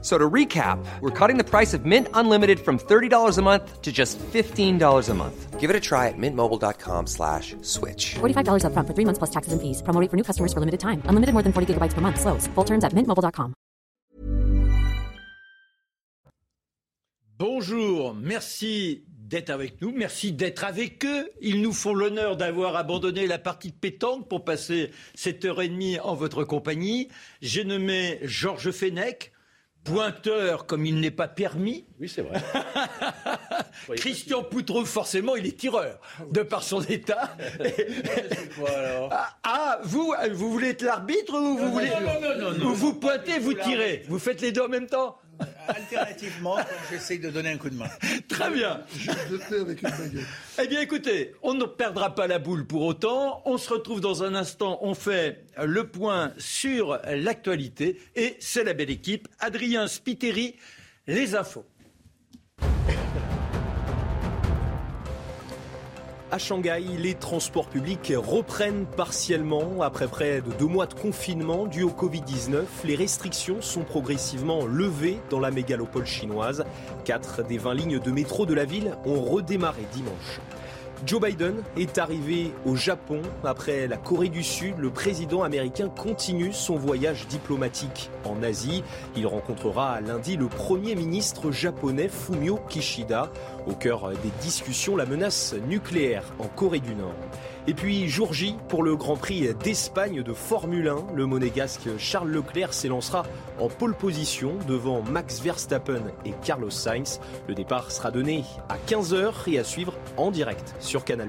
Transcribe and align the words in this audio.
So 0.00 0.16
to 0.16 0.30
recap, 0.30 0.78
we're 1.00 1.10
cutting 1.10 1.38
the 1.38 1.44
price 1.44 1.74
of 1.74 1.84
Mint 1.84 2.06
Unlimited 2.14 2.60
from 2.60 2.78
$30 2.78 3.36
a 3.36 3.42
month 3.42 3.82
to 3.82 3.90
just 3.90 4.16
$15 4.18 5.08
a 5.08 5.14
month. 5.14 5.58
Give 5.58 5.70
it 5.70 5.74
a 5.74 5.80
try 5.80 6.06
at 6.06 6.14
mintmobile.com 6.16 7.08
slash 7.08 7.56
switch. 7.62 8.14
$45 8.20 8.62
upfront 8.62 8.86
for 8.86 8.94
three 8.94 9.04
months 9.04 9.18
plus 9.18 9.30
taxes 9.30 9.52
and 9.52 9.60
fees. 9.60 9.82
Promo 9.82 10.00
rate 10.00 10.08
for 10.08 10.16
new 10.16 10.22
customers 10.22 10.52
for 10.52 10.60
limited 10.60 10.78
time. 10.78 11.02
Unlimited 11.10 11.32
more 11.34 11.42
than 11.42 11.52
40 11.52 11.74
gigabytes 11.74 11.94
per 11.94 12.00
month. 12.00 12.20
Slows. 12.20 12.46
Full 12.54 12.64
terms 12.64 12.84
at 12.84 12.94
mintmobile.com. 12.94 13.54
Bonjour, 17.40 18.14
merci 18.14 19.04
d'être 19.28 19.50
avec 19.50 19.80
nous, 19.80 19.92
merci 19.92 20.32
d'être 20.32 20.64
avec 20.64 21.04
eux. 21.04 21.30
Ils 21.40 21.62
nous 21.62 21.72
font 21.72 21.94
l'honneur 21.94 22.36
d'avoir 22.36 22.74
abandonné 22.74 23.28
la 23.28 23.38
partie 23.38 23.70
de 23.70 23.76
pétanque 23.76 24.28
pour 24.28 24.44
passer 24.44 24.90
cette 25.14 25.44
heure 25.44 25.62
et 25.62 25.68
demie 25.68 26.00
en 26.00 26.14
votre 26.14 26.42
compagnie. 26.42 27.08
J'ai 27.40 27.62
nommé 27.62 28.18
Georges 28.22 28.72
Fenech, 28.72 29.30
pointeur 29.88 30.66
comme 30.66 30.86
il 30.86 31.00
n'est 31.00 31.10
pas 31.10 31.28
permis. 31.28 31.84
Oui, 32.00 32.08
c'est 32.08 32.22
vrai. 32.22 32.40
Christian 33.96 34.42
Poutreau, 34.42 34.84
forcément, 34.84 35.36
il 35.36 35.46
est 35.46 35.56
tireur, 35.56 36.00
de 36.30 36.42
par 36.42 36.62
son 36.62 36.82
état. 36.82 37.36
ah, 39.10 39.36
ah, 39.42 39.78
vous, 39.84 40.14
vous 40.32 40.52
voulez 40.52 40.68
être 40.68 40.82
l'arbitre 40.82 41.34
ou 41.34 41.56
vous 41.56 41.72
voulez... 41.72 41.90
Ou 42.64 42.74
vous 42.74 42.94
pointez, 42.94 43.38
vous 43.38 43.54
tirez. 43.54 44.04
Vous 44.08 44.18
faites 44.18 44.40
les 44.40 44.52
deux 44.52 44.62
en 44.62 44.68
même 44.68 44.86
temps 44.86 45.18
Alternativement, 45.68 46.56
j'essaye 46.90 47.18
de 47.18 47.30
donner 47.30 47.50
un 47.50 47.58
coup 47.58 47.70
de 47.70 47.76
main. 47.76 47.88
Très 48.28 48.50
bien. 48.50 48.80
Je 48.96 49.10
avec 49.54 49.82
une 49.82 49.90
baguette. 49.90 50.26
Eh 50.62 50.66
bien, 50.66 50.80
écoutez, 50.80 51.34
on 51.42 51.54
ne 51.54 51.64
perdra 51.64 52.14
pas 52.14 52.26
la 52.26 52.38
boule 52.38 52.66
pour 52.66 52.82
autant. 52.82 53.42
On 53.44 53.58
se 53.58 53.72
retrouve 53.72 54.00
dans 54.00 54.24
un 54.24 54.34
instant. 54.34 54.78
On 54.82 54.94
fait 54.94 55.44
le 55.62 55.88
point 55.88 56.32
sur 56.38 57.00
l'actualité. 57.06 58.00
Et 58.16 58.36
c'est 58.40 58.64
la 58.64 58.74
belle 58.74 58.90
équipe. 58.90 59.28
Adrien 59.40 59.86
Spiteri, 59.86 60.56
les 61.06 61.34
infos. 61.34 61.66
À 66.30 66.36
Shanghai, 66.36 66.84
les 66.98 67.14
transports 67.14 67.68
publics 67.68 68.12
reprennent 68.14 68.84
partiellement 68.84 69.80
après 69.80 70.06
près 70.08 70.42
de 70.42 70.52
deux 70.58 70.66
mois 70.66 70.84
de 70.84 70.92
confinement 70.92 71.64
dû 71.64 71.84
au 71.84 71.88
Covid-19. 71.88 72.64
Les 72.84 72.96
restrictions 72.96 73.62
sont 73.62 73.82
progressivement 73.82 74.66
levées 74.66 75.20
dans 75.30 75.40
la 75.40 75.50
mégalopole 75.50 76.04
chinoise. 76.04 76.66
Quatre 77.06 77.42
des 77.44 77.56
20 77.56 77.72
lignes 77.72 77.98
de 77.98 78.10
métro 78.10 78.44
de 78.44 78.52
la 78.52 78.66
ville 78.66 78.94
ont 79.06 79.22
redémarré 79.22 79.86
dimanche. 79.94 80.40
Joe 81.06 81.20
Biden 81.20 81.62
est 81.76 81.98
arrivé 81.98 82.52
au 82.66 82.74
Japon. 82.74 83.22
Après 83.44 83.86
la 83.86 83.96
Corée 83.96 84.28
du 84.28 84.42
Sud, 84.42 84.74
le 84.78 84.90
président 84.90 85.42
américain 85.42 85.88
continue 85.88 86.52
son 86.52 86.76
voyage 86.76 87.28
diplomatique 87.28 88.10
en 88.24 88.42
Asie. 88.42 88.82
Il 89.16 89.26
rencontrera 89.26 90.00
lundi 90.00 90.36
le 90.36 90.48
Premier 90.48 90.96
ministre 90.96 91.52
japonais 91.52 92.08
Fumio 92.08 92.58
Kishida. 92.68 93.30
Au 93.68 93.74
cœur 93.74 94.10
des 94.10 94.32
discussions, 94.40 94.96
la 94.96 95.06
menace 95.06 95.54
nucléaire 95.68 96.24
en 96.40 96.48
Corée 96.48 96.80
du 96.80 96.94
Nord. 96.94 97.14
Et 97.68 97.74
puis 97.74 98.08
jour 98.08 98.32
J 98.32 98.54
pour 98.70 98.82
le 98.82 98.96
Grand 98.96 99.18
Prix 99.18 99.52
d'Espagne 99.62 100.22
de 100.22 100.32
Formule 100.32 100.88
1. 100.88 101.12
Le 101.14 101.26
monégasque 101.26 101.98
Charles 101.98 102.30
Leclerc 102.30 102.72
s'élancera 102.72 103.26
en 103.58 103.68
pole 103.68 103.94
position 103.94 104.56
devant 104.66 105.02
Max 105.02 105.42
Verstappen 105.42 106.00
et 106.24 106.32
Carlos 106.42 106.70
Sainz. 106.70 107.20
Le 107.46 107.54
départ 107.54 107.92
sera 107.92 108.10
donné 108.10 108.42
à 108.70 108.78
15h 108.78 109.50
et 109.52 109.58
à 109.58 109.64
suivre 109.64 109.92
en 110.16 110.30
direct 110.30 110.76
sur 110.80 111.04
Canal+. 111.04 111.28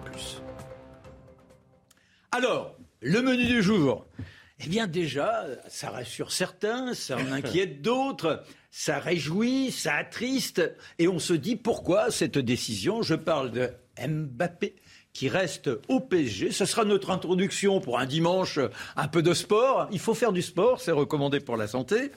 Alors, 2.31 2.77
le 3.01 3.21
menu 3.21 3.45
du 3.45 3.61
jour. 3.61 4.07
Eh 4.63 4.69
bien 4.69 4.87
déjà, 4.87 5.43
ça 5.67 5.89
rassure 5.89 6.31
certains, 6.31 6.93
ça 6.93 7.17
en 7.17 7.31
inquiète 7.33 7.81
d'autres, 7.81 8.45
ça 8.71 8.99
réjouit, 8.99 9.71
ça 9.71 9.95
attriste, 9.95 10.61
et 10.99 11.09
on 11.09 11.19
se 11.19 11.33
dit 11.33 11.57
pourquoi 11.57 12.11
cette 12.11 12.37
décision? 12.37 13.01
Je 13.01 13.15
parle 13.15 13.51
de 13.51 13.71
Mbappé 14.07 14.75
qui 15.13 15.29
reste 15.29 15.69
au 15.87 15.99
PSG. 15.99 16.51
Ce 16.51 16.65
sera 16.65 16.85
notre 16.85 17.09
introduction 17.11 17.81
pour 17.81 17.99
un 17.99 18.05
dimanche, 18.05 18.59
un 18.95 19.07
peu 19.07 19.21
de 19.21 19.33
sport. 19.33 19.87
Il 19.91 19.99
faut 19.99 20.13
faire 20.13 20.31
du 20.31 20.41
sport, 20.41 20.81
c'est 20.81 20.91
recommandé 20.91 21.39
pour 21.39 21.57
la 21.57 21.67
santé. 21.67 22.11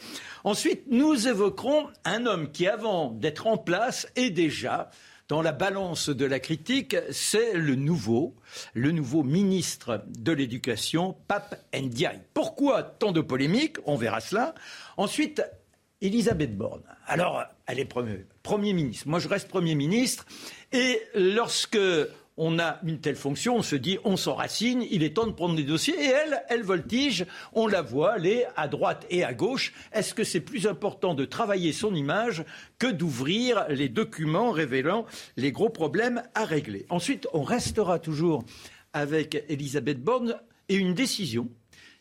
Ensuite, 0.45 0.85
nous 0.91 1.29
évoquerons 1.29 1.89
un 2.05 2.27
homme 2.27 2.51
qui, 2.51 2.67
avant 2.67 3.11
d'être 3.11 3.47
en 3.47 3.57
place, 3.57 4.07
est 4.17 4.31
déjà 4.31 4.91
dans 5.29 5.41
la 5.41 5.53
balance 5.53 6.11
de 6.11 6.27
la 6.27 6.41
critique, 6.41 6.95
c'est 7.11 7.55
le 7.55 7.75
nouveau, 7.75 8.35
le 8.75 8.91
nouveau 8.91 9.23
ministre 9.23 10.05
de 10.19 10.31
l'Éducation, 10.31 11.17
Pape 11.27 11.65
Ndiaye. 11.75 12.21
Pourquoi 12.35 12.83
tant 12.83 13.13
de 13.13 13.23
polémiques? 13.23 13.79
On 13.87 13.97
verra 13.97 14.21
cela. 14.21 14.55
Ensuite, 14.99 15.43
Elisabeth 16.03 16.55
Borne. 16.59 16.83
Alors, 17.07 17.45
elle 17.67 17.79
est 17.79 17.87
premier, 17.87 18.27
premier 18.43 18.75
ministre. 18.75 19.09
Moi, 19.09 19.21
je 19.21 19.29
reste 19.29 19.49
Premier 19.49 19.75
ministre. 19.75 20.27
Et 20.73 21.01
lorsque 21.15 21.79
on 22.45 22.59
a 22.59 22.81
une 22.85 22.99
telle 22.99 23.15
fonction, 23.15 23.57
on 23.57 23.63
se 23.63 23.77
dit, 23.77 23.99
on 24.03 24.17
s'enracine, 24.17 24.85
il 24.91 25.05
est 25.05 25.15
temps 25.15 25.29
de 25.29 25.33
prendre 25.33 25.55
des 25.55 25.63
dossiers. 25.63 25.95
Et 25.95 26.09
elle, 26.09 26.43
elle 26.49 26.65
voltige, 26.65 27.25
on 27.53 27.69
la 27.69 27.83
voit 27.83 28.15
aller 28.15 28.45
à 28.57 28.67
droite 28.67 29.07
et 29.11 29.23
à 29.23 29.33
gauche. 29.33 29.73
Est-ce 29.93 30.13
que 30.13 30.25
c'est 30.25 30.41
plus 30.41 30.67
important 30.67 31.15
de 31.15 31.25
travailler 31.25 31.73
son 31.73 31.95
image 31.95 32.45
que 32.81 32.89
d'ouvrir 32.89 33.65
les 33.69 33.89
documents 33.89 34.51
révélant 34.51 35.07
les 35.37 35.53
gros 35.53 35.69
problèmes 35.69 36.25
à 36.35 36.45
régler? 36.45 36.85
Ensuite, 36.89 37.29
on 37.33 37.45
restera 37.45 38.01
toujours 38.01 38.45
avec 38.93 39.45
Elisabeth 39.49 40.03
Borne 40.03 40.35
et 40.69 40.75
une 40.75 40.95
décision. 40.95 41.49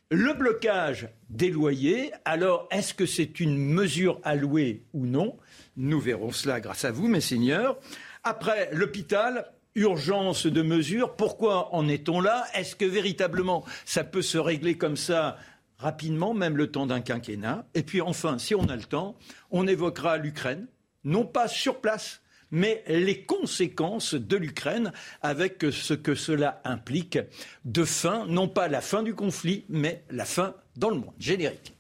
Le 0.09 0.33
blocage 0.33 1.07
des 1.29 1.51
loyers, 1.51 2.11
alors 2.25 2.67
est-ce 2.71 2.95
que 2.95 3.05
c'est 3.05 3.39
une 3.39 3.57
mesure 3.57 4.19
louer 4.35 4.81
ou 4.93 5.05
non? 5.05 5.37
Nous 5.77 5.99
verrons 5.99 6.31
cela 6.31 6.59
grâce 6.59 6.83
à 6.83 6.91
vous, 6.91 7.07
mes 7.07 7.21
seigneurs. 7.21 7.77
Après, 8.23 8.69
l'hôpital, 8.73 9.53
urgence 9.75 10.45
de 10.45 10.61
mesures. 10.61 11.15
Pourquoi 11.15 11.73
en 11.73 11.87
est-on 11.87 12.19
là? 12.19 12.45
Est-ce 12.53 12.75
que 12.75 12.85
véritablement 12.85 13.65
ça 13.85 14.03
peut 14.03 14.21
se 14.21 14.37
régler 14.37 14.77
comme 14.77 14.97
ça 14.97 15.37
rapidement, 15.77 16.33
même 16.33 16.57
le 16.57 16.71
temps 16.71 16.85
d'un 16.85 17.01
quinquennat? 17.01 17.65
Et 17.73 17.83
puis 17.83 18.01
enfin, 18.01 18.37
si 18.37 18.55
on 18.55 18.67
a 18.69 18.75
le 18.75 18.83
temps, 18.83 19.17
on 19.49 19.67
évoquera 19.67 20.17
l'Ukraine, 20.17 20.67
non 21.03 21.25
pas 21.25 21.47
sur 21.47 21.79
place, 21.81 22.21
mais 22.51 22.83
les 22.87 23.23
conséquences 23.23 24.13
de 24.13 24.35
l'Ukraine 24.35 24.91
avec 25.21 25.65
ce 25.71 25.93
que 25.93 26.15
cela 26.15 26.61
implique 26.65 27.17
de 27.65 27.83
fin, 27.85 28.25
non 28.27 28.47
pas 28.47 28.67
la 28.67 28.81
fin 28.81 29.03
du 29.03 29.15
conflit, 29.15 29.65
mais 29.69 30.03
la 30.11 30.25
fin 30.25 30.53
dans 30.75 30.89
le 30.89 30.97
monde. 30.97 31.13
Générique. 31.17 31.73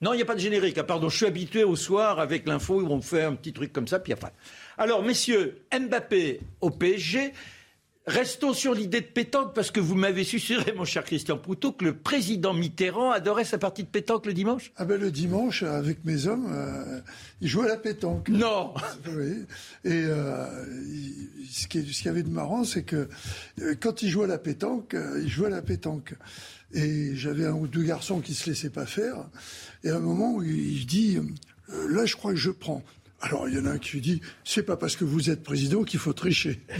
Non, 0.00 0.14
il 0.14 0.16
n'y 0.16 0.22
a 0.22 0.26
pas 0.26 0.34
de 0.34 0.40
générique. 0.40 0.78
Ah, 0.78 0.84
pardon, 0.84 1.10
je 1.10 1.16
suis 1.18 1.26
habitué 1.26 1.62
au 1.62 1.76
soir 1.76 2.20
avec 2.20 2.48
l'info 2.48 2.80
où 2.80 2.86
on 2.86 3.02
fait 3.02 3.22
un 3.22 3.34
petit 3.34 3.52
truc 3.52 3.70
comme 3.70 3.86
ça, 3.86 3.98
puis 3.98 4.14
après. 4.14 4.32
Alors, 4.80 5.02
messieurs, 5.02 5.58
Mbappé 5.78 6.40
au 6.62 6.70
PSG. 6.70 7.34
Restons 8.06 8.54
sur 8.54 8.72
l'idée 8.72 9.02
de 9.02 9.06
pétanque 9.06 9.52
parce 9.54 9.70
que 9.70 9.78
vous 9.78 9.94
m'avez 9.94 10.24
susurré, 10.24 10.72
mon 10.72 10.86
cher 10.86 11.04
Christian 11.04 11.36
Proutot, 11.36 11.72
que 11.72 11.84
le 11.84 11.98
président 11.98 12.54
Mitterrand 12.54 13.10
adorait 13.10 13.44
sa 13.44 13.58
partie 13.58 13.82
de 13.82 13.88
pétanque 13.88 14.24
le 14.24 14.32
dimanche. 14.32 14.72
Ah 14.76 14.86
ben 14.86 14.98
le 14.98 15.10
dimanche, 15.10 15.64
avec 15.64 16.02
mes 16.06 16.26
hommes, 16.26 16.46
euh, 16.50 16.98
ils 17.42 17.48
jouaient 17.48 17.66
à 17.66 17.68
la 17.68 17.76
pétanque. 17.76 18.30
Non. 18.30 18.72
Oui. 19.06 19.44
Et 19.84 20.04
euh, 20.06 20.46
ce 21.50 21.66
qui 21.68 21.84
ce 21.92 21.98
qu'il 21.98 22.06
y 22.06 22.08
avait 22.08 22.22
de 22.22 22.30
marrant, 22.30 22.64
c'est 22.64 22.82
que 22.82 23.06
euh, 23.60 23.74
quand 23.78 24.00
ils 24.00 24.08
jouaient 24.08 24.24
à 24.24 24.28
la 24.28 24.38
pétanque, 24.38 24.96
ils 25.22 25.28
jouaient 25.28 25.48
à 25.48 25.50
la 25.50 25.62
pétanque. 25.62 26.14
Et 26.72 27.14
j'avais 27.16 27.44
un 27.44 27.52
ou 27.52 27.66
deux 27.66 27.82
garçons 27.82 28.20
qui 28.20 28.32
se 28.32 28.48
laissaient 28.48 28.70
pas 28.70 28.86
faire. 28.86 29.28
Et 29.84 29.90
à 29.90 29.96
un 29.96 30.00
moment 30.00 30.40
il 30.40 30.86
dit, 30.86 31.18
là, 31.68 32.06
je 32.06 32.16
crois 32.16 32.32
que 32.32 32.38
je 32.38 32.50
prends. 32.50 32.82
Alors 33.20 33.48
il 33.48 33.56
y 33.56 33.58
en 33.58 33.66
a 33.66 33.70
un 33.70 33.78
qui 33.78 33.92
lui 33.92 34.00
dit 34.00 34.20
c'est 34.44 34.62
pas 34.62 34.76
parce 34.76 34.96
que 34.96 35.04
vous 35.04 35.30
êtes 35.30 35.42
président 35.42 35.82
qu'il 35.82 36.00
faut 36.00 36.12
tricher. 36.12 36.60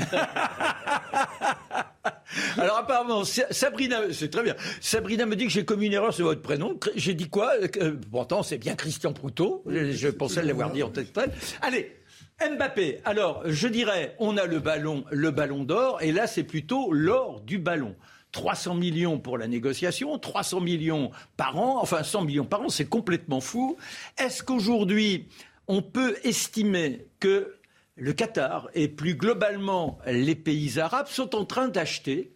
Alors 2.56 2.78
apparemment, 2.78 3.24
Sabrina, 3.24 4.12
c'est 4.12 4.30
très 4.30 4.42
bien. 4.42 4.54
Sabrina 4.80 5.26
me 5.26 5.34
dit 5.36 5.46
que 5.46 5.50
j'ai 5.50 5.64
commis 5.64 5.86
une 5.86 5.92
erreur 5.92 6.14
sur 6.14 6.26
votre 6.26 6.42
prénom. 6.42 6.78
J'ai 6.94 7.14
dit 7.14 7.28
quoi? 7.28 7.52
Euh, 7.80 7.96
Pourtant, 8.10 8.42
c'est 8.42 8.58
bien 8.58 8.74
Christian 8.76 9.12
Proutot. 9.12 9.64
Je, 9.66 10.08
pensais 10.08 10.42
l'avoir 10.42 10.70
dit 10.70 10.82
en 10.82 10.90
tête. 10.90 11.18
Allez, 11.60 11.96
Mbappé. 12.40 13.00
Alors, 13.04 13.42
je 13.46 13.68
dirais, 13.68 14.14
on 14.18 14.36
a 14.36 14.46
le 14.46 14.60
ballon, 14.60 15.04
le 15.10 15.30
ballon 15.30 15.64
d'or, 15.64 16.00
et 16.02 16.12
là, 16.12 16.26
c'est 16.26 16.44
plutôt 16.44 16.92
l'or 16.92 17.40
du 17.40 17.58
ballon. 17.58 17.96
300 18.32 18.76
millions 18.76 19.18
pour 19.18 19.38
la 19.38 19.48
négociation, 19.48 20.16
300 20.16 20.60
millions 20.60 21.10
par 21.36 21.58
an, 21.58 21.80
enfin 21.82 22.04
100 22.04 22.24
millions 22.24 22.44
par 22.44 22.62
an, 22.62 22.68
c'est 22.68 22.86
complètement 22.86 23.40
fou. 23.40 23.76
Est-ce 24.18 24.44
qu'aujourd'hui, 24.44 25.26
on 25.70 25.82
peut 25.82 26.16
estimer 26.24 27.06
que 27.20 27.54
le 27.94 28.12
Qatar 28.12 28.68
et 28.74 28.88
plus 28.88 29.14
globalement 29.14 30.00
les 30.04 30.34
pays 30.34 30.80
arabes 30.80 31.06
sont 31.06 31.36
en 31.36 31.44
train 31.44 31.68
d'acheter 31.68 32.34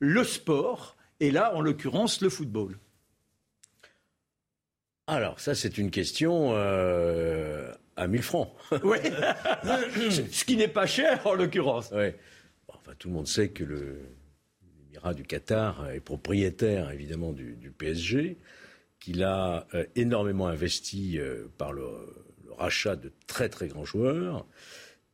le 0.00 0.22
sport, 0.22 0.96
et 1.18 1.30
là, 1.30 1.56
en 1.56 1.62
l'occurrence, 1.62 2.20
le 2.20 2.28
football. 2.28 2.78
Alors, 5.06 5.40
ça, 5.40 5.54
c'est 5.54 5.78
une 5.78 5.90
question 5.90 6.50
euh, 6.52 7.72
à 7.96 8.06
1000 8.06 8.22
francs. 8.22 8.52
Oui. 8.82 8.98
Ce 10.10 10.44
qui 10.44 10.56
n'est 10.56 10.68
pas 10.68 10.86
cher 10.86 11.26
en 11.26 11.32
l'occurrence. 11.32 11.90
Bon, 11.90 12.12
enfin, 12.68 12.92
tout 12.98 13.08
le 13.08 13.14
monde 13.14 13.26
sait 13.26 13.48
que 13.48 13.64
le 13.64 13.98
l'Émirat 14.84 15.14
du 15.14 15.22
Qatar 15.24 15.90
est 15.90 16.00
propriétaire 16.00 16.90
évidemment 16.90 17.32
du, 17.32 17.54
du 17.54 17.70
PSG, 17.70 18.36
qu'il 19.00 19.22
a 19.22 19.66
euh, 19.72 19.86
énormément 19.96 20.48
investi 20.48 21.18
euh, 21.18 21.46
par 21.56 21.72
le 21.72 21.88
rachat 22.58 22.96
de 22.96 23.10
très 23.26 23.48
très 23.48 23.68
grands 23.68 23.84
joueurs 23.84 24.46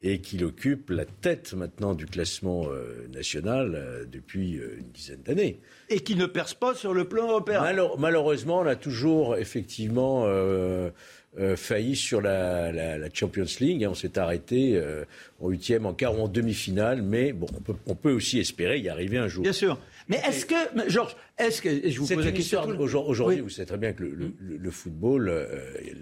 et 0.02 0.20
qu'il 0.22 0.44
occupe 0.46 0.88
la 0.88 1.04
tête 1.04 1.52
maintenant 1.52 1.92
du 1.94 2.06
classement 2.06 2.68
euh, 2.70 3.06
national 3.12 3.74
euh, 3.74 4.04
depuis 4.10 4.56
euh, 4.58 4.78
une 4.78 4.90
dizaine 4.92 5.20
d'années. 5.22 5.60
Et 5.90 6.00
qui 6.00 6.16
ne 6.16 6.24
perce 6.24 6.54
pas 6.54 6.74
sur 6.74 6.94
le 6.94 7.04
plan 7.06 7.28
européen. 7.28 7.60
Malheure- 7.60 7.98
malheureusement, 7.98 8.60
on 8.60 8.66
a 8.66 8.76
toujours 8.76 9.36
effectivement 9.36 10.26
failli 11.56 11.94
sur 11.96 12.20
la, 12.20 12.72
la- 12.72 12.98
la 12.98 13.08
Champions 13.12 13.44
League. 13.60 13.84
hein. 13.84 13.88
On 13.90 13.94
s'est 13.94 14.18
arrêté 14.18 14.80
en 15.40 15.48
huitième, 15.48 15.86
en 15.86 15.92
quart 15.94 16.18
ou 16.18 16.22
en 16.22 16.28
demi-finale, 16.28 17.02
mais 17.02 17.32
bon, 17.32 17.46
on 17.56 17.60
peut, 17.60 17.74
on 17.86 17.94
peut 17.94 18.12
aussi 18.12 18.38
espérer 18.40 18.78
y 18.80 18.88
arriver 18.88 19.18
un 19.18 19.28
jour. 19.28 19.42
Bien 19.42 19.52
sûr. 19.52 19.78
Mais 20.10 20.20
est-ce 20.26 20.44
que, 20.44 20.54
Georges, 20.88 21.16
est-ce 21.38 21.62
que, 21.62 21.88
je 21.88 21.98
vous 22.00 22.06
pose 22.06 22.24
la 22.24 22.32
question. 22.32 22.60
Aujourd'hui, 22.62 23.36
Oui. 23.36 23.40
vous 23.40 23.48
savez 23.48 23.64
très 23.66 23.78
bien 23.78 23.92
que 23.94 24.02
le, 24.02 24.10
le- 24.10 24.32
le- 24.40 24.56
le 24.58 24.70
football, 24.70 25.28
euh, 25.28 25.46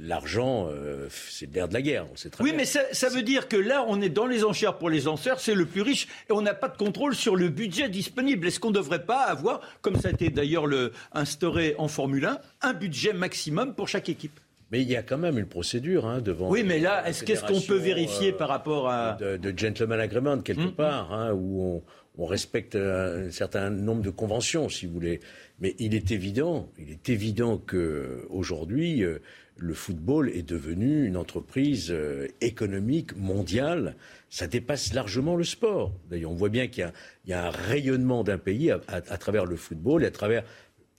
l'argent, 0.02 0.66
euh, 0.70 1.06
c'est 1.10 1.54
l'air 1.54 1.68
de 1.68 1.74
la 1.74 1.82
guerre. 1.82 2.06
On 2.12 2.16
sait 2.16 2.30
très 2.30 2.42
Oui, 2.42 2.50
bien. 2.50 2.56
mais 2.58 2.64
ça, 2.64 2.80
ça 2.92 3.08
veut 3.10 3.22
dire 3.22 3.48
que 3.48 3.56
là, 3.56 3.84
on 3.86 4.00
est 4.00 4.08
dans 4.08 4.26
les 4.26 4.44
enchères 4.44 4.78
pour 4.78 4.88
les 4.90 5.06
enchères, 5.08 5.38
c'est 5.40 5.54
le 5.54 5.66
plus 5.66 5.82
riche, 5.82 6.08
et 6.28 6.32
on 6.32 6.40
n'a 6.40 6.54
pas 6.54 6.68
de 6.68 6.76
contrôle 6.76 7.14
sur 7.14 7.36
le 7.36 7.48
budget 7.50 7.88
disponible. 7.88 8.46
Est-ce 8.48 8.58
qu'on 8.60 8.70
ne 8.70 8.74
devrait 8.74 9.04
pas 9.04 9.20
avoir, 9.24 9.60
comme 9.82 9.96
ça 9.96 10.08
a 10.08 10.10
été 10.12 10.30
d'ailleurs 10.30 10.66
le- 10.66 10.92
instauré 11.12 11.74
en 11.78 11.86
Formule 11.88 12.24
1, 12.24 12.38
un 12.62 12.72
budget 12.72 13.12
maximum 13.12 13.74
pour 13.74 13.88
chaque 13.88 14.08
équipe? 14.08 14.40
Mais 14.70 14.82
il 14.82 14.90
y 14.90 14.96
a 14.96 15.02
quand 15.02 15.16
même 15.18 15.38
une 15.38 15.46
procédure 15.46 16.06
hein, 16.06 16.20
devant. 16.20 16.50
Oui, 16.50 16.62
mais 16.62 16.78
là, 16.78 17.06
est-ce 17.08 17.24
qu'est-ce 17.24 17.44
qu'on 17.44 17.60
peut 17.60 17.76
vérifier 17.78 18.32
euh, 18.32 18.36
par 18.36 18.48
rapport 18.48 18.88
à... 18.90 19.12
de, 19.14 19.36
de 19.38 19.58
gentleman 19.58 19.98
agreement 20.00 20.38
quelque 20.40 20.60
Hum, 20.62 20.72
part, 20.72 21.12
hein, 21.12 21.32
où 21.32 21.62
on, 21.62 21.82
on 22.18 22.26
respecte 22.26 22.74
un, 22.76 23.30
certain 23.30 23.70
nombre 23.70 24.02
de 24.02 24.10
conventions, 24.10 24.68
si 24.68 24.86
vous 24.86 24.92
voulez. 24.92 25.20
Mais 25.60 25.74
il 25.78 25.94
est 25.94 26.10
évident, 26.10 26.70
il 26.78 26.90
est 26.90 27.08
évident 27.08 27.58
que 27.58 28.26
aujourd'hui, 28.28 29.02
euh, 29.04 29.18
le 29.56 29.74
football 29.74 30.28
est 30.30 30.42
devenu 30.48 31.04
une 31.06 31.16
entreprise 31.16 31.88
euh, 31.90 32.28
économique 32.40 33.16
mondiale. 33.16 33.96
Ça 34.30 34.46
dépasse 34.46 34.92
largement 34.92 35.34
le 35.36 35.44
sport. 35.44 35.92
D'ailleurs, 36.10 36.30
on 36.30 36.34
voit 36.36 36.48
bien 36.48 36.66
qu'il 36.68 36.82
y 36.82 36.84
a, 36.84 36.92
il 37.24 37.30
y 37.30 37.32
a 37.32 37.46
un 37.46 37.50
rayonnement 37.50 38.22
d'un 38.24 38.38
pays 38.38 38.70
à, 38.70 38.80
à- 38.88 38.96
à 38.96 39.16
travers 39.16 39.46
le 39.46 39.56
football 39.56 40.02
et 40.04 40.06
à 40.06 40.10
travers 40.10 40.44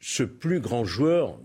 ce 0.01 0.23
plus 0.23 0.59
grand 0.59 0.83
joueur 0.85 1.39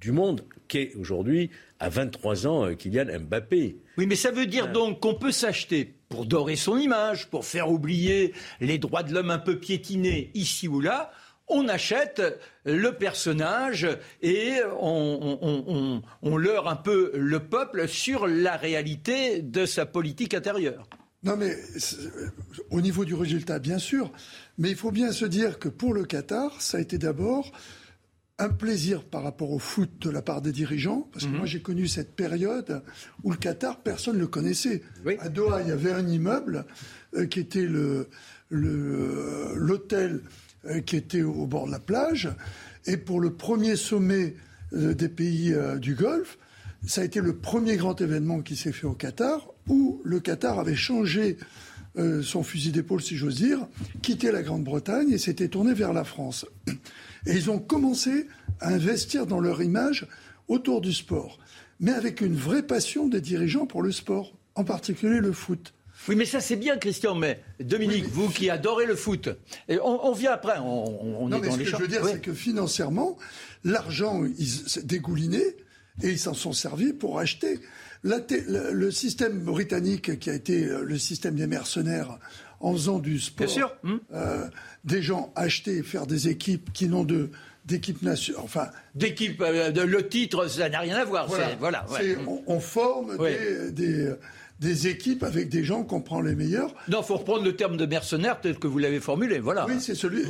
du 0.00 0.12
monde 0.12 0.42
qu'est 0.68 0.94
aujourd'hui, 0.96 1.50
à 1.78 1.88
23 1.88 2.46
ans, 2.46 2.64
euh, 2.66 2.74
Kylian 2.74 3.06
Mbappé. 3.20 3.76
Oui, 3.98 4.06
mais 4.06 4.16
ça 4.16 4.30
veut 4.30 4.46
dire 4.46 4.70
donc 4.72 5.00
qu'on 5.00 5.14
peut 5.14 5.30
s'acheter 5.32 5.94
pour 6.08 6.26
dorer 6.26 6.56
son 6.56 6.76
image, 6.78 7.28
pour 7.28 7.44
faire 7.44 7.70
oublier 7.70 8.32
les 8.60 8.78
droits 8.78 9.02
de 9.02 9.12
l'homme 9.12 9.30
un 9.30 9.38
peu 9.38 9.58
piétinés 9.58 10.30
ici 10.34 10.68
ou 10.68 10.80
là. 10.80 11.10
On 11.48 11.68
achète 11.68 12.20
le 12.64 12.90
personnage 12.92 13.86
et 14.20 14.54
on, 14.80 16.02
on- 16.22 16.36
leurre 16.36 16.68
un 16.68 16.74
peu 16.76 17.12
le 17.14 17.38
peuple 17.40 17.86
sur 17.86 18.26
la 18.26 18.56
réalité 18.56 19.42
de 19.42 19.64
sa 19.64 19.86
politique 19.86 20.34
intérieure. 20.34 20.88
Non, 21.22 21.36
mais 21.36 21.56
c'est- 21.78 21.96
au 22.70 22.80
niveau 22.80 23.04
du 23.04 23.14
résultat, 23.14 23.58
bien 23.60 23.78
sûr. 23.78 24.12
Mais 24.58 24.70
il 24.70 24.76
faut 24.76 24.90
bien 24.90 25.12
se 25.12 25.24
dire 25.24 25.58
que 25.60 25.68
pour 25.68 25.94
le 25.94 26.04
Qatar, 26.04 26.60
ça 26.60 26.78
a 26.78 26.80
été 26.80 26.98
d'abord 26.98 27.52
un 28.38 28.50
plaisir 28.50 29.02
par 29.04 29.22
rapport 29.22 29.50
au 29.50 29.58
foot 29.58 29.90
de 30.00 30.10
la 30.10 30.20
part 30.20 30.42
des 30.42 30.52
dirigeants. 30.52 31.08
Parce 31.12 31.24
que 31.24 31.30
moi, 31.30 31.46
j'ai 31.46 31.60
connu 31.62 31.86
cette 31.88 32.14
période 32.14 32.82
où 33.24 33.30
le 33.30 33.36
Qatar, 33.38 33.80
personne 33.80 34.16
ne 34.16 34.20
le 34.20 34.26
connaissait. 34.26 34.82
Oui. 35.06 35.16
À 35.20 35.28
Doha, 35.30 35.62
il 35.62 35.68
y 35.68 35.72
avait 35.72 35.92
un 35.92 36.06
immeuble 36.06 36.66
euh, 37.16 37.26
qui 37.26 37.40
était 37.40 37.64
le- 37.64 38.08
le- 38.50 39.52
l'hôtel 39.56 40.20
euh, 40.66 40.80
qui 40.80 40.96
était 40.96 41.22
au 41.22 41.46
bord 41.46 41.66
de 41.66 41.72
la 41.72 41.78
plage. 41.80 42.28
Et 42.86 42.96
pour 42.98 43.20
le 43.20 43.32
premier 43.32 43.74
sommet 43.76 44.34
euh, 44.74 44.92
des 44.94 45.08
pays 45.08 45.54
du 45.80 45.94
Golfe, 45.94 46.38
ça 46.86 47.00
a 47.00 47.04
été 47.04 47.20
le 47.20 47.36
premier 47.36 47.76
grand 47.76 48.00
événement 48.00 48.42
qui 48.42 48.54
s'est 48.54 48.72
fait 48.72 48.86
au 48.86 48.92
Qatar, 48.92 49.48
où 49.66 50.00
le 50.04 50.20
Qatar 50.20 50.58
avait 50.58 50.76
changé 50.76 51.38
euh, 51.98 52.22
son 52.22 52.42
fusil 52.42 52.72
d'épaule, 52.72 53.02
si 53.02 53.16
j'ose 53.16 53.36
dire, 53.36 53.66
quitté 54.02 54.30
la 54.30 54.42
Grande-Bretagne 54.42 55.10
et 55.12 55.18
s'était 55.18 55.48
tourné 55.48 55.74
vers 55.74 55.92
la 55.92 56.04
France. 56.04 56.46
Et 57.26 57.32
ils 57.32 57.50
ont 57.50 57.58
commencé 57.58 58.26
à 58.60 58.68
investir 58.68 59.26
dans 59.26 59.40
leur 59.40 59.62
image 59.62 60.06
autour 60.48 60.80
du 60.80 60.92
sport, 60.92 61.38
mais 61.80 61.92
avec 61.92 62.20
une 62.20 62.36
vraie 62.36 62.62
passion 62.62 63.08
des 63.08 63.20
dirigeants 63.20 63.66
pour 63.66 63.82
le 63.82 63.92
sport, 63.92 64.34
en 64.54 64.64
particulier 64.64 65.20
le 65.20 65.32
foot. 65.32 65.72
Oui, 66.08 66.14
mais 66.14 66.26
ça 66.26 66.40
c'est 66.40 66.56
bien, 66.56 66.76
Christian. 66.76 67.14
Mais 67.14 67.40
Dominique, 67.58 68.04
vous 68.06 68.28
qui 68.28 68.50
adorez 68.50 68.84
le 68.86 68.94
foot, 68.96 69.30
et 69.68 69.78
on, 69.80 70.06
on 70.06 70.12
vient 70.12 70.32
après. 70.32 70.58
On, 70.58 70.84
on- 71.02 71.24
on 71.24 71.28
Non, 71.28 71.38
est 71.38 71.40
mais 71.40 71.46
dans 71.48 71.54
ce 71.54 71.58
les 71.58 71.64
que 71.64 71.70
je 71.70 71.76
veux 71.76 71.88
dire, 71.88 72.02
Oui. 72.04 72.10
c'est 72.12 72.20
que 72.20 72.34
financièrement, 72.34 73.16
l'argent, 73.64 74.22
s'est 74.66 74.82
dégouliné 74.82 75.42
et 76.02 76.10
ils 76.10 76.18
s'en 76.18 76.34
sont 76.34 76.52
servis 76.52 76.92
pour 76.92 77.18
acheter. 77.18 77.58
La 78.04 78.18
le, 78.18 78.72
le 78.72 78.90
système 78.90 79.40
britannique, 79.40 80.18
qui 80.18 80.30
a 80.30 80.34
été 80.34 80.66
euh, 80.66 80.82
le 80.84 80.98
système 80.98 81.34
des 81.34 81.46
mercenaires, 81.46 82.18
en 82.60 82.72
faisant 82.72 82.98
du 82.98 83.18
sport, 83.18 83.46
Bien 83.46 83.54
sûr, 83.54 83.72
hum. 83.84 84.00
euh, 84.14 84.46
des 84.84 85.02
gens 85.02 85.32
acheter 85.36 85.78
et 85.78 85.82
faire 85.82 86.06
des 86.06 86.28
équipes 86.28 86.72
qui 86.72 86.88
n'ont 86.88 87.04
de 87.04 87.30
d'équipe 87.66 88.00
nationale, 88.02 88.42
enfin, 88.44 88.68
D'équipe, 88.94 89.40
euh, 89.42 89.72
le 89.72 90.08
titre, 90.08 90.46
ça 90.46 90.68
n'a 90.68 90.78
rien 90.78 90.96
à 90.98 91.04
voir. 91.04 91.26
voilà, 91.26 91.56
voilà 91.58 91.84
ouais. 91.90 91.98
C'est- 92.00 92.16
on, 92.24 92.40
on 92.46 92.60
forme 92.60 93.16
Ouais. 93.18 93.72
des, 93.72 93.72
des, 93.72 94.12
des 94.60 94.88
équipes 94.88 95.22
avec 95.22 95.48
des 95.48 95.64
gens 95.64 95.84
qu'on 95.84 96.00
prend 96.00 96.20
les 96.20 96.34
meilleurs. 96.34 96.74
Non, 96.88 97.02
faut 97.02 97.16
reprendre 97.16 97.44
le 97.44 97.54
terme 97.54 97.76
de 97.76 97.84
mercenaire 97.84 98.40
tel 98.40 98.58
que 98.58 98.66
vous 98.66 98.78
l'avez 98.78 99.00
formulé. 99.00 99.38
Voilà. 99.38 99.66
Oui, 99.66 99.80
c'est 99.80 99.94
celui, 99.94 100.22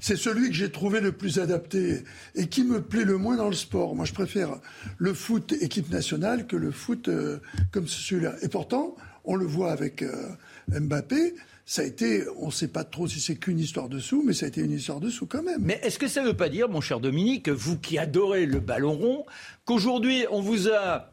c'est 0.00 0.16
celui 0.16 0.48
que 0.48 0.54
j'ai 0.54 0.70
trouvé 0.70 1.00
le 1.00 1.12
plus 1.12 1.38
adapté 1.38 2.02
et 2.34 2.48
qui 2.48 2.64
me 2.64 2.82
plaît 2.82 3.04
le 3.04 3.16
moins 3.16 3.36
dans 3.36 3.48
le 3.48 3.54
sport. 3.54 3.94
Moi, 3.94 4.04
je 4.04 4.12
préfère 4.12 4.56
le 4.98 5.14
foot 5.14 5.52
équipe 5.60 5.90
nationale 5.90 6.46
que 6.46 6.56
le 6.56 6.70
foot 6.72 7.08
euh, 7.08 7.38
comme 7.70 7.86
celui-là. 7.86 8.34
Et 8.42 8.48
pourtant, 8.48 8.96
on 9.24 9.36
le 9.36 9.46
voit 9.46 9.70
avec 9.70 10.02
euh, 10.02 10.28
Mbappé. 10.68 11.34
Ça 11.64 11.82
a 11.82 11.84
été, 11.84 12.24
on 12.38 12.46
ne 12.46 12.50
sait 12.52 12.66
pas 12.66 12.82
trop 12.82 13.06
si 13.06 13.20
c'est 13.20 13.36
qu'une 13.36 13.60
histoire 13.60 13.88
de 13.88 14.00
sous, 14.00 14.24
mais 14.24 14.32
ça 14.32 14.46
a 14.46 14.48
été 14.48 14.60
une 14.60 14.72
histoire 14.72 14.98
de 14.98 15.08
sous 15.08 15.26
quand 15.26 15.44
même. 15.44 15.60
Mais 15.60 15.78
est-ce 15.84 16.00
que 16.00 16.08
ça 16.08 16.22
ne 16.22 16.26
veut 16.26 16.36
pas 16.36 16.48
dire, 16.48 16.68
mon 16.68 16.80
cher 16.80 16.98
Dominique, 16.98 17.48
vous 17.48 17.78
qui 17.78 17.96
adorez 17.96 18.46
le 18.46 18.58
ballon 18.58 18.94
rond, 18.94 19.26
qu'aujourd'hui 19.64 20.24
on 20.32 20.40
vous 20.40 20.68
a 20.68 21.12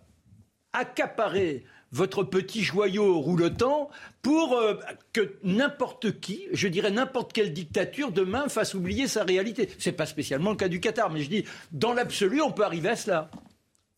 accaparé 0.74 1.64
votre 1.92 2.24
petit 2.24 2.64
joyau 2.64 3.20
roulotant 3.20 3.90
pour 4.22 4.54
euh, 4.54 4.76
que 5.14 5.38
n'importe 5.44 6.20
qui, 6.20 6.46
je 6.52 6.68
dirais 6.68 6.92
n'importe 6.92 7.34
quelle 7.34 7.54
dictature, 7.54 8.12
demain 8.12 8.50
fasse 8.50 8.74
oublier 8.74 9.08
sa 9.08 9.24
réalité 9.24 9.70
C'est 9.80 9.92
pas 9.92 10.06
spécialement 10.06 10.52
le 10.52 10.58
cas 10.58 10.68
du 10.68 10.80
Qatar, 10.80 11.10
mais 11.10 11.22
je 11.22 11.30
dis, 11.30 11.46
dans 11.72 11.94
l'absolu, 11.94 12.42
on 12.42 12.52
peut 12.52 12.64
arriver 12.64 12.90
à 12.90 12.96
cela. 12.96 13.30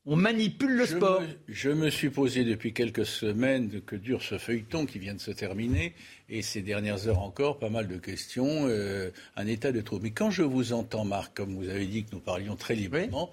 On 0.05 0.15
manipule 0.15 0.71
le 0.71 0.85
Je 0.85 0.95
sport. 0.95 1.21
me, 1.21 1.27
je 1.47 1.69
me 1.69 1.89
suis 1.89 2.09
posé 2.09 2.43
depuis 2.43 2.73
quelques 2.73 3.05
semaines 3.05 3.81
que 3.81 3.95
dure 3.95 4.23
ce 4.23 4.37
feuilleton 4.37 4.85
qui 4.85 4.97
vient 4.97 5.13
de 5.13 5.19
se 5.19 5.29
terminer, 5.31 5.93
et 6.29 6.41
ces 6.41 6.61
dernières 6.61 7.07
heures 7.07 7.19
encore, 7.19 7.59
pas 7.59 7.69
mal 7.69 7.87
de 7.87 7.97
questions, 7.97 8.67
euh, 8.67 9.11
un 9.35 9.45
état 9.45 9.71
de 9.71 9.81
trouble. 9.81 10.03
Mais 10.03 10.11
quand 10.11 10.31
je 10.31 10.41
vous 10.43 10.73
entends, 10.73 11.05
Marc, 11.05 11.35
comme 11.35 11.53
vous 11.55 11.69
avez 11.69 11.85
dit 11.85 12.05
que 12.05 12.09
nous 12.13 12.21
parlions 12.21 12.55
très 12.55 12.75
librement, 12.75 13.29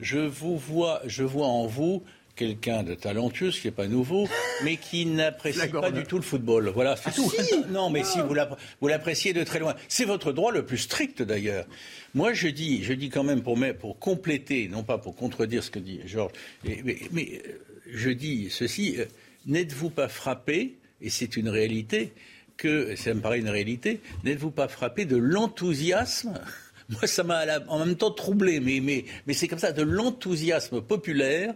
je 0.00 0.18
vous 0.18 0.56
vois, 0.56 1.00
je 1.06 1.22
vois 1.22 1.46
en 1.46 1.66
vous 1.66 2.02
quelqu'un 2.36 2.82
de 2.82 2.94
talentueux, 2.94 3.50
ce 3.50 3.60
qui 3.60 3.66
n'est 3.66 3.72
pas 3.72 3.88
nouveau, 3.88 4.28
mais 4.64 4.76
qui 4.76 5.06
n'apprécie 5.06 5.68
pas 5.68 5.90
du 5.90 6.04
tout 6.04 6.16
le 6.16 6.22
football. 6.22 6.68
Voilà, 6.68 6.96
c'est 6.96 7.12
tout. 7.12 7.32
Non, 7.70 7.90
mais 7.90 8.04
si 8.04 8.20
vous 8.20 8.34
l'app- 8.34 8.58
vous 8.80 8.88
l'appréciez 8.88 9.32
de 9.32 9.42
très 9.42 9.58
loin, 9.58 9.74
c'est 9.88 10.04
votre 10.04 10.32
droit 10.32 10.52
le 10.52 10.64
plus 10.64 10.78
strict 10.78 11.22
d'ailleurs. 11.22 11.66
Moi, 12.14 12.32
je 12.32 12.48
dis, 12.48 12.84
je 12.84 12.92
dis 12.92 13.08
quand 13.08 13.24
même 13.24 13.42
pour, 13.42 13.98
compléter, 13.98 14.68
non 14.68 14.82
pas 14.84 14.98
pour 14.98 15.16
contredire 15.16 15.64
ce 15.64 15.70
que 15.70 15.78
dit 15.78 16.00
Georges, 16.06 16.32
mais, 16.64 16.96
euh, 17.16 17.58
je 17.92 18.10
dis 18.10 18.48
ceci 18.50 18.96
euh, 18.98 19.06
n'êtes-vous 19.46 19.90
pas 19.90 20.08
frappé, 20.08 20.76
et 21.00 21.10
c'est 21.10 21.36
une 21.36 21.48
réalité, 21.48 22.12
que 22.56 22.96
ça 22.96 23.12
me 23.12 23.20
paraît 23.20 23.38
une 23.38 23.50
réalité, 23.50 24.00
n'êtes-vous 24.24 24.50
pas 24.50 24.68
frappé 24.68 25.04
de 25.04 25.16
l'enthousiasme? 25.16 26.34
Moi, 26.88 27.06
ça 27.06 27.22
m'a 27.24 27.44
en 27.68 27.84
même 27.84 27.96
temps 27.96 28.12
troublé, 28.12 28.60
mais, 28.60 28.80
mais, 28.80 29.04
mais 29.26 29.34
c'est 29.34 29.48
comme 29.48 29.58
ça, 29.58 29.72
de 29.72 29.82
l'enthousiasme 29.82 30.80
populaire 30.80 31.54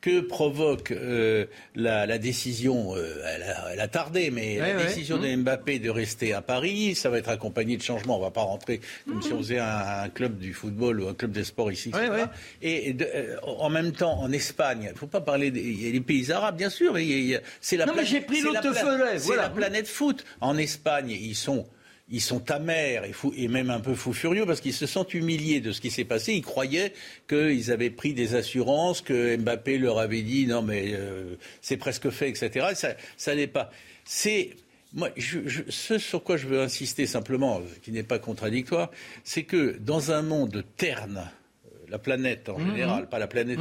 que 0.00 0.20
provoque 0.20 0.92
euh, 0.92 1.46
la, 1.74 2.06
la 2.06 2.18
décision, 2.18 2.94
euh, 2.96 3.20
elle, 3.34 3.42
a, 3.42 3.72
elle 3.72 3.80
a 3.80 3.88
tardé, 3.88 4.30
mais 4.30 4.60
Ouais, 4.60 4.72
la 4.72 4.76
ouais. 4.78 4.86
décision 4.86 5.18
de 5.18 5.34
Mbappé 5.34 5.80
de 5.80 5.90
rester 5.90 6.32
à 6.32 6.40
Paris, 6.40 6.94
ça 6.94 7.08
va 7.10 7.18
être 7.18 7.28
accompagné 7.28 7.76
de 7.76 7.82
changements. 7.82 8.16
On 8.18 8.22
va 8.22 8.30
pas 8.30 8.42
rentrer 8.42 8.80
comme 9.08 9.20
si 9.22 9.32
on 9.32 9.38
faisait 9.38 9.58
un, 9.58 10.02
un 10.04 10.08
club 10.08 10.38
du 10.38 10.54
football 10.54 11.00
ou 11.00 11.08
un 11.08 11.14
club 11.14 11.32
des 11.32 11.42
sports 11.44 11.72
ici. 11.72 11.90
Ouais, 11.92 12.06
etc. 12.06 12.22
ouais. 12.22 12.28
Et 12.62 12.92
de- 12.92 13.08
euh, 13.12 13.36
en 13.42 13.70
même 13.70 13.92
temps, 13.92 14.20
en 14.20 14.30
Espagne, 14.30 14.84
il 14.88 14.92
ne 14.92 14.98
faut 14.98 15.06
pas 15.08 15.20
parler 15.20 15.50
des 15.50 16.00
pays 16.00 16.30
arabes, 16.30 16.56
bien 16.56 16.70
sûr. 16.70 16.98
il 16.98 17.08
y 17.10 17.14
a- 17.14 17.16
il 17.18 17.26
y 17.26 17.34
a- 17.36 17.40
C'est 17.60 17.76
la 17.76 17.86
Non, 17.86 17.92
mais 17.92 18.02
planète- 18.02 18.10
j'ai 18.12 18.20
pris 18.20 18.36
c'est 18.40 18.50
pla- 18.50 19.18
voilà. 19.18 19.42
la 19.42 19.50
planète 19.50 19.88
foot. 19.88 20.24
En 20.40 20.56
Espagne, 20.58 21.10
ils 21.10 21.34
sont 21.34 21.66
ils 22.10 22.20
sont 22.22 22.50
amers 22.50 23.04
et, 23.04 23.12
fou, 23.12 23.32
et 23.36 23.48
même 23.48 23.70
un 23.70 23.80
peu 23.80 23.94
fous 23.94 24.12
furieux 24.14 24.46
parce 24.46 24.60
qu'ils 24.60 24.72
se 24.72 24.86
sentent 24.86 25.12
humiliés 25.14 25.60
de 25.60 25.72
ce 25.72 25.80
qui 25.80 25.90
s'est 25.90 26.04
passé. 26.04 26.32
Ils 26.32 26.42
croyaient 26.42 26.92
qu'ils 27.28 27.70
avaient 27.70 27.90
pris 27.90 28.14
des 28.14 28.34
assurances, 28.34 29.00
que 29.02 29.36
Mbappé 29.36 29.78
leur 29.78 29.98
avait 29.98 30.22
dit 30.22 30.46
non 30.46 30.62
mais 30.62 30.92
euh, 30.94 31.36
c'est 31.60 31.76
presque 31.76 32.08
fait, 32.10 32.30
etc. 32.30 32.68
Ça, 32.74 32.94
ça 33.16 33.34
n'est 33.34 33.46
pas. 33.46 33.70
C'est 34.04 34.50
moi, 34.94 35.10
je, 35.18 35.40
je, 35.46 35.62
ce 35.68 35.98
sur 35.98 36.24
quoi 36.24 36.38
je 36.38 36.46
veux 36.46 36.60
insister 36.62 37.06
simplement, 37.06 37.60
qui 37.82 37.92
n'est 37.92 38.02
pas 38.02 38.18
contradictoire, 38.18 38.90
c'est 39.22 39.42
que 39.42 39.76
dans 39.78 40.10
un 40.12 40.22
monde 40.22 40.64
terne, 40.78 41.18
euh, 41.66 41.70
la 41.90 41.98
planète 41.98 42.48
en 42.48 42.58
Mhm. 42.58 42.70
général, 42.70 43.08
pas 43.10 43.18
la 43.18 43.26
planète, 43.26 43.58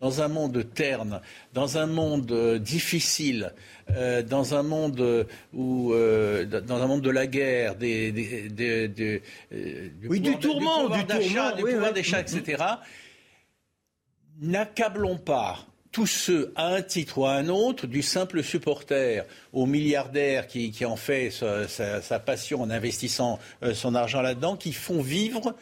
dans 0.00 0.20
un 0.20 0.28
monde 0.28 0.62
terne, 0.74 1.20
dans 1.54 1.78
un 1.78 1.86
monde 1.86 2.30
euh, 2.32 2.58
difficile, 2.58 3.52
euh, 3.90 4.22
dans 4.22 4.54
un 4.54 4.62
monde 4.62 5.00
euh, 5.00 5.24
où, 5.54 5.92
euh, 5.94 6.44
dans 6.44 6.82
un 6.82 6.86
monde 6.86 7.00
de 7.02 7.10
la 7.10 7.26
guerre, 7.26 7.76
des, 7.76 8.12
des, 8.12 8.48
des- 8.50 8.88
des, 8.88 9.22
euh, 9.52 9.88
Oui, 10.08 10.20
du 10.20 10.36
tourment, 10.38 10.82
pouvoir 10.82 10.98
du 11.00 11.04
d'achat, 11.06 11.28
tourment, 11.28 11.56
du 11.56 11.62
oui, 11.64 11.72
pouvoir 11.72 11.90
oui. 11.90 11.94
d'achat, 11.96 12.20
etc. 12.20 12.64
N'accablons 14.40 15.16
pas 15.16 15.64
tous 15.92 16.06
ceux, 16.06 16.52
à 16.56 16.74
un 16.74 16.82
titre 16.82 17.16
ou 17.18 17.24
à 17.24 17.32
un 17.32 17.48
autre, 17.48 17.86
du 17.86 18.02
simple 18.02 18.42
supporter 18.42 19.24
au 19.54 19.64
milliardaire 19.64 20.46
qui, 20.46 20.70
qui 20.70 20.84
en 20.84 20.96
fait 20.96 21.30
sa, 21.30 21.66
sa- 21.68 22.02
sa 22.02 22.18
passion 22.18 22.60
en 22.60 22.68
investissant 22.68 23.38
son 23.72 23.94
argent 23.94 24.20
là-dedans, 24.20 24.56
qui 24.58 24.74
font 24.74 25.00
vivre 25.00 25.54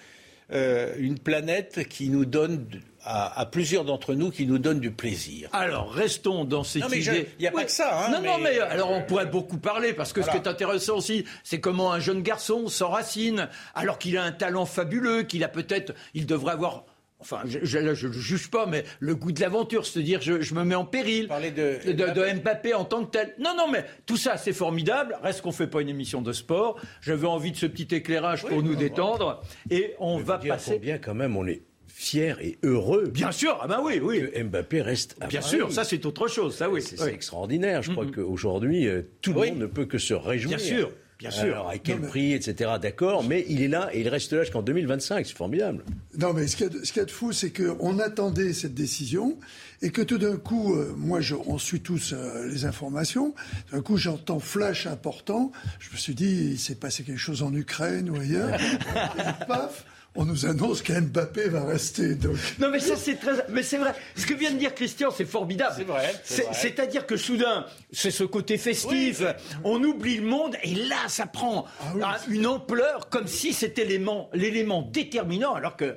euh, 0.53 0.95
une 0.99 1.19
planète 1.19 1.89
qui 1.89 2.09
nous 2.11 2.25
donne, 2.25 2.67
à, 3.03 3.39
à 3.41 3.47
plusieurs 3.47 3.85
d'entre 3.85 4.15
nous, 4.15 4.31
qui 4.31 4.47
nous 4.47 4.59
donne 4.59 4.81
du 4.81 4.91
plaisir. 4.91 5.49
Alors, 5.53 5.91
restons 5.93 6.45
dans 6.45 6.65
cette 6.65 6.83
Non, 6.83 6.89
mais 6.91 7.01
idée. 7.01 7.29
il 7.39 7.45
y 7.45 7.49
a 7.49 7.51
pas 7.53 7.65
que 7.65 7.71
ça, 7.71 8.07
hein, 8.07 8.11
non, 8.11 8.23
non, 8.23 8.39
mais- 8.39 8.53
mais 8.55 8.59
alors 8.61 8.91
on 8.91 9.03
pourrait 9.03 9.27
beaucoup 9.27 9.59
parler 9.59 9.93
parce 9.93 10.13
que 10.13 10.23
ce 10.23 10.31
qui 10.31 10.37
est 10.37 10.47
intéressant 10.47 10.97
aussi, 10.97 11.25
c'est 11.43 11.61
comment 11.61 11.93
un 11.93 12.01
jeune 12.01 12.23
garçon 12.23 12.69
s'enracine 12.69 13.49
alors 13.75 13.99
qu'il 13.99 14.17
a 14.17 14.23
un 14.23 14.33
talent 14.33 14.65
fabuleux, 14.67 15.23
qu'il 15.23 15.45
a 15.45 15.49
peut-être, 15.49 15.93
il 16.15 16.27
devrait 16.27 16.53
avoir. 16.53 16.85
Enfin, 17.21 17.41
je, 17.47 17.59
je, 17.63 17.79
là, 17.79 17.95
je 17.95 18.07
le 18.09 18.13
juge 18.13 18.51
pas, 18.51 18.67
mais 18.67 18.85
le 19.01 19.15
goût 19.15 19.33
de 19.33 19.41
l'aventure, 19.41 19.87
c'est-à-dire 19.87 20.21
je, 20.21 20.43
je 20.43 20.55
me 20.55 20.63
mets 20.63 20.75
en 20.75 20.85
péril. 20.85 21.29
Parler 21.29 21.53
de- 21.53 21.79
de, 21.87 21.93
de 21.93 22.41
Mbappé 22.41 22.75
en 22.75 22.85
tant 22.85 23.05
que 23.05 23.13
tel. 23.13 23.35
Non, 23.39 23.55
non, 23.57 23.71
mais 23.71 23.85
tout 24.05 24.17
ça, 24.19 24.37
c'est 24.37 24.53
formidable. 24.53 25.17
Reste 25.23 25.41
qu'on 25.41 25.53
fait 25.53 25.67
pas 25.69 25.81
une 25.81 25.89
émission 25.89 26.21
de 26.21 26.33
sport. 26.33 26.79
J'avais 27.01 27.27
envie 27.27 27.53
de 27.53 27.57
ce 27.57 27.67
petit 27.67 27.95
éclairage 27.95 28.43
pour 28.45 28.63
nous 28.63 28.75
détendre. 28.75 29.41
Et 29.71 29.95
on 30.01 30.19
va 30.19 30.37
dire 30.39 30.55
passer. 30.55 30.75
combien 30.75 30.99
quand 30.99 31.15
même 31.15 31.37
on 31.37 31.47
est 31.47 31.63
fier 31.87 32.39
et 32.43 32.59
heureux 32.65 33.05
Bien 33.07 33.31
sûr, 33.33 33.57
ah 33.63 33.69
ben 33.69 33.81
oui, 33.83 34.01
oui. 34.03 34.29
que 34.31 34.43
Mbappé 34.43 34.83
reste 34.83 35.17
à 35.21 35.29
Bien 35.29 35.41
Paris. 35.41 35.51
sûr, 35.57 35.73
ça 35.73 35.85
c'est 35.85 36.05
autre 36.05 36.27
chose, 36.27 36.57
ça 36.57 36.69
oui. 36.69 36.83
C'est 36.83 37.01
oui. 37.01 37.09
extraordinaire. 37.11 37.83
Je 37.83 37.93
crois 37.93 38.05
qu'aujourd'hui, 38.07 38.89
euh, 38.89 39.03
tout 39.23 39.33
le 39.33 39.41
Oui. 39.41 39.51
monde 39.53 39.61
ne 39.61 39.67
peut 39.67 39.85
que 39.87 39.97
se 39.99 40.13
réjouir. 40.13 40.59
Bien 40.59 40.67
sûr, 40.67 40.91
bien 41.19 41.31
sûr. 41.31 41.45
Alors, 41.45 41.69
à 41.69 41.79
quel 41.79 42.01
prix, 42.01 42.33
etc. 42.33 42.73
D'accord, 42.81 43.25
mais 43.25 43.45
il 43.49 43.63
est 43.63 43.69
là 43.69 43.89
et 43.93 44.01
il 44.01 44.09
reste 44.09 44.33
là 44.33 44.43
jusqu'en 44.43 44.63
2025. 44.63 45.27
C'est 45.27 45.37
formidable. 45.37 45.85
Non, 46.19 46.33
mais 46.33 46.47
ce 46.47 46.57
qu'il 46.57 46.67
y 46.67 46.69
a 46.69 46.73
de, 46.73 46.85
ce 46.85 46.93
qu'il 46.93 47.01
y 47.01 47.03
a 47.03 47.07
de 47.07 47.11
fou, 47.11 47.33
c'est 47.33 47.51
qu'on 47.51 47.99
attendait 47.99 48.53
cette 48.53 48.75
décision 48.75 49.39
et 49.83 49.91
que 49.91 50.03
tout 50.03 50.19
d'un 50.19 50.37
coup, 50.37 50.75
euh, 50.75 50.95
moi, 50.97 51.21
je, 51.21 51.35
on 51.47 51.59
suit 51.59 51.81
tous 51.81 52.13
euh, 52.13 52.47
les 52.49 52.65
informations. 52.65 53.35
D'un 53.73 53.83
coup, 53.83 53.97
j'entends 53.97 54.41
flash 54.41 54.87
important. 54.87 55.53
Je 55.79 55.91
me 55.91 55.97
suis 55.97 56.15
dit, 56.15 56.51
il 56.53 56.59
s'est 56.59 56.75
passé 56.75 57.03
quelque 57.03 57.19
chose 57.19 57.43
en 57.43 57.53
Ukraine 57.55 58.11
ou 58.11 58.17
ailleurs. 58.17 58.59
et 59.19 59.45
paf, 59.47 59.85
on 60.17 60.25
nous 60.25 60.47
annonce 60.47 60.81
qu'Mbappé 60.83 61.49
va 61.49 61.65
rester. 61.65 62.15
Donc, 62.15 62.37
Non, 62.59 62.71
mais 62.71 62.79
ça, 62.81 62.95
c'est 62.97 63.17
très. 63.17 63.33
Mais 63.51 63.63
c'est 63.63 63.79
vrai. 63.79 63.95
Ce 64.17 64.27
que 64.27 64.35
vient 64.35 64.53
de 64.53 64.59
dire 64.59 64.75
Christian, 64.75 65.11
c'est 65.11 65.25
formidable. 65.25 65.75
C'est 65.77 65.85
vrai, 65.85 66.15
c'est 66.25 66.43
vrai. 66.43 66.55
C'est-à-dire 66.55 67.07
que 67.07 67.17
soudain, 67.17 67.67
c'est 67.93 68.11
ce 68.11 68.25
côté 68.25 68.57
festif. 68.59 69.23
On 69.65 69.83
oublie 69.83 70.17
le 70.19 70.27
monde 70.27 70.57
et 70.63 70.75
là, 70.75 70.97
ça 71.09 71.27
prend 71.27 71.65
oui. 71.95 72.03
un- 72.03 72.31
une 72.33 72.47
ampleur 72.47 73.09
comme 73.09 73.27
si 73.27 73.53
c'était 73.53 73.85
l'élément, 73.85 74.31
l'élément 74.33 74.83
déterminant, 74.83 75.55
alors 75.55 75.77
que. 75.77 75.85
euh, 75.85 75.97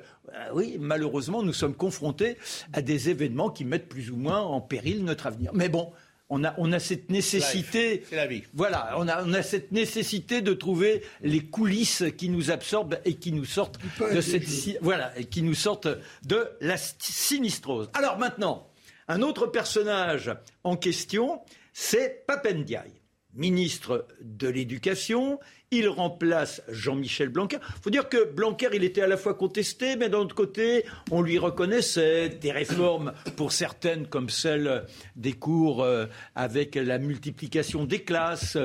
oui, 0.52 0.76
malheureusement, 0.80 1.42
nous 1.42 1.52
sommes 1.52 1.74
confrontés 1.74 2.36
à 2.72 2.82
des 2.82 3.08
événements 3.10 3.50
qui 3.50 3.64
mettent 3.64 3.88
plus 3.88 4.10
ou 4.10 4.16
moins 4.16 4.40
en 4.40 4.60
péril 4.60 5.04
notre 5.04 5.26
avenir. 5.26 5.52
Mais 5.54 5.68
bon, 5.68 5.90
on 6.30 6.44
a, 6.44 6.54
on 6.58 6.72
a 6.72 6.78
cette 6.78 7.10
nécessité. 7.10 8.04
C'est 8.08 8.16
la 8.16 8.26
vie. 8.26 8.42
Voilà, 8.54 8.94
on 8.98 9.08
a, 9.08 9.24
on 9.24 9.32
a 9.32 9.42
cette 9.42 9.72
nécessité 9.72 10.40
de 10.42 10.52
trouver 10.52 11.02
les 11.22 11.40
coulisses 11.40 12.04
qui 12.16 12.28
nous 12.28 12.50
absorbent 12.50 12.98
et 13.04 13.14
qui 13.14 13.32
nous 13.32 13.44
sortent 13.46 13.78
de 14.14 14.20
cette 14.20 14.42
jeux. 14.42 14.48
si- 14.48 14.76
voilà, 14.82 15.12
et 15.18 15.24
qui 15.24 15.42
nous 15.42 15.54
sortent 15.54 15.88
de 16.26 16.46
la 16.60 16.76
st- 16.76 16.96
sinistrose. 17.00 17.88
Alors 17.94 18.18
maintenant, 18.18 18.68
un 19.08 19.22
autre 19.22 19.46
personnage 19.46 20.30
en 20.64 20.76
question, 20.76 21.40
c'est 21.72 22.24
Papendiaï, 22.26 22.90
ministre 23.34 24.06
de 24.20 24.48
l'Éducation. 24.48 25.38
Il 25.70 25.88
remplace 25.88 26.62
Jean-Michel 26.68 27.28
Blanquer. 27.28 27.58
Il 27.76 27.82
faut 27.82 27.90
dire 27.90 28.08
que 28.08 28.24
Blanquer, 28.32 28.68
était 28.72 29.02
à 29.02 29.06
la 29.06 29.18
fois 29.18 29.34
contesté, 29.34 29.96
mais 29.96 30.08
d'un 30.08 30.18
autre 30.18 30.34
côté, 30.34 30.84
on 31.10 31.20
lui 31.20 31.38
reconnaissait 31.38 32.30
des 32.30 32.52
réformes 32.52 33.12
pour 33.36 33.52
certaines, 33.52 34.06
comme 34.06 34.30
celle 34.30 34.86
des 35.16 35.34
cours 35.34 35.82
euh, 35.82 36.06
avec 36.34 36.74
la 36.74 36.98
multiplication 36.98 37.84
des 37.84 38.02
classes, 38.02 38.56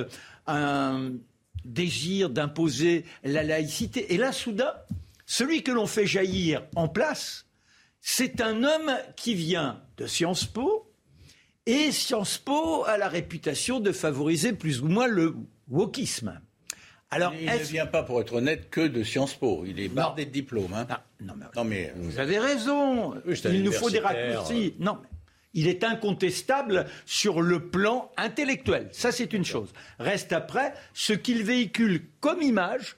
un 0.47 1.11
désir 1.65 2.29
d'imposer 2.29 3.05
la 3.23 3.43
laïcité. 3.43 4.13
Et 4.13 4.17
là, 4.17 4.31
soudain, 4.31 4.73
celui 5.25 5.63
que 5.63 5.71
l'on 5.71 5.87
fait 5.87 6.05
jaillir 6.05 6.63
en 6.75 6.87
place, 6.87 7.45
c'est 7.99 8.41
un 8.41 8.63
homme 8.63 8.91
qui 9.15 9.33
vient 9.33 9.81
de 9.97 10.07
Sciences 10.07 10.45
Po, 10.45 10.89
et 11.65 11.91
Sciences 11.91 12.37
Po 12.37 12.83
a 12.85 12.97
la 12.97 13.07
réputation 13.07 13.79
de 13.79 13.91
favoriser 13.91 14.53
plus 14.53 14.81
ou 14.81 14.87
moins 14.87 15.07
le 15.07 15.35
wokisme. 15.69 16.41
Alors, 17.15 17.33
Il 17.39 17.45
ne 17.45 17.57
vient 17.63 17.85
pas, 17.85 18.03
pour 18.03 18.19
être 18.21 18.33
honnête, 18.33 18.69
que 18.69 18.81
de 18.87 19.03
Sciences 19.03 19.35
Po. 19.35 19.63
Il 19.65 19.79
est 19.79 19.87
bardé 19.89 20.25
de 20.25 20.31
diplômes. 20.31 20.73
hein. 20.73 20.87
Ah, 20.89 21.03
non, 21.21 21.33
mais 21.37 21.45
Non, 21.55 21.63
mais 21.63 21.93
vous 21.95 22.19
avez 22.19 22.39
raison. 22.39 23.13
Oui, 23.25 23.39
Il 23.45 23.63
nous 23.63 23.71
faut 23.71 23.89
des 23.89 23.99
raccourcis. 23.99 24.73
Non, 24.79 24.97
mais 25.01 25.07
il 25.53 25.67
est 25.67 25.83
incontestable 25.83 26.87
sur 27.05 27.41
le 27.41 27.67
plan 27.69 28.11
intellectuel. 28.17 28.89
Ça, 28.91 29.11
c'est 29.11 29.33
une 29.33 29.45
chose. 29.45 29.69
Reste 29.99 30.33
après 30.33 30.73
ce 30.93 31.13
qu'il 31.13 31.43
véhicule 31.43 32.01
comme 32.19 32.41
image 32.41 32.95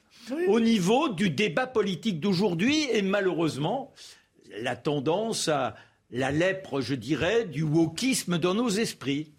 au 0.48 0.58
niveau 0.58 1.08
du 1.10 1.30
débat 1.30 1.66
politique 1.66 2.18
d'aujourd'hui 2.18 2.88
et 2.92 3.02
malheureusement 3.02 3.92
la 4.60 4.74
tendance 4.74 5.48
à 5.48 5.76
la 6.10 6.30
lèpre, 6.30 6.80
je 6.80 6.94
dirais, 6.94 7.44
du 7.44 7.62
wokisme 7.62 8.38
dans 8.38 8.54
nos 8.54 8.70
esprits. 8.70 9.32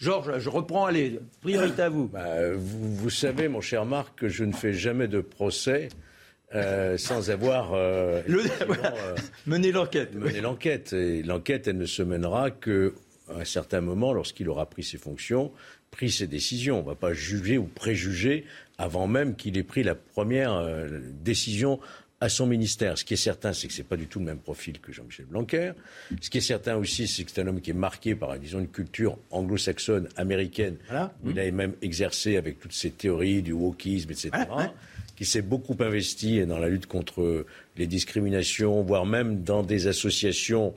Georges, 0.00 0.38
je 0.38 0.48
reprends, 0.48 0.86
allez, 0.86 1.20
priorité 1.42 1.82
à 1.82 1.88
vous. 1.90 2.08
Bah, 2.08 2.52
vous, 2.54 2.94
vous 2.96 3.10
savez, 3.10 3.48
mon 3.48 3.60
cher 3.60 3.84
Marc, 3.84 4.18
que 4.18 4.28
je 4.28 4.44
ne 4.44 4.52
fais 4.52 4.72
jamais 4.72 5.08
de 5.08 5.20
procès 5.20 5.88
euh, 6.54 6.96
sans 6.96 7.30
avoir 7.30 7.72
euh, 7.74 8.22
Le- 8.26 8.40
euh, 8.62 9.14
Menez 9.46 9.72
l'enquête. 9.72 10.14
mener 10.14 10.40
l'enquête. 10.40 10.92
Et 10.94 11.22
l'enquête, 11.22 11.68
elle 11.68 11.76
ne 11.78 11.86
se 11.86 12.02
mènera 12.02 12.50
que 12.50 12.94
à 13.28 13.40
un 13.40 13.44
certain 13.44 13.80
moment, 13.80 14.12
lorsqu'il 14.12 14.48
aura 14.48 14.68
pris 14.68 14.82
ses 14.82 14.98
fonctions, 14.98 15.52
pris 15.90 16.10
ses 16.10 16.26
décisions. 16.26 16.78
On 16.78 16.82
ne 16.82 16.86
va 16.86 16.94
pas 16.96 17.12
juger 17.12 17.58
ou 17.58 17.64
préjuger 17.64 18.44
avant 18.78 19.06
même 19.06 19.36
qu'il 19.36 19.58
ait 19.58 19.62
pris 19.62 19.82
la 19.84 19.94
première 19.94 20.64
décision 21.22 21.78
à 22.20 22.28
son 22.28 22.46
ministère. 22.46 22.98
Ce 22.98 23.04
qui 23.04 23.14
est 23.14 23.16
certain, 23.16 23.52
c'est 23.54 23.66
que 23.66 23.72
c'est 23.72 23.82
pas 23.82 23.96
du 23.96 24.06
tout 24.06 24.18
le 24.18 24.26
même 24.26 24.38
profil 24.38 24.78
que 24.78 24.92
Jean-Michel 24.92 25.24
Blanquer. 25.26 25.72
Ce 26.20 26.28
qui 26.28 26.38
est 26.38 26.42
certain 26.42 26.76
aussi, 26.76 27.08
c'est 27.08 27.24
que 27.24 27.30
c'est 27.30 27.40
un 27.40 27.46
homme 27.46 27.60
qui 27.62 27.70
est 27.70 27.74
marqué 27.74 28.14
par, 28.14 28.38
disons, 28.38 28.60
une 28.60 28.68
culture 28.68 29.16
anglo-saxonne, 29.30 30.08
américaine, 30.16 30.76
Voilà. 30.88 31.14
où 31.24 31.30
il 31.30 31.40
a 31.40 31.50
même 31.50 31.72
exercé 31.80 32.36
avec 32.36 32.58
toutes 32.60 32.74
ces 32.74 32.90
théories 32.90 33.40
du 33.42 33.52
wokisme, 33.52 34.10
etc. 34.10 34.30
Ouais, 34.34 34.54
ouais. 34.64 34.70
qui 35.16 35.24
s'est 35.24 35.40
beaucoup 35.42 35.76
investi 35.80 36.44
dans 36.44 36.58
la 36.58 36.68
lutte 36.68 36.86
contre 36.86 37.46
les 37.78 37.86
discriminations, 37.86 38.82
voire 38.82 39.06
même 39.06 39.42
dans 39.42 39.62
des 39.62 39.86
associations 39.86 40.74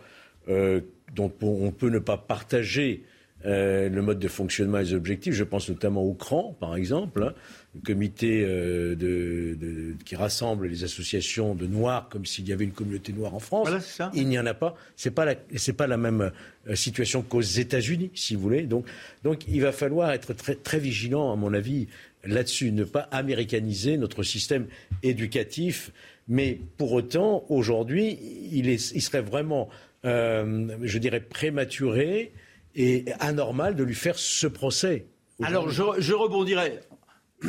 euh, 0.48 0.80
dont 1.14 1.32
on 1.42 1.72
peut 1.72 1.90
ne 1.90 2.00
pas 2.00 2.18
partager 2.18 3.04
euh, 3.46 3.90
le 3.90 4.02
mode 4.02 4.20
de 4.20 4.28
fonctionnement 4.30 4.78
et 4.80 4.84
les 4.86 4.94
objectifs. 4.94 5.34
Je 5.34 5.44
pense 5.44 5.68
notamment 5.70 6.02
au 6.04 6.14
CRAN, 6.14 6.56
par 6.60 6.76
exemple, 6.78 7.24
hein, 7.24 7.34
le 7.76 7.82
comité 7.82 8.44
euh, 8.44 8.96
de, 8.96 9.58
de- 9.60 9.96
qui 10.06 10.16
rassemble 10.16 10.68
les 10.68 10.84
associations 10.84 11.56
de 11.56 11.66
Noirs, 11.66 12.08
comme 12.10 12.26
s'il 12.26 12.48
y 12.48 12.54
avait 12.54 12.66
une 12.66 12.72
communauté 12.72 13.14
noire 13.14 13.34
en 13.34 13.40
France. 13.40 13.68
Voilà, 13.68 13.82
c'est 13.82 13.98
ça. 13.98 14.12
Il 14.14 14.28
n'y 14.28 14.38
en 14.38 14.46
a 14.46 14.54
pas. 14.54 14.76
C'est 14.96 15.12
pas 15.12 15.26
la, 15.26 15.36
c'est 15.56 15.74
pas 15.74 15.88
la 15.88 15.98
même 15.98 16.32
euh, 16.68 16.76
situation 16.76 17.24
qu'aux 17.24 17.42
États-Unis, 17.42 18.12
si 18.14 18.36
vous 18.36 18.42
voulez. 18.42 18.64
Donc, 18.64 18.86
donc, 19.24 19.48
il 19.48 19.62
va 19.62 19.72
falloir 19.72 20.12
être 20.12 20.34
très, 20.34 20.56
très 20.56 20.80
vigilant, 20.80 21.34
à 21.34 21.36
mon 21.36 21.54
avis, 21.54 21.88
là-dessus, 22.24 22.72
ne 22.72 22.84
pas 22.84 23.08
américaniser 23.12 23.98
notre 23.98 24.22
système 24.24 24.68
éducatif. 25.02 25.92
Mais 26.28 26.60
pour 26.78 26.94
autant, 26.94 27.44
aujourd'hui, 27.50 28.18
il, 28.52 28.70
est, 28.70 28.92
il 28.92 29.02
serait 29.02 29.22
vraiment, 29.22 29.68
euh, 30.06 30.68
je 30.84 30.98
dirais, 31.00 31.20
prématuré 31.20 32.34
et 32.76 33.06
anormal 33.20 33.76
de 33.76 33.84
lui 33.84 33.96
faire 33.96 34.18
ce 34.18 34.48
procès. 34.48 35.06
Alors, 35.42 35.70
je, 35.70 35.84
je 35.98 36.14
rebondirai. 36.14 36.80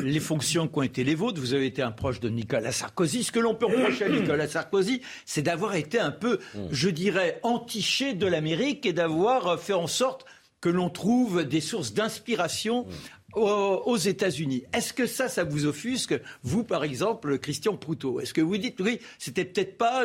Les 0.03 0.21
fonctions 0.21 0.69
qui 0.69 0.79
ont 0.79 0.83
été 0.83 1.05
les 1.05 1.15
vôtres, 1.15 1.41
vous 1.41 1.55
avez 1.55 1.67
été 1.67 1.83
un 1.83 1.93
proche 1.93 2.21
de 2.21 2.29
Nicolas 2.29 2.73
Sarkozy. 2.73 3.25
Ce 3.25 3.33
que 3.33 3.39
l'on 3.39 3.55
peut 3.55 3.67
reprocher 3.67 4.05
à 4.05 4.09
Nicolas 4.09 4.49
Sarkozy, 4.49 5.03
c'est 5.25 5.43
d'avoir 5.43 5.75
été 5.77 5.99
un 5.99 6.11
peu, 6.11 6.41
je 6.71 6.89
dirais, 6.89 7.39
entiché 7.43 8.15
de 8.15 8.27
l'Amérique 8.27 8.87
et 8.87 8.93
d'avoir 8.93 9.61
fait 9.61 9.73
en 9.73 9.87
sorte 9.87 10.25
que 10.61 10.69
l'on 10.69 10.91
trouve 10.91 11.45
des 11.45 11.61
sources 11.61 11.93
d'inspiration 11.93 12.87
aux, 13.35 13.97
États-Unis. 13.97 14.65
Est-ce 14.73 14.93
que 14.93 15.07
ça, 15.07 15.29
ça 15.29 15.45
vous 15.45 15.67
offusque, 15.67 16.15
vous 16.43 16.65
par 16.65 16.85
exemple, 16.85 17.39
Christian 17.39 17.77
Proutot? 17.77 18.21
Est-ce 18.21 18.33
que 18.33 18.41
vous 18.41 18.57
dites, 18.57 18.81
oui, 18.81 19.01
c'était 19.19 19.45
peut-être 19.45 19.77
pas 19.77 20.05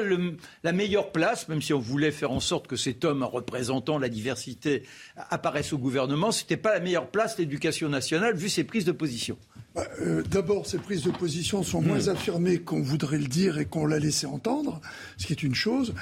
la 0.64 0.72
meilleure 0.72 1.12
place, 1.12 1.48
même 1.48 1.62
si 1.62 1.74
on 1.74 1.80
voulait 1.80 2.12
faire 2.12 2.32
en 2.32 2.40
sorte 2.40 2.68
que 2.68 2.76
cet 2.76 3.06
homme 3.06 3.24
représentant 3.24 3.98
la 3.98 4.10
diversité 4.10 4.84
apparaisse 5.16 5.74
au 5.74 5.78
gouvernement, 5.78 6.32
c'était 6.32 6.58
pas 6.58 6.74
la 6.74 6.80
meilleure 6.80 7.10
place 7.10 7.38
l'éducation 7.38 7.90
nationale 7.90 8.36
vu 8.36 8.50
ses 8.50 8.64
prises 8.64 8.86
de 8.86 8.92
position? 8.92 9.38
Euh, 9.78 10.24
D'abord, 10.24 10.66
ces 10.66 10.78
prises 10.78 11.04
de 11.04 11.12
position 11.12 11.64
sont 11.64 11.82
moins 11.82 12.08
hmm. 12.08 12.10
affirmées 12.10 12.60
qu'on 12.60 12.82
voudrait 12.82 13.20
le 13.20 13.28
dire 13.28 13.60
et 13.60 13.66
qu'on 13.66 13.86
l'a 13.86 14.00
laissé 14.00 14.26
entendre, 14.26 14.82
ce 15.18 15.28
qui 15.28 15.34
est 15.34 15.44
une 15.44 15.56
chose. 15.56 15.94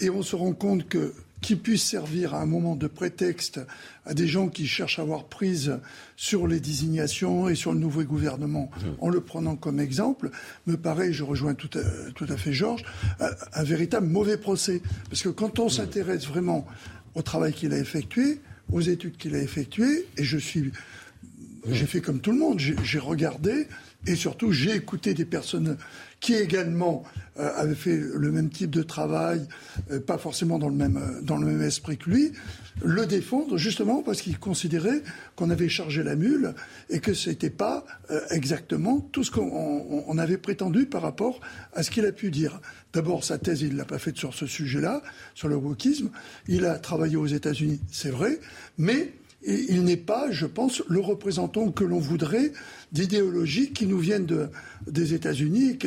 Et 0.00 0.10
on 0.10 0.22
se 0.22 0.36
rend 0.36 0.52
compte 0.52 0.88
que 0.88 1.14
qui 1.44 1.56
puisse 1.56 1.84
servir 1.84 2.32
à 2.32 2.40
un 2.40 2.46
moment 2.46 2.74
de 2.74 2.86
prétexte 2.86 3.60
à 4.06 4.14
des 4.14 4.26
gens 4.26 4.48
qui 4.48 4.66
cherchent 4.66 4.98
à 4.98 5.02
avoir 5.02 5.24
prise 5.24 5.78
sur 6.16 6.46
les 6.46 6.58
désignations 6.58 7.50
et 7.50 7.54
sur 7.54 7.74
le 7.74 7.78
nouveau 7.78 8.02
gouvernement, 8.02 8.70
mmh. 8.74 8.80
en 8.98 9.10
le 9.10 9.20
prenant 9.20 9.54
comme 9.54 9.78
exemple, 9.78 10.30
me 10.66 10.78
paraît, 10.78 11.12
je 11.12 11.22
rejoins 11.22 11.52
tout 11.52 11.68
à, 11.78 11.82
tout 12.12 12.24
à 12.30 12.38
fait 12.38 12.54
Georges, 12.54 12.82
un, 13.20 13.62
véritable 13.62 14.06
mauvais 14.06 14.38
procès. 14.38 14.80
Parce 15.10 15.20
que 15.20 15.28
quand 15.28 15.58
on 15.58 15.66
mmh. 15.66 15.70
s'intéresse 15.70 16.26
vraiment 16.26 16.66
au 17.14 17.20
travail 17.20 17.52
qu'il 17.52 17.74
a 17.74 17.78
effectué, 17.78 18.40
aux 18.72 18.80
études 18.80 19.18
qu'il 19.18 19.34
a 19.34 19.42
effectuées, 19.42 20.06
et 20.16 20.24
je 20.24 20.38
suis 20.38 20.72
j'ai 21.70 21.86
fait 21.86 22.00
comme 22.00 22.20
tout 22.20 22.32
le 22.32 22.38
monde, 22.38 22.58
j'ai 22.58 22.98
regardé 22.98 23.68
et 24.06 24.16
surtout 24.16 24.52
j'ai 24.52 24.74
écouté 24.74 25.14
des 25.14 25.24
personnes 25.24 25.76
qui 26.20 26.34
également 26.34 27.04
euh, 27.38 27.50
avaient 27.54 27.74
fait 27.74 27.96
le 27.96 28.32
même 28.32 28.48
type 28.48 28.70
de 28.70 28.82
travail, 28.82 29.46
euh, 29.90 30.00
pas 30.00 30.16
forcément 30.16 30.58
dans 30.58 30.68
le, 30.68 30.74
même, 30.74 30.96
euh, 30.96 31.20
dans 31.20 31.36
le 31.36 31.46
même 31.46 31.60
esprit 31.60 31.98
que 31.98 32.08
lui, 32.08 32.32
le 32.82 33.04
défendre 33.06 33.58
justement 33.58 34.02
parce 34.02 34.22
qu'il 34.22 34.38
considérait 34.38 35.02
qu'on 35.36 35.50
avait 35.50 35.68
chargé 35.68 36.02
la 36.02 36.16
mule 36.16 36.54
et 36.88 37.00
que 37.00 37.12
ce 37.12 37.28
n'était 37.28 37.50
pas 37.50 37.84
exactement 38.30 39.00
tout 39.12 39.22
ce 39.22 39.30
qu'on 39.30 40.18
avait 40.18 40.38
prétendu 40.38 40.86
par 40.86 41.02
rapport 41.02 41.40
à 41.74 41.82
ce 41.82 41.90
qu'il 41.90 42.04
a 42.06 42.12
pu 42.12 42.30
dire. 42.30 42.60
D'abord, 42.92 43.22
sa 43.22 43.38
thèse, 43.38 43.62
il 43.62 43.74
ne 43.74 43.78
l'a 43.78 43.84
pas 43.84 43.98
faite 43.98 44.16
sur 44.16 44.34
ce 44.34 44.46
sujet-là, 44.46 45.02
sur 45.34 45.48
le 45.48 45.56
wokisme. 45.56 46.10
Il 46.48 46.64
a 46.64 46.78
travaillé 46.78 47.16
aux 47.16 47.26
États-Unis, 47.26 47.80
c'est 47.92 48.10
vrai, 48.10 48.40
mais 48.76 49.12
et 49.44 49.66
il 49.68 49.84
n'est 49.84 49.96
pas, 49.96 50.30
je 50.30 50.46
pense, 50.46 50.82
le 50.88 51.00
représentant 51.00 51.70
que 51.70 51.84
l'on 51.84 51.98
voudrait 51.98 52.52
d'idéologies 52.92 53.72
qui 53.72 53.86
nous 53.86 53.98
viennent 53.98 54.48
des 54.86 55.14
États-Unis, 55.14 55.78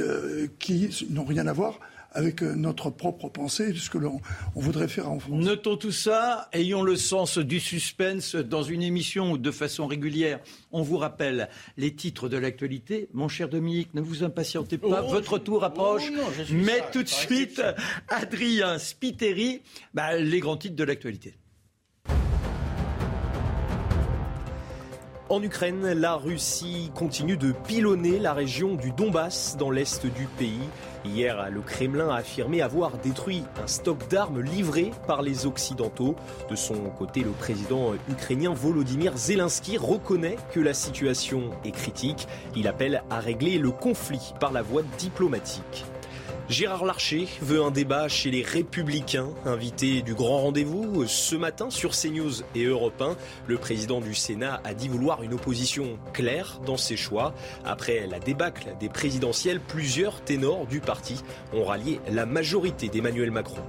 qui 0.60 0.90
n'ont 1.10 1.26
rien 1.26 1.48
à 1.48 1.54
voir 1.54 1.80
avec 2.18 2.42
euh, 2.42 2.56
notre 2.56 2.90
propre 2.90 3.30
pensée, 3.30 3.74
ce 3.76 3.90
que 3.90 3.98
l'on 3.98 4.20
voudrait 4.56 4.88
faire 4.88 5.10
en 5.10 5.20
France. 5.20 5.40
Notons 5.40 5.78
tout 5.78 5.92
ça, 5.92 6.50
ayons 6.52 6.82
le 6.82 6.96
sens 6.96 7.38
du 7.38 7.60
suspense 7.60 8.36
dans 8.36 8.64
une 8.64 8.82
émission 8.82 9.34
où, 9.34 9.38
de 9.38 9.52
façon 9.52 9.86
régulière, 9.86 10.40
on 10.72 10.82
vous 10.82 10.98
rappelle 10.98 11.50
les 11.78 11.94
titres 11.94 12.28
de 12.28 12.38
l'actualité. 12.38 13.08
Mon 13.14 13.28
cher 13.28 13.50
Dominique, 13.50 13.94
ne 13.94 14.02
vous 14.02 14.24
impatientez 14.24 14.78
pas, 14.78 15.04
oh, 15.06 15.10
votre 15.10 15.38
tour 15.38 15.64
approche. 15.64 16.12
Oh, 16.18 16.44
mais 16.52 16.82
tout 16.92 17.04
de 17.04 17.10
suite, 17.10 17.62
Adrien 18.08 18.80
Spiteri, 18.80 19.62
bah, 19.94 20.18
les 20.18 20.40
grands 20.40 20.58
titres 20.58 20.76
de 20.76 20.84
l'actualité. 20.84 21.36
En 25.29 25.43
Ukraine, 25.43 25.91
la 25.91 26.15
Russie 26.15 26.89
continue 26.96 27.36
de 27.36 27.51
pilonner 27.51 28.17
la 28.17 28.31
région 28.31 28.75
du 28.75 28.91
Donbass 28.91 29.57
dans 29.60 29.72
l'est 29.72 30.05
du 30.05 30.25
pays. 30.38 30.69
Hier, 31.03 31.50
le 31.51 31.60
Kremlin 31.60 32.07
a 32.07 32.19
affirmé 32.19 32.62
avoir 32.62 32.98
détruit 32.98 33.43
un 33.62 33.67
stock 33.67 34.07
d'armes 34.07 34.39
livré 34.39 34.91
par 35.05 35.22
les 35.22 35.46
Occidentaux. 35.46 36.15
De 36.50 36.55
son 36.55 36.75
côté, 36.98 37.24
le 37.24 37.31
président 37.31 37.93
ukrainien 38.10 38.53
Volodymyr 38.53 39.17
Zelensky 39.17 39.77
reconnaît 39.77 40.38
que 40.53 40.62
la 40.62 40.74
situation 40.74 41.50
est 41.65 41.72
critique. 41.72 42.25
Il 42.55 42.65
appelle 42.69 43.03
à 43.10 43.19
régler 43.19 43.57
le 43.57 43.72
conflit 43.72 44.34
par 44.39 44.53
la 44.53 44.62
voie 44.62 44.84
diplomatique. 44.98 45.86
Gérard 46.50 46.86
Larcher 46.86 47.27
veut 47.42 47.62
un 47.62 47.72
débat 47.72 48.08
chez 48.08 48.32
les 48.32 48.42
Républicains, 48.42 49.27
invité 49.46 50.01
du 50.01 50.13
grand 50.13 50.44
rendez-vous 50.44 51.06
ce 51.06 51.36
matin 51.36 51.70
sur 51.70 51.92
CNews 51.92 52.42
et 52.56 52.63
Europe 52.63 53.01
1. 53.01 53.18
Le 53.48 53.58
président 53.58 54.00
du 54.00 54.16
Sénat 54.16 54.62
a 54.63 54.74
dit 54.74 54.88
vouloir 54.88 55.24
une 55.24 55.34
opposition 55.34 56.00
claire 56.13 56.62
dans 56.65 56.78
ses 56.78 56.95
choix. 56.95 57.34
Après 57.65 58.08
la 58.08 58.19
débâcle 58.19 58.69
des 58.80 58.88
présidentielles, 58.88 59.60
plusieurs 59.60 60.21
ténors 60.21 60.67
du 60.67 60.80
parti 60.80 61.21
ont 61.54 61.65
rallié 61.65 62.00
la 62.10 62.26
majorité 62.26 62.88
d'Emmanuel 62.88 63.32
Macron. 63.32 63.62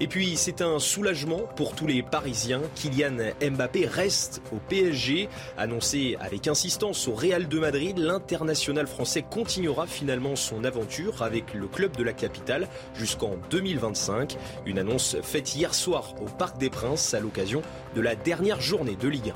Et 0.00 0.06
puis, 0.06 0.36
c'est 0.36 0.60
un 0.60 0.78
soulagement 0.78 1.40
pour 1.56 1.74
tous 1.74 1.86
les 1.86 2.02
Parisiens. 2.02 2.60
Kylian 2.74 3.32
Mbappé 3.50 3.86
reste 3.86 4.42
au 4.52 4.56
PSG. 4.68 5.30
Annoncé 5.56 6.18
avec 6.20 6.48
insistance 6.48 7.08
au 7.08 7.14
Real 7.14 7.48
de 7.48 7.58
Madrid, 7.58 7.96
l'international 7.96 8.86
français 8.86 9.24
continuera 9.28 9.86
finalement 9.86 10.36
son 10.36 10.64
aventure 10.64 11.22
avec 11.22 11.54
le 11.54 11.66
club 11.66 11.96
de 11.96 12.02
la 12.02 12.12
capitale 12.28 12.68
jusqu'en 12.94 13.36
2025. 13.50 14.36
Une 14.66 14.78
annonce 14.78 15.16
faite 15.22 15.54
hier 15.54 15.74
soir 15.74 16.14
au 16.20 16.24
Parc 16.24 16.58
des 16.58 16.70
Princes 16.70 17.14
à 17.14 17.20
l'occasion 17.20 17.62
de 17.94 18.00
la 18.00 18.16
dernière 18.16 18.60
journée 18.60 18.96
de 18.96 19.08
Ligue 19.08 19.30
1. 19.30 19.34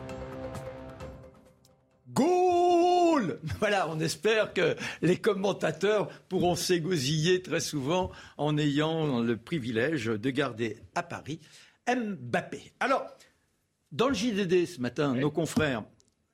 Goal 2.13 2.51
Voilà, 3.61 3.89
on 3.89 4.01
espère 4.01 4.53
que 4.53 4.77
les 5.03 5.17
commentateurs 5.17 6.09
pourront 6.29 6.55
s'égosiller 6.55 7.43
très 7.43 7.61
souvent 7.61 8.11
en 8.37 8.59
ayant 8.59 9.21
le 9.21 9.37
privilège 9.37 10.07
de 10.07 10.31
garder 10.31 10.79
à 10.95 11.03
Paris 11.03 11.41
Mbappé. 11.89 12.73
Alors, 12.81 13.07
dans 13.93 14.09
le 14.09 14.15
JDD 14.15 14.67
ce 14.67 14.81
matin, 14.81 15.15
nos 15.15 15.31
confrères 15.31 15.85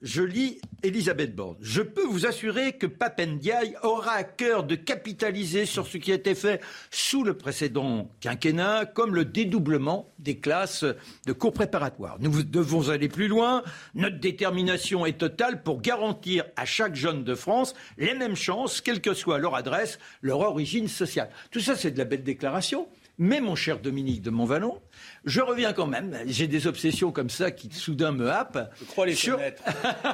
je 0.02 0.22
lis 0.22 0.60
Elisabeth 0.82 1.34
Borne. 1.34 1.56
Je 1.60 1.80
peux 1.80 2.04
vous 2.04 2.26
assurer 2.26 2.74
que 2.74 2.86
Papendiaï 2.86 3.76
aura 3.82 4.12
à 4.12 4.24
cœur 4.24 4.64
de 4.64 4.74
capitaliser 4.74 5.64
sur 5.64 5.86
ce 5.86 5.96
qui 5.96 6.12
a 6.12 6.16
été 6.16 6.34
fait 6.34 6.60
sous 6.90 7.24
le 7.24 7.36
précédent 7.36 8.10
quinquennat, 8.20 8.84
comme 8.86 9.14
le 9.14 9.24
dédoublement 9.24 10.12
des 10.18 10.38
classes 10.38 10.84
de 11.26 11.32
cours 11.32 11.52
préparatoires. 11.52 12.18
Nous 12.20 12.42
devons 12.42 12.90
aller 12.90 13.08
plus 13.08 13.28
loin. 13.28 13.62
Notre 13.94 14.20
détermination 14.20 15.06
est 15.06 15.18
totale 15.18 15.62
pour 15.62 15.80
garantir 15.80 16.44
à 16.56 16.66
chaque 16.66 16.94
jeune 16.94 17.24
de 17.24 17.34
France 17.34 17.74
les 17.96 18.14
mêmes 18.14 18.36
chances, 18.36 18.80
quelle 18.80 19.00
que 19.00 19.14
soit 19.14 19.38
leur 19.38 19.54
adresse, 19.54 19.98
leur 20.20 20.40
origine 20.40 20.88
sociale. 20.88 21.30
Tout 21.50 21.60
ça, 21.60 21.74
c'est 21.74 21.90
de 21.90 21.98
la 21.98 22.04
belle 22.04 22.22
déclaration. 22.22 22.86
Mais 23.18 23.40
mon 23.40 23.54
cher 23.54 23.78
Dominique 23.80 24.20
de 24.20 24.30
Montvalon, 24.30 24.80
je 25.24 25.40
reviens 25.40 25.72
quand 25.72 25.86
même. 25.86 26.18
J'ai 26.26 26.46
des 26.46 26.66
obsessions 26.66 27.12
comme 27.12 27.30
ça 27.30 27.50
qui 27.50 27.72
soudain 27.72 28.12
me 28.12 28.30
happent. 28.30 28.70
Je 28.78 28.84
crois 28.84 29.06
les 29.06 29.14
sur... 29.14 29.40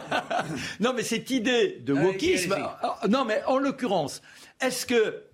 non, 0.81 0.93
mais 0.95 1.03
cette 1.03 1.31
idée 1.31 1.79
de 1.81 1.93
wokisme. 1.93 2.55
Ah, 2.59 3.01
non, 3.09 3.25
mais 3.25 3.43
en 3.47 3.59
l'occurrence, 3.59 4.23
est-ce 4.61 4.87
que 4.87 5.25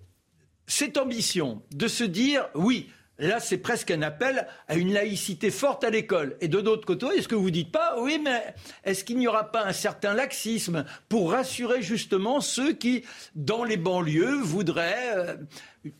cette 0.65 0.97
ambition 0.97 1.61
de 1.71 1.87
se 1.87 2.03
dire, 2.03 2.49
oui, 2.55 2.89
Là, 3.19 3.41
c'est 3.41 3.57
presque 3.57 3.91
un 3.91 4.01
appel 4.01 4.47
à 4.69 4.75
une 4.75 4.93
laïcité 4.93 5.51
forte 5.51 5.83
à 5.83 5.89
l'école. 5.89 6.37
Et 6.39 6.47
de 6.47 6.57
l'autre 6.57 6.85
côté, 6.85 7.05
est-ce 7.07 7.27
que 7.27 7.35
vous 7.35 7.51
dites 7.51 7.69
pas, 7.69 7.97
oui, 7.99 8.17
mais 8.23 8.55
est-ce 8.85 9.03
qu'il 9.03 9.17
n'y 9.17 9.27
aura 9.27 9.51
pas 9.51 9.65
un 9.65 9.73
certain 9.73 10.13
laxisme 10.13 10.85
pour 11.09 11.31
rassurer 11.31 11.81
justement 11.81 12.39
ceux 12.39 12.71
qui, 12.71 13.03
dans 13.35 13.65
les 13.65 13.75
banlieues, 13.75 14.39
voudraient 14.41 15.17
euh, 15.17 15.35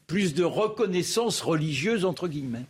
plus 0.08 0.34
de 0.34 0.44
reconnaissance 0.44 1.42
religieuse, 1.42 2.06
entre 2.06 2.28
guillemets 2.28 2.66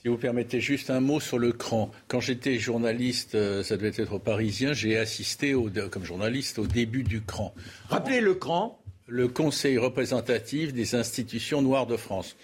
si 0.00 0.06
vous 0.06 0.16
permettez 0.16 0.60
juste 0.60 0.90
un 0.90 1.00
mot 1.00 1.18
sur 1.18 1.38
le 1.38 1.50
cran. 1.50 1.90
Quand 2.06 2.20
j'étais 2.20 2.58
journaliste, 2.58 3.34
euh, 3.34 3.64
ça 3.64 3.76
devait 3.76 3.88
être 4.00 4.12
au 4.12 4.18
Parisien, 4.20 4.72
j'ai 4.72 4.96
assisté 4.96 5.56
comme 5.90 6.04
journaliste 6.04 6.60
au 6.60 6.66
début 6.66 7.02
du 7.02 7.20
cran. 7.20 7.52
Rappelez 7.88 8.20
le 8.20 8.34
cran. 8.34 8.80
Le 9.08 9.26
Conseil 9.26 9.78
représentatif 9.78 10.72
des 10.72 10.94
institutions 10.94 11.62
noires 11.62 11.86
de 11.86 11.96
France. 11.96 12.36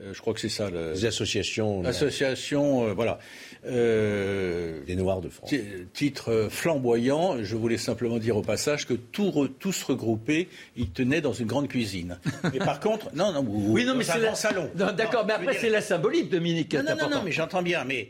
Euh, 0.00 0.14
je 0.14 0.20
crois 0.20 0.32
que 0.32 0.40
c'est 0.40 0.48
ça. 0.48 0.70
Les 0.70 1.04
associations. 1.04 1.84
Associations, 1.84 2.86
euh, 2.86 2.92
voilà. 2.94 3.18
Euh, 3.66 4.80
des 4.86 4.96
Noirs 4.96 5.20
de 5.20 5.28
France. 5.28 5.52
Titre 5.92 6.48
flamboyant. 6.50 7.42
Je 7.42 7.56
voulais 7.56 7.76
simplement 7.76 8.18
dire 8.18 8.36
au 8.36 8.42
passage 8.42 8.86
que 8.86 8.94
tout 8.94 9.48
tous 9.58 9.82
regroupés, 9.82 10.48
ils 10.76 10.90
tenaient 10.90 11.20
dans 11.20 11.34
une 11.34 11.46
grande 11.46 11.68
cuisine. 11.68 12.18
Mais 12.52 12.58
par 12.58 12.80
contre, 12.80 13.14
non, 13.14 13.32
non, 13.32 13.44
oui, 13.46 13.84
non, 13.84 13.94
mais 13.94 14.04
c'est 14.04 14.18
le 14.18 14.34
salon. 14.34 14.70
D'accord, 14.74 15.26
mais 15.26 15.34
après 15.34 15.54
c'est 15.54 15.70
la 15.70 15.80
symbolique, 15.80 16.30
Dominique. 16.30 16.74
Non, 16.74 16.82
non, 16.82 16.96
non, 16.96 17.10
non, 17.10 17.22
mais 17.24 17.32
j'entends 17.32 17.62
bien, 17.62 17.84
mais 17.84 18.08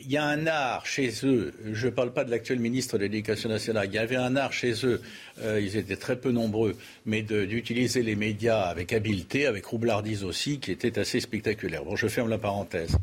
il 0.00 0.10
y 0.10 0.16
a 0.16 0.24
un 0.24 0.46
art 0.46 0.86
chez 0.86 1.10
eux, 1.24 1.52
je 1.72 1.86
ne 1.86 1.90
parle 1.90 2.12
pas 2.12 2.24
de 2.24 2.30
l'actuel 2.30 2.58
ministre 2.58 2.98
de 2.98 3.02
l'Éducation 3.02 3.48
nationale, 3.48 3.88
il 3.90 3.94
y 3.94 3.98
avait 3.98 4.16
un 4.16 4.36
art 4.36 4.52
chez 4.52 4.74
eux, 4.84 5.00
euh, 5.40 5.60
ils 5.60 5.76
étaient 5.76 5.96
très 5.96 6.16
peu 6.16 6.30
nombreux, 6.30 6.76
mais 7.06 7.22
d'utiliser 7.22 8.02
les 8.02 8.16
médias 8.16 8.62
avec 8.62 8.92
habileté, 8.92 9.46
avec 9.46 9.66
roublardise 9.66 10.24
aussi, 10.24 10.58
qui 10.58 10.72
était 10.72 10.98
assez 10.98 11.20
spectaculaire. 11.20 11.84
Bon, 11.84 11.96
je 11.96 12.08
ferme 12.08 12.28
la 12.28 12.38
parenthèse. 12.38 12.96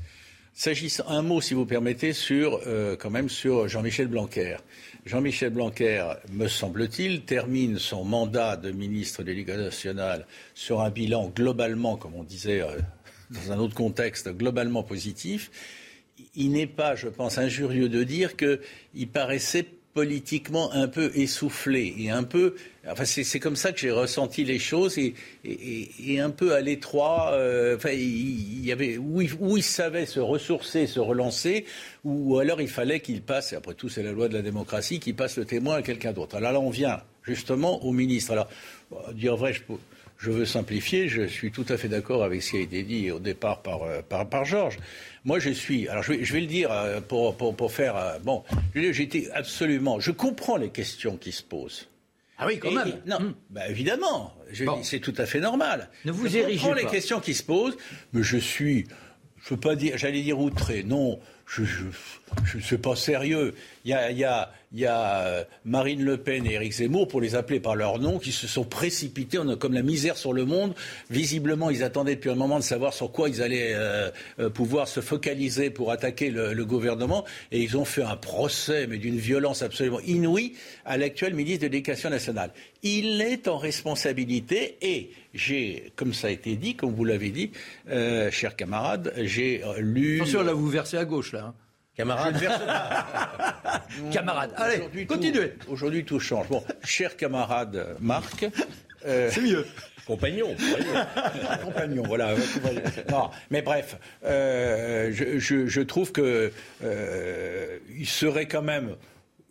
S'agissant 0.53 1.07
un 1.09 1.21
mot, 1.21 1.41
si 1.41 1.53
vous 1.53 1.65
permettez, 1.65 2.13
sur 2.13 2.61
euh, 2.65 2.95
quand 2.95 3.09
même 3.09 3.29
sur 3.29 3.67
Jean-Michel 3.67 4.07
Blanquer. 4.07 4.57
Jean-Michel 5.05 5.49
Blanquer, 5.49 6.13
me 6.31 6.47
semble-t-il, 6.47 7.21
termine 7.21 7.77
son 7.77 8.05
mandat 8.05 8.55
de 8.55 8.71
ministre 8.71 9.21
de 9.21 9.27
l'Éducation 9.27 9.63
nationale 9.63 10.25
sur 10.53 10.81
un 10.81 10.89
bilan 10.89 11.31
globalement, 11.35 11.97
comme 11.97 12.15
on 12.15 12.23
disait 12.23 12.61
euh, 12.61 12.79
dans 13.29 13.51
un 13.51 13.59
autre 13.59 13.75
contexte, 13.75 14.29
globalement 14.29 14.83
positif 14.83 15.51
il 16.35 16.51
n'est 16.51 16.67
pas, 16.67 16.95
je 16.95 17.07
pense, 17.07 17.37
injurieux 17.37 17.89
de 17.89 18.03
dire 18.03 18.35
qu'il 18.35 19.07
paraissait 19.07 19.65
politiquement 19.95 20.73
un 20.73 20.89
peu 20.89 21.09
essoufflé 21.15 21.95
et 21.97 22.09
un 22.09 22.23
peu. 22.23 22.55
Enfin, 22.85 23.05
c'est 23.05 23.39
comme 23.39 23.55
ça 23.55 23.71
que 23.71 23.79
j'ai 23.79 23.91
ressenti 23.91 24.43
les 24.43 24.59
choses 24.59 24.97
et, 24.97 25.15
et, 25.45 26.19
un 26.19 26.31
peu 26.31 26.53
à 26.53 26.59
l'étroit. 26.59 27.31
Euh, 27.31 27.77
enfin, 27.77 27.91
il, 27.91 28.63
y 28.63 28.73
avait 28.73 28.97
où 28.97 29.21
il, 29.21 29.63
savait 29.63 30.05
se 30.05 30.19
ressourcer, 30.19 30.85
se 30.85 30.99
relancer, 30.99 31.65
ou 32.03 32.37
alors 32.39 32.59
il 32.59 32.67
fallait 32.67 32.99
qu'il 32.99 33.21
passe. 33.21 33.53
Et 33.53 33.55
après 33.55 33.73
tout, 33.73 33.87
c'est 33.87 34.03
la 34.03 34.11
loi 34.11 34.27
de 34.27 34.33
la 34.33 34.41
démocratie, 34.41 34.99
qu'il 34.99 35.15
passe 35.15 35.37
le 35.37 35.45
témoin 35.45 35.77
à 35.77 35.81
quelqu'un 35.81 36.11
d'autre. 36.11 36.35
Alors 36.35 36.51
là, 36.51 36.59
on 36.59 36.69
vient 36.69 37.01
justement 37.23 37.83
au 37.85 37.93
ministre. 37.93 38.33
Alors, 38.33 38.49
dire 39.13 39.37
vrai, 39.37 39.53
je 39.53 39.61
peux 39.63 39.75
je 40.17 40.31
veux 40.31 40.45
simplifier, 40.45 41.07
je 41.07 41.27
suis 41.27 41.51
tout 41.51 41.65
à 41.69 41.77
fait 41.77 41.87
d'accord 41.87 42.23
avec 42.23 42.41
ce 42.41 42.51
qui 42.51 42.57
a 42.57 42.61
été 42.61 42.83
dit 42.83 43.11
au 43.11 43.19
départ 43.19 43.61
par, 43.61 43.83
euh, 43.83 44.01
par, 44.01 44.27
par 44.27 44.45
Georges. 44.45 44.79
Moi, 45.23 45.39
je 45.39 45.49
suis. 45.49 45.87
Alors, 45.87 46.03
je 46.03 46.13
vais, 46.13 46.23
je 46.23 46.33
vais 46.33 46.41
le 46.41 46.47
dire 46.47 46.71
euh, 46.71 47.01
pour, 47.01 47.35
pour, 47.35 47.55
pour 47.55 47.71
faire. 47.71 47.97
Euh, 47.97 48.19
bon, 48.19 48.43
j'étais 48.73 49.29
absolument. 49.33 49.99
Je 49.99 50.11
comprends 50.11 50.57
les 50.57 50.69
questions 50.69 51.17
qui 51.17 51.31
se 51.31 51.43
posent. 51.43 51.87
Ah 52.37 52.47
oui, 52.47 52.59
quand 52.59 52.71
même. 52.71 53.01
non, 53.05 53.19
hmm. 53.19 53.33
bah, 53.49 53.67
évidemment. 53.69 54.33
C'est 54.83 54.99
tout 54.99 55.13
à 55.17 55.25
fait 55.25 55.39
normal. 55.39 55.89
Ne 56.05 56.11
vous 56.11 56.27
je 56.27 56.37
érigez 56.37 56.59
comprends 56.59 56.73
les 56.73 56.85
questions 56.85 57.19
qui 57.19 57.33
se 57.33 57.43
posent, 57.43 57.77
mais 58.13 58.23
je 58.23 58.37
suis. 58.37 58.87
Je 59.43 59.53
veux 59.53 59.59
pas 59.59 59.75
dire. 59.75 59.97
J'allais 59.97 60.21
dire 60.21 60.39
outré. 60.39 60.83
Non, 60.83 61.19
je 61.45 61.63
ne 62.55 62.61
suis 62.61 62.77
pas 62.77 62.95
sérieux. 62.95 63.53
Il 63.83 63.91
y 63.91 63.93
a, 63.93 64.11
y 64.11 64.23
a, 64.23 64.51
il 64.75 64.81
y 64.81 64.85
a 64.85 65.19
euh, 65.19 65.43
Marine 65.63 66.03
Le 66.03 66.17
Pen 66.17 66.45
et 66.45 66.55
Éric 66.55 66.73
Zemmour, 66.73 67.07
pour 67.07 67.21
les 67.21 67.35
appeler 67.35 67.61
par 67.61 67.77
leur 67.77 67.97
nom, 67.97 68.19
qui 68.19 68.33
se 68.33 68.45
sont 68.45 68.65
précipités 68.65 69.39
comme 69.57 69.73
la 69.73 69.81
misère 69.81 70.17
sur 70.17 70.33
le 70.33 70.43
monde. 70.43 70.73
Visiblement, 71.09 71.69
ils 71.69 71.81
attendaient 71.81 72.15
depuis 72.15 72.29
un 72.29 72.35
moment 72.35 72.59
de 72.59 72.63
savoir 72.63 72.93
sur 72.93 73.09
quoi 73.13 73.29
ils 73.29 73.41
allaient 73.41 73.71
euh, 73.73 74.11
euh, 74.39 74.49
pouvoir 74.49 74.89
se 74.89 74.99
focaliser 74.99 75.69
pour 75.69 75.91
attaquer 75.91 76.29
le, 76.29 76.65
gouvernement. 76.65 77.23
Et 77.53 77.61
ils 77.61 77.77
ont 77.77 77.85
fait 77.85 78.03
un 78.03 78.17
procès, 78.17 78.85
mais 78.87 78.97
d'une 78.97 79.17
violence 79.17 79.61
absolument 79.61 80.01
inouïe, 80.01 80.55
à 80.83 80.97
l'actuel 80.97 81.35
ministre 81.35 81.61
de 81.61 81.67
l'Éducation 81.67 82.09
nationale. 82.09 82.51
Il 82.83 83.21
est 83.21 83.47
en 83.47 83.57
responsabilité 83.57 84.77
et 84.81 85.11
j'ai, 85.33 85.93
comme 85.95 86.13
ça 86.13 86.27
a 86.27 86.31
été 86.31 86.57
dit, 86.57 86.75
comme 86.75 86.93
vous 86.93 87.05
l'avez 87.05 87.29
dit, 87.29 87.51
chers 88.31 88.57
camarades, 88.57 89.13
j'ai 89.17 89.61
lu. 89.77 90.17
Attention, 90.17 90.43
là, 90.43 90.53
vous 90.53 90.67
versez 90.67 90.97
à 90.97 91.05
gauche, 91.05 91.31
là. 91.31 91.45
Hein. 91.45 91.64
Camarade. 91.95 92.39
camarade. 94.11 94.51
Allez, 94.57 95.05
continuez. 95.05 95.53
Aujourd'hui, 95.69 96.03
tout 96.03 96.19
change. 96.19 96.47
Bon, 96.49 96.63
cher 96.83 97.15
camarade 97.15 97.95
Marc. 98.01 98.45
Euh, 99.05 99.29
C'est 99.31 99.41
mieux. 99.41 99.65
Compagnon. 100.05 100.55
Compagnon, 101.63 102.03
voilà. 102.03 102.35
Non, 103.09 103.29
mais 103.49 103.61
bref, 103.61 103.97
euh, 104.23 105.11
je, 105.11 105.81
trouve 105.81 106.11
que 106.11 106.51
euh, 106.83 107.77
il 107.97 108.07
serait 108.07 108.45
quand 108.45 108.61
même 108.61 108.95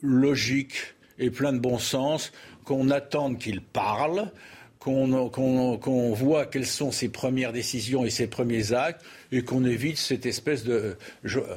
logique 0.01 0.95
et 1.19 1.31
plein 1.31 1.53
de 1.53 1.59
bon 1.59 1.79
sens 1.79 2.33
qu'on 2.65 2.91
attende 2.91 3.39
qu'il 3.39 3.63
parle, 3.63 4.31
qu'on 4.79 6.13
voit 6.15 6.47
quelles 6.47 6.67
sont 6.67 6.93
ses 6.93 7.09
premières 7.09 7.53
décisions 7.53 8.05
et 8.05 8.11
ses 8.11 8.27
premiers 8.27 8.73
actes, 8.73 9.05
et 9.33 9.43
qu'on 9.43 9.65
évite 9.65 9.99
cette 9.99 10.27
espèce 10.27 10.65
de. 10.65 10.97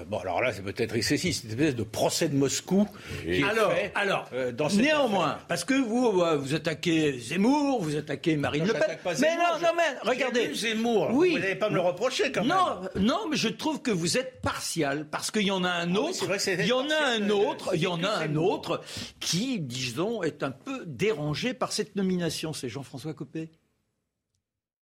bon, 0.08 0.20
alors 0.20 0.42
là, 0.42 0.52
c'est 0.54 0.64
peut-être 0.64 0.96
excessif, 0.96 1.36
cette 1.36 1.52
espèce 1.52 1.76
de 1.76 1.84
procès 1.84 2.30
de 2.30 2.36
Moscou. 2.36 2.88
Qui 3.24 3.44
alors, 3.44 3.72
est 3.72 3.76
fait, 3.76 3.92
alors 3.96 4.30
euh, 4.34 4.52
dans 4.52 4.70
néanmoins, 4.70 5.40
parce 5.48 5.64
que 5.64 5.74
vous, 5.74 6.22
euh, 6.22 6.38
vous 6.38 6.54
attaquez 6.56 7.20
Zemmour, 7.20 7.82
vous 7.82 7.96
attaquez 7.96 8.38
Marine 8.38 8.66
Le 8.66 8.74
Pen. 8.74 8.98
mais 9.20 9.36
non, 9.36 9.60
non, 9.62 9.70
mais 9.76 10.10
regardez. 10.10 10.54
Zemmour, 10.54 11.10
oui. 11.12 11.32
vous 11.32 11.40
n'allez 11.40 11.56
pas 11.56 11.70
me 11.70 11.76
le 11.76 11.82
reprocher 11.82 12.32
quand 12.32 12.42
même. 12.42 12.50
Non, 12.50 12.82
non, 12.96 13.28
mais 13.30 13.38
je 13.38 13.50
trouve 13.50 13.82
que 13.82 13.92
vous 13.92 14.18
êtes 14.18 14.42
partial, 14.42 15.08
parce 15.10 15.32
qu'il 15.32 15.44
y 15.44 15.52
en 15.52 15.64
a 15.64 15.70
un 15.70 15.96
ah 15.96 16.00
autre, 16.00 16.26
il 16.60 16.66
y 16.66 16.72
en 16.72 16.90
a 16.90 17.06
un 17.16 17.30
autre, 17.30 17.72
il 17.76 17.82
y 17.82 17.88
en 17.88 18.04
a 18.04 18.10
un 18.10 18.36
autre 18.36 18.82
qui, 19.20 19.60
disons, 19.60 20.24
est 20.24 20.44
un 20.44 20.52
peu 20.52 20.84
dérangé 20.86 21.54
par 21.54 21.72
cette 21.72 21.96
nomination. 21.96 22.54
C'est 22.54 22.70
Jean-François 22.70 23.14
Copé? 23.14 23.50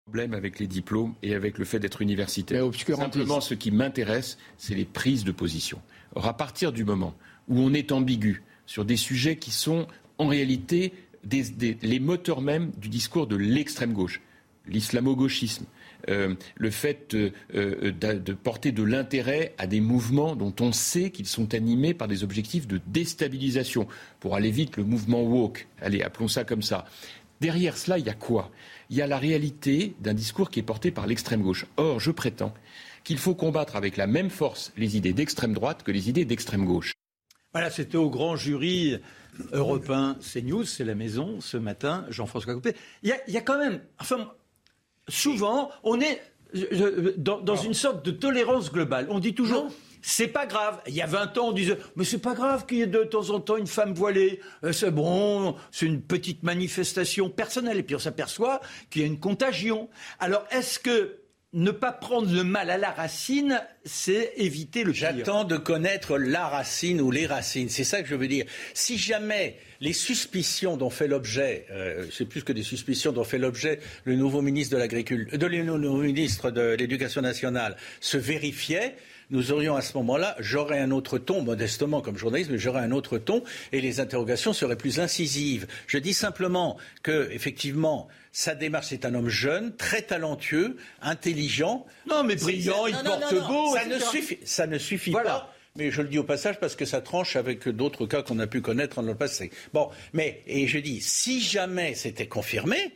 Problème 0.06 0.36
avec 0.36 0.60
les 0.60 0.68
diplômes 0.68 1.16
et 1.24 1.34
avec 1.34 1.58
le 1.58 1.66
fait 1.66 1.80
d'être 1.80 2.00
universitaire. 2.00 2.64
Simplement, 2.96 3.42
ce 3.42 3.56
qui 3.56 3.72
m'intéresse, 3.72 4.38
c'est 4.56 4.76
les 4.76 4.86
prises 4.86 5.24
de 5.24 5.32
position. 5.32 5.82
Or, 6.14 6.28
à 6.28 6.38
partir 6.38 6.72
du 6.72 6.86
moment 6.86 7.16
où 7.48 7.60
on 7.60 7.74
est 7.74 7.92
ambigu 7.92 8.44
sur 8.68 8.86
des 8.86 8.98
sujets 8.98 9.38
qui 9.38 9.50
sont 9.50 9.88
en 10.20 10.28
réalité 10.28 10.94
les 11.24 12.00
moteurs 12.00 12.42
même 12.42 12.70
du 12.78 12.88
discours 12.88 13.26
de 13.26 13.36
l'extrême 13.36 13.94
gauche, 13.94 14.22
l'islamo-gauchisme, 14.68 15.66
euh, 16.10 16.36
le 16.54 16.70
fait 16.70 17.16
euh, 17.16 17.92
de 17.92 18.34
porter 18.34 18.72
de 18.72 18.84
l'intérêt 18.84 19.56
à 19.58 19.66
des 19.66 19.82
mouvements 19.82 20.36
dont 20.36 20.54
on 20.60 20.72
sait 20.72 21.10
qu'ils 21.10 21.26
sont 21.26 21.56
animés 21.56 21.96
par 21.96 22.08
des 22.08 22.24
objectifs 22.24 22.68
de 22.68 22.80
déstabilisation. 22.86 23.88
Pour 24.20 24.36
aller 24.36 24.52
vite, 24.52 24.78
le 24.78 24.84
mouvement 24.84 25.24
woke, 25.24 25.68
allez, 25.82 26.04
appelons 26.04 26.28
ça 26.28 26.44
comme 26.44 26.62
ça. 26.62 26.86
Derrière 27.42 27.76
cela, 27.76 27.98
il 27.98 28.06
y 28.06 28.10
a 28.10 28.14
quoi? 28.14 28.52
Il 28.90 28.98
y 28.98 29.02
a 29.02 29.08
la 29.08 29.18
réalité 29.18 29.96
d'un 30.00 30.14
discours 30.14 30.50
qui 30.50 30.60
est 30.60 30.64
porté 30.64 30.92
par 30.92 31.08
l'extrême 31.08 31.42
gauche. 31.42 31.66
Or, 31.78 32.00
je 32.00 32.12
prétends 32.12 32.54
qu'il 33.04 33.18
faut 33.18 33.36
combattre 33.36 33.76
avec 33.76 33.98
la 33.98 34.08
même 34.08 34.30
force 34.30 34.74
les 34.78 34.98
idées 34.98 35.14
d'extrême 35.14 35.54
droite 35.54 35.84
que 35.84 35.92
les 35.92 36.10
idées 36.10 36.26
d'extrême 36.26 36.66
gauche. 36.66 36.94
Voilà, 37.54 37.70
c'était 37.70 37.98
au 37.98 38.10
grand 38.10 38.36
jury 38.36 39.00
européen 39.54 40.18
CNews, 40.20 40.66
c'est 40.66 40.84
la 40.84 40.96
maison, 40.96 41.40
ce 41.40 41.58
matin, 41.58 42.06
Jean-François 42.10 42.54
Copé. 42.54 42.76
Il 43.04 43.16
y, 43.28 43.38
a, 43.38 43.42
quand 43.42 43.58
même, 43.58 43.82
enfin, 44.00 44.32
souvent, 45.08 45.70
on 45.84 46.00
est 46.02 46.22
dans, 47.18 47.56
une 47.56 47.74
sorte 47.74 48.06
de 48.06 48.12
tolérance 48.12 48.72
globale. 48.72 49.08
On 49.10 49.20
dit 49.20 49.34
toujours, 49.34 49.72
c'est 50.08 50.28
pas 50.28 50.46
grave. 50.46 50.80
Il 50.88 50.94
y 50.94 51.02
a 51.02 51.08
20 51.08 51.36
ans, 51.40 51.48
on 51.48 51.52
disait, 51.52 51.78
mais 51.96 52.06
c'est 52.06 52.20
pas 52.20 52.36
grave 52.36 52.68
qu'il 52.68 52.78
y 52.78 52.82
ait 52.84 52.88
de 52.88 53.04
temps 53.04 53.32
en 53.32 53.40
temps 53.40 53.58
une 53.58 53.66
femme 53.66 53.96
voilée. 53.96 54.40
Euh, 54.64 54.72
c'est 54.72 54.92
bon, 54.92 55.56
c'est 55.72 55.88
une 55.88 56.00
petite 56.00 56.44
manifestation 56.44 57.32
personnelle. 57.32 57.80
Et 57.80 57.84
puis 57.84 57.96
on 57.96 58.00
s'aperçoit 58.00 58.62
qu'il 58.92 59.02
y 59.02 59.06
a 59.06 59.08
une 59.08 59.20
contagion. 59.20 59.90
Alors 60.20 60.46
est-ce 60.52 60.78
que 60.78 61.22
ne 61.54 61.72
pas 61.72 61.92
prendre 61.92 62.32
le 62.32 62.44
mal 62.44 62.70
à 62.70 62.78
la 62.78 62.92
racine, 62.92 63.60
c'est 63.84 64.34
éviter 64.36 64.84
le 64.84 64.92
pire? 64.92 65.12
J'attends 65.16 65.44
de 65.44 65.58
connaître 65.58 66.20
la 66.20 66.50
racine 66.50 67.02
ou 67.02 67.10
les 67.10 67.26
racines. 67.26 67.70
C'est 67.70 67.84
ça 67.84 68.04
que 68.04 68.08
je 68.08 68.14
veux 68.14 68.28
dire. 68.28 68.46
Si 68.76 69.00
jamais 69.00 69.58
les 69.82 69.94
suspicions 69.94 70.78
dont 70.78 70.92
fait 70.92 71.08
l'objet, 71.08 71.66
euh, 71.72 72.06
c'est 72.12 72.26
plus 72.26 72.44
que 72.44 72.54
des 72.54 72.62
suspicions 72.62 73.12
dont 73.12 73.24
fait 73.24 73.40
l'objet 73.40 73.80
le 74.04 74.16
nouveau 74.16 74.44
ministre 74.44 74.76
de 74.76 74.80
l'agriculture, 74.80 75.36
de 75.36 75.46
le 75.48 75.64
nouveau 75.64 76.04
ministre 76.04 76.52
de 76.52 76.76
l'Éducation 76.76 77.22
nationale, 77.22 77.76
se 78.02 78.18
vérifiaient, 78.18 78.96
nous 79.30 79.52
aurions 79.52 79.76
à 79.76 79.82
ce 79.82 79.96
moment-là, 79.98 80.36
j'aurais 80.40 80.80
un 80.80 80.92
autre 80.92 81.18
ton, 81.18 81.42
modestement 81.42 82.02
comme 82.02 82.18
journaliste, 82.18 82.52
mais 82.52 82.58
j'aurais 82.58 82.82
un 82.82 82.92
autre 82.92 83.18
ton 83.18 83.44
et 83.72 83.82
les 83.82 84.00
interrogations 84.00 84.54
seraient 84.54 84.76
plus 84.76 85.00
incisives. 85.00 85.68
Je 85.88 85.98
dis 85.98 86.14
simplement 86.14 86.78
que, 87.04 87.30
effectivement, 87.32 88.08
sa 88.32 88.56
démarche, 88.56 88.88
c'est 88.90 89.06
un 89.06 89.16
homme 89.16 89.30
jeune, 89.30 89.76
très 89.76 90.02
talentueux, 90.02 90.78
intelligent. 91.02 91.86
Non, 92.10 92.24
mais 92.24 92.36
brillant, 92.36 92.86
il 92.88 92.96
porte 92.96 93.34
beau. 93.48 93.76
Ça 93.76 93.86
ne 93.86 94.00
suffit, 94.00 94.38
ça 94.44 94.68
ne 94.68 94.78
suffit 94.78 95.12
pas. 95.12 95.52
Mais 95.78 95.92
je 95.92 96.02
le 96.02 96.08
dis 96.08 96.18
au 96.18 96.24
passage 96.24 96.60
parce 96.60 96.76
que 96.76 96.86
ça 96.86 97.02
tranche 97.02 97.36
avec 97.36 97.68
d'autres 97.68 98.06
cas 98.06 98.22
qu'on 98.22 98.40
a 98.40 98.48
pu 98.48 98.62
connaître 98.62 99.02
dans 99.02 99.08
le 99.08 99.16
passé. 99.16 99.52
Bon, 99.74 99.90
mais, 100.14 100.42
et 100.48 100.68
je 100.68 100.80
dis, 100.80 101.02
si 101.02 101.42
jamais 101.42 101.96
c'était 101.96 102.28
confirmé, 102.28 102.94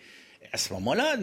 à 0.51 0.57
ce 0.57 0.73
moment-là, 0.73 1.15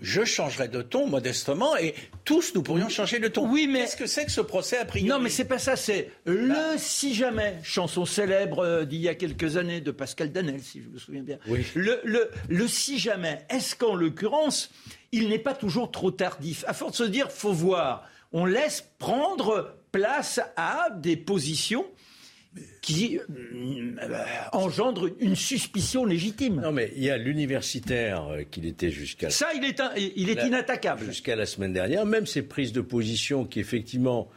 je 0.00 0.24
changerais 0.24 0.68
de 0.68 0.82
ton 0.82 1.06
modestement 1.06 1.76
et 1.76 1.94
tous 2.24 2.54
nous 2.54 2.62
pourrions 2.62 2.88
changer 2.88 3.18
de 3.18 3.28
ton. 3.28 3.46
Oui, 3.48 3.66
mais 3.66 3.80
qu'est-ce 3.80 3.96
que 3.96 4.06
c'est 4.06 4.24
que 4.24 4.32
ce 4.32 4.40
procès 4.40 4.78
a 4.78 4.84
priori? 4.84 5.08
Non, 5.08 5.18
mais 5.18 5.28
c'est 5.28 5.44
pas 5.44 5.58
ça. 5.58 5.76
C'est 5.76 6.10
le 6.24 6.48
bah. 6.48 6.78
si 6.78 7.14
jamais, 7.14 7.58
chanson 7.62 8.04
célèbre 8.04 8.64
euh, 8.64 8.84
d'il 8.84 9.00
y 9.00 9.08
a 9.08 9.14
quelques 9.14 9.56
années 9.56 9.80
de 9.80 9.90
Pascal 9.90 10.32
Danel, 10.32 10.60
si 10.62 10.82
je 10.82 10.88
me 10.88 10.98
souviens 10.98 11.22
bien. 11.22 11.38
Oui. 11.46 11.66
Le, 11.74 12.00
le, 12.04 12.30
le 12.48 12.68
si 12.68 12.98
jamais. 12.98 13.44
Est-ce 13.50 13.76
qu'en 13.76 13.94
l'occurrence, 13.94 14.70
il 15.12 15.28
n'est 15.28 15.38
pas 15.38 15.54
toujours 15.54 15.90
trop 15.90 16.10
tardif? 16.10 16.64
À 16.66 16.72
force 16.72 16.92
de 16.92 17.04
se 17.06 17.10
dire, 17.10 17.30
faut 17.30 17.52
voir. 17.52 18.08
On 18.32 18.46
laisse 18.46 18.88
prendre 18.98 19.74
place 19.92 20.40
à 20.56 20.88
des 20.96 21.16
positions 21.16 21.84
qui 22.82 23.18
euh, 23.18 24.24
engendre 24.52 25.08
une 25.20 25.36
suspicion 25.36 26.04
légitime. 26.04 26.60
Non, 26.60 26.72
mais 26.72 26.92
il 26.96 27.04
y 27.04 27.10
a 27.10 27.16
l'universitaire 27.16 28.26
euh, 28.26 28.42
qu'il 28.42 28.66
était 28.66 28.90
jusqu'à. 28.90 29.30
Ça, 29.30 29.48
il 29.54 29.64
est, 29.64 29.80
il 30.16 30.30
est 30.30 30.44
inattaquable. 30.44 31.04
Jusqu'à 31.04 31.36
la 31.36 31.46
semaine 31.46 31.72
dernière, 31.72 32.06
même 32.06 32.26
ces 32.26 32.42
prises 32.42 32.72
de 32.72 32.80
position 32.80 33.44
qui, 33.44 33.60
effectivement, 33.60 34.28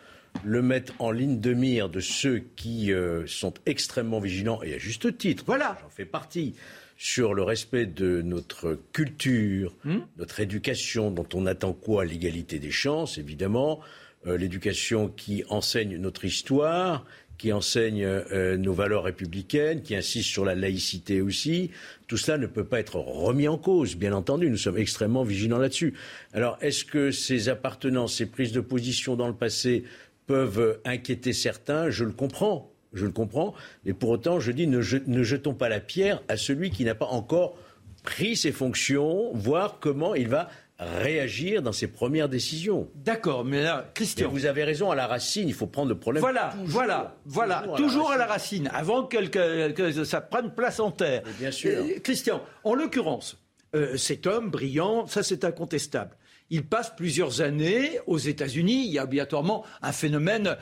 le 0.43 0.61
mettent 0.61 0.93
en 0.99 1.11
ligne 1.11 1.39
de 1.39 1.53
mire 1.53 1.89
de 1.89 1.99
ceux 1.99 2.43
qui 2.55 2.91
euh, 2.91 3.25
sont 3.25 3.53
extrêmement 3.65 4.19
vigilants, 4.19 4.61
et 4.61 4.75
à 4.75 4.77
juste 4.77 5.17
titre. 5.17 5.43
Voilà. 5.47 5.77
J'en 5.81 5.89
fais 5.89 6.05
partie 6.05 6.53
sur 6.97 7.33
le 7.33 7.41
respect 7.41 7.87
de 7.87 8.21
notre 8.21 8.79
culture, 8.93 9.75
hmm 9.83 9.99
notre 10.17 10.39
éducation, 10.39 11.09
dont 11.09 11.27
on 11.33 11.47
attend 11.47 11.73
quoi? 11.73 12.05
L'égalité 12.05 12.59
des 12.59 12.71
chances, 12.71 13.17
évidemment, 13.17 13.79
l'éducation 14.25 15.09
qui 15.09 15.43
enseigne 15.49 15.97
notre 15.97 16.23
histoire, 16.23 17.05
qui 17.37 17.51
enseigne 17.51 18.03
euh, 18.05 18.57
nos 18.57 18.73
valeurs 18.73 19.03
républicaines, 19.03 19.81
qui 19.81 19.95
insiste 19.95 20.29
sur 20.29 20.45
la 20.45 20.55
laïcité 20.55 21.21
aussi. 21.21 21.71
Tout 22.07 22.17
cela 22.17 22.37
ne 22.37 22.47
peut 22.47 22.63
pas 22.63 22.79
être 22.79 22.97
remis 22.97 23.47
en 23.47 23.57
cause, 23.57 23.95
bien 23.95 24.13
entendu. 24.13 24.49
Nous 24.49 24.57
sommes 24.57 24.77
extrêmement 24.77 25.23
vigilants 25.23 25.57
là-dessus. 25.57 25.93
Alors, 26.33 26.57
est-ce 26.61 26.85
que 26.85 27.11
ces 27.11 27.49
appartenances, 27.49 28.15
ces 28.15 28.27
prises 28.27 28.51
de 28.51 28.61
position 28.61 29.15
dans 29.15 29.27
le 29.27 29.33
passé 29.33 29.83
peuvent 30.27 30.79
inquiéter 30.85 31.33
certains? 31.33 31.89
Je 31.89 32.05
le 32.05 32.11
comprends. 32.11 32.71
je 32.93 33.05
le 33.05 33.11
comprends. 33.11 33.53
Mais 33.85 33.93
pour 33.93 34.09
autant, 34.09 34.39
je 34.39 34.51
dis 34.51 34.67
ne, 34.67 34.81
ne 35.07 35.23
jetons 35.23 35.53
pas 35.53 35.69
la 35.69 35.79
pierre 35.79 36.21
à 36.27 36.37
celui 36.37 36.69
qui 36.69 36.85
n'a 36.85 36.95
pas 36.95 37.07
encore 37.07 37.57
pris 38.03 38.35
ses 38.35 38.51
fonctions, 38.51 39.31
voir 39.33 39.79
comment 39.79 40.13
il 40.13 40.27
va 40.27 40.49
réagir 40.83 41.61
dans 41.61 41.71
ses 41.71 41.87
premières 41.87 42.29
décisions. 42.29 42.89
D'accord, 42.95 43.45
mais 43.45 43.63
là, 43.63 43.89
Christian. 43.93 44.29
vous 44.29 44.45
avez 44.45 44.63
raison, 44.63 44.91
à 44.91 44.95
la 44.95 45.07
racine, 45.07 45.47
il 45.47 45.53
faut 45.53 45.67
prendre 45.67 45.89
le 45.89 45.99
problème. 45.99 46.21
Voilà, 46.21 46.53
voilà, 46.65 47.15
voilà, 47.25 47.65
toujours, 47.75 48.11
à, 48.11 48.17
la 48.17 48.25
racine, 48.25 48.69
avant 48.73 49.03
que, 49.03 50.03
ça 50.03 50.21
prenne 50.21 50.51
place 50.53 50.79
en 50.79 50.91
terre. 50.91 51.23
bien 51.39 51.51
sûr. 51.51 51.83
Christian, 52.03 52.41
en 52.63 52.73
l'occurrence, 52.73 53.37
euh, 53.75 53.97
cet 53.97 54.27
homme 54.27 54.49
brillant, 54.49 55.07
ça 55.07 55.23
c'est 55.23 55.43
incontestable. 55.43 56.15
Il 56.49 56.63
passe 56.63 56.93
plusieurs 56.95 57.41
années 57.41 57.99
aux 58.05 58.19
États-Unis. 58.19 58.85
Il 58.85 58.91
y 58.91 58.99
a 58.99 59.05
obligatoirement 59.05 59.65
un 59.81 59.91
phénomène 59.91 60.55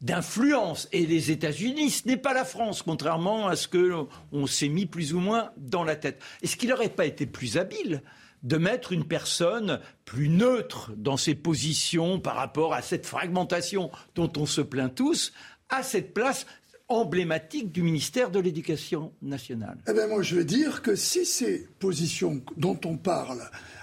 d'influence. 0.00 0.88
Et 0.92 1.06
les 1.06 1.30
États-Unis, 1.30 1.90
ce 1.90 2.08
n'est 2.08 2.16
pas 2.16 2.34
la 2.34 2.44
France, 2.44 2.82
contrairement 2.82 3.48
à 3.48 3.56
ce 3.56 3.68
qu'on 3.68 4.46
s'est 4.46 4.68
mis 4.68 4.86
plus 4.86 5.14
ou 5.14 5.20
moins 5.20 5.50
dans 5.56 5.84
la 5.84 5.96
tête. 5.96 6.22
Est-ce 6.42 6.56
qu'il 6.56 6.68
n'aurait 6.68 6.88
pas 6.88 7.06
été 7.06 7.26
plus 7.26 7.56
habile 7.56 8.02
de 8.42 8.56
mettre 8.56 8.92
une 8.92 9.04
personne 9.04 9.80
plus 10.04 10.28
neutre 10.28 10.92
dans 10.96 11.16
ses 11.16 11.34
positions 11.34 12.20
par 12.20 12.36
rapport 12.36 12.74
à 12.74 12.82
cette 12.82 13.06
fragmentation 13.06 13.90
dont 14.14 14.32
on 14.36 14.46
se 14.46 14.60
plaint 14.60 14.94
tous, 14.94 15.32
à 15.68 15.82
cette 15.82 16.14
place 16.14 16.46
emblématique 16.88 17.70
du 17.70 17.82
ministère 17.82 18.30
de 18.30 18.40
l'Éducation 18.40 19.12
nationale. 19.20 19.76
Eh 19.88 19.92
bien, 19.92 20.06
moi, 20.06 20.22
je 20.22 20.36
veux 20.36 20.44
dire 20.44 20.80
que 20.80 20.94
si 20.94 21.26
ces 21.26 21.68
positions 21.78 22.42
dont 22.56 22.80
on 22.84 22.96
parle 22.96 23.42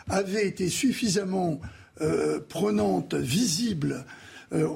avaient 0.10 0.48
été 0.48 0.70
suffisamment 0.70 1.60
euh, 2.02 2.40
prenantes, 2.50 3.14
visibles, 3.14 4.06
euh, 4.54 4.70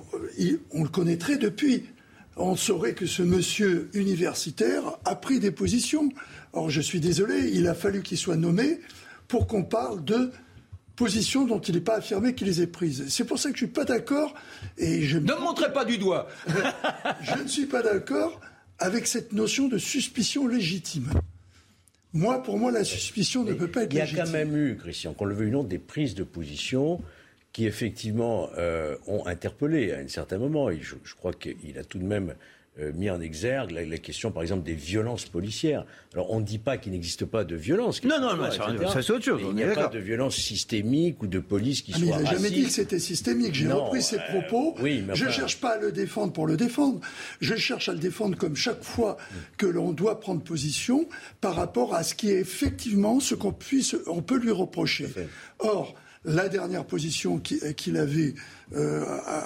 on 0.71 0.83
le 0.83 0.89
connaîtrait 0.89 1.37
depuis. 1.37 1.85
On 2.37 2.55
saurait 2.55 2.93
que 2.93 3.05
ce 3.05 3.21
monsieur 3.21 3.89
universitaire 3.93 4.83
a 5.03 5.15
pris 5.15 5.39
des 5.39 5.51
positions. 5.51 6.09
Or, 6.53 6.69
je 6.69 6.79
suis 6.79 6.99
désolé, 6.99 7.51
il 7.53 7.67
a 7.67 7.73
fallu 7.73 8.01
qu'il 8.01 8.17
soit 8.17 8.37
nommé 8.37 8.79
pour 9.29 9.47
qu'on 9.47 9.63
parle 9.63 10.03
de 10.03 10.31
positions 10.97 11.45
dont 11.45 11.61
il 11.61 11.75
n'est 11.75 11.81
pas 11.81 11.97
affirmé 11.97 12.35
qu'il 12.35 12.47
les 12.47 12.61
ait 12.61 12.67
prises. 12.67 13.05
C'est 13.07 13.23
pour 13.23 13.39
ça 13.39 13.51
que 13.51 13.57
je 13.57 13.63
ne 13.63 13.69
suis 13.69 13.73
pas 13.73 13.85
d'accord. 13.85 14.33
Et 14.77 15.03
je 15.03 15.17
ne 15.17 15.31
me 15.31 15.39
montrez 15.39 15.71
pas 15.71 15.85
du 15.85 15.97
doigt. 15.97 16.27
je 17.21 17.41
ne 17.41 17.47
suis 17.47 17.67
pas 17.67 17.81
d'accord 17.81 18.41
avec 18.79 19.07
cette 19.07 19.31
notion 19.31 19.69
de 19.69 19.77
suspicion 19.77 20.45
légitime. 20.45 21.09
Moi, 22.11 22.43
pour 22.43 22.57
moi, 22.57 22.71
la 22.71 22.83
suspicion 22.83 23.45
ne 23.45 23.53
peut 23.53 23.69
pas 23.69 23.83
être 23.83 23.93
légitime. 23.93 24.15
Il 24.15 24.17
y 24.17 24.21
a 24.21 24.25
quand 24.25 24.31
même 24.31 24.57
eu, 24.57 24.75
Christian, 24.75 25.13
qu'on 25.13 25.25
le 25.25 25.35
veut 25.35 25.47
ou 25.47 25.51
non, 25.51 25.63
des 25.63 25.79
prises 25.79 26.15
de 26.15 26.23
position 26.23 27.01
qui 27.53 27.65
effectivement 27.65 28.49
euh, 28.57 28.95
ont 29.07 29.25
interpellé 29.25 29.93
à 29.93 29.99
un 29.99 30.07
certain 30.07 30.37
moment. 30.37 30.69
Et 30.69 30.81
je 30.81 31.15
crois 31.15 31.33
qu'il 31.33 31.77
a 31.77 31.83
tout 31.83 31.99
de 31.99 32.03
même 32.03 32.31
euh, 32.31 32.33
mis 32.93 33.09
en 33.09 33.19
exergue 33.19 33.71
la, 33.71 33.97
question, 33.97 34.31
par 34.31 34.41
exemple, 34.41 34.63
des 34.63 34.73
violences 34.73 35.25
policières. 35.25 35.85
Alors, 36.13 36.31
on 36.31 36.39
ne 36.39 36.45
dit 36.45 36.57
pas 36.57 36.77
qu'il 36.77 36.91
n'existe 36.91 37.25
pas 37.25 37.43
de 37.43 37.55
violence. 37.55 38.03
Non, 38.03 38.19
non, 38.19 38.51
ça, 38.51 39.01
c'est 39.01 39.11
autre 39.11 39.25
chose. 39.25 39.41
il 39.49 39.55
n'y 39.55 39.63
a 39.63 39.73
pas 39.73 39.87
de 39.87 39.99
violence 39.99 40.35
systémique 40.35 41.21
ou 41.21 41.27
de 41.27 41.39
police 41.39 41.81
qui 41.81 41.91
ah, 41.93 41.97
soit 41.97 42.05
mais 42.05 42.13
Il 42.13 42.23
n'a 42.23 42.31
jamais 42.31 42.49
dit 42.49 42.63
que 42.63 42.71
c'était 42.71 42.99
systémique. 42.99 43.53
J'ai 43.53 43.71
repris 43.71 44.01
ses 44.01 44.17
euh, 44.17 44.29
propos. 44.29 44.75
je 44.79 45.25
ne 45.25 45.31
cherche 45.31 45.59
pas 45.59 45.75
à 45.75 45.77
le 45.77 45.91
défendre 45.91 46.33
pour 46.33 46.47
le 46.47 46.57
défendre. 46.57 46.99
Je 47.41 47.55
cherche 47.55 47.89
à 47.89 47.93
le 47.93 47.99
défendre 47.99 48.37
comme 48.37 48.55
chaque 48.55 48.83
fois 48.83 49.17
que 49.57 49.65
l'on 49.65 49.91
doit 49.91 50.19
prendre 50.19 50.41
position 50.41 51.07
par 51.41 51.55
rapport 51.55 51.95
à 51.95 52.03
ce 52.03 52.15
qui 52.15 52.29
est 52.29 52.39
effectivement 52.39 53.19
ce 53.19 53.35
qu'on 53.35 53.51
puisse, 53.51 53.95
on 54.07 54.21
peut 54.21 54.37
lui 54.37 54.51
reprocher. 54.51 55.07
Or, 55.59 55.95
la 56.25 56.49
dernière 56.49 56.85
position 56.85 57.39
qu'il 57.39 57.97
avait 57.97 58.33
euh, 58.75 59.05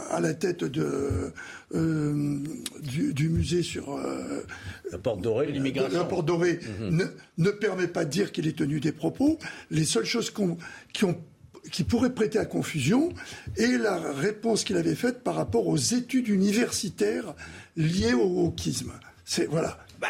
à, 0.09 0.19
la 0.19 0.33
tête 0.33 0.63
de, 0.63 1.31
euh, 1.75 2.37
du, 2.81 3.29
musée 3.29 3.61
sur 3.61 3.95
euh, 3.95 4.43
la 4.91 4.97
porte 4.97 5.21
dorée, 5.21 5.47
la 5.91 6.03
porte 6.03 6.25
dorée 6.25 6.59
mhm. 6.79 7.11
ne, 7.37 7.49
permet 7.51 7.87
pas 7.87 8.05
de 8.05 8.09
dire 8.09 8.31
qu'il 8.31 8.47
est 8.47 8.57
tenu 8.57 8.79
des 8.79 8.91
propos. 8.91 9.37
Les 9.69 9.85
seules 9.85 10.05
choses 10.05 10.31
qui, 10.31 11.05
ont, 11.05 11.21
qui 11.71 11.83
pourraient 11.83 12.13
prêter 12.13 12.39
à 12.39 12.45
confusion 12.45 13.13
est 13.57 13.77
la 13.77 13.97
réponse 14.11 14.63
qu'il 14.63 14.77
avait 14.77 14.95
faite 14.95 15.23
par 15.23 15.35
rapport 15.35 15.67
aux 15.67 15.77
études 15.77 16.27
universitaires 16.27 17.35
liées 17.77 18.13
au 18.13 18.25
wokisme. 18.25 18.93
C'est 19.25 19.45
voilà. 19.45 19.77
Ben, 20.01 20.09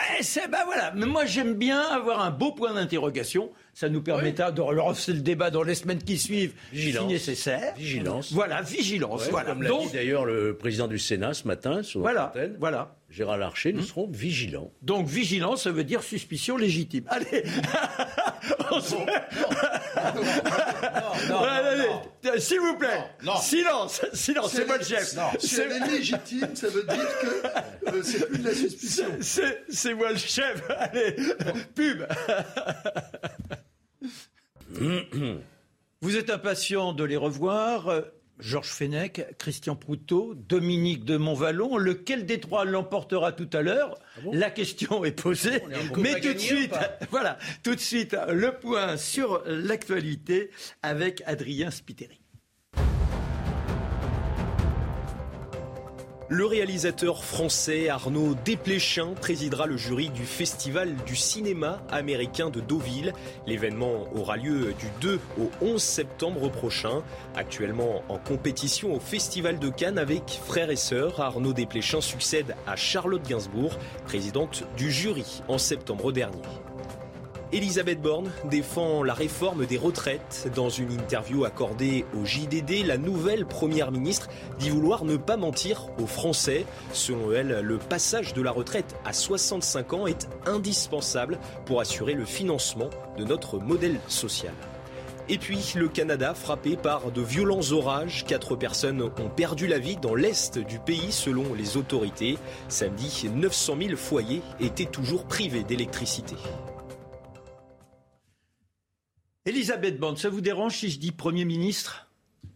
ben 0.49 0.59
voilà. 0.65 0.93
Mais 0.95 1.05
moi 1.05 1.25
j'aime 1.25 1.55
bien 1.55 1.81
avoir 1.81 2.21
un 2.21 2.31
beau 2.31 2.53
point 2.53 2.73
d'interrogation 2.73 3.51
ça 3.73 3.89
nous 3.89 4.01
permettra 4.01 4.51
de 4.51 4.61
relancer 4.61 5.13
le 5.13 5.21
débat 5.21 5.49
dans 5.49 5.63
les 5.63 5.75
semaines 5.75 6.01
qui 6.03 6.17
suivent, 6.17 6.53
vigilance. 6.71 7.03
si 7.03 7.07
nécessaire. 7.07 7.73
Vigilance. 7.75 8.31
Voilà, 8.31 8.61
vigilance. 8.61 9.27
voilà. 9.29 9.49
Comme 9.49 9.63
l'a 9.63 9.69
dit 9.69 9.91
d'ailleurs 9.93 10.25
le 10.25 10.55
président 10.55 10.87
du 10.87 10.99
Sénat 10.99 11.33
ce 11.33 11.47
matin 11.47 11.81
sur 11.83 12.01
voilà, 12.01 12.33
voilà. 12.59 12.95
Gérard 13.09 13.37
Larcher, 13.37 13.73
nous 13.73 13.81
hmm. 13.81 13.85
serons 13.85 14.07
vigilants. 14.11 14.71
Donc 14.81 15.07
vigilance, 15.07 15.63
ça 15.63 15.71
veut 15.71 15.83
dire 15.83 16.01
suspicion 16.01 16.57
légitime. 16.57 17.03
Allez, 17.09 17.43
non, 18.71 18.77
non, 21.29 22.39
s'il 22.39 22.59
vous 22.59 22.75
plaît, 22.75 23.03
silence, 23.39 24.01
silence, 24.13 24.53
c'est 24.53 24.65
moi 24.65 24.77
le 24.77 24.83
chef. 24.83 25.15
Si 25.37 25.61
elle 25.61 25.71
est 25.71 25.87
légitime, 25.91 26.55
ça 26.55 26.69
veut 26.69 26.83
dire 26.83 27.19
que 27.21 27.27
euh, 27.89 28.01
c'est 28.03 28.27
plus 28.27 28.39
de 28.39 28.47
la 28.47 28.55
suspicion. 28.55 29.05
C'est 29.19 29.93
moi 29.93 30.11
le 30.11 30.17
chef. 30.17 30.63
Allez, 30.69 31.15
pub. 31.75 32.03
Vous 36.01 36.17
êtes 36.17 36.29
impatient 36.29 36.93
de 36.93 37.03
les 37.03 37.17
revoir. 37.17 38.03
Georges 38.39 38.71
Fenech, 38.71 39.21
Christian 39.37 39.75
Proutot, 39.75 40.33
Dominique 40.35 41.05
de 41.05 41.17
Montvalon. 41.17 41.77
Lequel 41.77 42.25
des 42.25 42.39
trois 42.39 42.65
l'emportera 42.65 43.31
tout 43.31 43.49
à 43.53 43.61
l'heure? 43.61 43.97
Ah 44.17 44.21
La 44.33 44.49
question 44.49 45.05
est 45.05 45.11
posée. 45.11 45.61
Mais 45.97 46.19
tout 46.19 46.33
de 46.33 46.39
suite, 46.39 46.73
voilà, 47.11 47.37
tout 47.63 47.75
de 47.75 47.79
suite, 47.79 48.17
le 48.29 48.51
point 48.57 48.97
sur 48.97 49.43
l'actualité 49.45 50.49
avec 50.81 51.21
Adrien 51.25 51.71
Spiteri. 51.71 52.22
Le 56.33 56.47
réalisateur 56.47 57.23
français 57.23 57.89
Arnaud 57.89 58.33
Desplechin 58.43 59.13
présidera 59.21 59.67
le 59.67 59.77
jury 59.77 60.09
du 60.09 60.25
Festival 60.25 60.95
du 61.05 61.15
cinéma 61.15 61.83
américain 61.91 62.49
de 62.49 62.59
Deauville. 62.59 63.13
L'événement 63.45 64.07
aura 64.15 64.35
lieu 64.35 64.73
du 64.73 64.87
2 64.99 65.19
au 65.39 65.51
11 65.61 65.79
septembre 65.79 66.49
prochain. 66.49 67.03
Actuellement 67.35 68.01
en 68.09 68.17
compétition 68.17 68.95
au 68.95 68.99
Festival 68.99 69.59
de 69.59 69.69
Cannes 69.69 69.99
avec 69.99 70.23
frères 70.43 70.71
et 70.71 70.75
sœurs, 70.75 71.21
Arnaud 71.21 71.53
Desplechin 71.53 72.01
succède 72.01 72.55
à 72.65 72.75
Charlotte 72.75 73.21
Gainsbourg, 73.29 73.77
présidente 74.07 74.63
du 74.75 74.91
jury 74.91 75.43
en 75.47 75.59
septembre 75.59 76.11
dernier. 76.11 76.41
Elisabeth 77.53 78.01
Borne 78.01 78.31
défend 78.49 79.03
la 79.03 79.13
réforme 79.13 79.67
des 79.67 79.77
retraites. 79.77 80.49
Dans 80.55 80.69
une 80.69 80.91
interview 80.91 81.45
accordée 81.45 82.03
au 82.19 82.25
JDD, 82.25 82.83
la 82.83 82.97
nouvelle 82.97 83.45
première 83.45 83.91
ministre 83.91 84.27
dit 84.57 84.71
vouloir 84.71 85.05
ne 85.05 85.17
pas 85.17 85.37
mentir 85.37 85.85
aux 85.99 86.07
Français. 86.07 86.65
Selon 86.93 87.31
elle, 87.31 87.59
le 87.61 87.77
passage 87.77 88.33
de 88.33 88.41
la 88.41 88.49
retraite 88.49 88.95
à 89.05 89.13
65 89.13 89.93
ans 89.93 90.07
est 90.07 90.27
indispensable 90.47 91.37
pour 91.67 91.79
assurer 91.79 92.15
le 92.15 92.25
financement 92.25 92.89
de 93.19 93.23
notre 93.23 93.59
modèle 93.59 93.99
social. 94.07 94.53
Et 95.29 95.37
puis 95.37 95.73
le 95.75 95.87
Canada 95.87 96.33
frappé 96.33 96.75
par 96.75 97.11
de 97.11 97.21
violents 97.21 97.71
orages. 97.71 98.25
Quatre 98.25 98.55
personnes 98.55 98.99
ont 99.03 99.29
perdu 99.29 99.67
la 99.67 99.77
vie 99.77 99.97
dans 99.97 100.15
l'est 100.15 100.57
du 100.57 100.79
pays 100.79 101.11
selon 101.11 101.53
les 101.53 101.77
autorités. 101.77 102.39
Samedi, 102.67 103.29
900 103.31 103.77
000 103.79 103.95
foyers 103.95 104.41
étaient 104.59 104.85
toujours 104.85 105.25
privés 105.25 105.63
d'électricité. 105.63 106.35
Elisabeth 109.45 109.99
Borne, 109.99 110.15
ça 110.15 110.29
vous 110.29 110.39
dérange 110.39 110.77
si 110.77 110.89
je 110.89 110.99
dis 110.99 111.11
Premier 111.11 111.43
ministre? 111.43 112.07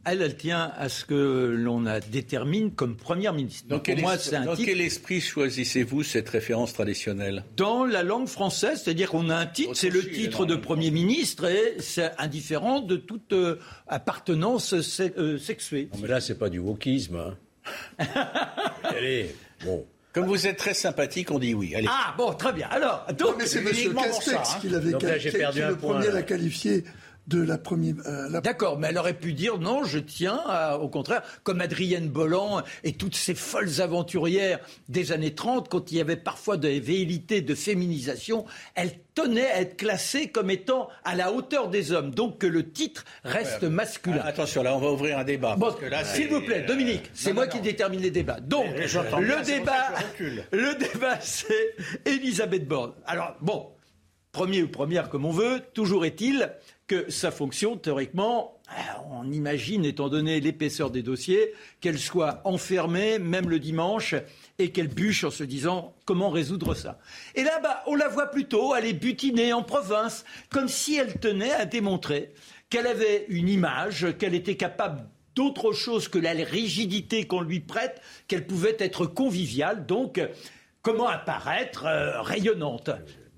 Elle, 0.06 0.22
elle 0.22 0.38
tient 0.38 0.72
à 0.78 0.88
ce 0.88 1.04
que 1.04 1.54
l'on 1.54 1.84
détermine 2.10 2.72
comme 2.72 2.96
première 2.96 3.34
ministre. 3.34 3.68
Dans, 3.68 3.82
quel, 3.82 4.00
moi, 4.00 4.16
dans 4.46 4.56
quel 4.56 4.80
esprit 4.80 5.20
choisissez-vous 5.20 6.04
cette 6.04 6.30
référence 6.30 6.72
traditionnelle? 6.72 7.44
Dans 7.58 7.84
la 7.84 8.04
langue 8.04 8.30
française, 8.30 8.82
c'est-à-dire 8.82 9.10
qu'on 9.10 9.30
a 9.30 9.36
un 9.36 9.46
titre, 9.46 9.74
c'est 9.76 9.90
le 9.90 10.02
titre 10.02 10.46
de 10.46 10.56
Premier 10.56 10.92
ministre 10.92 11.44
et 11.52 11.76
c'est 11.80 12.12
indifférent 12.20 12.80
de 12.80 12.96
toute 12.96 13.34
euh, 13.34 13.60
appartenance 13.88 14.74
euh, 14.74 15.38
sexuée. 15.38 15.90
Non, 15.94 16.00
mais 16.04 16.08
là, 16.08 16.22
c'est 16.22 16.40
pas 16.40 16.50
du 16.50 16.60
wokisme. 16.60 17.18
Hein. 17.18 17.38
Allez, 18.84 19.36
bon. 19.66 19.86
Comme 20.14 20.26
vous 20.26 20.48
êtes 20.48 20.58
très 20.58 20.74
sympathique, 20.74 21.32
on 21.32 21.40
dit 21.40 21.54
oui. 21.54 21.76
Allez. 21.76 21.88
Ah 21.90 22.14
bon, 22.18 22.34
très 22.34 22.54
bien. 22.54 22.68
Alors, 22.72 23.06
donc, 23.18 23.36
mais 23.38 23.46
c'est 23.46 23.60
M. 23.60 23.94
Castex 23.94 24.38
hein. 24.38 24.58
qui 24.62 24.70
l'avait 24.70 24.92
le 24.92 25.76
premier 25.76 26.08
à 26.08 26.12
la 26.12 26.24
qualifier 26.24 26.84
de 27.28 27.42
la 27.42 27.58
première. 27.58 27.96
Euh, 28.06 28.42
D'accord, 28.42 28.80
mais 28.80 28.88
elle 28.90 28.98
aurait 28.98 29.14
pu 29.14 29.34
dire 29.34 29.60
non, 29.60 29.84
je 29.84 30.00
tiens, 30.00 30.40
au 30.80 30.88
contraire, 30.90 31.24
comme 31.44 31.62
Adrienne 31.62 32.10
Bolland 32.10 32.64
et 32.84 32.94
toutes 32.94 33.16
ces 33.16 33.36
folles 33.36 33.82
aventurières 33.82 34.60
des 34.90 35.12
années 35.12 35.36
30, 35.36 35.70
quand 35.70 35.92
il 35.92 35.98
y 35.98 36.02
avait 36.02 36.16
parfois 36.16 36.58
des 36.58 36.80
véhilités 36.80 37.42
de 37.42 37.56
féminisation, 37.56 38.46
elle 38.76 38.92
tenait 39.14 39.50
à 39.52 39.62
être 39.62 39.78
classée 39.78 40.30
comme 40.30 40.50
étant 40.50 40.90
à 41.04 41.16
la 41.16 41.32
hauteur 41.32 41.70
des 41.70 41.92
hommes, 41.92 42.12
donc 42.12 42.38
que 42.38 42.48
le 42.48 42.72
titre 42.72 43.04
reste 43.24 43.64
masculin. 43.64 44.22
Attention, 44.24 44.64
là, 44.64 44.76
on 44.76 44.80
va 44.80 44.92
ouvrir 44.92 45.18
un 45.18 45.24
débat. 45.24 45.56
Bon, 45.56 45.74
s'il 46.04 46.28
vous 46.30 46.42
plaît, 46.42 46.64
Dominique, 46.64 47.10
c'est 47.14 47.34
moi 47.34 47.48
qui 47.48 47.60
détermine 47.60 48.02
les 48.02 48.12
débats. 48.12 48.40
Donc, 48.40 48.68
le 48.76 49.44
débat, 49.44 49.94
le 50.52 50.76
débat, 50.78 51.20
c'est 51.20 51.76
Elisabeth 52.06 52.68
Borne. 52.68 52.94
Alors, 53.06 53.36
bon, 53.42 53.70
premier 54.32 54.62
ou 54.62 54.68
première 54.68 55.10
comme 55.10 55.26
on 55.26 55.32
veut, 55.32 55.62
toujours 55.74 56.06
est-il 56.06 56.52
que 56.88 57.10
sa 57.12 57.32
fonction, 57.32 57.76
théoriquement, 57.78 58.60
euh, 58.72 58.82
on 59.12 59.32
imagine, 59.32 59.86
étant 59.86 60.10
donné 60.10 60.40
l'épaisseur 60.40 60.90
des 60.90 61.04
dossiers, 61.04 61.54
qu'elle 61.82 62.00
soit 62.00 62.42
enfermée, 62.46 63.20
même 63.20 63.50
le 63.50 63.60
dimanche, 63.60 64.16
et 64.58 64.72
qu'elle 64.72 64.88
bûche 64.88 65.24
en 65.24 65.30
se 65.30 65.44
disant 65.44 65.94
comment 66.06 66.30
résoudre 66.30 66.74
ça. 66.74 67.00
Et 67.36 67.44
là, 67.44 67.60
bas 67.60 67.84
on 67.88 67.96
la 67.96 68.08
voit 68.08 68.28
plutôt 68.28 68.74
aller 68.74 68.94
butiner 68.94 69.54
en 69.54 69.64
province, 69.64 70.26
comme 70.50 70.68
si 70.70 70.96
elle 70.96 71.20
tenait 71.20 71.54
à 71.54 71.66
démontrer 71.66 72.32
qu'elle 72.70 72.88
avait 72.88 73.26
une 73.30 73.50
image, 73.50 74.08
qu'elle 74.18 74.36
était 74.36 74.58
capable 74.58 75.06
d'autre 75.36 75.72
chose 75.72 76.08
que 76.08 76.18
la 76.18 76.32
rigidité 76.32 77.28
qu'on 77.28 77.42
lui 77.42 77.60
prête, 77.60 78.02
qu'elle 78.28 78.48
pouvait 78.48 78.76
être 78.80 79.06
conviviale, 79.06 79.86
donc 79.86 80.20
comment 80.82 81.08
apparaître 81.08 81.86
euh, 81.86 82.22
rayonnante. 82.22 82.90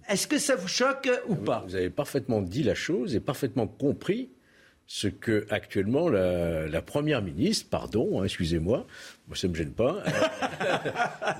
Est-ce 0.09 0.27
que 0.27 0.39
ça 0.39 0.55
vous 0.55 0.67
choque 0.67 1.07
ou 1.27 1.35
pas? 1.35 1.63
Vous 1.67 1.75
avez 1.75 1.91
parfaitement 1.91 2.41
dit 2.41 2.63
la 2.63 2.73
chose 2.73 3.15
et 3.15 3.19
parfaitement 3.19 3.67
compris 3.67 4.29
ce 4.87 5.07
que 5.07 5.45
actuellement 5.51 6.09
la, 6.09 6.81
première 6.81 7.21
ministre, 7.21 7.67
pardon, 7.69 8.19
hein, 8.19 8.23
excusez-moi, 8.23 8.87
moi 9.27 9.37
ça 9.37 9.47
me 9.47 9.53
gêne 9.53 9.71
pas, 9.71 10.03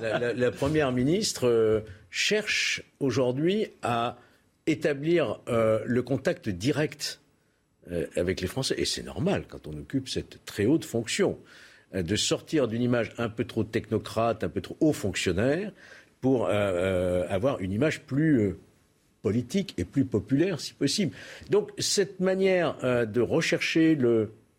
la, 0.00 0.50
première 0.52 0.92
ministre 0.92 1.48
euh, 1.48 1.80
cherche 2.10 2.84
aujourd'hui 3.00 3.66
à 3.82 4.18
établir 4.68 5.40
euh, 5.48 5.80
le 5.84 6.02
contact 6.02 6.48
direct 6.48 7.20
euh, 7.90 8.06
avec 8.14 8.40
les 8.40 8.46
Français, 8.46 8.76
et 8.78 8.84
c'est 8.84 9.02
normal 9.02 9.46
quand 9.48 9.66
on 9.66 9.76
occupe 9.76 10.08
cette 10.08 10.44
très 10.44 10.66
haute 10.66 10.84
fonction, 10.84 11.36
de 11.92 12.14
sortir 12.14 12.68
d'une 12.68 12.82
image 12.82 13.12
un 13.18 13.28
peu 13.28 13.44
trop 13.44 13.64
technocrate, 13.64 14.44
un 14.44 14.48
peu 14.48 14.60
trop 14.60 14.76
haut 14.78 14.92
fonctionnaire, 14.92 15.72
pour 16.20 16.46
euh, 16.46 16.50
euh, 16.52 17.26
avoir 17.28 17.60
une 17.60 17.72
image 17.72 18.00
plus 18.02 18.40
euh, 18.40 18.58
politique 19.22 19.74
et 19.78 19.84
plus 19.84 20.04
populaire 20.04 20.60
si 20.60 20.72
possible. 20.72 21.14
Donc 21.50 21.70
cette 21.78 22.20
manière 22.20 22.76
de 22.82 23.20
rechercher 23.20 23.98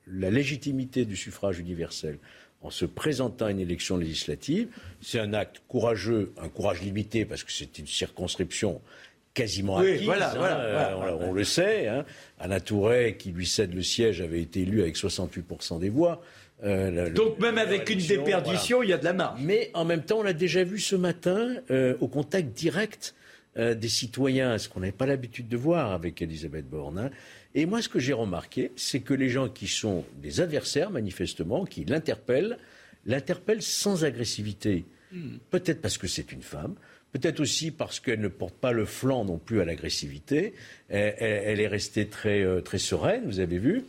la 0.05 0.29
légitimité 0.29 1.03
du 1.03 1.15
suffrage 1.15 1.57
universel 1.57 2.19
en 2.61 2.69
se 2.69 2.85
présentant 2.85 3.47
à 3.47 3.51
une 3.51 3.59
élection 3.59 3.97
législative, 3.97 4.67
c'est 5.01 5.19
un 5.19 5.33
acte 5.33 5.63
courageux, 5.67 6.31
un 6.39 6.47
courage 6.47 6.83
limité 6.83 7.25
parce 7.25 7.43
que 7.43 7.51
c'est 7.51 7.79
une 7.79 7.87
circonscription 7.87 8.81
quasiment 9.33 9.77
acquise. 9.77 10.07
Hein, 10.09 11.17
on, 11.19 11.33
le 11.33 11.43
sait. 11.43 11.87
Hein. 11.87 12.05
Anna 12.39 12.59
Touré, 12.59 13.15
qui 13.17 13.31
lui 13.31 13.47
cède 13.47 13.73
le 13.73 13.81
siège, 13.81 14.21
avait 14.21 14.41
été 14.41 14.61
élu 14.61 14.81
avec 14.81 14.95
68% 14.95 15.79
des 15.79 15.89
voix. 15.89 16.21
Euh, 16.63 17.09
Donc 17.09 17.39
même 17.39 17.57
avec 17.57 17.89
une 17.89 17.99
déperdition, 17.99 18.83
il 18.83 18.89
y 18.89 18.93
a 18.93 18.97
de 18.97 19.05
la 19.05 19.13
marge. 19.13 19.39
Mais 19.41 19.71
en 19.73 19.85
même 19.85 20.03
temps, 20.03 20.19
on 20.19 20.23
l'a 20.23 20.33
déjà 20.33 20.63
vu 20.63 20.79
ce 20.79 20.95
matin 20.95 21.55
euh, 21.71 21.95
au 22.01 22.07
contact 22.07 22.49
direct 22.49 23.15
euh, 23.57 23.73
des 23.73 23.89
citoyens, 23.89 24.57
ce 24.57 24.69
qu'on 24.69 24.81
n'avait 24.81 24.91
pas 24.91 25.05
l'habitude 25.05 25.47
de 25.47 25.57
voir 25.57 25.91
avec 25.91 26.21
Elisabeth 26.21 26.69
Borne. 26.69 26.99
Hein. 26.99 27.09
Et 27.55 27.65
moi, 27.65 27.81
ce 27.81 27.89
que 27.89 27.99
j'ai 27.99 28.13
remarqué, 28.13 28.71
c'est 28.75 29.01
que 29.01 29.13
les 29.13 29.29
gens 29.29 29.49
qui 29.49 29.67
sont 29.67 30.05
des 30.21 30.39
adversaires, 30.39 30.91
manifestement, 30.91 31.65
qui 31.65 31.83
l'interpellent, 31.83 32.57
l'interpellent 33.05 33.63
sans 33.63 34.05
agressivité. 34.05 34.85
Hmm. 35.11 35.37
Peut-être 35.49 35.81
parce 35.81 35.97
que 35.97 36.07
c'est 36.07 36.31
une 36.31 36.43
femme, 36.43 36.75
peut-être 37.11 37.41
aussi 37.41 37.71
parce 37.71 37.99
qu'elle 37.99 38.21
ne 38.21 38.29
porte 38.29 38.55
pas 38.55 38.71
le 38.71 38.85
flanc 38.85 39.25
non 39.25 39.37
plus 39.37 39.59
à 39.59 39.65
l'agressivité. 39.65 40.53
Elle, 40.87 41.15
elle, 41.19 41.59
est 41.59 41.67
restée 41.67 42.07
très, 42.07 42.45
très 42.61 42.77
sereine, 42.77 43.23
vous 43.25 43.41
avez 43.41 43.57
vu. 43.57 43.83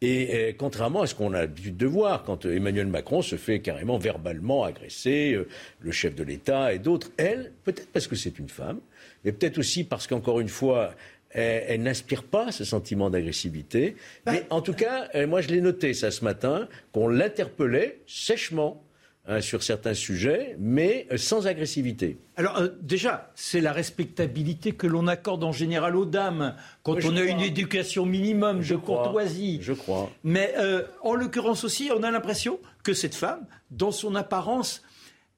Et 0.00 0.28
euh, 0.32 0.52
contrairement 0.56 1.02
à 1.02 1.06
ce 1.06 1.14
qu'on 1.14 1.32
a 1.32 1.40
l'habitude 1.40 1.76
de 1.76 1.86
voir, 1.86 2.22
quand 2.22 2.46
euh, 2.46 2.54
Emmanuel 2.54 2.86
Macron 2.86 3.20
se 3.20 3.36
fait 3.36 3.60
carrément 3.60 3.98
verbalement 3.98 4.62
agresser, 4.62 5.32
euh, 5.32 5.48
le 5.80 5.90
chef 5.90 6.14
de 6.14 6.22
l'État 6.22 6.72
et 6.72 6.78
d'autres, 6.78 7.10
elle, 7.16 7.52
peut-être 7.64 7.88
parce 7.88 8.06
que 8.06 8.14
c'est 8.14 8.38
une 8.38 8.48
femme, 8.48 8.78
mais 9.24 9.32
peut-être 9.32 9.58
aussi 9.58 9.82
parce 9.82 10.06
qu'encore 10.06 10.38
une 10.38 10.48
fois, 10.48 10.94
elle, 11.30 11.82
n'inspire 11.82 12.22
pas 12.22 12.52
ce 12.52 12.64
sentiment 12.64 13.10
d'agressivité. 13.10 13.96
Bah, 14.24 14.32
mais 14.32 14.44
en 14.50 14.62
tout 14.62 14.72
cas, 14.72 15.08
moi 15.26 15.40
je 15.42 15.48
l'ai 15.48 15.60
noté 15.60 15.92
ça 15.92 16.10
ce 16.10 16.24
matin, 16.24 16.68
qu'on 16.92 17.06
l'interpellait 17.08 17.98
sèchement 18.06 18.82
Hein, 19.30 19.42
sur 19.42 19.62
certains 19.62 19.92
sujets, 19.92 20.56
mais 20.58 21.06
euh, 21.12 21.18
sans 21.18 21.46
agressivité. 21.46 22.16
Alors 22.36 22.56
euh, 22.56 22.68
déjà, 22.80 23.30
c'est 23.34 23.60
la 23.60 23.74
respectabilité 23.74 24.72
que 24.72 24.86
l'on 24.86 25.06
accorde 25.06 25.44
en 25.44 25.52
général 25.52 25.96
aux 25.96 26.06
dames 26.06 26.54
quand 26.82 26.96
on 27.04 27.14
a 27.14 27.20
une 27.20 27.40
éducation 27.42 28.06
minimum 28.06 28.62
de 28.62 28.76
courtoisie. 28.76 29.58
Je 29.60 29.74
crois. 29.74 30.10
Mais 30.24 30.54
euh, 30.56 30.80
en 31.02 31.14
l'occurrence 31.14 31.62
aussi, 31.62 31.90
on 31.94 32.02
a 32.04 32.10
l'impression 32.10 32.58
que 32.82 32.94
cette 32.94 33.14
femme, 33.14 33.44
dans 33.70 33.90
son 33.90 34.14
apparence, 34.14 34.82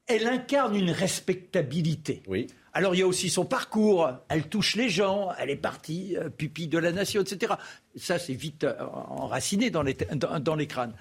elle 0.07 0.25
incarne 0.25 0.77
une 0.77 0.91
respectabilité. 0.91 2.23
Oui. 2.27 2.47
Alors 2.71 2.95
il 2.95 2.99
y 2.99 3.03
a 3.03 3.07
aussi 3.07 3.29
son 3.29 3.43
parcours, 3.43 4.09
elle 4.29 4.47
touche 4.47 4.77
les 4.77 4.87
gens, 4.87 5.31
elle 5.37 5.49
est 5.49 5.57
partie 5.57 6.15
pupille 6.37 6.69
de 6.69 6.77
la 6.77 6.93
nation, 6.93 7.21
etc. 7.21 7.55
Ça, 7.97 8.17
c'est 8.19 8.35
vite 8.35 8.65
enraciné 9.09 9.69
dans 9.69 9.83
les, 9.83 9.97
dans 10.39 10.55
les 10.55 10.67
crânes. 10.67 10.93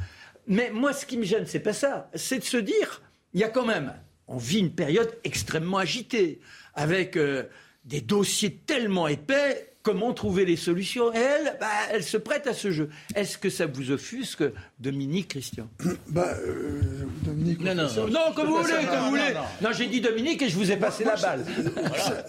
Mais 0.46 0.70
moi, 0.70 0.92
ce 0.92 1.06
qui 1.06 1.16
me 1.16 1.24
gêne, 1.24 1.46
c'est 1.46 1.60
pas 1.60 1.72
ça. 1.72 2.10
C'est 2.14 2.38
de 2.38 2.44
se 2.44 2.56
dire, 2.56 3.02
il 3.32 3.40
y 3.40 3.44
a 3.44 3.48
quand 3.48 3.66
même, 3.66 3.94
on 4.26 4.36
vit 4.36 4.58
une 4.60 4.74
période 4.74 5.16
extrêmement 5.24 5.78
agitée, 5.78 6.40
avec 6.74 7.16
euh, 7.16 7.44
des 7.84 8.00
dossiers 8.00 8.60
tellement 8.66 9.08
épais 9.08 9.70
comment 9.82 10.12
trouver 10.12 10.44
les 10.44 10.56
solutions. 10.56 11.12
Et 11.12 11.18
elle, 11.18 11.56
bah, 11.60 11.68
elle 11.90 12.04
se 12.04 12.16
prête 12.16 12.46
à 12.46 12.54
ce 12.54 12.70
jeu. 12.70 12.90
Est-ce 13.14 13.38
que 13.38 13.50
ça 13.50 13.66
vous 13.66 13.90
offusque, 13.90 14.44
Dominique 14.80 15.28
Christian 15.28 15.68
bah, 16.08 16.34
euh, 16.46 16.80
Dominique. 17.22 17.60
Non, 17.60 17.74
non, 17.74 18.08
non, 18.08 18.32
comme 18.34 18.48
vous 18.48 18.62
voulez, 18.62 18.86
comme 18.88 19.00
vous 19.04 19.10
voulez. 19.10 19.34
Non, 19.62 19.70
j'ai 19.72 19.86
dit 19.88 20.00
Dominique 20.00 20.40
et 20.40 20.48
je 20.48 20.56
vous 20.56 20.70
ai 20.70 20.76
passé 20.76 21.04
la 21.04 21.16
balle. 21.16 21.44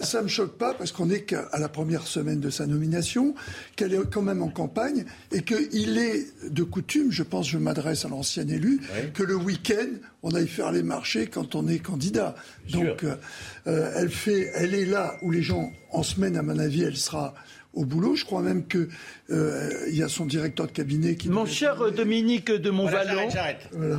Ça, 0.00 0.18
ne 0.18 0.24
me 0.24 0.28
choque 0.28 0.58
pas 0.58 0.74
parce 0.74 0.92
qu'on 0.92 1.06
n'est 1.06 1.22
qu'à 1.22 1.48
la 1.58 1.68
première 1.68 2.06
semaine 2.06 2.40
de 2.40 2.50
sa 2.50 2.66
nomination, 2.66 3.34
qu'elle 3.74 3.94
est 3.94 4.10
quand 4.10 4.22
même 4.22 4.42
en 4.42 4.48
campagne 4.48 5.06
et 5.30 5.42
qu'il 5.42 5.98
est 5.98 6.26
de 6.50 6.62
coutume, 6.62 7.10
je 7.10 7.22
pense, 7.22 7.48
je 7.48 7.58
m'adresse 7.58 8.04
à 8.04 8.08
l'ancien 8.08 8.46
élu, 8.46 8.80
que 9.14 9.22
le 9.22 9.34
week-end, 9.36 9.88
on 10.22 10.34
aille 10.34 10.48
faire 10.48 10.72
les 10.72 10.82
marchés 10.82 11.26
quand 11.26 11.54
on 11.54 11.66
est 11.68 11.78
candidat. 11.78 12.34
Donc, 12.70 13.04
euh, 13.04 13.92
elle 13.96 14.10
fait, 14.10 14.50
elle 14.54 14.74
est 14.74 14.84
là 14.84 15.16
où 15.22 15.30
les 15.30 15.42
gens, 15.42 15.72
en 15.90 16.02
semaine, 16.02 16.36
à 16.36 16.42
mon 16.42 16.58
avis, 16.58 16.82
elle 16.82 16.96
sera 16.96 17.34
au 17.74 17.84
boulot. 17.84 18.14
Je 18.14 18.24
crois 18.24 18.42
même 18.42 18.66
qu'il 18.66 18.88
euh, 19.30 19.70
y 19.90 20.02
a 20.02 20.08
son 20.08 20.26
directeur 20.26 20.66
de 20.66 20.72
cabinet 20.72 21.16
qui. 21.16 21.28
Mon 21.28 21.46
cher 21.46 21.90
Dominique 21.92 22.50
de 22.50 22.70
Montvalon, 22.70 23.28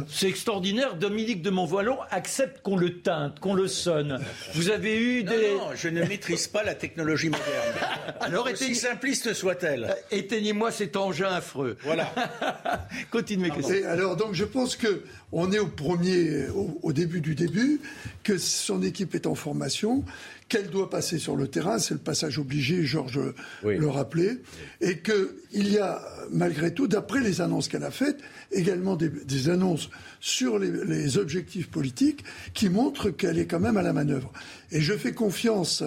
c'est 0.08 0.28
extraordinaire. 0.28 0.96
Dominique 0.96 1.42
de 1.42 1.50
Montvalon 1.50 1.98
accepte 2.12 2.62
qu'on 2.62 2.78
le 2.78 3.02
teinte, 3.02 3.40
qu'on 3.40 3.54
le 3.54 3.68
sonne. 3.68 4.20
Vous 4.54 4.70
avez 4.70 4.98
eu 4.98 5.24
des. 5.24 5.56
Non, 5.56 5.70
je 5.76 5.90
ne 5.90 6.04
maîtrise 6.04 6.48
pas 6.48 6.64
la 6.64 6.76
technologie 6.76 7.30
moderne. 7.30 7.48
Alors, 8.20 8.48
aussi 8.52 8.76
simpliste 8.76 9.34
soit-elle. 9.34 9.86
Euh, 9.86 9.94
éteignez-moi 10.12 10.72
cet 10.72 10.96
engin 10.96 11.30
affreux. 11.30 11.78
Voilà. 11.84 12.14
Continuez. 13.12 13.52
alors, 13.86 14.16
donc, 14.16 14.34
je 14.34 14.46
pense 14.46 14.76
que 14.76 15.04
on 15.34 15.52
est 15.52 15.60
au 15.60 15.68
premier, 15.68 16.46
au 16.82 16.94
début 16.94 17.20
du 17.20 17.36
début, 17.36 17.82
que 18.24 18.38
son 18.38 18.82
équipe 18.84 19.16
est 19.16 19.28
en 19.28 19.36
formation 19.36 20.06
qu'elle 20.48 20.70
doit 20.70 20.90
passer 20.90 21.18
sur 21.18 21.36
le 21.36 21.48
terrain, 21.48 21.80
c'est 21.80 21.96
le 21.96 22.00
passage 22.00 22.38
obligé, 22.38 22.84
Georges 22.84 23.34
le 23.64 23.88
rappelait, 23.88 24.38
et 24.82 25.00
qu'il 25.00 25.68
y 25.68 25.80
a, 25.80 26.00
malgré 26.32 26.74
tout, 26.74 26.88
d'après 26.88 27.22
les 27.22 27.42
annonces 27.42 27.68
qu'elle 27.68 27.84
a 27.84 27.90
faites, 27.90 28.20
également 28.52 28.96
des, 28.96 29.50
annonces 29.50 29.90
sur 30.20 30.60
les, 30.60 31.18
objectifs 31.18 31.70
politiques 31.72 32.24
qui 32.54 32.70
montrent 32.70 33.10
qu'elle 33.10 33.40
est 33.40 33.48
quand 33.48 33.60
même 33.60 33.78
à 33.78 33.82
la 33.82 33.94
manœuvre. 33.94 34.32
Et 34.72 34.80
je 34.80 34.94
fais 34.94 35.14
confiance 35.14 35.84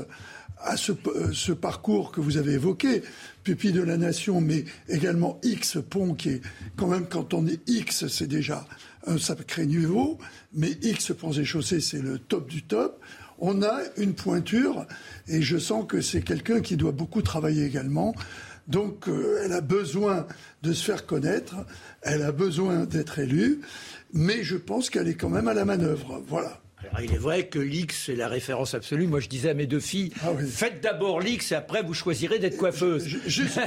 à 0.59 0.77
ce, 0.77 0.93
ce, 1.33 1.53
parcours 1.53 2.11
que 2.11 2.21
vous 2.21 2.37
avez 2.37 2.55
évoqué, 2.55 3.03
pupille 3.45 3.73
de 3.73 3.83
la 3.83 3.97
nation, 3.97 4.41
mais 4.41 4.65
également 4.89 5.39
X 5.45 5.79
Pont, 5.89 6.15
qui 6.15 6.31
est 6.31 6.41
quand 6.77 6.89
même, 6.89 7.07
quand 7.07 7.35
on 7.35 7.47
est 7.47 7.61
X, 7.69 8.09
c'est 8.09 8.27
déjà 8.27 8.67
un 9.07 9.19
sacré 9.19 9.67
niveau, 9.67 10.19
mais 10.53 10.73
X 10.83 11.13
Ponts 11.13 11.33
et 11.33 11.45
Chaussées, 11.45 11.81
c'est 11.81 12.03
le 12.03 12.19
top 12.19 12.49
du 12.49 12.63
top 12.63 13.03
on 13.39 13.63
a 13.63 13.81
une 13.97 14.15
pointure 14.15 14.87
et 15.29 15.43
je 15.43 15.59
sens 15.59 15.85
que 15.87 16.01
c'est 16.01 16.23
quelqu'un 16.23 16.61
qui 16.61 16.77
doit 16.77 16.93
beaucoup 16.93 17.23
travailler 17.23 17.65
également. 17.65 18.15
Donc 18.69 19.09
euh, 19.09 19.41
elle 19.45 19.53
a 19.53 19.61
besoin 19.61 20.27
de 20.63 20.73
se 20.73 20.85
faire 20.85 21.07
connaître, 21.07 21.55
elle 22.03 22.23
a 22.23 22.33
besoin 22.33 22.85
d'être 22.85 23.19
élue, 23.19 23.61
mais 24.13 24.43
je 24.43 24.57
pense 24.57 24.91
qu'elle 24.91 25.09
est 25.09 25.15
quand 25.15 25.29
même 25.29 25.49
à 25.49 25.55
la 25.55 25.65
manœuvre. 25.65 26.23
Voilà. 26.27 26.61
il 27.01 27.13
est 27.13 27.19
vrai 27.19 27.47
que 27.47 27.61
l'X, 27.61 28.05
c'est 28.07 28.17
la 28.17 28.27
référence 28.27 28.75
absolue. 28.75 29.07
Moi, 29.07 29.21
je 29.21 29.29
disais 29.29 29.51
à 29.51 29.55
mes 29.55 29.67
deux 29.67 29.81
filles, 29.81 30.13
ah 30.23 30.31
faites 30.49 30.83
d'abord 30.83 31.21
l'X 31.21 31.53
et 31.53 31.55
après, 31.55 31.83
vous 31.83 31.95
choisirez 31.95 32.41
d'être 32.41 32.57
coiffeuse. 32.57 33.07
Juste, 33.27 33.61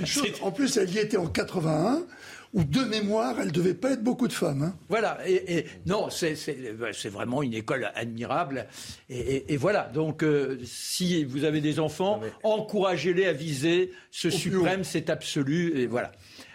une 0.00 0.06
chose. 0.06 0.26
En 0.42 0.50
plus, 0.50 0.76
elle 0.76 0.90
y 0.90 0.98
était 0.98 1.16
en 1.16 1.26
81 1.26 2.04
où 2.52 2.64
de 2.64 2.80
mémoire, 2.80 3.36
elle 3.40 3.50
devait 3.50 3.74
pas 3.74 3.92
être 3.92 4.02
beaucoup 4.02 4.28
de 4.28 4.32
femmes. 4.32 4.62
Hein. 4.62 4.76
Voilà, 4.88 5.18
et, 5.26 5.64
non, 5.86 6.08
c'est 6.10 7.08
vraiment 7.08 7.42
une 7.42 7.54
école 7.54 7.90
admirable. 7.94 8.66
Et, 9.08 9.56
voilà, 9.56 9.90
donc 9.94 10.22
euh, 10.22 10.58
si 10.64 11.24
vous 11.24 11.44
avez 11.44 11.60
des 11.60 11.80
enfants, 11.80 12.20
encouragez-les 12.42 13.26
à 13.26 13.32
viser 13.32 13.92
ce 14.10 14.30
suprême, 14.30 14.84
c'est 14.84 15.08
absolu, 15.08 15.78
et 15.78 15.86
voilà. 15.86 16.12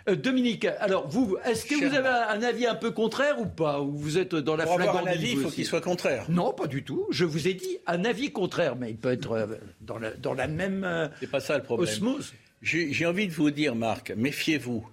Euh, 0.08 0.16
Dominique, 0.16 0.66
alors 0.80 1.08
vous, 1.08 1.36
est-ce 1.46 1.66
que 1.66 1.76
vous 1.76 1.94
avez 1.94 2.08
un 2.08 2.42
avis 2.42 2.66
un 2.66 2.76
peu 2.76 2.92
contraire 2.92 3.42
ou 3.42 3.46
pas? 3.46 3.82
Ou 3.82 3.92
vous 3.98 4.18
êtes 4.18 4.36
dans 4.36 4.56
la 4.56 4.64
Pour 4.64 4.80
avoir 4.80 5.06
un 5.06 5.08
avis, 5.08 5.32
il 5.32 5.40
faut 5.40 5.50
qu'il 5.50 5.66
soit 5.66 5.82
contraire. 5.82 6.26
Non, 6.30 6.54
pas 6.54 6.68
du 6.68 6.84
tout. 6.84 7.06
Je 7.10 7.26
vous 7.26 7.48
ai 7.48 7.54
dit 7.54 7.80
un 7.88 8.06
avis 8.06 8.32
contraire, 8.32 8.78
mais 8.78 8.92
il 8.92 8.98
peut 8.98 9.12
être 9.12 9.32
euh, 9.34 9.48
dans 9.82 9.98
la, 9.98 10.12
dans 10.12 10.34
la 10.34 10.48
même 10.48 11.10
C'est 11.20 11.30
pas 11.30 11.42
ça 11.42 11.58
le 11.58 11.64
problème. 11.64 11.90
osmose. 11.90 12.34
J'ai 12.62 13.06
envie 13.06 13.28
de 13.28 13.34
vous 13.34 13.52
dire, 13.52 13.76
Marc, 13.76 14.12
méfiez-vous. 14.12 14.88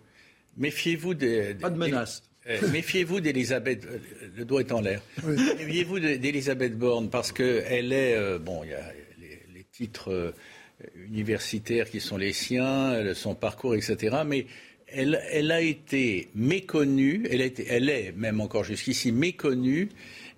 Méfiez-vous 0.57 1.15
des. 1.15 1.55
Pas 1.55 1.71
de 1.71 1.79
menace. 1.79 2.23
Euh, 2.47 2.59
méfiez-vous 2.71 3.21
d'Elisabeth. 3.21 3.87
Le 4.37 4.45
doigt 4.45 4.61
est 4.61 4.73
en 4.73 4.81
l'air. 4.81 5.01
Méfiez-vous 5.27 5.99
d'Elisabeth 5.99 6.77
Borne 6.77 7.09
parce 7.09 7.33
qu'elle 7.33 7.93
est. 7.93 8.39
bon, 8.39 8.65
il 8.65 8.71
y 8.71 8.75
a 8.75 8.93
les, 9.55 9.65
titres 9.73 10.33
universitaires 11.09 11.91
qui 11.91 12.01
sont 12.01 12.17
les 12.17 12.33
siens, 12.33 13.13
son 13.15 13.35
parcours, 13.35 13.75
etc. 13.75 14.19
Mais 14.25 14.47
elle, 14.95 15.51
a 15.51 15.61
été 15.61 16.29
méconnue, 16.35 17.27
elle, 17.31 17.41
elle 17.69 17.89
est 17.89 18.13
même 18.17 18.41
encore 18.41 18.65
jusqu'ici 18.65 19.13
méconnue, 19.13 19.89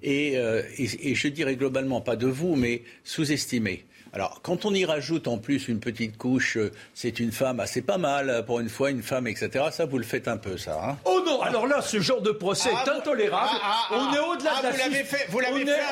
et, 0.02 0.36
euh, 0.36 0.62
et, 0.78 1.14
je 1.14 1.28
dirais 1.28 1.56
globalement, 1.56 2.00
pas 2.00 2.16
de 2.16 2.26
vous, 2.26 2.54
mais 2.54 2.82
sous-estimée. 3.04 3.84
Alors, 4.16 4.40
quand 4.42 4.64
on 4.64 4.72
y 4.72 4.86
rajoute 4.86 5.28
en 5.28 5.36
plus 5.36 5.68
une 5.68 5.78
petite 5.78 6.16
couche, 6.16 6.56
euh, 6.56 6.72
c'est 6.94 7.20
une 7.20 7.32
femme, 7.32 7.60
assez 7.60 7.82
pas 7.82 7.98
mal 7.98 8.30
euh, 8.30 8.42
pour 8.42 8.60
une 8.60 8.70
fois, 8.70 8.90
une 8.90 9.02
femme, 9.02 9.26
etc. 9.26 9.66
Ça, 9.70 9.84
vous 9.84 9.98
le 9.98 10.04
faites 10.04 10.26
un 10.26 10.38
peu, 10.38 10.56
ça. 10.56 10.80
Hein? 10.82 10.96
Oh 11.04 11.15
non 11.26 11.42
Alors 11.42 11.66
là, 11.66 11.82
ce 11.82 12.00
genre 12.00 12.22
de 12.22 12.30
procès 12.30 12.70
est 12.70 12.86
ah, 12.86 12.96
intolérable. 12.96 13.58
Ah, 13.62 13.88
ah, 13.90 13.94
on 13.94 14.14
est 14.14 14.18
au-delà 14.18 14.60
de 14.60 14.78
la 14.78 14.86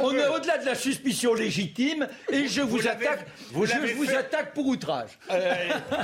on 0.01 0.13
est, 0.13 0.27
au-delà 0.29 0.59
de 0.59 0.67
la 0.67 0.75
suspicion 0.75 1.35
légitime, 1.35 2.09
et 2.31 2.47
je 2.47 2.63
vous, 2.63 2.87
attaque. 2.87 3.27
je 3.53 3.95
vous 3.95 4.11
attaque 4.11 4.55
pour 4.55 4.67
outrage. 4.67 5.11
Euh, 5.31 5.55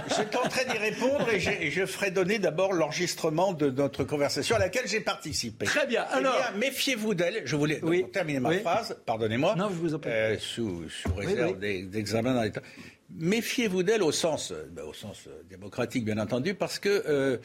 je 0.08 0.22
tenterai 0.22 0.64
d'y 0.66 0.78
répondre 0.78 1.28
et, 1.30 1.70
je 1.70 1.86
ferai 1.86 2.10
donner 2.10 2.38
d'abord 2.38 2.72
l'enregistrement 2.72 3.52
de 3.52 3.70
notre 3.70 4.04
conversation 4.04 4.56
à 4.56 4.58
laquelle 4.58 4.86
j'ai 4.86 5.00
participé. 5.00 5.66
Très 5.66 5.86
bien. 5.86 6.04
Eh 6.12 6.16
Alors, 6.16 6.36
méfiez-vous 6.56 7.14
d'elle. 7.14 7.42
Je 7.44 7.56
voulais 7.56 7.80
terminer 8.12 8.40
ma 8.40 8.52
phrase. 8.58 8.96
Pardonnez-moi. 9.06 9.54
Non, 9.56 9.68
je 9.68 9.74
vous 9.74 9.94
en 9.94 9.98
prie. 9.98 10.10
sous, 10.38 10.84
sous 10.88 11.14
réserve 11.14 11.58
des 11.58 11.82
Méfiez-vous 13.18 13.82
d'elle 13.82 14.02
au 14.02 14.12
sens, 14.12 14.52
ben, 14.70 14.84
au 14.84 14.92
sens 14.92 15.24
euh, 15.26 15.42
démocratique, 15.48 16.04
bien 16.04 16.18
entendu, 16.18 16.54
parce 16.54 16.78
que 16.78 17.02
euh, 17.08 17.38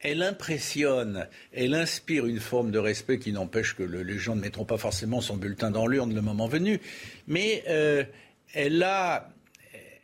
elle 0.00 0.22
impressionne, 0.22 1.26
elle 1.52 1.74
inspire 1.74 2.26
une 2.26 2.40
forme 2.40 2.70
de 2.70 2.78
respect 2.78 3.18
qui 3.18 3.32
n'empêche 3.32 3.74
que 3.74 3.82
les 3.82 4.18
gens 4.18 4.36
ne 4.36 4.42
mettront 4.42 4.66
pas 4.66 4.76
forcément 4.76 5.20
son 5.20 5.36
bulletin 5.36 5.70
dans 5.70 5.86
l'urne 5.86 6.14
le 6.14 6.20
moment 6.20 6.48
venu. 6.48 6.80
Mais 7.28 7.64
euh, 7.68 8.04
elle 8.52 8.82
a, 8.82 9.30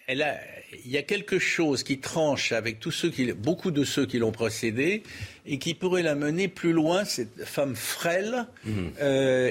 elle 0.06 0.22
a, 0.22 0.38
il 0.84 0.90
y 0.90 0.96
a 0.96 1.02
quelque 1.02 1.38
chose 1.38 1.82
qui 1.82 1.98
tranche 1.98 2.52
avec 2.52 2.80
tous 2.80 2.90
ceux 2.90 3.10
qui, 3.10 3.30
beaucoup 3.32 3.70
de 3.70 3.84
ceux 3.84 4.06
qui 4.06 4.18
l'ont 4.18 4.32
précédé 4.32 5.02
et 5.44 5.58
qui 5.58 5.74
pourrait 5.74 6.02
la 6.02 6.14
mener 6.14 6.48
plus 6.48 6.72
loin, 6.72 7.04
cette 7.04 7.44
femme 7.44 7.76
frêle 7.76 8.46
mmh. 8.64 8.88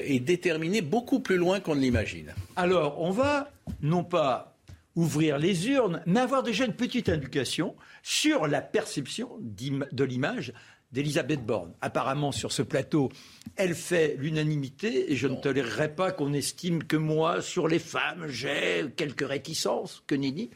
et 0.04 0.18
déterminée, 0.18 0.80
beaucoup 0.80 1.20
plus 1.20 1.36
loin 1.36 1.60
qu'on 1.60 1.76
ne 1.76 1.80
l'imagine. 1.80 2.34
Alors, 2.56 3.00
on 3.00 3.10
va 3.10 3.52
non 3.82 4.02
pas 4.02 4.51
ouvrir 4.94 5.38
les 5.38 5.68
urnes, 5.68 6.02
mais 6.06 6.20
avoir 6.20 6.42
déjà 6.42 6.64
une 6.64 6.74
petite 6.74 7.08
indication 7.08 7.74
sur 8.02 8.46
la 8.46 8.60
perception 8.60 9.30
de 9.40 10.04
l'image 10.04 10.52
d'Elisabeth 10.92 11.44
Borne. 11.44 11.72
Apparemment, 11.80 12.32
sur 12.32 12.52
ce 12.52 12.62
plateau, 12.62 13.10
elle 13.56 13.74
fait 13.74 14.16
l'unanimité 14.18 15.10
et 15.10 15.16
je 15.16 15.26
ne 15.26 15.36
tolérerai 15.36 15.94
pas 15.94 16.12
qu'on 16.12 16.34
estime 16.34 16.84
que 16.84 16.96
moi, 16.96 17.40
sur 17.40 17.66
les 17.66 17.78
femmes, 17.78 18.26
j'ai 18.28 18.84
quelques 18.94 19.26
réticences, 19.26 20.02
que 20.06 20.14
Nini. 20.14 20.50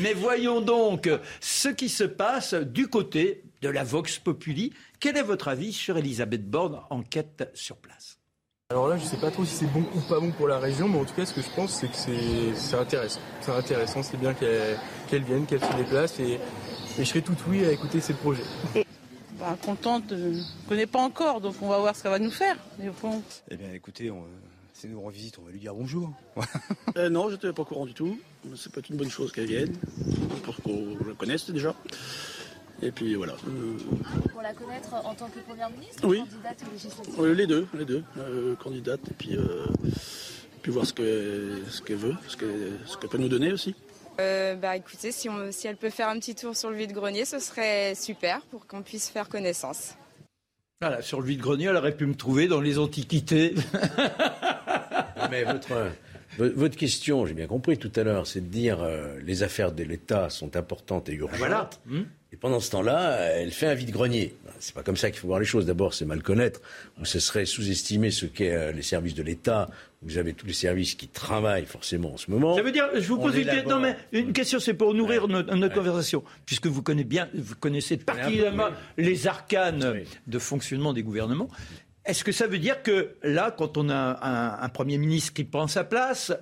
Mais 0.00 0.12
voyons 0.12 0.60
donc 0.60 1.10
ce 1.40 1.68
qui 1.68 1.88
se 1.88 2.04
passe 2.04 2.54
du 2.54 2.86
côté 2.86 3.42
de 3.62 3.68
la 3.68 3.84
Vox 3.84 4.18
Populi. 4.18 4.72
Quel 5.00 5.16
est 5.16 5.22
votre 5.22 5.48
avis 5.48 5.72
sur 5.72 5.98
Elisabeth 5.98 6.48
Borne, 6.48 6.80
enquête 6.90 7.50
sur 7.54 7.76
place? 7.76 7.99
Alors 8.70 8.86
là, 8.86 8.96
je 8.96 9.04
sais 9.04 9.16
pas 9.16 9.32
trop 9.32 9.44
si 9.44 9.52
c'est 9.52 9.72
bon 9.72 9.84
ou 9.96 10.00
pas 10.08 10.20
bon 10.20 10.30
pour 10.30 10.46
la 10.46 10.60
région, 10.60 10.88
mais 10.88 11.00
en 11.00 11.04
tout 11.04 11.14
cas, 11.14 11.26
ce 11.26 11.34
que 11.34 11.42
je 11.42 11.50
pense, 11.56 11.72
c'est 11.72 11.88
que 11.88 12.54
c'est 12.54 12.76
intéressant. 12.76 13.20
C'est 13.40 13.50
intéressant, 13.50 14.02
c'est 14.04 14.16
bien 14.16 14.32
qu'elle 14.32 15.24
vienne, 15.24 15.44
qu'elle 15.44 15.60
se 15.60 15.76
déplace, 15.76 16.20
et, 16.20 16.38
je 16.96 17.02
serai 17.02 17.20
tout 17.20 17.34
oui 17.48 17.64
à 17.64 17.72
écouter 17.72 18.00
ces 18.00 18.14
projets. 18.14 18.44
Bah, 19.40 19.56
contente, 19.64 20.04
je 20.10 20.14
ne 20.14 20.68
connais 20.68 20.86
pas 20.86 21.00
encore, 21.00 21.40
donc 21.40 21.56
on 21.62 21.68
va 21.68 21.78
voir 21.78 21.96
ce 21.96 22.02
qu'elle 22.02 22.12
va 22.12 22.20
nous 22.20 22.30
faire. 22.30 22.56
Eh 23.50 23.56
bien, 23.56 23.72
écoutez, 23.72 24.12
si 24.72 24.86
nous 24.86 25.00
rend 25.00 25.08
visite, 25.08 25.38
on 25.40 25.46
va 25.46 25.50
lui 25.50 25.58
dire 25.58 25.74
bonjour. 25.74 26.12
euh, 26.96 27.08
non, 27.08 27.28
je 27.28 27.34
n'étais 27.34 27.52
pas 27.52 27.62
au 27.62 27.64
courant 27.64 27.86
du 27.86 27.94
tout. 27.94 28.20
C'est 28.56 28.70
pas 28.70 28.82
une 28.88 28.96
bonne 28.96 29.10
chose 29.10 29.32
qu'elle 29.32 29.46
vienne, 29.46 29.74
pour 30.44 30.54
qu'on 30.62 30.96
la 31.08 31.14
connaisse 31.14 31.50
déjà. 31.50 31.74
Et 32.82 32.90
puis 32.90 33.14
voilà. 33.14 33.34
Pour 34.32 34.42
la 34.42 34.52
connaître 34.54 34.94
en 34.94 35.14
tant 35.14 35.28
que 35.28 35.38
première 35.40 35.70
ministre 35.70 36.06
oui. 36.06 36.20
candidate 36.20 36.64
législative 36.72 37.26
Les 37.26 37.46
deux, 37.46 37.66
les 37.74 37.84
deux. 37.84 38.02
Euh, 38.18 38.54
candidate 38.56 39.00
et 39.10 39.14
puis, 39.14 39.36
euh, 39.36 39.66
puis 40.62 40.72
voir 40.72 40.86
ce 40.86 40.94
qu'elle 40.94 41.62
ce 41.68 41.82
qu'elle 41.82 41.96
veut, 41.96 42.14
ce 42.28 42.36
qu'elle 42.36 43.10
peut 43.10 43.18
nous 43.18 43.28
donner 43.28 43.52
aussi. 43.52 43.74
Euh, 44.18 44.54
bah 44.54 44.76
écoutez, 44.76 45.12
si, 45.12 45.28
on, 45.28 45.52
si 45.52 45.66
elle 45.66 45.76
peut 45.76 45.90
faire 45.90 46.08
un 46.08 46.18
petit 46.18 46.34
tour 46.34 46.56
sur 46.56 46.70
le 46.70 46.76
vide-grenier, 46.76 47.24
ce 47.24 47.38
serait 47.38 47.94
super 47.94 48.42
pour 48.42 48.66
qu'on 48.66 48.82
puisse 48.82 49.08
faire 49.08 49.28
connaissance. 49.28 49.94
Voilà, 50.80 51.02
sur 51.02 51.20
le 51.20 51.26
vide-grenier, 51.26 51.66
elle 51.66 51.76
aurait 51.76 51.96
pu 51.96 52.06
me 52.06 52.14
trouver 52.14 52.48
dans 52.48 52.60
les 52.60 52.78
antiquités. 52.78 53.54
Mais 55.30 55.44
votre, 55.44 55.72
votre 56.40 56.76
question, 56.76 57.26
j'ai 57.26 57.34
bien 57.34 57.46
compris 57.46 57.78
tout 57.78 57.92
à 57.96 58.02
l'heure, 58.02 58.26
c'est 58.26 58.40
de 58.40 58.46
dire 58.46 58.78
les 59.22 59.42
affaires 59.42 59.72
de 59.72 59.82
l'État 59.82 60.30
sont 60.30 60.56
importantes 60.56 61.08
et 61.08 61.14
urgentes. 61.14 61.38
Voilà. 61.38 61.70
Et 62.32 62.36
pendant 62.36 62.60
ce 62.60 62.70
temps-là, 62.70 63.16
elle 63.34 63.50
fait 63.50 63.66
un 63.66 63.74
vide-grenier. 63.74 64.36
C'est 64.60 64.74
pas 64.74 64.84
comme 64.84 64.96
ça 64.96 65.10
qu'il 65.10 65.18
faut 65.18 65.26
voir 65.26 65.40
les 65.40 65.46
choses. 65.46 65.66
D'abord, 65.66 65.94
c'est 65.94 66.04
mal 66.04 66.22
connaître, 66.22 66.60
ou 67.00 67.04
ce 67.04 67.18
serait 67.18 67.44
sous-estimer 67.44 68.12
ce 68.12 68.26
qu'est 68.26 68.54
euh, 68.54 68.72
les 68.72 68.82
services 68.82 69.14
de 69.14 69.22
l'État. 69.24 69.68
Vous 70.02 70.16
avez 70.16 70.32
tous 70.32 70.46
les 70.46 70.52
services 70.52 70.94
qui 70.94 71.08
travaillent 71.08 71.66
forcément 71.66 72.14
en 72.14 72.16
ce 72.16 72.30
moment. 72.30 72.54
Ça 72.54 72.62
veut 72.62 72.70
dire, 72.70 72.88
je 72.94 73.06
vous 73.08 73.18
pose 73.18 73.36
une, 73.36 73.48
non, 73.68 73.80
mais 73.80 73.96
une 74.12 74.32
question, 74.32 74.60
c'est 74.60 74.74
pour 74.74 74.94
nourrir 74.94 75.26
notre, 75.26 75.74
conversation, 75.74 76.22
puisque 76.46 76.68
vous 76.68 76.82
connaissez 76.82 77.08
bien, 77.08 77.28
vous 77.34 77.56
connaissez 77.56 77.96
particulièrement 77.96 78.68
les 78.96 79.26
arcanes 79.26 80.04
de 80.26 80.38
fonctionnement 80.38 80.92
des 80.92 81.02
gouvernements. 81.02 81.48
Est-ce 82.04 82.24
que 82.24 82.32
ça 82.32 82.46
veut 82.46 82.58
dire 82.58 82.82
que 82.82 83.16
là, 83.22 83.54
quand 83.56 83.76
on 83.76 83.88
a 83.90 84.18
un, 84.22 84.62
un 84.62 84.68
Premier 84.68 84.98
ministre 84.98 85.32
qui 85.32 85.44
prend 85.44 85.66
sa 85.66 85.84
place, 85.84 86.32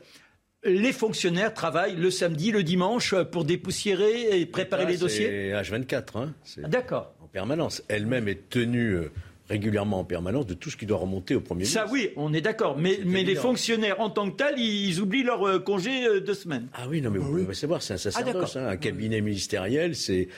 les 0.65 0.93
fonctionnaires 0.93 1.55
travaillent 1.55 1.97
le 1.97 2.11
samedi, 2.11 2.51
le 2.51 2.63
dimanche 2.63 3.15
pour 3.33 3.45
dépoussiérer 3.45 4.41
et 4.41 4.47
préparer 4.47 4.87
les 4.87 4.97
dossiers 4.97 5.27
C'est 5.27 5.71
H24. 5.73 6.05
Hein, 6.17 6.35
D'accord. 6.69 7.15
En 7.23 7.27
permanence. 7.27 7.83
Elle-même 7.89 8.29
est 8.29 8.49
tenue 8.49 8.93
euh, 8.93 9.13
régulièrement 9.49 10.01
en 10.01 10.05
permanence 10.05 10.47
de 10.47 10.55
tout 10.55 10.71
ce 10.71 10.77
qui 10.77 10.87
doit 10.87 10.99
remonter 10.99 11.35
au 11.35 11.41
Premier 11.41 11.61
ministre. 11.61 11.87
Ça, 11.87 11.93
oui, 11.93 12.11
on 12.17 12.33
est 12.33 12.41
d'accord. 12.41 12.79
Mais, 12.79 13.01
mais 13.05 13.25
les 13.25 13.35
fonctionnaires 13.35 14.01
en 14.01 14.11
tant 14.11 14.31
que 14.31 14.37
tels, 14.37 14.59
ils 14.59 15.01
oublient 15.01 15.23
leur 15.23 15.47
euh, 15.47 15.59
congé 15.59 16.07
euh, 16.07 16.21
de 16.21 16.33
semaine. 16.33 16.69
Ah 16.75 16.87
oui, 16.89 17.01
non, 17.01 17.11
mais 17.11 17.19
vous 17.19 17.35
ah 17.37 17.43
pouvez 17.43 17.55
savoir, 17.55 17.83
c'est 17.83 17.95
un 17.95 17.99
sacerdoce. 17.99 18.57
Ah, 18.57 18.61
hein. 18.61 18.69
un 18.69 18.77
cabinet 18.77 19.21
ministériel, 19.21 19.95
c'est 19.95 20.29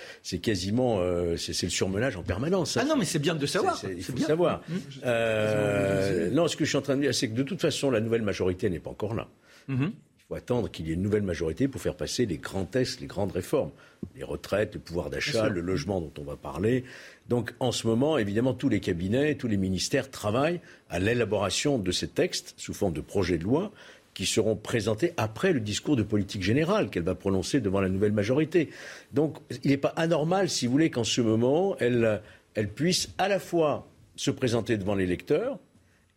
quasiment 0.40 1.00
c'est 1.36 1.62
le 1.62 1.70
surmenage 1.70 2.16
en 2.16 2.22
permanence. 2.22 2.76
Hein. 2.76 2.82
Ah 2.84 2.88
non, 2.88 2.96
mais 2.96 3.04
c'est 3.04 3.18
bien 3.18 3.34
de 3.34 3.46
savoir. 3.46 3.80
Il 3.84 4.02
faut 4.02 4.16
savoir. 4.16 4.62
Mmh. 4.68 6.32
non, 6.32 6.48
ce 6.48 6.56
que 6.56 6.64
je 6.64 6.70
suis 6.70 6.78
en 6.78 6.82
train 6.82 6.96
de 6.96 7.02
dire, 7.02 7.14
c'est 7.14 7.28
que 7.28 7.34
de 7.34 7.42
toute 7.42 7.60
façon, 7.60 7.90
la 7.90 8.00
nouvelle 8.00 8.22
majorité 8.22 8.70
n'est 8.70 8.80
pas 8.80 8.90
encore 8.90 9.14
là. 9.14 9.28
Mmh 9.68 9.88
faut 10.30 10.36
attendre 10.36 10.70
qu'il 10.70 10.86
y 10.86 10.90
ait 10.90 10.94
une 10.94 11.02
nouvelle 11.02 11.24
majorité 11.24 11.66
pour 11.66 11.80
faire 11.80 11.96
passer 11.96 12.24
les 12.24 12.38
grands 12.38 12.64
tests, 12.64 13.00
les 13.00 13.08
grandes 13.08 13.32
réformes. 13.32 13.72
Les 14.14 14.22
retraites, 14.22 14.74
le 14.74 14.80
pouvoir 14.80 15.10
d'achat, 15.10 15.48
le 15.48 15.60
logement 15.60 16.00
dont 16.00 16.12
on 16.18 16.22
va 16.22 16.36
parler. 16.36 16.84
Donc 17.30 17.54
en 17.60 17.70
ce 17.70 17.86
moment, 17.86 18.18
évidemment, 18.18 18.54
tous 18.54 18.68
les 18.68 18.80
cabinets, 18.80 19.36
tous 19.36 19.46
les 19.46 19.56
ministères 19.56 20.10
travaillent 20.10 20.60
à 20.90 20.98
l'élaboration 20.98 21.78
de 21.78 21.92
ces 21.92 22.08
textes 22.08 22.54
sous 22.56 22.74
forme 22.74 22.92
de 22.92 23.00
projets 23.00 23.38
de 23.38 23.44
loi 23.44 23.70
qui 24.14 24.26
seront 24.26 24.56
présentés 24.56 25.12
après 25.16 25.52
le 25.52 25.60
discours 25.60 25.94
de 25.94 26.02
politique 26.02 26.42
générale 26.42 26.90
qu'elle 26.90 27.04
va 27.04 27.14
prononcer 27.14 27.60
devant 27.60 27.80
la 27.80 27.88
nouvelle 27.88 28.10
majorité. 28.10 28.70
Donc 29.12 29.38
il 29.62 29.70
n'est 29.70 29.76
pas 29.76 29.94
anormal, 29.94 30.50
si 30.50 30.66
vous 30.66 30.72
voulez, 30.72 30.90
qu'en 30.90 31.04
ce 31.04 31.20
moment, 31.20 31.76
elle, 31.78 32.20
elle 32.54 32.68
puisse 32.68 33.10
à 33.16 33.28
la 33.28 33.38
fois 33.38 33.86
se 34.16 34.32
présenter 34.32 34.76
devant 34.76 34.96
les 34.96 35.06
lecteurs 35.06 35.60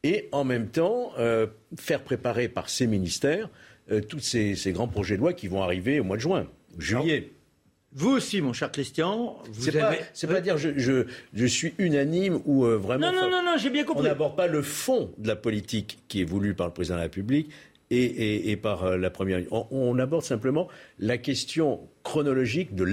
et 0.02 0.30
en 0.32 0.44
même 0.44 0.68
temps 0.68 1.12
euh, 1.20 1.46
faire 1.78 2.04
préparer 2.04 2.48
par 2.48 2.70
ses 2.70 2.88
ministères 2.88 3.50
euh, 3.92 4.02
tous 4.02 4.20
ces, 4.20 4.56
grands 4.72 4.88
projets 4.88 5.16
de 5.16 5.22
loi 5.22 5.34
qui 5.34 5.48
vont 5.48 5.62
arriver 5.62 6.00
au 6.00 6.04
mois 6.04 6.18
de 6.18 6.22
juin, 6.22 6.48
juillet. 6.80 7.32
Vous 7.96 8.10
aussi, 8.12 8.42
mon 8.42 8.54
cher 8.54 8.72
Christian, 8.72 9.38
vous 9.52 9.62
C'est 9.64 9.76
avez... 9.80 9.98
pas, 9.98 10.04
c'est 10.14 10.28
pas 10.28 10.42
dire 10.42 10.58
je, 10.58 10.70
je, 10.78 11.06
je 11.34 11.46
suis 11.46 11.74
unanime 11.78 12.40
ou 12.46 12.66
euh, 12.66 12.76
vraiment. 12.78 13.12
Non, 13.12 13.22
non, 13.22 13.30
non, 13.30 13.44
non, 13.44 13.58
j'ai 13.58 13.70
bien 13.70 13.84
On 13.84 13.86
compris. 13.94 14.04
n'aborde 14.06 14.36
pas 14.36 14.48
le 14.48 14.62
fond 14.62 15.12
de 15.18 15.28
la 15.28 15.36
politique 15.36 16.00
qui 16.08 16.22
est 16.22 16.26
voulue 16.26 16.54
par 16.56 16.68
le 16.68 16.74
président 16.74 16.96
de 16.96 17.00
la 17.00 17.04
République 17.04 17.50
et, 17.92 18.04
et- 18.04 18.52
et 18.52 18.58
par 18.58 18.84
euh, 18.86 18.98
la 18.98 19.10
première. 19.12 19.42
On, 19.52 19.68
on 19.70 20.00
aborde 20.00 20.24
simplement 20.24 20.68
la 21.00 21.18
question 21.18 21.82
chronologique 22.04 22.74
de 22.76 22.84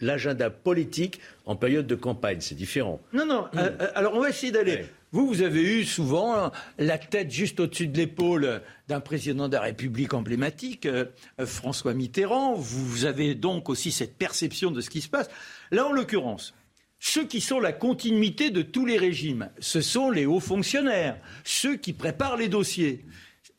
l'agenda 0.00 0.50
politique 0.50 1.20
en 1.46 1.54
période 1.56 1.86
de 1.86 1.94
campagne. 1.94 2.38
C'est 2.40 2.54
différent. 2.56 3.00
Non, 3.12 3.26
non. 3.26 3.44
euh, 3.56 3.70
euh, 3.80 3.86
alors, 3.94 4.14
on 4.14 4.20
va 4.20 4.28
essayer 4.30 4.50
d'aller. 4.52 4.84
Vous, 5.12 5.26
vous 5.26 5.42
avez 5.42 5.62
eu 5.62 5.84
souvent 5.84 6.52
la 6.78 6.96
tête 6.96 7.32
juste 7.32 7.58
au-dessus 7.58 7.88
de 7.88 7.96
l'épaule 7.96 8.62
d'un 8.86 9.00
président 9.00 9.48
de 9.48 9.54
la 9.54 9.62
République 9.62 10.14
emblématique, 10.14 10.86
euh, 10.86 11.06
euh, 11.40 11.46
François 11.46 11.94
Mitterrand. 11.94 12.54
Vous, 12.54 13.06
avez 13.06 13.34
donc 13.34 13.68
aussi 13.68 13.90
cette 13.90 14.16
perception 14.16 14.70
de 14.70 14.80
ce 14.80 14.88
qui 14.88 15.00
se 15.00 15.08
passe. 15.08 15.28
Là, 15.72 15.88
en 15.88 15.92
l'occurrence, 15.92 16.54
ceux 17.00 17.24
qui 17.24 17.40
sont 17.40 17.58
la 17.58 17.72
continuité 17.72 18.50
de 18.50 18.62
tous 18.62 18.86
les 18.86 18.98
régimes, 18.98 19.50
ce 19.58 19.80
sont 19.80 20.12
les 20.12 20.26
hauts 20.26 20.38
fonctionnaires, 20.38 21.18
ceux 21.42 21.74
qui 21.74 21.92
préparent 21.92 22.36
les 22.36 22.48
dossiers. 22.48 23.04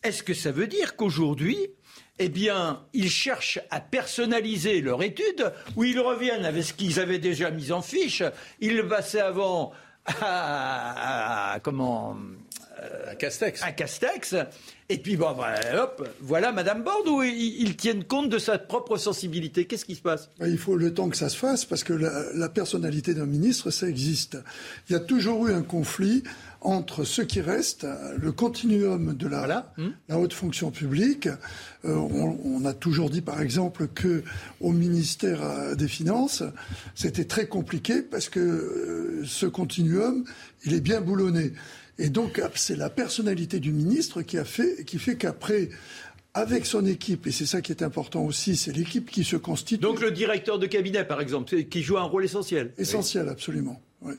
Est-ce 0.04 0.24
que 0.24 0.34
ça 0.34 0.54
veut 0.54 0.68
dire 0.68 0.96
qu'aujourd'hui, 0.96 1.58
eh 2.18 2.30
bien, 2.30 2.86
ils 2.94 3.10
cherchent 3.10 3.60
à 3.72 3.82
personnaliser 3.82 4.80
leur 4.80 5.04
étude, 5.04 5.52
ou 5.76 5.84
ils 5.84 6.00
reviennent 6.00 6.46
avec 6.46 6.64
ce 6.64 6.74
qu'ils 6.74 7.00
avaient 7.00 7.20
déjà 7.20 7.52
mis 7.52 7.74
en 7.74 7.82
fiche, 7.82 8.24
ils 8.62 8.88
passaient 8.88 9.20
avant 9.20 9.74
à, 10.06 11.54
à- 11.54 11.60
comment 11.60 12.18
À 13.08 13.16
Castex. 13.16 13.62
à 13.64 13.72
Castex, 13.72 14.36
et 14.90 14.98
puis 14.98 15.16
bon, 15.16 15.34
bah, 15.34 15.54
hop, 15.78 16.10
voilà 16.22 16.52
Madame 16.52 16.84
Borde, 16.84 17.08
où 17.08 17.22
ils, 17.24 17.62
ils 17.62 17.78
tiennent 17.78 18.04
compte 18.04 18.30
de 18.30 18.40
sa 18.40 18.58
propre 18.58 18.98
sensibilité. 18.98 19.66
Qu'est-ce 19.66 19.86
qui 19.86 19.96
se 19.96 20.02
passe? 20.02 20.30
Ben, 20.40 20.48
Il 20.48 20.58
faut 20.58 20.76
le 20.76 20.94
temps 20.94 21.10
que 21.10 21.18
ça 21.18 21.30
se 21.30 21.38
fasse 21.38 21.66
parce 21.66 21.84
que 21.84 21.94
la, 21.94 22.12
la 22.34 22.50
personnalité 22.50 23.14
d'un 23.14 23.26
ministre, 23.28 23.70
ça 23.70 23.88
existe. 23.88 24.38
Il 24.90 24.94
y 24.94 24.96
a 24.96 25.00
toujours 25.00 25.48
eu 25.48 25.54
un 25.54 25.62
conflit 25.62 26.24
entre 26.62 27.04
ceux 27.04 27.26
qui 27.26 27.42
restent, 27.42 27.88
le 28.18 28.32
continuum 28.32 29.16
de 29.16 29.28
la, 29.28 29.74
la 30.08 30.20
haute 30.20 30.34
fonction 30.34 30.70
publique. 30.70 31.28
Euh, 31.86 31.96
on, 31.96 32.38
on 32.46 32.66
a 32.66 32.74
toujours 32.74 33.10
dit, 33.10 33.22
par 33.22 33.42
exemple, 33.42 33.88
que 33.88 34.24
au 34.60 34.72
ministère 34.72 35.42
euh, 35.42 35.76
des 35.76 35.88
Finances, 35.88 36.44
c'était 36.94 37.26
très 37.26 37.48
compliqué 37.48 38.04
parce 38.04 38.30
que 38.30 38.40
euh, 38.40 39.24
ce 39.26 39.48
continuum, 39.48 40.24
il 40.64 40.74
est 40.74 40.82
bien 40.82 41.02
boulonné. 41.02 41.54
Et 41.98 42.10
donc, 42.10 42.42
c'est 42.56 42.76
la 42.76 42.90
personnalité 42.90 43.60
du 43.60 43.72
ministre 43.74 44.22
qui 44.22 44.38
a 44.38 44.46
fait, 44.46 44.86
qui 44.86 45.00
fait 45.00 45.18
qu'après, 45.18 45.70
avec 46.34 46.66
son 46.66 46.86
équipe, 46.86 47.28
et 47.28 47.32
c'est 47.32 47.46
ça 47.46 47.62
qui 47.62 47.72
est 47.72 47.84
important 47.84 48.24
aussi, 48.24 48.56
c'est 48.56 48.72
l'équipe 48.72 49.10
qui 49.10 49.24
se 49.24 49.36
constitue. 49.36 49.82
Donc 49.82 50.00
le 50.00 50.12
directeur 50.12 50.60
de 50.60 50.68
cabinet, 50.68 51.04
par 51.04 51.22
exemple, 51.22 51.64
qui 51.64 51.82
joue 51.84 51.98
un 51.98 52.04
rôle 52.04 52.24
essentiel. 52.24 52.72
Essentiel, 52.78 53.28
absolument. 53.30 53.82
oui. 54.02 54.14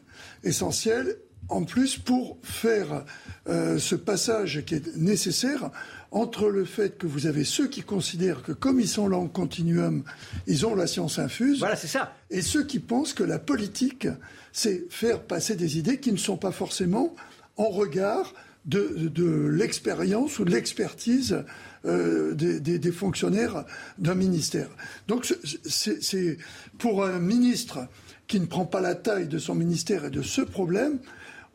Essentiel, 0.45 1.17
en 1.49 1.65
plus, 1.65 1.97
pour 1.99 2.39
faire 2.43 3.05
euh, 3.49 3.79
ce 3.79 3.95
passage 3.95 4.65
qui 4.65 4.75
est 4.77 4.97
nécessaire 4.97 5.71
entre 6.11 6.49
le 6.49 6.65
fait 6.65 6.99
que 6.99 7.07
vous 7.07 7.27
avez 7.27 7.45
ceux 7.45 7.69
qui 7.69 7.83
considèrent 7.83 8.43
que 8.43 8.53
comme 8.53 8.79
ils 8.81 8.89
sont 8.89 9.09
là 9.09 9.17
en 9.17 9.29
continuum, 9.29 10.05
ils 10.47 10.65
ont 10.67 10.75
la 10.75 10.87
science 10.87 11.19
infuse. 11.19 11.59
Voilà, 11.59 11.77
c'est 11.77 11.87
ça. 11.89 12.15
Et 12.31 12.43
ceux 12.43 12.65
qui 12.65 12.79
pensent 12.79 13.15
que 13.15 13.23
la 13.25 13.39
politique, 13.39 14.07
c'est 14.53 14.85
faire 14.91 15.21
passer 15.23 15.57
des 15.57 15.79
idées 15.79 15.99
qui 16.01 16.13
ne 16.13 16.19
sont 16.19 16.37
pas 16.37 16.53
forcément 16.53 17.15
en 17.57 17.69
regard 17.69 18.35
de, 18.67 19.09
de- 19.13 19.47
l'expérience 19.49 20.39
ou 20.39 20.45
de 20.45 20.51
l'expertise 20.51 21.43
euh, 21.85 22.33
des, 22.35 22.61
des- 22.61 22.79
des 22.79 22.93
fonctionnaires 22.93 23.65
d'un 23.99 24.15
ministère. 24.15 24.69
Donc 25.09 25.27
c'est- 25.67 26.39
pour 26.79 27.05
un 27.05 27.19
ministre 27.19 27.89
qui 28.29 28.39
ne 28.39 28.47
prend 28.47 28.65
pas 28.67 28.81
la 28.81 28.95
taille 28.95 29.27
de 29.29 29.39
son 29.39 29.55
ministère 29.55 30.05
et 30.05 30.11
de 30.11 30.23
ce 30.23 30.43
problème, 30.43 30.99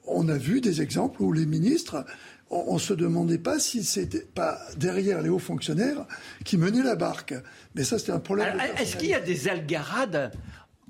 on 0.07 0.29
a 0.29 0.37
vu 0.37 0.61
des 0.61 0.81
exemples 0.81 1.21
où 1.21 1.31
les 1.31 1.45
ministres, 1.45 2.05
on, 2.49 2.75
ne 2.75 2.79
se 2.79 2.93
demandait 2.93 3.37
pas 3.37 3.59
si 3.59 3.83
c'était 3.83 4.25
pas 4.33 4.59
derrière 4.77 5.21
les 5.21 5.29
hauts 5.29 5.39
fonctionnaires 5.39 6.05
qui 6.45 6.57
menaient 6.57 6.83
la 6.83 6.95
barque. 6.95 7.33
Mais 7.75 7.83
ça, 7.83 7.99
c'était 7.99 8.13
un 8.13 8.19
problème. 8.19 8.57
Est-ce 8.79 8.95
qu'il 8.95 9.09
y 9.09 9.13
a 9.13 9.19
des 9.19 9.47
algarades 9.47 10.31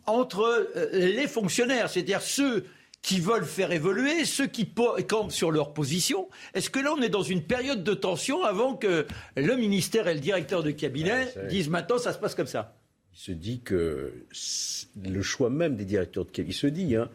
entre 0.06 0.68
euh, 0.76 0.90
les 0.94 1.28
fonctionnaires, 1.28 1.90
c'est-à-dire 1.90 2.22
ceux 2.22 2.66
qui 3.02 3.20
veulent 3.20 3.46
faire 3.46 3.72
évoluer, 3.72 4.26
ceux 4.26 4.48
qui 4.48 4.70
campent 5.08 5.32
sur 5.32 5.52
leur 5.52 5.74
position? 5.74 6.30
Est-ce 6.54 6.70
que 6.70 6.80
là, 6.80 6.94
on 6.96 7.02
est 7.02 7.10
dans 7.10 7.24
une 7.24 7.44
période 7.44 7.84
de 7.84 7.94
tension 7.94 8.44
avant 8.44 8.76
que 8.76 9.08
le 9.36 9.56
ministère 9.56 10.08
et 10.08 10.14
le 10.14 10.20
directeur 10.20 10.64
de 10.64 10.72
cabinet 10.72 11.34
disent 11.50 11.70
maintenant 11.70 11.98
ça 11.98 12.14
se 12.14 12.18
passe 12.18 12.36
comme 12.36 12.48
ça? 12.48 12.77
Il 13.20 13.20
se 13.20 13.32
dit 13.32 13.62
que 13.64 14.14
c- 14.32 14.86
le 15.04 15.24
choix 15.24 15.50
même 15.50 15.76
des 15.76 15.86
directeurs 15.86 16.24
de 16.26 16.30
cabinet, 16.30 16.52
il 16.54 16.58
se 16.58 16.68
dit, 16.68 16.96
hein, 16.96 17.10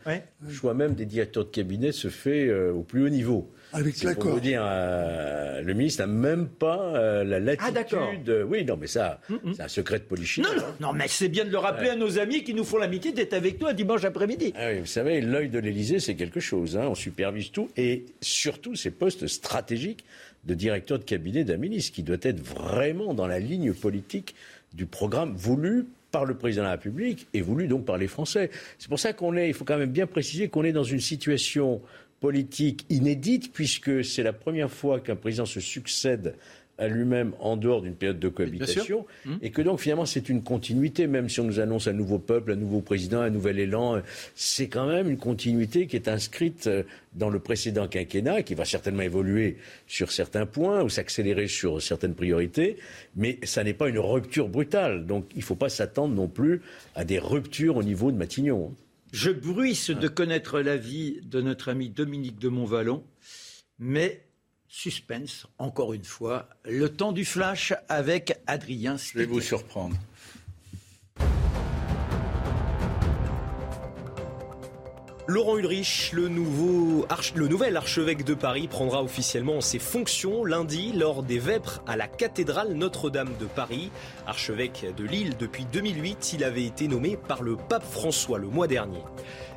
le 0.44 0.52
choix 0.52 0.74
même 0.74 0.94
des 0.94 1.06
directeurs 1.06 1.44
de 1.44 1.50
cabinet 1.50 1.92
se 1.92 2.08
fait 2.08 2.48
euh, 2.48 2.72
au 2.72 2.82
plus 2.82 3.04
haut 3.04 3.08
niveau. 3.08 3.48
Avec 3.72 3.94
C'est 3.94 4.00
pour 4.02 4.08
l'accord. 4.24 4.32
vous 4.34 4.40
dire, 4.40 4.62
euh, 4.64 5.62
le 5.62 5.74
ministre 5.74 6.02
n'a 6.02 6.08
même 6.08 6.48
pas 6.48 6.96
euh, 6.96 7.22
la 7.24 7.38
latitude. 7.38 7.68
Ah, 7.68 7.72
d'accord. 7.72 8.12
euh, 8.28 8.42
oui, 8.42 8.64
non, 8.64 8.76
mais 8.76 8.88
ça, 8.88 9.20
c'est 9.54 9.62
un 9.62 9.68
secret 9.68 10.00
de 10.00 10.04
polichinelle. 10.04 10.50
non, 10.56 10.62
non, 10.80 10.88
non, 10.88 10.92
mais 10.92 11.06
c'est 11.06 11.28
bien 11.28 11.44
de 11.44 11.50
le 11.50 11.58
rappeler 11.58 11.90
à 11.90 11.96
nos 11.96 12.18
amis 12.18 12.42
qui 12.42 12.52
nous 12.52 12.64
font 12.64 12.78
l'amitié 12.78 13.12
d'être 13.12 13.32
avec 13.32 13.60
nous 13.60 13.68
un 13.68 13.72
dimanche 13.72 14.04
après-midi. 14.04 14.52
Ah 14.56 14.70
oui, 14.72 14.80
vous 14.80 14.86
savez, 14.86 15.20
l'œil 15.20 15.48
de 15.50 15.60
l'Élysée, 15.60 16.00
c'est 16.00 16.16
quelque 16.16 16.40
chose. 16.40 16.76
hein. 16.76 16.88
On 16.88 16.96
supervise 16.96 17.52
tout. 17.52 17.70
Et 17.76 18.06
surtout, 18.20 18.74
ces 18.74 18.90
postes 18.90 19.28
stratégiques 19.28 20.04
de 20.44 20.54
directeur 20.54 20.98
de 20.98 21.04
cabinet 21.04 21.44
d'un 21.44 21.56
ministre, 21.58 21.92
qui 21.94 22.02
doit 22.02 22.16
être 22.22 22.40
vraiment 22.40 23.14
dans 23.14 23.28
la 23.28 23.38
ligne 23.38 23.72
politique 23.72 24.34
du 24.74 24.86
programme 24.86 25.34
voulu 25.34 25.86
par 26.10 26.24
le 26.24 26.36
président 26.36 26.62
de 26.62 26.66
la 26.66 26.72
République 26.72 27.26
et 27.32 27.40
voulu 27.40 27.66
donc 27.66 27.84
par 27.84 27.96
les 27.98 28.06
Français. 28.06 28.50
C'est 28.78 28.88
pour 28.88 28.98
ça 28.98 29.12
qu'on 29.12 29.36
est, 29.36 29.48
il 29.48 29.54
faut 29.54 29.64
quand 29.64 29.78
même 29.78 29.90
bien 29.90 30.06
préciser 30.06 30.48
qu'on 30.48 30.64
est 30.64 30.72
dans 30.72 30.84
une 30.84 31.00
situation 31.00 31.80
politique 32.20 32.86
inédite, 32.88 33.52
puisque 33.52 34.04
c'est 34.04 34.22
la 34.22 34.32
première 34.32 34.70
fois 34.70 35.00
qu'un 35.00 35.16
président 35.16 35.46
se 35.46 35.58
succède 35.58 36.36
à 36.78 36.88
lui-même 36.88 37.32
en 37.38 37.56
dehors 37.56 37.82
d'une 37.82 37.94
période 37.94 38.18
de 38.18 38.28
cohabitation, 38.28 39.06
et 39.40 39.50
que 39.50 39.62
donc 39.62 39.80
finalement 39.80 40.06
c'est 40.06 40.28
une 40.28 40.42
continuité, 40.42 41.06
même 41.06 41.28
si 41.28 41.40
on 41.40 41.44
nous 41.44 41.60
annonce 41.60 41.86
un 41.86 41.92
nouveau 41.92 42.18
peuple, 42.18 42.52
un 42.52 42.56
nouveau 42.56 42.80
président, 42.80 43.20
un 43.20 43.30
nouvel 43.30 43.58
élan, 43.58 43.96
euh, 43.96 44.00
c'est 44.34 44.68
quand 44.68 44.86
même 44.86 45.08
une 45.08 45.18
continuité 45.18 45.86
qui 45.86 45.96
est 45.96 46.08
inscrite 46.08 46.66
euh, 46.66 46.82
dans 47.14 47.30
le 47.30 47.38
précédent 47.38 47.88
quinquennat, 47.88 48.42
qui 48.42 48.54
va 48.54 48.64
certainement 48.64 49.02
évoluer 49.02 49.58
sur 49.86 50.10
certains 50.10 50.46
points 50.46 50.82
ou 50.82 50.88
s'accélérer 50.88 51.46
sur 51.46 51.80
certaines 51.82 52.14
priorités, 52.14 52.76
mais 53.16 53.38
ça 53.44 53.64
n'est 53.64 53.74
pas 53.74 53.88
une 53.88 53.98
rupture 53.98 54.48
brutale, 54.48 55.06
donc 55.06 55.26
il 55.34 55.38
ne 55.38 55.44
faut 55.44 55.54
pas 55.54 55.68
s'attendre 55.68 56.14
non 56.14 56.28
plus 56.28 56.62
à 56.94 57.04
des 57.04 57.18
ruptures 57.18 57.76
au 57.76 57.82
niveau 57.82 58.10
de 58.10 58.16
Matignon. 58.16 58.74
Je 59.12 59.30
bruisse 59.30 59.90
de 59.90 60.08
connaître 60.08 60.60
l'avis 60.60 61.20
de 61.22 61.42
notre 61.42 61.68
ami 61.68 61.90
Dominique 61.90 62.38
de 62.38 62.48
Montvalon, 62.48 63.04
mais 63.78 64.22
suspense, 64.72 65.46
encore 65.58 65.92
une 65.92 66.02
fois, 66.02 66.48
le 66.64 66.88
temps 66.88 67.12
du 67.12 67.26
flash 67.26 67.74
avec 67.90 68.38
Adrien 68.46 68.96
Je 68.96 69.18
vais 69.18 69.26
vous 69.26 69.42
surprendre. 69.42 69.96
Laurent 75.28 75.56
Ulrich, 75.56 76.10
le, 76.14 76.28
nouveau 76.28 77.06
le 77.36 77.48
nouvel 77.48 77.76
archevêque 77.76 78.24
de 78.24 78.34
Paris, 78.34 78.66
prendra 78.66 79.02
officiellement 79.02 79.60
ses 79.60 79.78
fonctions 79.78 80.44
lundi 80.44 80.92
lors 80.92 81.22
des 81.22 81.38
Vêpres 81.38 81.82
à 81.86 81.96
la 81.96 82.08
cathédrale 82.08 82.72
Notre-Dame 82.72 83.34
de 83.38 83.44
Paris. 83.44 83.90
Archevêque 84.26 84.86
de 84.96 85.04
Lille 85.04 85.36
depuis 85.38 85.64
2008, 85.66 86.32
il 86.32 86.44
avait 86.44 86.64
été 86.64 86.88
nommé 86.88 87.16
par 87.16 87.42
le 87.42 87.56
pape 87.56 87.84
François 87.84 88.38
le 88.38 88.48
mois 88.48 88.66
dernier. 88.66 89.02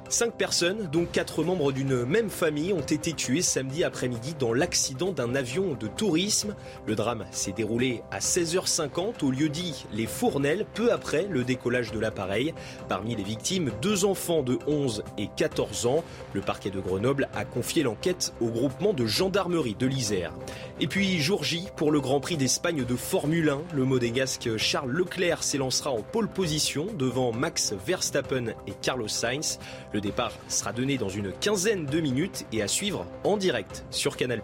Cinq 0.08 0.36
personnes, 0.38 0.88
dont 0.91 1.06
quatre 1.06 1.43
membres 1.43 1.72
d'une 1.72 2.06
même 2.06 2.30
famille, 2.30 2.74
ont 2.74 2.80
été 2.80 3.14
tuées 3.14 3.41
samedi 3.41 3.84
après-midi 3.84 4.36
dans 4.38 4.53
l'accident 4.53 5.12
d'un 5.12 5.34
avion 5.34 5.74
de 5.74 5.88
tourisme. 5.88 6.56
Le 6.86 6.93
drame 6.93 7.26
s'est 7.32 7.53
déroulé 7.53 8.03
à 8.12 8.20
16h50 8.20 9.24
au 9.24 9.32
lieu 9.32 9.49
dit 9.49 9.88
Les 9.91 10.06
Fournelles, 10.06 10.68
peu 10.76 10.91
après 10.91 11.28
le 11.28 11.43
décollage 11.43 11.91
de 11.91 11.99
l'appareil. 11.99 12.53
Parmi 12.88 13.16
les 13.16 13.24
victimes, 13.24 13.72
deux 13.82 14.06
enfants 14.06 14.43
de 14.43 14.60
11 14.68 15.03
et 15.18 15.28
14 15.36 15.88
ans. 15.88 16.03
Le 16.34 16.41
parquet 16.41 16.70
de 16.70 16.80
Grenoble 16.80 17.28
a 17.34 17.43
confié 17.43 17.82
l'enquête 17.82 18.32
au 18.41 18.49
groupement 18.49 18.93
de 18.93 19.08
gendarmerie 19.08 19.76
de 19.78 19.88
l'Isère. 19.88 20.34
Et 20.80 20.88
puis, 20.88 21.20
jour 21.20 21.43
J, 21.43 21.68
pour 21.76 21.91
le 21.91 21.99
Grand 21.99 22.20
Prix 22.20 22.38
d'Espagne 22.38 22.86
de 22.86 22.95
Formule 22.95 23.49
1, 23.49 23.62
le 23.74 23.86
modégasque 23.86 24.56
Charles 24.58 24.91
Leclerc 24.91 25.41
s'élancera 25.41 25.89
en 25.89 26.03
pole 26.03 26.28
position 26.28 26.86
devant 26.97 27.32
Max 27.32 27.74
Verstappen 27.88 28.53
et 28.68 28.74
Carlos 28.82 29.08
Sainz. 29.08 29.58
Le 29.95 30.01
départ 30.01 30.33
sera 30.49 30.73
donné 30.73 30.97
dans 30.97 31.07
une 31.07 31.31
quinzaine 31.31 31.85
de 31.85 32.01
minutes 32.01 32.45
et 32.51 32.61
à 32.61 32.67
suivre 32.67 33.07
en 33.23 33.37
direct 33.37 33.85
sur 33.91 34.17
Canal+. 34.17 34.43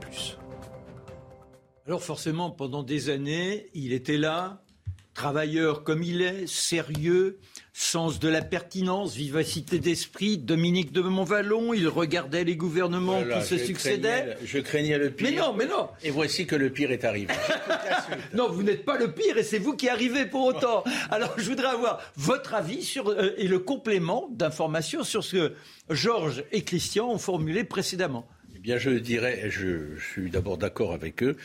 Alors 1.85 2.01
forcément, 2.01 2.51
pendant 2.51 2.83
des 2.83 3.09
années, 3.09 3.67
il 3.73 3.91
était 3.91 4.15
là, 4.15 4.63
Travailleur 5.13 5.83
comme 5.83 6.03
il 6.03 6.21
est, 6.21 6.47
sérieux, 6.47 7.41
sens 7.82 8.19
de 8.19 8.29
la 8.29 8.41
pertinence, 8.41 9.15
vivacité 9.15 9.79
d'esprit, 9.79 10.38
Dominique 10.38 10.91
de 10.91 11.01
Montvalon, 11.01 11.73
il 11.73 11.88
regardait 11.88 12.43
les 12.43 12.55
gouvernements 12.55 13.19
Voilà, 13.21 13.39
qui 13.39 13.47
se 13.47 13.57
succédaient. 13.57 14.38
je 14.45 14.59
craignais 14.59 14.97
le 14.97 15.09
pire. 15.09 15.29
Mais 15.32 15.38
non, 15.38 15.53
mais 15.53 15.65
non. 15.65 15.89
Et 16.03 16.11
voici 16.11 16.45
que 16.45 16.55
le 16.55 16.69
pire 16.69 16.91
est 16.91 17.03
arrivé. 17.03 17.34
non, 18.34 18.49
vous 18.49 18.63
n'êtes 18.63 18.86
pas 18.86 18.97
le 18.97 19.11
pire 19.11 19.38
et 19.38 19.43
c'est 19.43 19.57
vous 19.57 19.75
qui 19.75 19.89
arrivez 19.89 20.25
pour 20.25 20.45
autant. 20.45 20.84
Alors, 21.09 21.34
je 21.38 21.49
voudrais 21.49 21.67
avoir 21.67 21.99
votre 22.15 22.53
avis 22.53 22.84
sur, 22.84 23.09
euh, 23.09 23.34
et 23.38 23.47
le 23.47 23.59
complément 23.59 24.29
d'informations 24.32 25.03
sur 25.03 25.23
ce 25.23 25.36
que 25.36 25.53
Georges 25.89 26.43
et 26.51 26.61
Christian 26.61 27.09
ont 27.09 27.17
formulé 27.17 27.63
précédemment. 27.63 28.27
Eh 28.55 28.59
bien, 28.59 28.77
je 28.77 28.91
dirais, 28.91 29.47
je, 29.49 29.95
je 29.97 30.03
suis 30.11 30.29
d'abord 30.29 30.57
d'accord 30.57 30.93
avec 30.93 31.23
eux, 31.23 31.36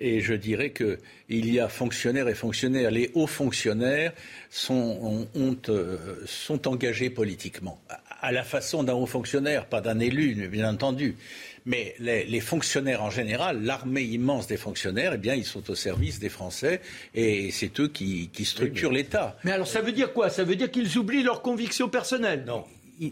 et 0.00 0.20
je 0.20 0.34
dirais 0.34 0.70
que 0.70 0.98
il 1.28 1.52
y 1.52 1.58
a 1.60 1.68
fonctionnaires 1.68 2.28
et 2.28 2.34
fonctionnaires. 2.34 2.90
Les 2.90 3.10
hauts 3.14 3.26
fonctionnaires 3.26 4.12
sont, 4.50 4.74
ont- 4.74 5.28
ont, 5.40 5.56
euh, 5.68 5.96
sont 6.26 6.68
engagés 6.68 7.10
politiquement, 7.10 7.80
à, 8.20 8.32
la 8.32 8.42
façon 8.44 8.82
d'un 8.82 8.94
haut 8.94 9.06
fonctionnaire, 9.06 9.66
pas 9.66 9.80
d'un 9.80 9.98
élu, 9.98 10.34
bien 10.48 10.68
entendu. 10.70 11.16
Mais 11.64 11.94
les, 11.98 12.24
les 12.24 12.40
fonctionnaires 12.40 13.02
en 13.02 13.10
général, 13.10 13.62
l'armée 13.64 14.02
immense 14.02 14.46
des 14.46 14.56
fonctionnaires, 14.56 15.12
eh 15.14 15.18
bien, 15.18 15.34
ils 15.34 15.44
sont 15.44 15.68
au 15.68 15.74
service 15.74 16.20
des 16.20 16.28
Français, 16.28 16.80
et 17.14 17.50
c'est 17.50 17.80
eux 17.80 17.88
qui, 17.88 18.28
qui 18.32 18.44
structurent 18.44 18.92
l'État. 18.92 19.36
Mais 19.42 19.50
alors, 19.50 19.66
ça 19.66 19.80
veut 19.80 19.90
dire 19.92 20.12
quoi? 20.12 20.30
Ça 20.30 20.44
veut 20.44 20.54
dire 20.56 20.70
qu'ils 20.70 20.96
oublient 20.96 21.24
leurs 21.24 21.42
convictions 21.42 21.88
personnelles? 21.88 22.44
Non. 22.46 22.64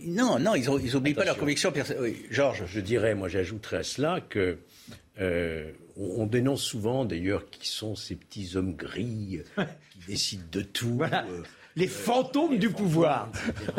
Non, 0.07 0.39
non, 0.39 0.55
ils 0.55 0.64
n'oublient 0.64 1.12
pas 1.14 1.24
leur 1.24 1.32
Attention. 1.32 1.41
conviction 1.41 1.72
personnelle. 1.72 2.03
Oui, 2.05 2.16
Georges. 2.30 2.62
Je 2.66 2.80
dirais, 2.80 3.14
moi 3.14 3.28
j'ajouterais 3.28 3.78
à 3.78 3.82
cela 3.82 4.20
que 4.30 4.57
euh, 5.21 5.71
on, 5.97 6.23
on 6.23 6.27
dénonce 6.27 6.62
souvent 6.62 7.05
d'ailleurs 7.05 7.49
qui 7.51 7.69
sont 7.69 7.95
ces 7.95 8.17
petits 8.17 8.57
hommes 8.57 8.75
gris 8.75 9.41
euh, 9.59 9.65
qui 9.91 9.99
décident 10.09 10.43
de 10.53 10.62
tout. 10.62 10.95
Voilà. 10.97 11.25
euh, 11.29 11.43
Les 11.77 11.87
fantômes 11.89 12.59
du 12.59 12.71
pouvoir. 12.71 13.31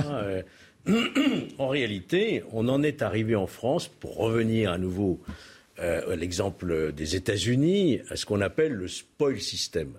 Euh, 0.06 0.42
en 1.58 1.68
réalité, 1.68 2.44
on 2.52 2.68
en 2.70 2.84
est 2.84 3.02
arrivé 3.02 3.36
en 3.36 3.48
France, 3.48 3.88
pour 3.88 4.16
revenir 4.18 4.72
à 4.72 4.78
nouveau 4.78 5.20
euh, 5.80 6.14
à 6.14 6.16
l'exemple 6.16 6.94
des 6.94 7.16
États-Unis, 7.16 8.00
à 8.10 8.16
ce 8.16 8.26
qu'on 8.26 8.42
appelle 8.42 8.74
le 8.74 8.88
spoil 8.88 9.42
system. 9.42 9.94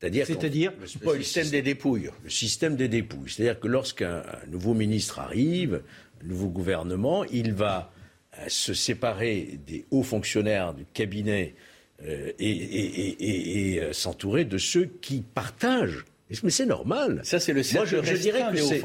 C'est-à-dire, 0.00 0.72
le 0.80 0.86
spoil 0.86 1.18
Le 1.18 1.22
système 1.24 1.50
des 1.50 1.62
dépouilles. 1.62 2.10
le 2.24 2.30
système 2.30 2.76
des 2.76 2.88
dépouilles. 2.88 3.28
C'est-à-dire 3.30 3.60
que 3.60 3.68
lorsqu'un 3.68 4.18
un 4.44 4.46
nouveau 4.50 4.72
ministre 4.74 5.18
arrive, 5.18 5.82
un 6.22 6.26
nouveau 6.26 6.48
gouvernement, 6.48 7.24
il 7.24 7.52
va 7.52 7.92
se 8.48 8.74
séparer 8.74 9.58
des 9.66 9.84
hauts 9.90 10.02
fonctionnaires 10.02 10.72
du 10.74 10.84
cabinet 10.92 11.54
euh, 12.06 12.32
et, 12.38 12.50
et- 12.50 13.00
et- 13.00 13.24
et- 13.24 13.74
et, 13.74 13.80
euh, 13.80 13.92
s'entourer 13.92 14.44
de 14.44 14.56
ceux 14.58 14.86
qui 15.00 15.20
partagent. 15.34 16.04
Mais 16.44 16.50
c'est 16.50 16.64
normal. 16.64 17.20
Ça, 17.24 17.40
c'est 17.40 17.52
le 17.52 17.62
Moi, 17.74 17.84
je, 17.84 17.96
je 18.02 18.14
dirais 18.16 18.44
que 18.52 18.56
c'est- 18.58 18.80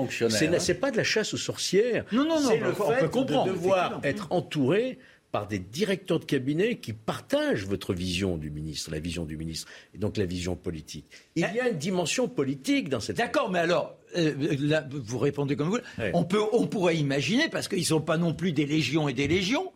c'est- 0.60 0.72
hein. 0.74 0.78
pas 0.82 0.90
de 0.92 0.98
la 0.98 1.04
chasse 1.04 1.34
aux 1.34 1.38
sorcières. 1.38 2.04
Non, 2.12 2.24
non, 2.24 2.42
non, 2.42 2.50
C'est 2.50 2.62
on 2.64 3.00
peut 3.00 3.08
comprendre, 3.08 3.46
de 3.46 3.52
devoir 3.52 4.02
être 4.04 4.28
entouré 4.32 4.98
par 5.36 5.48
des 5.48 5.60
directeurs 5.60 6.22
de 6.22 6.24
cabinet 6.24 6.78
qui 6.78 6.94
partagent 6.94 7.66
votre 7.66 7.94
vision 7.94 8.38
du 8.38 8.50
ministre, 8.50 8.90
la 8.90 9.00
vision 9.00 9.26
du 9.26 9.36
ministre, 9.36 9.68
et 9.94 9.98
donc 9.98 10.16
la 10.16 10.26
vision 10.26 10.56
politique. 10.56 11.04
Il 11.36 11.42
y 11.42 11.60
a 11.60 11.68
une 11.68 11.78
dimension 11.78 12.30
politique 12.30 12.88
dans 12.88 13.02
cette. 13.02 13.18
D'accord, 13.18 13.52
mais 13.52 13.60
alors, 13.60 13.98
euh, 14.16 14.34
là, 14.58 14.88
vous 14.90 15.18
répondez 15.18 15.58
comme 15.58 15.68
vous. 15.68 15.80
Ouais. 15.98 16.12
On, 16.14 16.24
peut, 16.24 16.42
on 16.54 16.68
pourrait 16.68 16.96
imaginer, 16.96 17.50
parce 17.50 17.68
qu'ils 17.68 17.80
ne 17.80 17.84
sont 17.84 18.00
pas 18.00 18.16
non 18.16 18.34
plus 18.34 18.54
des 18.54 18.66
légions 18.66 19.10
et 19.10 19.14
des 19.14 19.28
légions, 19.28 19.74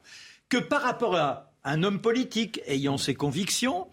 que 0.47 0.55
par 0.55 0.81
rapport 0.81 1.17
à 1.17 1.51
un 1.65 1.83
homme 1.83 1.99
politique 1.99 2.61
ayant 2.65 2.97
ses 2.97 3.13
convictions, 3.13 3.87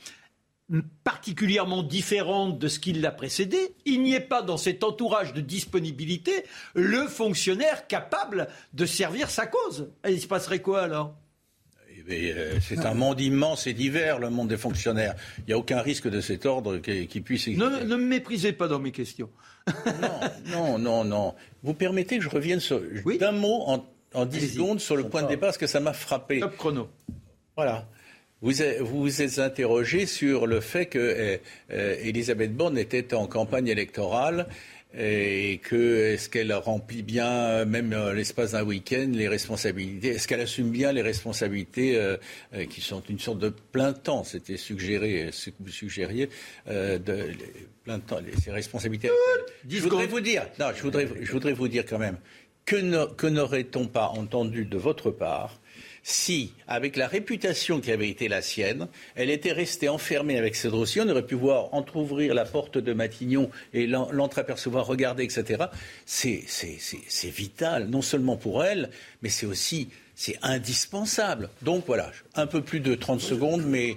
particulièrement 1.02 1.82
différentes 1.82 2.60
de 2.60 2.68
ce 2.68 2.78
qui 2.78 2.92
l'a 2.92 3.10
précédé, 3.10 3.58
il 3.86 4.04
n'y 4.04 4.14
ait 4.14 4.20
pas 4.20 4.42
dans 4.42 4.56
cet 4.56 4.84
entourage 4.84 5.32
de 5.32 5.40
disponibilité 5.40 6.44
le 6.74 7.08
fonctionnaire 7.08 7.88
capable 7.88 8.46
de 8.72 8.86
servir 8.86 9.30
sa 9.30 9.46
cause. 9.46 9.90
Et 10.06 10.12
il 10.12 10.20
se 10.20 10.28
passerait 10.28 10.62
quoi 10.62 10.82
alors? 10.82 11.12
Euh, 12.10 12.58
c'est 12.60 12.84
un 12.86 12.94
monde 12.94 13.20
immense 13.20 13.66
et 13.66 13.72
divers, 13.72 14.18
le 14.18 14.30
monde 14.30 14.48
des 14.48 14.56
fonctionnaires. 14.56 15.14
Il 15.38 15.44
n'y 15.48 15.52
a 15.52 15.58
aucun 15.58 15.80
risque 15.80 16.08
de 16.08 16.20
cet 16.20 16.46
ordre 16.46 16.78
qui, 16.78 17.06
qui 17.06 17.20
puisse 17.20 17.48
exister. 17.48 17.68
ne, 17.68 17.84
ne 17.84 17.96
me 17.96 18.04
méprisez 18.04 18.52
pas 18.52 18.68
dans 18.68 18.78
mes 18.78 18.92
questions. 18.92 19.28
Non, 20.46 20.78
non, 20.78 21.04
non. 21.04 21.34
Vous 21.62 21.74
permettez 21.74 22.18
que 22.18 22.24
je 22.24 22.28
revienne 22.28 22.60
sur, 22.60 22.80
d'un 23.18 23.32
mot 23.32 23.62
en, 23.66 23.84
en 24.14 24.26
10 24.26 24.36
Allez-y. 24.36 24.54
secondes 24.54 24.80
sur 24.80 24.96
le 24.96 25.08
point 25.08 25.22
de 25.22 25.28
départ, 25.28 25.48
parce 25.48 25.58
que 25.58 25.66
ça 25.66 25.80
m'a 25.80 25.92
frappé. 25.92 26.40
Top 26.40 26.56
chrono. 26.56 26.88
Voilà. 27.56 27.88
Vous 28.42 28.52
vous 28.84 29.22
êtes 29.22 29.38
interrogé 29.38 30.04
sur 30.04 30.46
le 30.46 30.60
fait 30.60 30.86
que 30.86 30.98
euh, 30.98 31.36
euh, 31.72 31.96
Elisabeth 32.02 32.54
Borne 32.54 32.76
était 32.76 33.14
en 33.14 33.26
campagne 33.26 33.66
électorale 33.66 34.46
et 34.98 35.60
que 35.62 36.12
est-ce 36.14 36.28
qu'elle 36.30 36.52
remplit 36.54 37.02
bien, 37.02 37.28
euh, 37.30 37.66
même 37.66 37.92
euh, 37.92 38.14
l'espace 38.14 38.52
d'un 38.52 38.62
week-end, 38.64 39.08
les 39.12 39.28
responsabilités? 39.28 40.08
Est-ce 40.08 40.26
qu'elle 40.26 40.40
assume 40.40 40.70
bien 40.70 40.92
les 40.92 41.02
responsabilités 41.02 41.96
euh, 41.96 42.16
qui 42.70 42.80
sont 42.80 43.02
une 43.08 43.18
sorte 43.18 43.38
de 43.38 43.50
plein 43.50 43.92
temps? 43.92 44.24
C'était 44.24 44.56
suggéré, 44.56 45.28
ce 45.32 45.50
que 45.50 45.56
vous 45.60 45.68
suggériez, 45.70 46.30
euh, 46.68 46.98
de 46.98 47.12
les- 47.12 47.66
plein 47.84 47.98
temps, 47.98 48.20
les- 48.20 48.40
ces 48.40 48.50
responsabilités. 48.50 49.10
je 49.68 49.80
voudrais 49.80 50.06
vous 50.06 50.20
dire, 50.20 50.46
non, 50.58 50.66
je 50.74 50.82
voudrais, 50.82 51.06
je 51.20 51.30
voudrais 51.32 51.52
vous 51.52 51.68
dire 51.68 51.84
quand 51.86 51.98
même 51.98 52.16
que 52.64 53.26
n'aurait-on 53.28 53.86
pas 53.86 54.08
entendu 54.08 54.64
de 54.64 54.76
votre 54.76 55.10
part 55.12 55.60
si, 56.08 56.52
avec 56.68 56.94
la 56.94 57.08
réputation 57.08 57.80
qui 57.80 57.90
avait 57.90 58.08
été 58.08 58.28
la 58.28 58.40
sienne, 58.40 58.86
elle 59.16 59.28
était 59.28 59.50
restée 59.50 59.88
enfermée 59.88 60.38
avec 60.38 60.54
ce 60.54 60.68
dossier, 60.68 61.02
on 61.02 61.08
aurait 61.08 61.26
pu 61.26 61.34
voir 61.34 61.74
entr'ouvrir 61.74 62.32
la 62.32 62.44
porte 62.44 62.78
de 62.78 62.92
Matignon 62.92 63.50
et 63.74 63.88
l'en- 63.88 64.12
l'entreapercevoir, 64.12 64.86
regarder, 64.86 65.24
etc. 65.24 65.64
C'est 66.04 66.44
vital, 67.24 67.88
non 67.88 68.02
seulement 68.02 68.36
pour 68.36 68.62
elle, 68.64 68.90
mais 69.22 69.30
c'est 69.30 69.46
aussi 69.46 69.88
c'est 70.14 70.38
indispensable. 70.42 71.50
Donc 71.62 71.84
voilà, 71.88 72.12
un 72.36 72.46
peu 72.46 72.62
plus 72.62 72.78
de 72.80 72.94
30 72.94 73.20
secondes, 73.20 73.64
mais, 73.66 73.96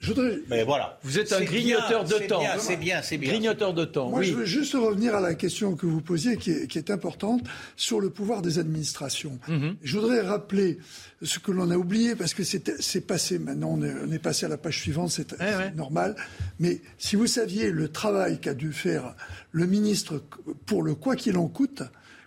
Je 0.00 0.08
voudrais, 0.08 0.38
mais 0.48 0.64
voilà. 0.64 0.98
Vous 1.02 1.18
êtes 1.18 1.30
un 1.34 1.42
grignoteur 1.42 2.04
bien, 2.04 2.16
de 2.16 2.22
c'est 2.22 2.26
temps. 2.26 2.40
bien, 2.40 2.58
C'est 2.58 2.76
bien, 2.76 3.02
c'est 3.02 3.18
bien. 3.18 3.30
Grignoteur 3.32 3.74
de 3.74 3.84
temps, 3.84 4.08
Moi, 4.08 4.20
oui. 4.20 4.26
je 4.28 4.32
veux 4.32 4.46
juste 4.46 4.72
revenir 4.72 5.14
à 5.14 5.20
la 5.20 5.34
question 5.34 5.76
que 5.76 5.84
vous 5.84 6.00
posiez, 6.00 6.38
qui 6.38 6.52
est, 6.52 6.66
qui 6.68 6.78
est 6.78 6.90
importante, 6.90 7.42
sur 7.76 8.00
le 8.00 8.08
pouvoir 8.08 8.40
des 8.40 8.58
administrations. 8.58 9.38
Mhm. 9.46 9.76
Je 9.82 9.98
voudrais 9.98 10.22
rappeler 10.22 10.78
ce 11.20 11.38
que 11.38 11.52
l'on 11.52 11.70
a 11.70 11.76
oublié, 11.76 12.14
parce 12.16 12.32
que 12.32 12.44
c'est 12.44 12.80
c'est 12.80 13.02
passé 13.02 13.38
maintenant, 13.38 13.72
on 13.78 13.82
est, 13.82 13.94
on 14.08 14.10
est 14.10 14.18
passé 14.18 14.46
à 14.46 14.48
la 14.48 14.56
page 14.56 14.78
suivante, 14.78 15.10
c'est 15.10 15.34
c'est 15.38 15.74
normal. 15.76 16.16
Mais 16.60 16.80
si 16.96 17.16
vous 17.16 17.26
saviez 17.26 17.70
le 17.70 17.88
travail 17.88 18.40
qu'a 18.40 18.54
dû 18.54 18.72
faire 18.72 19.14
le 19.52 19.66
ministre 19.66 20.22
pour 20.64 20.82
le 20.82 20.94
quoi 20.94 21.14
qu'il 21.14 21.36
en 21.36 21.46
coûte, 21.48 21.82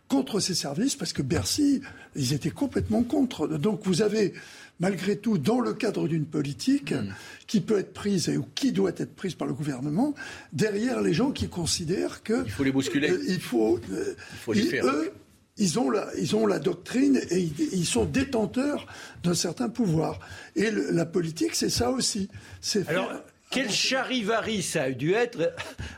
contre 0.09 0.39
ces 0.39 0.53
services, 0.53 0.95
parce 0.95 1.11
que 1.11 1.24
Bercy, 1.24 1.82
ils 2.15 2.34
étaient 2.34 2.51
complètement 2.51 3.01
contre. 3.01 3.47
Donc 3.47 3.80
vous 3.84 4.03
avez, 4.03 4.34
malgré 4.80 5.17
tout, 5.17 5.38
dans 5.38 5.59
le 5.59 5.74
cadre 5.74 6.07
d'une 6.07 6.26
politique 6.26 6.91
Mm. 6.93 7.13
qui 7.47 7.61
peut 7.61 7.78
être 7.78 7.93
prise 7.93 8.30
et 8.30 8.38
ou 8.38 8.45
qui 8.55 8.71
doit 8.71 8.91
être 8.97 9.15
prise 9.15 9.36
par 9.36 9.47
le 9.47 9.53
gouvernement, 9.53 10.13
derrière 10.51 11.01
les 11.01 11.13
gens 11.13 11.32
qui 11.32 11.47
considèrent 11.47 12.24
que 12.24 12.43
Il 12.45 12.51
faut 12.51 12.63
les 12.63 12.71
bousculer. 12.71 13.09
euh, 13.11 13.24
il 13.28 13.39
faut, 13.39 13.80
euh, 13.91 14.15
Il 14.34 14.38
faut 14.38 14.53
les 14.53 14.61
ils- 14.61 14.67
faire. 14.69 14.86
eux, 14.86 15.11
ils 15.57 15.78
ont 15.80 15.89
la, 15.91 16.07
ils 16.17 16.36
ont 16.36 16.47
la 16.47 16.57
doctrine 16.59 17.19
et 17.30 17.39
ils, 17.39 17.53
ils 17.74 17.86
sont 17.86 18.05
détenteurs 18.05 18.88
d'un 19.24 19.36
certain 19.36 19.69
pouvoir. 19.69 20.19
Et 20.55 20.71
le- 20.71 20.89
la 20.91 21.05
politique, 21.05 21.53
c'est 21.55 21.69
ça 21.69 21.91
aussi. 21.91 22.28
C'est 22.59 22.84
faire- 22.84 23.24
quel 23.54 23.70
charivari 23.70 24.62
ça 24.62 24.84
a 24.84 24.91
dû 24.91 25.14
être 25.14 25.54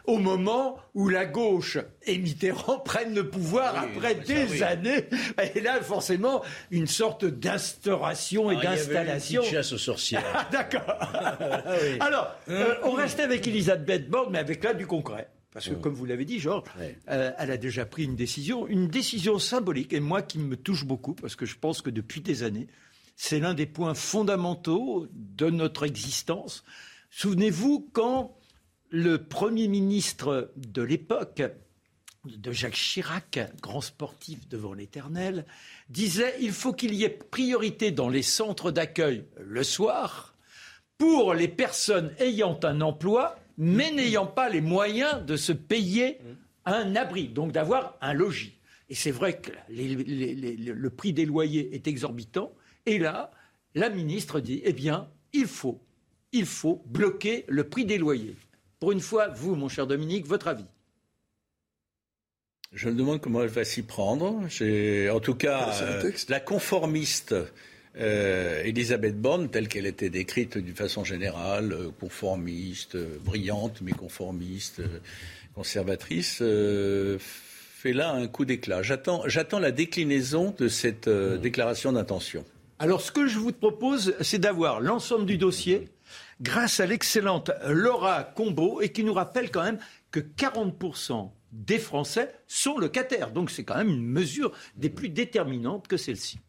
au 0.05 0.17
moment 0.17 0.77
où 0.93 1.09
la 1.09 1.25
gauche 1.25 1.77
et 2.05 2.17
Mitterrand 2.17 2.79
prennent 2.79 3.15
le 3.15 3.29
pouvoir 3.29 3.73
Oui, 3.73 3.89
après 3.95 4.15
des 4.15 4.45
oui. 4.51 4.63
années. 4.63 5.05
Et 5.55 5.61
là, 5.61 5.81
forcément, 5.81 6.43
une 6.71 6.87
sorte 6.87 7.25
d'instauration 7.25 8.51
et 8.51 8.57
Ah, 8.59 8.63
d'installation. 8.75 9.43
chasse 9.43 9.71
aux 9.73 9.77
sorcières. 9.77 10.23
Ah, 10.33 10.47
D'accord. 10.51 10.85
Alors, 11.99 12.35
euh, 12.49 12.75
on 12.83 12.91
reste 12.91 13.19
avec 13.19 13.47
Elisabeth 13.47 14.09
Borne, 14.09 14.29
mais 14.31 14.39
avec 14.39 14.63
là 14.63 14.73
du 14.73 14.85
concret. 14.87 15.29
Parce 15.53 15.69
que, 15.69 15.73
comme 15.75 15.93
vous 15.93 16.05
l'avez 16.05 16.25
dit, 16.25 16.39
Georges, 16.39 16.67
euh, 17.09 17.31
elle 17.37 17.49
a 17.51 17.55
déjà 17.57 17.85
pris 17.85 18.03
une 18.03 18.17
décision, 18.17 18.67
une 18.67 18.89
décision 18.89 19.39
symbolique, 19.39 19.93
et 19.93 20.01
moi 20.01 20.21
qui 20.21 20.37
me 20.37 20.57
touche 20.57 20.83
beaucoup, 20.83 21.13
parce 21.13 21.37
que 21.37 21.45
je 21.45 21.55
pense 21.57 21.81
que 21.81 21.89
depuis 21.89 22.19
des 22.19 22.43
années, 22.43 22.67
c'est 23.15 23.39
l'un 23.39 23.53
des 23.53 23.65
points 23.65 23.93
fondamentaux 23.93 25.07
de 25.13 25.49
notre 25.49 25.85
existence. 25.85 26.65
Souvenez-vous 27.17 27.89
quand 27.93 28.35
le 28.89 29.23
Premier 29.23 29.69
ministre 29.69 30.51
de 30.57 30.81
l'époque, 30.81 31.41
de 32.25 32.51
Jacques 32.51 32.73
Chirac, 32.73 33.39
grand 33.61 33.79
sportif 33.79 34.49
devant 34.49 34.73
l'éternel, 34.73 35.45
disait 35.87 36.35
il 36.41 36.51
faut 36.51 36.73
qu'il 36.73 36.93
y 36.93 37.05
ait 37.05 37.09
priorité 37.09 37.91
dans 37.91 38.09
les 38.09 38.21
centres 38.21 38.69
d'accueil 38.69 39.23
le 39.39 39.63
soir 39.63 40.35
pour 40.97 41.33
les 41.33 41.47
personnes 41.47 42.13
ayant 42.19 42.59
un 42.63 42.81
emploi 42.81 43.39
mais 43.57 43.91
n'ayant 43.91 44.27
pas 44.27 44.49
les 44.49 44.59
moyens 44.59 45.25
de 45.25 45.37
se 45.37 45.53
payer 45.53 46.19
un 46.65 46.97
abri, 46.97 47.29
donc 47.29 47.53
d'avoir 47.53 47.95
un 48.01 48.11
logis. 48.11 48.57
Et 48.89 48.95
c'est 48.95 49.11
vrai 49.11 49.39
que 49.39 49.51
le 49.69 50.89
prix 50.89 51.13
des 51.13 51.25
loyers 51.25 51.73
est 51.73 51.87
exorbitant. 51.87 52.51
Et 52.85 52.99
là, 52.99 53.31
la 53.73 53.89
ministre 53.89 54.41
dit, 54.41 54.61
eh 54.65 54.73
bien, 54.73 55.07
il 55.31 55.47
faut, 55.47 55.81
il 56.35 56.45
faut 56.45 56.83
bloquer 56.85 57.45
le 57.47 57.63
prix 57.63 57.85
des 57.85 57.97
loyers. 57.97 58.35
Pour 58.79 58.91
une 58.91 58.99
fois, 58.99 59.29
vous, 59.29 59.55
mon 59.55 59.69
cher 59.69 59.87
Dominique, 59.87 60.27
votre 60.27 60.47
avis 60.47 60.65
je 62.73 62.89
me 62.89 62.95
demande 62.95 63.21
comment 63.21 63.41
elle 63.41 63.49
va 63.49 63.63
s'y 63.63 63.83
prendre. 63.83 64.41
En 64.45 65.19
tout 65.21 65.35
cas, 65.35 65.71
euh, 65.81 66.11
la 66.27 66.39
conformiste 66.41 67.33
euh, 67.97 68.63
Elisabeth 68.63 69.19
Borne, 69.19 69.49
telle 69.49 69.69
qu'elle 69.69 69.85
était 69.85 70.09
décrite 70.09 70.57
d'une 70.57 70.75
façon 70.75 71.05
générale, 71.05 71.71
euh, 71.71 71.89
conformiste, 71.97 72.97
brillante, 73.23 73.79
mais 73.81 73.93
conformiste, 73.93 74.81
conservatrice, 75.53 76.43
fait 77.19 77.93
là 77.93 78.11
un 78.11 78.27
coup 78.27 78.43
d'éclat. 78.43 78.81
J'attends, 78.81 79.23
la 79.59 79.71
déclinaison 79.71 80.53
de 80.57 80.67
cette 80.67 81.07
déclaration 81.07 81.93
d'intention. 81.93 82.43
Alors, 82.77 82.99
ce 82.99 83.13
que 83.13 83.25
je 83.25 83.39
vous 83.39 83.53
propose, 83.53 84.15
c'est 84.19 84.39
d'avoir 84.39 84.81
l'ensemble 84.81 85.25
du 85.25 85.37
dossier 85.37 85.87
grâce 86.41 86.79
à 86.79 86.85
l'excellente 86.85 87.51
Laura 87.67 88.23
Combo 88.23 88.81
et 88.81 88.91
qui 88.91 89.03
nous 89.03 89.13
rappelle 89.13 89.51
quand 89.51 89.63
même 89.63 89.79
que 90.11 90.19
40% 90.19 91.29
des 91.51 91.79
Français 91.79 92.33
sont 92.47 92.77
locataires. 92.77 93.31
Donc 93.31 93.49
c'est 93.49 93.63
quand 93.63 93.77
même 93.77 93.89
une 93.89 94.05
mesure 94.05 94.51
des 94.75 94.89
plus 94.89 95.09
déterminantes 95.09 95.87
que 95.87 95.97
celle-ci. 95.97 96.39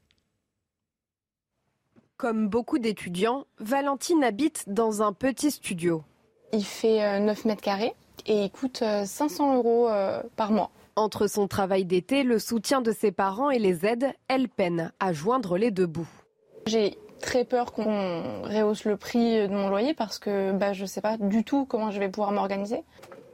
Comme 2.16 2.49
beaucoup 2.49 2.78
d'étudiants, 2.78 3.47
Valentine 3.59 4.24
habite 4.24 4.64
dans 4.68 5.03
un 5.03 5.12
petit 5.12 5.51
studio. 5.51 6.03
Il 6.53 6.64
fait 6.64 7.20
9 7.20 7.39
euh, 7.39 7.49
mètres 7.49 7.62
carrés 7.62 7.95
et 8.24 8.45
il 8.45 8.51
coûte 8.51 8.78
500 8.78 9.53
euh, 9.53 9.57
euros 9.57 9.89
euh, 9.89 10.22
par 10.34 10.51
mois. 10.51 10.70
Entre 10.97 11.26
son 11.26 11.47
travail 11.47 11.84
d'été, 11.84 12.22
le 12.22 12.39
soutien 12.39 12.80
de 12.80 12.91
ses 12.91 13.12
parents 13.12 13.51
et 13.51 13.59
les 13.59 13.84
aides, 13.84 14.14
elle 14.28 14.49
peine 14.49 14.93
à 14.99 15.12
joindre 15.12 15.59
les 15.59 15.70
deux 15.70 15.87
bouts. 15.87 16.09
J'ai 16.66 16.97
très 17.21 17.45
peur 17.45 17.73
qu'on 17.73 18.43
rehausse 18.43 18.85
le 18.85 18.97
prix 18.97 19.49
de 19.49 19.55
mon 19.55 19.69
loyer 19.69 19.95
parce 19.95 20.19
que 20.19 20.53
bah, 20.53 20.73
je 20.73 20.83
ne 20.83 20.87
sais 20.87 21.01
pas 21.01 21.17
du 21.17 21.45
tout 21.45 21.64
comment 21.67 21.91
je 21.91 21.99
vais 21.99 22.09
pouvoir 22.09 22.33
m'organiser. 22.33 22.83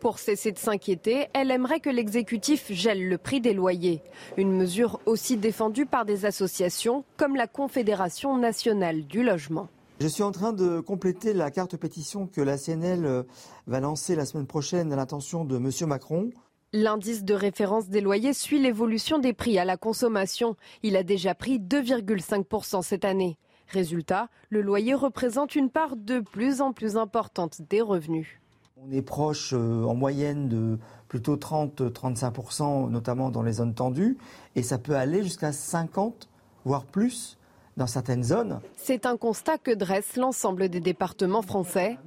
Pour 0.00 0.18
cesser 0.18 0.50
de 0.50 0.58
s'inquiéter, 0.58 1.28
elle 1.32 1.52
aimerait 1.52 1.78
que 1.78 1.88
l'exécutif 1.88 2.72
gèle 2.72 3.08
le 3.08 3.18
prix 3.18 3.40
des 3.40 3.54
loyers. 3.54 4.02
Une 4.36 4.50
mesure 4.50 4.98
aussi 5.06 5.36
défendue 5.36 5.86
par 5.86 6.04
des 6.04 6.24
associations 6.24 7.04
comme 7.16 7.36
la 7.36 7.46
Confédération 7.46 8.36
nationale 8.36 9.06
du 9.06 9.22
logement. 9.22 9.68
Je 10.00 10.08
suis 10.08 10.24
en 10.24 10.32
train 10.32 10.52
de 10.52 10.80
compléter 10.80 11.32
la 11.32 11.52
carte 11.52 11.76
pétition 11.76 12.26
que 12.26 12.40
la 12.40 12.58
CNL 12.58 13.06
euh, 13.06 13.22
va 13.68 13.78
lancer 13.78 14.16
la 14.16 14.26
semaine 14.26 14.48
prochaine 14.48 14.92
à 14.92 14.96
l'intention 14.96 15.44
de 15.44 15.56
M. 15.56 15.70
Macron. 15.86 16.30
L'indice 16.72 17.22
de 17.22 17.34
référence 17.34 17.88
des 17.88 18.00
loyers 18.00 18.32
suit 18.32 18.58
l'évolution 18.58 19.18
des 19.20 19.32
prix 19.32 19.56
à 19.60 19.64
la 19.64 19.76
consommation. 19.76 20.56
Il 20.82 20.96
a 20.96 21.04
déjà 21.04 21.36
pris 21.36 21.60
2,5% 21.60 22.82
cette 22.82 23.04
année. 23.04 23.38
Résultat, 23.68 24.28
le 24.50 24.60
loyer 24.62 24.94
représente 24.94 25.54
une 25.56 25.70
part 25.70 25.96
de 25.96 26.20
plus 26.20 26.60
en 26.60 26.72
plus 26.72 26.96
importante 26.96 27.62
des 27.68 27.80
revenus. 27.80 28.40
On 28.84 28.90
est 28.90 29.02
proche 29.02 29.54
euh, 29.54 29.84
en 29.84 29.94
moyenne 29.94 30.48
de 30.48 30.78
plutôt 31.08 31.36
30-35%, 31.36 32.88
notamment 32.90 33.30
dans 33.30 33.42
les 33.42 33.52
zones 33.52 33.74
tendues, 33.74 34.18
et 34.56 34.62
ça 34.62 34.78
peut 34.78 34.96
aller 34.96 35.22
jusqu'à 35.22 35.52
50, 35.52 36.28
voire 36.64 36.84
plus 36.84 37.38
dans 37.76 37.86
certaines 37.86 38.24
zones. 38.24 38.60
C'est 38.76 39.06
un 39.06 39.16
constat 39.16 39.58
que 39.58 39.70
dresse 39.70 40.16
l'ensemble 40.16 40.68
des 40.68 40.80
départements 40.80 41.42
français, 41.42 41.98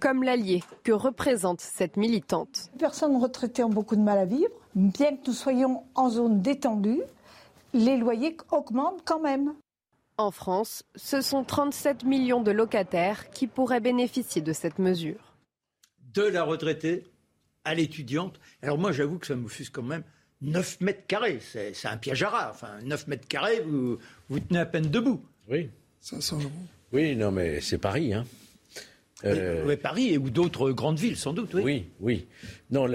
comme 0.00 0.22
l'allié 0.22 0.62
que 0.82 0.92
représente 0.92 1.60
cette 1.60 1.96
militante. 1.96 2.70
Les 2.74 2.78
personnes 2.78 3.16
retraitées 3.16 3.64
ont 3.64 3.70
beaucoup 3.70 3.96
de 3.96 4.02
mal 4.02 4.18
à 4.18 4.24
vivre. 4.24 4.50
Bien 4.74 5.16
que 5.16 5.28
nous 5.28 5.32
soyons 5.32 5.84
en 5.94 6.10
zone 6.10 6.42
détendue, 6.42 7.02
les 7.72 7.96
loyers 7.96 8.36
augmentent 8.50 9.02
quand 9.04 9.20
même. 9.20 9.54
En 10.16 10.30
France, 10.30 10.84
ce 10.94 11.20
sont 11.20 11.44
37 11.44 12.04
millions 12.04 12.42
de 12.42 12.52
locataires 12.52 13.30
qui 13.30 13.46
pourraient 13.46 13.80
bénéficier 13.80 14.42
de 14.42 14.52
cette 14.52 14.78
mesure 14.78 15.34
de 16.14 16.22
la 16.22 16.44
retraitée 16.44 17.04
à 17.64 17.74
l'étudiante. 17.74 18.40
Alors 18.62 18.78
moi, 18.78 18.92
j'avoue 18.92 19.18
que 19.18 19.26
ça 19.26 19.36
me 19.36 19.48
fuse 19.48 19.68
quand 19.68 19.82
même 19.82 20.04
9 20.40 20.80
mètres 20.80 21.06
carrés. 21.06 21.40
C'est 21.40 21.74
un 21.86 21.96
piège 21.96 22.22
à 22.22 22.30
rat. 22.30 22.50
Enfin, 22.50 22.78
9 22.84 23.08
mètres 23.08 23.28
carrés, 23.28 23.60
vous, 23.60 23.98
vous 24.28 24.40
tenez 24.40 24.60
à 24.60 24.66
peine 24.66 24.90
debout. 24.90 25.22
Oui. 25.48 25.68
500 26.00 26.40
euros. 26.40 26.50
Oui, 26.92 27.16
non, 27.16 27.32
mais 27.32 27.60
c'est 27.60 27.78
Paris, 27.78 28.14
hein. 28.14 28.24
Euh... 29.24 29.74
Paris 29.76 30.18
ou 30.18 30.28
d'autres 30.28 30.70
grandes 30.70 30.98
villes, 30.98 31.16
sans 31.16 31.32
doute. 31.32 31.54
Oui, 31.54 31.62
oui. 31.62 31.86
oui. 32.00 32.26
Non, 32.70 32.86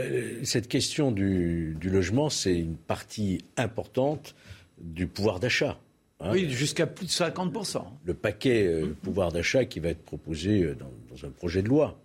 cette 0.44 0.68
question 0.68 1.12
du, 1.12 1.76
logement, 1.82 2.30
c'est 2.30 2.58
une 2.58 2.78
partie 2.78 3.44
importante 3.58 4.36
du 4.80 5.08
pouvoir 5.08 5.40
d'achat. 5.40 5.80
Hein. 6.22 6.32
Oui, 6.34 6.50
jusqu'à 6.50 6.86
plus 6.86 7.06
de 7.06 7.12
50%. 7.12 7.82
Le 8.04 8.14
paquet 8.14 8.66
euh, 8.66 8.88
mmh. 8.88 8.96
pouvoir 8.96 9.32
d'achat 9.32 9.64
qui 9.66 9.80
va 9.80 9.90
être 9.90 10.04
proposé 10.04 10.64
euh, 10.64 10.76
dans, 10.76 11.26
un 11.26 11.32
projet 11.32 11.62
de 11.62 11.70
loi. 11.70 11.98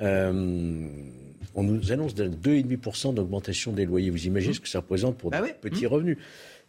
Euh, 0.00 0.88
on 1.54 1.62
nous 1.62 1.92
annonce 1.92 2.14
2,5% 2.14 3.12
d'augmentation 3.12 3.72
des 3.72 3.84
loyers. 3.84 4.08
Vous 4.08 4.26
imaginez 4.26 4.52
mmh. 4.52 4.54
ce 4.54 4.60
que 4.60 4.68
ça 4.68 4.78
représente 4.78 5.18
pour 5.18 5.30
bah 5.30 5.42
des 5.42 5.52
petits 5.52 5.84
mmh. 5.84 5.88
revenus 5.88 6.18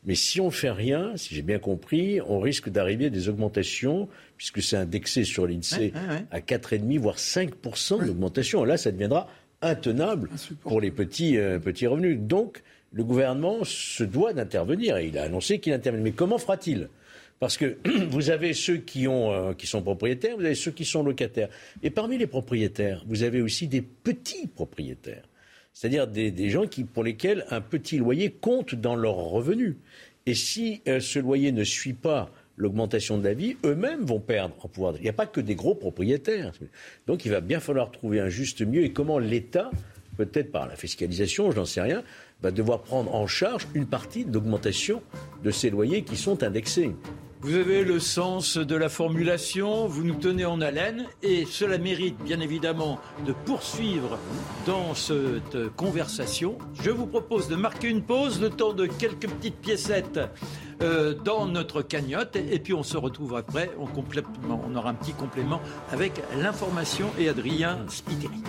mais 0.05 0.15
si 0.15 0.41
on 0.41 0.47
ne 0.47 0.51
fait 0.51 0.69
rien, 0.69 1.15
si 1.15 1.34
j'ai 1.34 1.41
bien 1.41 1.59
compris, 1.59 2.19
on 2.27 2.41
risque 2.41 2.67
d'arriver 2.67 3.05
à 3.05 3.09
des 3.09 3.29
augmentations, 3.29 4.09
puisque 4.36 4.61
c'est 4.61 4.75
indexé 4.75 5.23
sur 5.23 5.47
l'INSEE, 5.47 5.93
à 6.29 6.41
4,5 6.41 6.99
voire 6.99 7.15
5% 7.15 8.05
d'augmentation. 8.05 8.65
Là, 8.65 8.75
ça 8.75 8.91
deviendra 8.91 9.29
intenable 9.61 10.29
pour 10.59 10.81
les 10.81 10.91
petits, 10.91 11.38
petits 11.63 11.88
revenus. 11.88 12.19
Donc, 12.19 12.63
le 12.94 13.04
gouvernement 13.04 13.64
se 13.64 14.04
doit 14.04 14.34
d'intervenir, 14.34 14.98
et 14.98 15.08
il 15.08 15.18
a 15.18 15.24
annoncé 15.24 15.60
qu'il 15.60 15.74
intervient. 15.74 16.02
Mais 16.02 16.12
comment 16.12 16.38
fera-t-il? 16.38 16.89
Parce 17.39 17.58
que 17.58 17.78
vous 18.10 18.30
avez 18.30 18.54
ceux 18.54 18.84
euh, 18.96 19.54
qui 19.54 19.68
sont 19.68 19.82
propriétaires, 19.82 20.38
vous 20.38 20.46
avez 20.46 20.56
ceux 20.56 20.72
qui 20.72 20.86
sont 20.86 21.04
locataires. 21.04 21.50
Et 21.82 21.89
parmi 21.89 22.18
les 22.18 22.28
propriétaires, 22.28 23.04
vous 23.08 23.24
avez 23.24 23.41
aussi 23.41 23.68
des 23.68 23.82
petits 23.82 24.48
propriétaires. 24.48 25.24
C'est-à-dire 25.74 26.08
des, 26.08 26.50
gens 26.50 26.68
qui, 26.68 26.84
pour 26.84 27.04
lesquels 27.04 27.46
un 27.50 27.60
petit 27.60 27.98
loyer 27.98 28.30
compte 28.30 28.76
dans 28.76 28.96
leurs 28.96 29.16
revenus. 29.16 29.76
Et 30.28 30.36
si 30.36 30.82
euh, 30.88 31.00
ce 31.00 31.18
loyer 31.18 31.52
ne 31.52 31.64
suit 31.64 31.94
pas 31.94 32.30
l'augmentation 32.56 33.18
de 33.18 33.24
la 33.24 33.34
vie, 33.34 33.58
eux-mêmes 33.66 34.06
vont 34.06 34.20
perdre 34.20 34.56
en 34.62 34.68
pouvoir. 34.68 34.94
Il 34.98 35.02
n'y 35.02 35.10
a 35.10 35.14
pas 35.14 35.26
que 35.26 35.41
des 35.41 35.56
gros 35.56 35.74
propriétaires. 35.74 36.52
Donc 37.08 37.26
il 37.26 37.32
va 37.32 37.41
bien 37.41 37.60
falloir 37.60 37.91
trouver 37.91 38.20
un 38.20 38.30
juste 38.30 38.62
milieu 38.62 38.84
et 38.84 38.94
comment 38.94 39.18
l'État, 39.18 39.72
peut-être 40.16 40.52
par 40.52 40.68
la 40.68 40.76
fiscalisation, 40.76 41.50
je 41.50 41.58
n'en 41.58 41.66
sais 41.66 41.82
rien, 41.82 42.04
va 42.44 42.52
devoir 42.52 42.82
prendre 42.82 43.16
en 43.16 43.26
charge 43.26 43.68
une 43.74 43.88
partie 43.88 44.26
de 44.26 44.34
l'augmentation 44.34 45.02
de 45.44 45.50
ces 45.50 45.70
loyers 45.70 46.04
qui 46.04 46.18
sont 46.18 46.44
indexés. 46.44 46.94
Vous 47.41 47.56
avez 47.56 47.84
le 47.84 48.00
sens 48.00 48.58
de 48.58 48.76
la 48.76 48.88
formulation, 48.88 49.86
vous 49.86 50.06
nous 50.06 50.16
tenez 50.16 50.46
en 50.46 50.62
haleine 50.62 51.08
et 51.22 51.46
cela 51.46 51.78
mérite 51.78 52.18
bien 52.24 52.39
évidemment 52.39 53.00
de 53.26 53.34
poursuivre 53.34 54.18
dans 54.66 54.96
cette 54.96 55.58
conversation. 55.76 56.58
Je 56.82 56.89
vous 56.89 57.06
propose 57.06 57.50
de 57.50 57.58
marquer 57.58 57.89
une 57.89 58.02
pause, 58.02 58.41
le 58.41 58.50
temps 58.50 58.72
de 58.72 58.86
quelques 58.86 59.28
petites 59.28 59.58
piécettes 59.58 60.22
euh, 60.82 61.14
dans 61.14 61.46
notre 61.46 61.82
cagnotte 61.82 62.38
et 62.38 62.60
puis 62.60 62.74
on 62.74 62.84
se 62.84 62.96
retrouve 62.96 63.36
après, 63.36 63.72
on, 63.78 63.89
on 64.50 64.76
aura 64.76 64.91
un 64.91 64.96
petit 64.96 65.14
complément 65.14 65.60
avec 65.91 66.22
l'information 66.41 67.10
et 67.20 67.28
Adrien 67.28 67.80
Spiteri. 67.89 68.41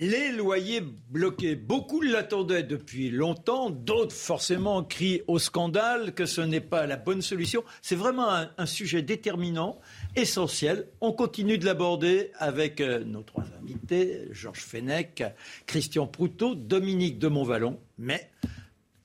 Les 0.00 0.30
loyers 0.30 0.80
bloqués. 1.10 1.56
Beaucoup 1.56 2.00
l'attendaient 2.00 2.62
depuis 2.62 3.10
longtemps. 3.10 3.68
D'autres, 3.68 4.14
forcément, 4.14 4.84
crient 4.84 5.22
au 5.26 5.40
scandale 5.40 6.14
que 6.14 6.24
ce 6.24 6.40
n'est 6.40 6.60
pas 6.60 6.86
la 6.86 6.96
bonne 6.96 7.20
solution. 7.20 7.64
C'est 7.82 7.96
vraiment 7.96 8.28
un, 8.30 8.66
sujet 8.66 9.02
déterminant, 9.02 9.80
essentiel. 10.14 10.86
On 11.00 11.10
continue 11.10 11.58
de 11.58 11.64
l'aborder 11.64 12.30
avec 12.38 12.80
euh, 12.80 13.02
nos 13.02 13.22
trois 13.22 13.46
invités, 13.60 14.28
Georges 14.30 14.62
Fenech, 14.62 15.24
Christian 15.66 16.06
Proutot, 16.06 16.54
Dominique 16.54 17.18
de 17.18 17.26
Montvalon. 17.26 17.80
Mais 17.98 18.30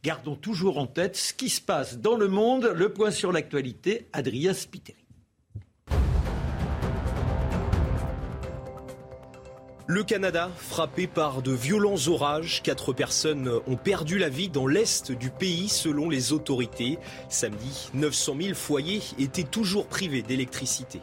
gardons 0.04 0.36
toujours 0.36 0.78
en 0.78 0.86
tête 0.86 1.16
ce 1.16 1.34
qui 1.34 1.50
se 1.50 1.62
passe 1.62 1.98
dans 1.98 2.18
le 2.18 2.28
monde. 2.28 2.72
Le 2.76 2.94
point 2.94 3.10
sur 3.10 3.32
l'actualité, 3.32 4.10
Adrien 4.14 4.54
Spiteri. 4.54 5.03
Le 9.86 10.02
Canada, 10.02 10.50
frappé 10.56 11.08
par 11.08 11.42
de 11.42 11.52
violents 11.52 12.08
orages, 12.08 12.62
quatre 12.64 12.94
personnes 12.94 13.52
ont 13.68 13.76
perdu 13.76 14.18
la 14.18 14.30
vie 14.30 14.48
dans 14.48 14.66
l'est 14.66 15.12
du 15.12 15.30
pays 15.30 15.68
selon 15.68 16.10
les 16.10 16.32
autorités. 16.32 17.00
Samedi, 17.28 17.90
900 17.94 18.36
000 18.42 18.56
foyers 18.56 19.02
étaient 19.20 19.44
toujours 19.44 19.88
privés 19.88 20.22
d'électricité. 20.22 21.02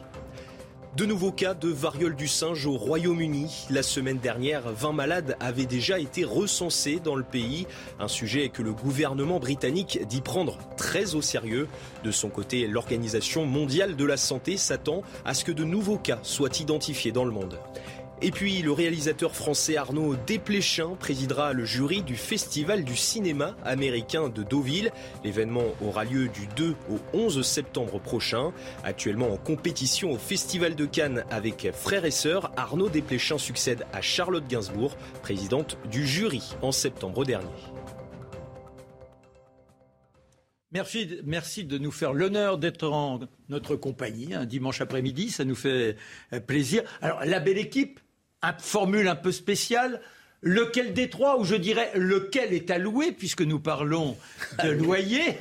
De 0.97 1.05
nouveaux 1.05 1.31
cas 1.31 1.53
de 1.53 1.69
variole 1.69 2.15
du 2.15 2.27
singe 2.27 2.65
au 2.65 2.75
Royaume-Uni. 2.75 3.67
La 3.69 3.83
semaine 3.83 4.17
dernière, 4.17 4.63
20 4.73 4.91
malades 4.91 5.37
avaient 5.39 5.65
déjà 5.65 5.99
été 5.99 6.25
recensés 6.25 6.99
dans 6.99 7.15
le 7.15 7.23
pays. 7.23 7.65
Un 7.99 8.09
sujet 8.09 8.49
que 8.49 8.61
le 8.61 8.73
gouvernement 8.73 9.39
britannique 9.39 9.99
dit 10.09 10.19
prendre 10.19 10.57
très 10.75 11.15
au 11.15 11.21
sérieux. 11.21 11.69
De 12.03 12.11
son 12.11 12.29
côté, 12.29 12.67
l'Organisation 12.67 13.45
mondiale 13.45 13.95
de 13.95 14.05
la 14.05 14.17
santé 14.17 14.57
s'attend 14.57 15.03
à 15.23 15.33
ce 15.33 15.45
que 15.45 15.53
de 15.53 15.63
nouveaux 15.63 15.99
cas 15.99 16.19
soient 16.23 16.59
identifiés 16.59 17.13
dans 17.13 17.25
le 17.25 17.31
monde. 17.31 17.57
Et 18.23 18.29
puis 18.29 18.61
le 18.61 18.71
réalisateur 18.71 19.35
français 19.35 19.77
Arnaud 19.77 20.15
Desplechin 20.15 20.95
présidera 20.99 21.53
le 21.53 21.65
jury 21.65 22.03
du 22.03 22.15
Festival 22.15 22.83
du 22.83 22.95
cinéma 22.95 23.55
américain 23.65 24.29
de 24.29 24.43
Deauville. 24.43 24.91
L'événement 25.23 25.65
aura 25.83 26.03
lieu 26.03 26.27
du 26.27 26.45
2 26.55 26.75
au 26.91 26.99
11 27.17 27.41
septembre 27.41 27.99
prochain. 27.99 28.53
Actuellement 28.83 29.33
en 29.33 29.37
compétition 29.37 30.11
au 30.11 30.19
Festival 30.19 30.75
de 30.75 30.85
Cannes 30.85 31.23
avec 31.31 31.71
frères 31.73 32.05
et 32.05 32.11
sœurs, 32.11 32.51
Arnaud 32.57 32.89
Desplechin 32.89 33.39
succède 33.39 33.87
à 33.91 34.01
Charlotte 34.01 34.47
Gainsbourg, 34.47 34.95
présidente 35.23 35.79
du 35.89 36.05
jury 36.05 36.43
en 36.61 36.71
septembre 36.71 37.25
dernier. 37.25 37.47
Merci, 40.73 41.19
merci 41.25 41.65
de 41.65 41.77
nous 41.77 41.91
faire 41.91 42.13
l'honneur 42.13 42.57
d'être 42.57 42.87
en 42.87 43.19
notre 43.49 43.75
compagnie 43.75 44.33
un 44.33 44.45
dimanche 44.45 44.79
après-midi. 44.79 45.29
Ça 45.29 45.43
nous 45.43 45.55
fait 45.55 45.97
euh, 46.31 46.39
plaisir. 46.39 46.83
Alors, 47.01 47.25
la 47.25 47.41
belle 47.41 47.57
équipe, 47.57 47.99
une 48.43 48.53
formule 48.59 49.07
un 49.07 49.15
peu 49.15 49.31
spéciale. 49.31 50.01
Lequel 50.43 50.93
des 50.93 51.07
trois, 51.07 51.37
ou 51.39 51.43
je 51.45 51.53
dirais 51.53 51.91
lequel 51.93 52.51
est 52.51 52.71
alloué, 52.71 53.11
puisque 53.11 53.43
nous 53.43 53.59
parlons 53.59 54.17
de 54.63 54.69
loyer, 54.71 55.37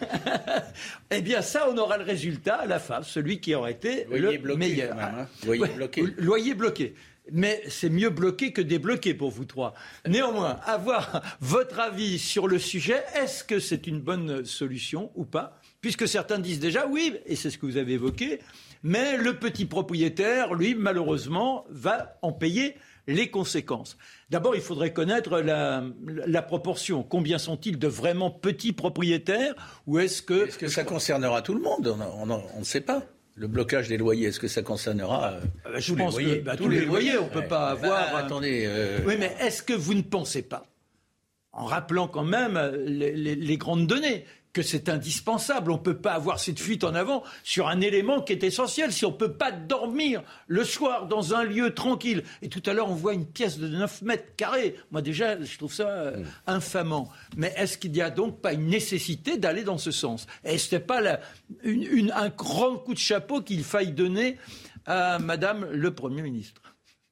eh 1.11 1.23
bien 1.23 1.41
ça, 1.41 1.69
on 1.71 1.79
aura 1.79 1.97
le 1.97 2.05
résultat 2.05 2.57
à 2.57 2.67
la 2.67 2.79
fin, 2.79 3.03
celui 3.03 3.41
qui 3.41 3.55
aurait 3.55 3.73
été 3.73 4.05
Loyer 4.05 4.33
le 4.33 4.39
bloqué, 4.39 4.59
meilleur. 4.59 4.91
quand 4.91 4.97
même, 4.97 5.15
hein. 5.21 5.29
Loyer 5.47 5.63
Ouais, 5.63 5.69
bloqué. 5.71 6.03
Loyer 6.19 6.55
bloqué. 6.55 6.95
Mais 7.33 7.63
c'est 7.69 7.89
mieux 7.89 8.11
bloqué 8.11 8.53
que 8.53 8.61
débloqué 8.61 9.15
pour 9.15 9.31
vous 9.31 9.45
trois. 9.47 9.73
Néanmoins, 10.07 10.59
avoir 10.67 11.23
votre 11.41 11.81
avis 11.81 12.19
sur 12.19 12.47
le 12.47 12.59
sujet, 12.59 13.03
est-ce 13.15 13.43
que 13.45 13.59
c'est 13.59 13.87
une 13.87 14.01
bonne 14.01 14.45
solution 14.45 15.13
ou 15.15 15.25
pas? 15.25 15.59
Puisque 15.81 16.09
certains 16.09 16.39
disent 16.41 16.61
déjà 16.61 16.87
oui, 16.87 17.15
et 17.25 17.37
c'est 17.37 17.49
ce 17.49 17.57
que 17.57 17.65
vous 17.65 17.77
avez 17.79 17.95
évoqué, 17.95 18.41
mais 18.83 19.17
le 19.17 19.35
petit 19.37 19.65
propriétaire, 19.65 20.53
lui, 20.55 20.75
malheureusement, 20.75 21.65
va 21.71 22.19
en 22.21 22.33
payer 22.33 22.75
les 23.07 23.29
conséquences. 23.29 23.97
D'abord, 24.31 24.55
il 24.55 24.61
faudrait 24.61 24.93
connaître 24.93 25.41
la, 25.41 25.83
la 26.07 26.43
proportion. 26.43 27.03
Combien 27.03 27.39
sont-ils 27.39 27.79
de 27.79 27.89
vraiment 27.89 28.31
petits 28.31 28.73
propriétaires 28.73 29.55
Ou 29.87 29.99
est-ce 29.99 30.23
que... 30.23 30.47
Est-ce 30.49 30.59
que 30.59 30.69
ça 30.69 30.85
concernera 30.85 31.43
tout 31.43 31.55
le 31.55 31.61
monde? 31.63 31.95
On 31.99 32.59
ne 32.59 32.65
sait 32.65 32.81
pas. 32.81 33.03
Le 33.37 33.47
blocage 33.47 33.89
des 33.89 33.97
loyers, 33.97 34.29
est-ce 34.29 34.41
que 34.41 34.49
ça 34.49 34.61
concernera 34.63 35.33
euh, 35.33 35.41
bah, 35.65 35.71
je 35.79 35.87
tous 35.93 35.97
les 35.97 36.05
pense 36.05 36.17
que, 36.17 36.21
loyers 36.23 36.41
bah, 36.41 36.57
tous 36.57 36.69
les 36.69 36.85
loyers, 36.85 37.17
on 37.19 37.29
peut 37.29 37.41
pas 37.43 37.49
Bah, 37.49 37.71
avoir, 37.71 38.15
euh, 38.15 38.19
attendez. 38.19 38.65
euh, 38.67 38.99
Oui, 39.07 39.15
mais 39.19 39.35
est-ce 39.41 39.63
que 39.63 39.73
vous 39.73 39.95
ne 39.95 40.03
pensez 40.03 40.43
pas, 40.43 40.67
en 41.53 41.65
rappelant 41.65 42.07
quand 42.07 42.25
même 42.25 42.57
euh, 42.59 42.77
les, 42.87 43.13
les- 43.15 43.37
les 43.37 43.57
grandes 43.57 43.87
données, 43.87 44.27
que 44.53 44.63
c'est 44.63 44.89
indispensable. 44.89 45.71
On 45.71 45.77
ne 45.77 45.83
peut 45.83 45.97
pas 45.97 46.13
avoir 46.15 46.41
cette 46.41 46.59
fuite 46.59 46.83
en 46.85 46.95
avant 46.95 47.23
sur 47.45 47.69
un 47.69 47.81
élément 47.81 48.21
qui 48.21 48.33
est 48.33 48.43
essentiel. 48.43 48.93
Si 48.93 49.05
on 49.05 49.11
ne 49.13 49.17
peut 49.17 49.33
pas 49.35 49.53
dormir 49.53 50.23
le 50.49 50.65
soir 50.65 51.07
dans 51.07 51.35
un 51.35 51.45
lieu 51.45 51.73
tranquille, 51.75 52.25
et 52.43 52.49
tout 52.49 52.63
à 52.67 52.73
l'heure 52.73 52.91
on 52.91 52.95
voit 52.95 53.15
une 53.15 53.27
pièce 53.27 53.59
de 53.59 53.69
9 53.69 54.03
mètres 54.03 54.35
carrés, 54.37 54.77
moi 54.91 55.03
déjà 55.03 55.41
je 55.41 55.57
trouve 55.57 55.73
ça 55.73 55.89
euh, 55.89 56.25
infamant. 56.47 57.11
Mais 57.37 57.53
est-ce 57.57 57.79
qu'il 57.79 57.93
n'y 57.93 58.03
a 58.03 58.11
donc 58.11 58.41
pas 58.41 58.53
une 58.53 58.67
nécessité 58.67 59.37
d'aller 59.39 59.63
dans 59.63 59.79
ce 59.79 59.91
sens? 59.93 60.27
Et 60.45 60.59
ce 60.59 60.75
n'est 60.75 60.81
pas 60.81 61.01
la- 61.01 61.21
une- 61.63 61.83
une- 61.85 62.13
un 62.13 62.29
grand 62.31 62.77
coup 62.77 62.95
de 62.95 62.99
chapeau 62.99 63.41
qu'il 63.43 63.63
faille 63.63 63.93
donner 63.93 64.37
à 64.87 65.19
Madame 65.21 65.69
le 65.71 65.95
Premier 65.95 66.23
ministre? 66.23 66.61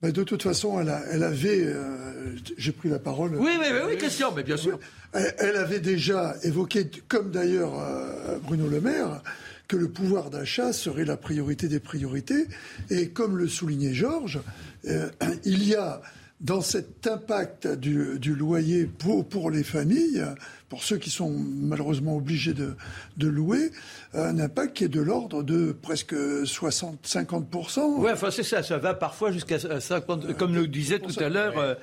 Ben, 0.00 0.12
de 0.12 0.22
toute 0.22 0.42
façon, 0.44 0.80
elle, 0.80 0.90
a- 0.90 1.02
elle 1.10 1.24
avait. 1.24 1.64
euh, 1.64 2.36
J'ai 2.56 2.70
pris 2.72 2.88
la 2.88 3.00
parole. 3.00 3.34
Oui, 3.34 3.50
oui, 3.58 3.66
oui, 3.72 3.78
oui, 3.88 3.98
question, 3.98 4.32
mais 4.34 4.44
bien 4.44 4.56
sûr. 4.56 4.78
Elle, 5.12 5.34
elle 5.38 5.56
avait 5.56 5.80
déjà 5.80 6.36
évoqué, 6.44 6.88
comme 7.08 7.30
d'ailleurs 7.32 7.72
euh, 7.80 8.38
Bruno 8.44 8.68
Le 8.68 8.80
Maire, 8.80 9.22
que 9.66 9.76
le 9.76 9.88
pouvoir 9.88 10.30
d'achat 10.30 10.72
serait 10.72 11.04
la 11.04 11.16
priorité 11.16 11.66
des 11.66 11.80
priorités. 11.80 12.46
Et 12.90 13.08
comme 13.08 13.36
le 13.38 13.48
soulignait 13.48 13.92
Georges, 13.94 14.38
euh, 14.86 15.08
il 15.44 15.64
y 15.66 15.74
a 15.74 16.00
dans 16.40 16.60
cet 16.60 17.08
impact 17.08 17.66
du, 17.66 18.20
du 18.20 18.36
loyer 18.36 18.84
pour, 18.86 19.28
pour 19.28 19.50
les 19.50 19.64
familles, 19.64 20.22
pour 20.68 20.82
ceux 20.82 20.98
qui 20.98 21.10
sont 21.10 21.30
malheureusement 21.30 22.16
obligés 22.16 22.52
de, 22.54 22.74
de 23.16 23.26
louer, 23.28 23.70
un 24.14 24.38
impact 24.38 24.76
qui 24.76 24.84
est 24.84 24.88
de 24.88 25.00
l'ordre 25.00 25.42
de 25.42 25.72
presque 25.72 26.14
60-50%. 26.14 27.80
Oui, 27.98 28.10
enfin 28.12 28.30
c'est 28.30 28.42
ça, 28.42 28.62
ça 28.62 28.78
va 28.78 28.94
parfois 28.94 29.32
jusqu'à 29.32 29.58
50, 29.80 30.36
comme 30.36 30.54
le 30.54 30.66
disait 30.66 30.98
tout 30.98 31.18
à 31.20 31.28
l'heure. 31.28 31.54
euh, 31.58 31.74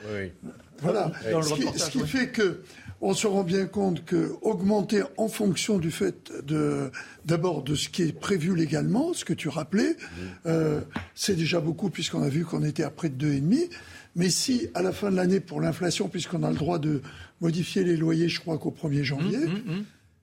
Voilà. 0.81 1.11
Dans 1.31 1.39
le 1.39 1.43
ce 1.45 1.53
qui, 1.53 1.59
reportage, 1.61 1.81
ce 1.81 1.91
qui 1.91 1.97
oui. 2.01 2.07
fait 2.07 2.29
que 2.29 2.61
on 3.01 3.13
se 3.13 3.27
rend 3.27 3.43
bien 3.43 3.65
compte 3.65 4.05
que 4.05 4.31
augmenter 4.41 5.03
en 5.17 5.27
fonction 5.27 5.77
du 5.77 5.91
fait 5.91 6.31
de 6.45 6.91
d'abord 7.25 7.61
de 7.61 7.75
ce 7.75 7.89
qui 7.89 8.03
est 8.03 8.17
prévu 8.17 8.55
légalement, 8.55 9.13
ce 9.13 9.25
que 9.25 9.33
tu 9.33 9.49
rappelais, 9.49 9.97
euh, 10.45 10.81
c'est 11.13 11.36
déjà 11.36 11.59
beaucoup 11.59 11.89
puisqu'on 11.89 12.23
a 12.23 12.29
vu 12.29 12.45
qu'on 12.45 12.63
était 12.63 12.83
à 12.83 12.89
près 12.89 13.09
de 13.09 13.15
deux 13.15 13.33
et 13.33 13.41
demi. 13.41 13.69
Mais 14.17 14.29
si 14.29 14.69
à 14.75 14.81
la 14.81 14.93
fin 14.93 15.11
de 15.11 15.15
l'année 15.17 15.41
pour 15.41 15.59
l'inflation, 15.59 16.07
puisqu'on 16.07 16.41
a 16.43 16.49
le 16.49 16.55
droit 16.55 16.79
de 16.79 17.01
modifier 17.41 17.83
les 17.83 17.97
loyers, 17.97 18.29
je 18.29 18.39
crois 18.39 18.57
qu'au 18.57 18.71
1er 18.71 19.03
janvier. 19.03 19.39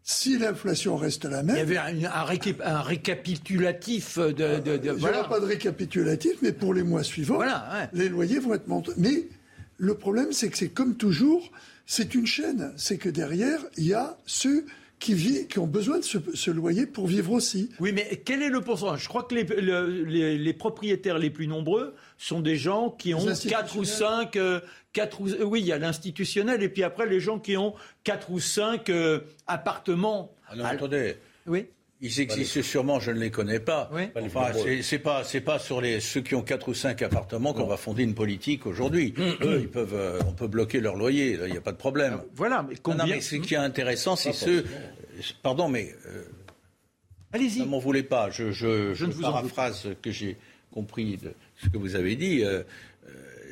Si 0.04 0.36
l'inflation 0.36 0.96
reste 0.96 1.24
la 1.26 1.44
même. 1.44 1.54
Il 1.54 1.58
y 1.60 1.62
avait 1.62 1.76
un, 1.76 2.10
un 2.10 2.24
récap- 2.24 2.60
un 2.64 2.80
récapitulatif 2.80 4.18
de. 4.18 4.32
de, 4.32 4.76
de- 4.76 4.80
Il 4.88 4.92
n'y 4.94 4.98
voilà. 4.98 5.20
aura 5.20 5.28
pas 5.28 5.40
de 5.40 5.44
récapitulatif, 5.46 6.32
mais 6.42 6.52
pour 6.52 6.74
les 6.74 6.82
mois 6.82 7.02
suivants, 7.04 7.36
Voilà, 7.36 7.88
les 7.92 8.08
loyers 8.08 8.40
vont 8.40 8.54
être 8.54 8.66
montés. 8.66 8.92
Mais 8.96 9.28
le 9.78 9.94
problème, 9.94 10.32
c'est 10.32 10.48
que 10.48 10.58
c'est 10.58 10.70
comme 10.70 10.96
toujours, 10.96 11.52
c'est 11.86 12.14
une 12.16 12.26
chaîne. 12.26 12.72
C'est 12.76 12.98
que 12.98 13.08
derrière, 13.08 13.60
il 13.76 13.84
y 13.86 13.94
a 13.94 14.16
ceux 14.26 14.66
qui, 15.03 15.14
vivent, 15.14 15.46
qui 15.48 15.59
ont 15.59 15.66
besoin 15.66 15.98
de 15.98 16.05
ce, 16.05 16.18
ce 16.34 16.50
loyer 16.50 16.86
pour 16.86 17.07
vivre 17.07 17.32
aussi. 17.32 17.70
Oui, 17.80 17.92
mais 17.92 18.22
quel 18.24 18.40
est 18.42 18.48
le 18.48 18.61
pourcentage? 18.61 19.03
Je 19.03 19.09
crois 19.09 19.24
que 19.24 19.34
les, 19.34 19.42
le- 19.44 20.05
les- 20.05 20.38
les 20.38 20.53
propriétaires 20.53 21.18
les 21.18 21.30
plus 21.30 21.46
nombreux 21.48 21.94
sont 22.18 22.40
des 22.40 22.57
gens 22.57 22.88
qui 22.90 23.12
ont 23.14 23.26
Les 23.26 23.48
4 23.50 23.76
ou 23.76 23.84
5... 23.84 24.38
quatre 24.92 25.20
ou, 25.20 25.28
euh, 25.28 25.42
oui, 25.44 25.61
il 25.61 25.66
y 25.66 25.72
a 25.72 25.78
l'institutionnel, 25.78 26.62
et 26.62 26.68
puis 26.68 26.82
après 26.84 27.07
les 27.07 27.18
gens 27.20 27.38
qui 27.38 27.57
ont 27.57 27.74
4 28.05 28.30
ou 28.30 28.38
5 28.40 28.90
appartements. 29.46 30.32
Ah 30.48 30.57
non, 30.57 30.64
attendez. 30.64 31.16
Oui. 31.46 31.66
Ils 32.05 32.20
existent 32.20 32.61
sûrement, 32.62 32.98
je 32.98 33.12
ne 33.12 33.20
les 33.20 33.30
connais 33.30 33.61
pas. 33.61 33.88
Enfin, 34.20 34.53
c'est- 34.82 34.98
pas, 34.98 35.22
c'est 35.24 35.40
pas 35.40 35.59
sur 35.61 35.80
les 35.80 36.00
ceux 36.00 36.20
qui 36.20 36.34
ont 36.34 36.42
quatre 36.42 36.68
ou 36.68 36.74
cinq 36.74 37.00
appartements 37.03 37.53
qu'on 37.55 37.66
va 37.66 37.76
fonder 37.76 38.03
une 38.03 38.14
politique 38.14 38.66
aujourd'hui. 38.66 39.14
Eux, 39.18 39.61
ils 39.61 39.68
peuvent, 39.68 39.94
euh, 39.94 40.18
on 40.26 40.32
peut 40.32 40.48
bloquer 40.48 40.80
leur 40.80 40.96
loyer, 40.96 41.38
il 41.46 41.53
n'y 41.53 41.57
a 41.57 41.61
pas 41.61 41.70
de 41.72 41.76
problème. 41.76 42.20
Voilà, 42.34 42.62
mais 42.68 42.74
Non, 42.74 42.80
combien 42.82 43.05
non, 43.07 43.11
mais 43.11 43.20
ce 43.20 43.36
qui 43.36 43.55
est 43.55 43.59
intéressant, 43.59 44.16
c'est 44.16 44.32
ceux. 44.32 44.64
Pardon, 45.42 45.68
mais. 45.68 45.94
euh, 46.09 46.24
Allez-y. 47.32 47.61
Ne 47.61 47.64
m'en 47.66 47.78
voulez 47.78 48.03
pas. 48.03 48.30
Je, 48.30 48.50
je, 48.50 48.92
Je 48.94 49.07
ne 49.07 49.12
vous 49.12 49.24
en 49.24 49.32
paraphrase 49.32 49.88
que 50.03 50.11
j'ai 50.11 50.36
compris 50.72 51.16
de 51.16 51.32
ce 51.62 51.68
que 51.70 51.78
vous 51.78 51.94
avez 51.94 52.16
dit. 52.16 52.42
euh, 52.44 52.62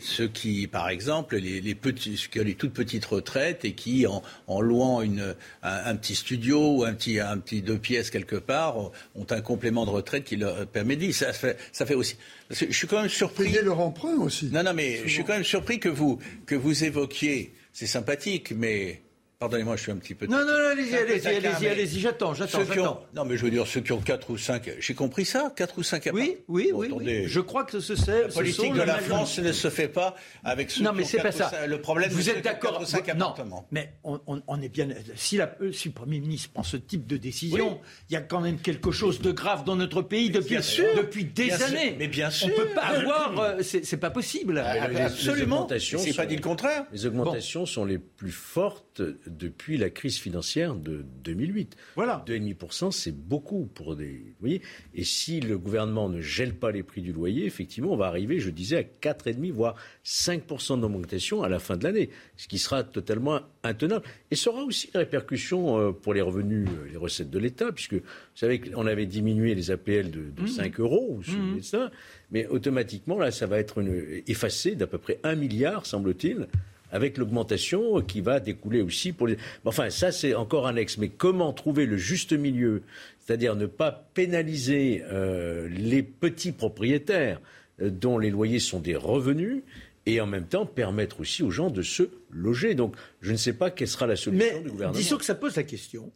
ceux 0.00 0.28
qui, 0.28 0.66
par 0.66 0.88
exemple, 0.88 1.36
les, 1.36 1.60
les 1.60 1.74
petits, 1.74 2.16
ceux 2.16 2.28
qui 2.28 2.40
ont 2.40 2.44
les 2.44 2.54
toutes 2.54 2.72
petites 2.72 3.04
retraites 3.04 3.64
et 3.64 3.72
qui, 3.74 4.06
en, 4.06 4.22
en 4.46 4.60
louant 4.60 5.02
une, 5.02 5.34
un, 5.62 5.84
un 5.84 5.96
petit 5.96 6.14
studio 6.14 6.76
ou 6.76 6.84
un 6.84 6.94
petit, 6.94 7.20
un 7.20 7.38
petit 7.38 7.62
deux 7.62 7.78
pièces 7.78 8.10
quelque 8.10 8.36
part, 8.36 8.78
ont 8.78 9.26
un 9.30 9.40
complément 9.40 9.84
de 9.84 9.90
retraite 9.90 10.24
qui 10.24 10.36
leur 10.36 10.66
permet 10.66 10.96
de 10.96 11.00
vivre. 11.02 11.14
Ça 11.14 11.32
fait, 11.32 11.56
ça 11.72 11.86
fait 11.86 11.94
aussi. 11.94 12.16
parce 12.48 12.60
que 12.60 12.66
je 12.70 12.76
suis 12.76 12.86
quand 12.86 13.00
même 13.00 13.08
surpris. 13.08 13.44
Payer 13.44 13.62
leur 13.62 13.80
emprunt 13.80 14.16
aussi. 14.18 14.46
Non, 14.46 14.62
non, 14.62 14.74
mais 14.74 15.02
je 15.04 15.12
suis 15.12 15.24
quand 15.24 15.34
même 15.34 15.44
surpris 15.44 15.78
que 15.78 15.88
vous, 15.88 16.18
que 16.46 16.54
vous 16.54 16.84
évoquiez. 16.84 17.54
C'est 17.72 17.86
sympathique, 17.86 18.52
mais. 18.52 19.02
Pardonnez-moi, 19.40 19.74
je 19.76 19.82
suis 19.84 19.90
un 19.90 19.96
petit 19.96 20.14
peu. 20.14 20.26
Non, 20.26 20.36
non, 20.40 20.44
non, 20.52 20.68
allez-y, 20.72 20.94
allez-y, 20.94 21.26
allez-y, 21.26 21.66
allez-y, 21.66 21.98
j'attends, 21.98 22.34
j'attends, 22.34 22.58
ceux 22.58 22.64
qui 22.66 22.78
ont- 22.78 22.82
j'attends. 22.84 23.06
Non, 23.16 23.24
mais 23.24 23.38
je 23.38 23.44
veux 23.46 23.50
dire, 23.50 23.66
ceux 23.66 23.80
qui 23.80 23.90
ont 23.92 24.00
4 24.02 24.28
ou 24.28 24.36
5. 24.36 24.70
J'ai 24.78 24.92
compris 24.92 25.24
ça 25.24 25.50
4 25.56 25.78
ou 25.78 25.82
5 25.82 26.10
Oui, 26.12 26.36
oui, 26.46 26.72
oui, 26.74 26.88
oui. 26.92 27.22
Je 27.26 27.40
crois 27.40 27.64
que 27.64 27.80
ce 27.80 27.96
c'est. 27.96 28.24
La 28.24 28.28
politique 28.28 28.74
de 28.74 28.82
la 28.82 28.98
France 28.98 29.38
ne 29.38 29.50
se 29.52 29.70
fait 29.70 29.88
pas 29.88 30.14
avec 30.44 30.70
ceux 30.70 30.84
Non, 30.84 30.90
qui 30.90 30.98
mais 30.98 31.02
ont 31.04 31.06
c'est 31.06 31.22
pas 31.22 31.32
ça. 31.32 31.66
Le 31.66 31.80
problème, 31.80 32.10
vous 32.10 32.20
c'est 32.20 32.32
êtes 32.32 32.44
d'accord 32.44 32.82
Non, 32.82 32.86
appartements. 33.28 33.66
mais 33.70 33.94
on, 34.04 34.20
on- 34.26 34.42
on 34.46 34.60
est 34.60 34.68
bien. 34.68 34.88
Si, 35.16 35.38
la- 35.38 35.56
euh, 35.62 35.72
si 35.72 35.88
le 35.88 35.94
Premier 35.94 36.20
ministre 36.20 36.50
prend 36.52 36.62
ce 36.62 36.76
type 36.76 37.06
de 37.06 37.16
décision, 37.16 37.72
Oui. 37.80 37.88
il 38.10 38.12
y 38.12 38.16
a 38.16 38.20
quand 38.20 38.42
même 38.42 38.58
quelque 38.58 38.90
chose 38.90 39.22
de 39.22 39.32
grave 39.32 39.64
dans 39.64 39.74
notre 39.76 40.02
pays 40.02 40.28
depuis, 40.28 40.50
bien 40.50 40.60
sûr. 40.62 40.84
depuis 40.98 41.24
des 41.24 41.46
Bien 41.46 41.56
sûr. 41.56 41.66
années. 41.68 41.96
Mais 41.98 42.08
bien 42.08 42.28
On 42.28 42.30
sûr. 42.30 42.54
peut 42.54 42.68
pas 42.74 42.82
avoir. 42.88 43.40
euh, 43.40 43.62
c'est 43.62 43.96
pas 43.96 44.10
possible. 44.10 44.62
Les 44.92 45.00
absolument. 45.00 45.66
C'est 45.78 46.14
pas 46.14 46.26
dit 46.26 46.36
le 46.36 46.42
contraire. 46.42 46.84
Les 46.92 47.06
augmentations 47.06 47.64
sont 47.64 47.86
les 47.86 47.96
plus 47.96 48.32
fortes 48.32 49.00
depuis 49.38 49.76
la 49.76 49.90
crise 49.90 50.18
financière 50.18 50.74
de 50.74 51.04
2008. 51.24 51.76
Voilà. 51.96 52.24
2,5%, 52.26 52.90
c'est 52.90 53.16
beaucoup 53.16 53.66
pour 53.66 53.96
des. 53.96 54.10
Vous 54.10 54.40
voyez 54.40 54.62
Et 54.94 55.04
si 55.04 55.40
le 55.40 55.58
gouvernement 55.58 56.08
ne 56.08 56.20
gèle 56.20 56.54
pas 56.54 56.70
les 56.70 56.82
prix 56.82 57.02
du 57.02 57.12
loyer, 57.12 57.46
effectivement, 57.46 57.92
on 57.92 57.96
va 57.96 58.06
arriver, 58.06 58.40
je 58.40 58.50
disais, 58.50 58.76
à 58.76 58.82
4,5, 58.82 59.52
voire 59.52 59.74
5% 60.04 60.80
d'augmentation 60.80 61.42
à 61.42 61.48
la 61.48 61.58
fin 61.58 61.76
de 61.76 61.84
l'année, 61.84 62.10
ce 62.36 62.48
qui 62.48 62.58
sera 62.58 62.82
totalement 62.82 63.40
intenable. 63.62 64.04
Et 64.30 64.36
ça 64.36 64.50
aura 64.50 64.64
aussi 64.64 64.90
des 64.92 64.98
répercussions 64.98 65.78
euh, 65.78 65.92
pour 65.92 66.14
les 66.14 66.20
revenus, 66.20 66.68
euh, 66.68 66.88
les 66.90 66.96
recettes 66.96 67.30
de 67.30 67.38
l'État, 67.38 67.72
puisque 67.72 67.94
vous 67.94 68.00
savez 68.34 68.60
qu'on 68.60 68.86
avait 68.86 69.06
diminué 69.06 69.54
les 69.54 69.70
APL 69.70 70.10
de, 70.10 70.30
de 70.30 70.46
5 70.46 70.80
euros, 70.80 71.20
vous 71.20 71.56
de 71.56 71.62
ça 71.62 71.90
Mais 72.30 72.46
automatiquement, 72.46 73.18
là, 73.18 73.30
ça 73.30 73.46
va 73.46 73.58
être 73.58 73.78
une, 73.78 74.22
effacé 74.26 74.74
d'à 74.74 74.86
peu 74.86 74.98
près 74.98 75.20
1 75.22 75.34
milliard, 75.34 75.86
semble-t-il, 75.86 76.46
avec 76.92 77.18
l'augmentation 77.18 78.00
qui 78.02 78.20
va 78.20 78.40
découler 78.40 78.82
aussi 78.82 79.12
pour 79.12 79.26
les. 79.26 79.36
Mais 79.36 79.40
Enfin, 79.66 79.90
ça, 79.90 80.12
c'est 80.12 80.34
encore 80.34 80.66
annexe. 80.66 80.98
Mais 80.98 81.08
comment 81.08 81.52
trouver 81.52 81.86
le 81.86 81.96
juste 81.96 82.32
milieu? 82.32 82.82
C'est-à-dire 83.18 83.56
ne 83.56 83.66
pas 83.66 84.08
pénaliser 84.14 85.02
euh, 85.10 85.68
les 85.68 86.02
petits 86.02 86.52
propriétaires 86.52 87.40
euh, 87.80 87.90
dont 87.90 88.18
les 88.18 88.30
loyers 88.30 88.58
sont 88.58 88.80
des 88.80 88.96
revenus 88.96 89.62
et 90.06 90.20
en 90.20 90.26
même 90.26 90.46
temps 90.46 90.66
permettre 90.66 91.20
aussi 91.20 91.42
aux 91.42 91.50
gens 91.50 91.70
de 91.70 91.82
se 91.82 92.04
loger. 92.30 92.74
Donc 92.74 92.96
je 93.20 93.32
ne 93.32 93.36
sais 93.36 93.52
pas 93.52 93.70
quelle 93.70 93.88
sera 93.88 94.06
la 94.06 94.16
solution 94.16 94.62
du 94.62 94.70
gouvernement. 94.70 94.98
Disons 94.98 95.18
que 95.18 95.24
ça 95.24 95.34
pose 95.34 95.56
la 95.56 95.62
question. 95.62 96.10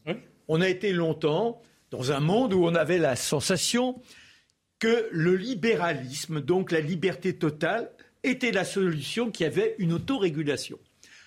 On 0.49 0.61
a 0.61 0.69
été 0.69 0.93
longtemps 0.93 1.61
dans 1.91 2.13
un 2.13 2.21
monde 2.21 2.53
où 2.53 2.65
on 2.65 2.75
avait 2.75 2.99
la 2.99 3.17
sensation 3.17 4.01
que 4.79 5.09
le 5.13 5.37
libéralisme, 5.37 6.41
donc 6.41 6.73
la 6.73 6.81
liberté 6.81 7.35
totale, 7.35 7.91
était 8.25 8.53
la 8.53 8.65
solution 8.65 9.31
qui 9.31 9.45
avait 9.45 9.75
une 9.79 9.93
autorégulation. 9.93 10.79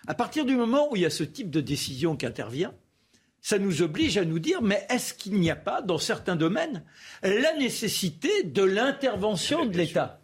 À 0.08 0.14
partir 0.14 0.46
du 0.46 0.56
moment 0.56 0.92
où 0.92 0.96
il 0.96 1.02
y 1.02 1.06
a 1.06 1.10
ce 1.10 1.24
type 1.24 1.50
de 1.50 1.62
décision 1.62 2.16
qui 2.16 2.26
intervient, 2.26 2.74
ça 3.42 3.60
nous 3.60 3.82
oblige 3.82 4.18
à 4.18 4.26
nous 4.26 4.40
dire 4.40 4.62
mais 4.62 4.86
est-ce 4.90 5.14
qu'il 5.14 5.34
n'y 5.34 5.52
a 5.52 5.56
pas, 5.56 5.82
dans 5.82 5.98
certains 5.98 6.36
domaines, 6.36 6.84
la 7.24 7.56
nécessité 7.58 8.44
de 8.44 8.64
l'intervention 8.64 9.66
de 9.66 9.78
l'État? 9.78 10.20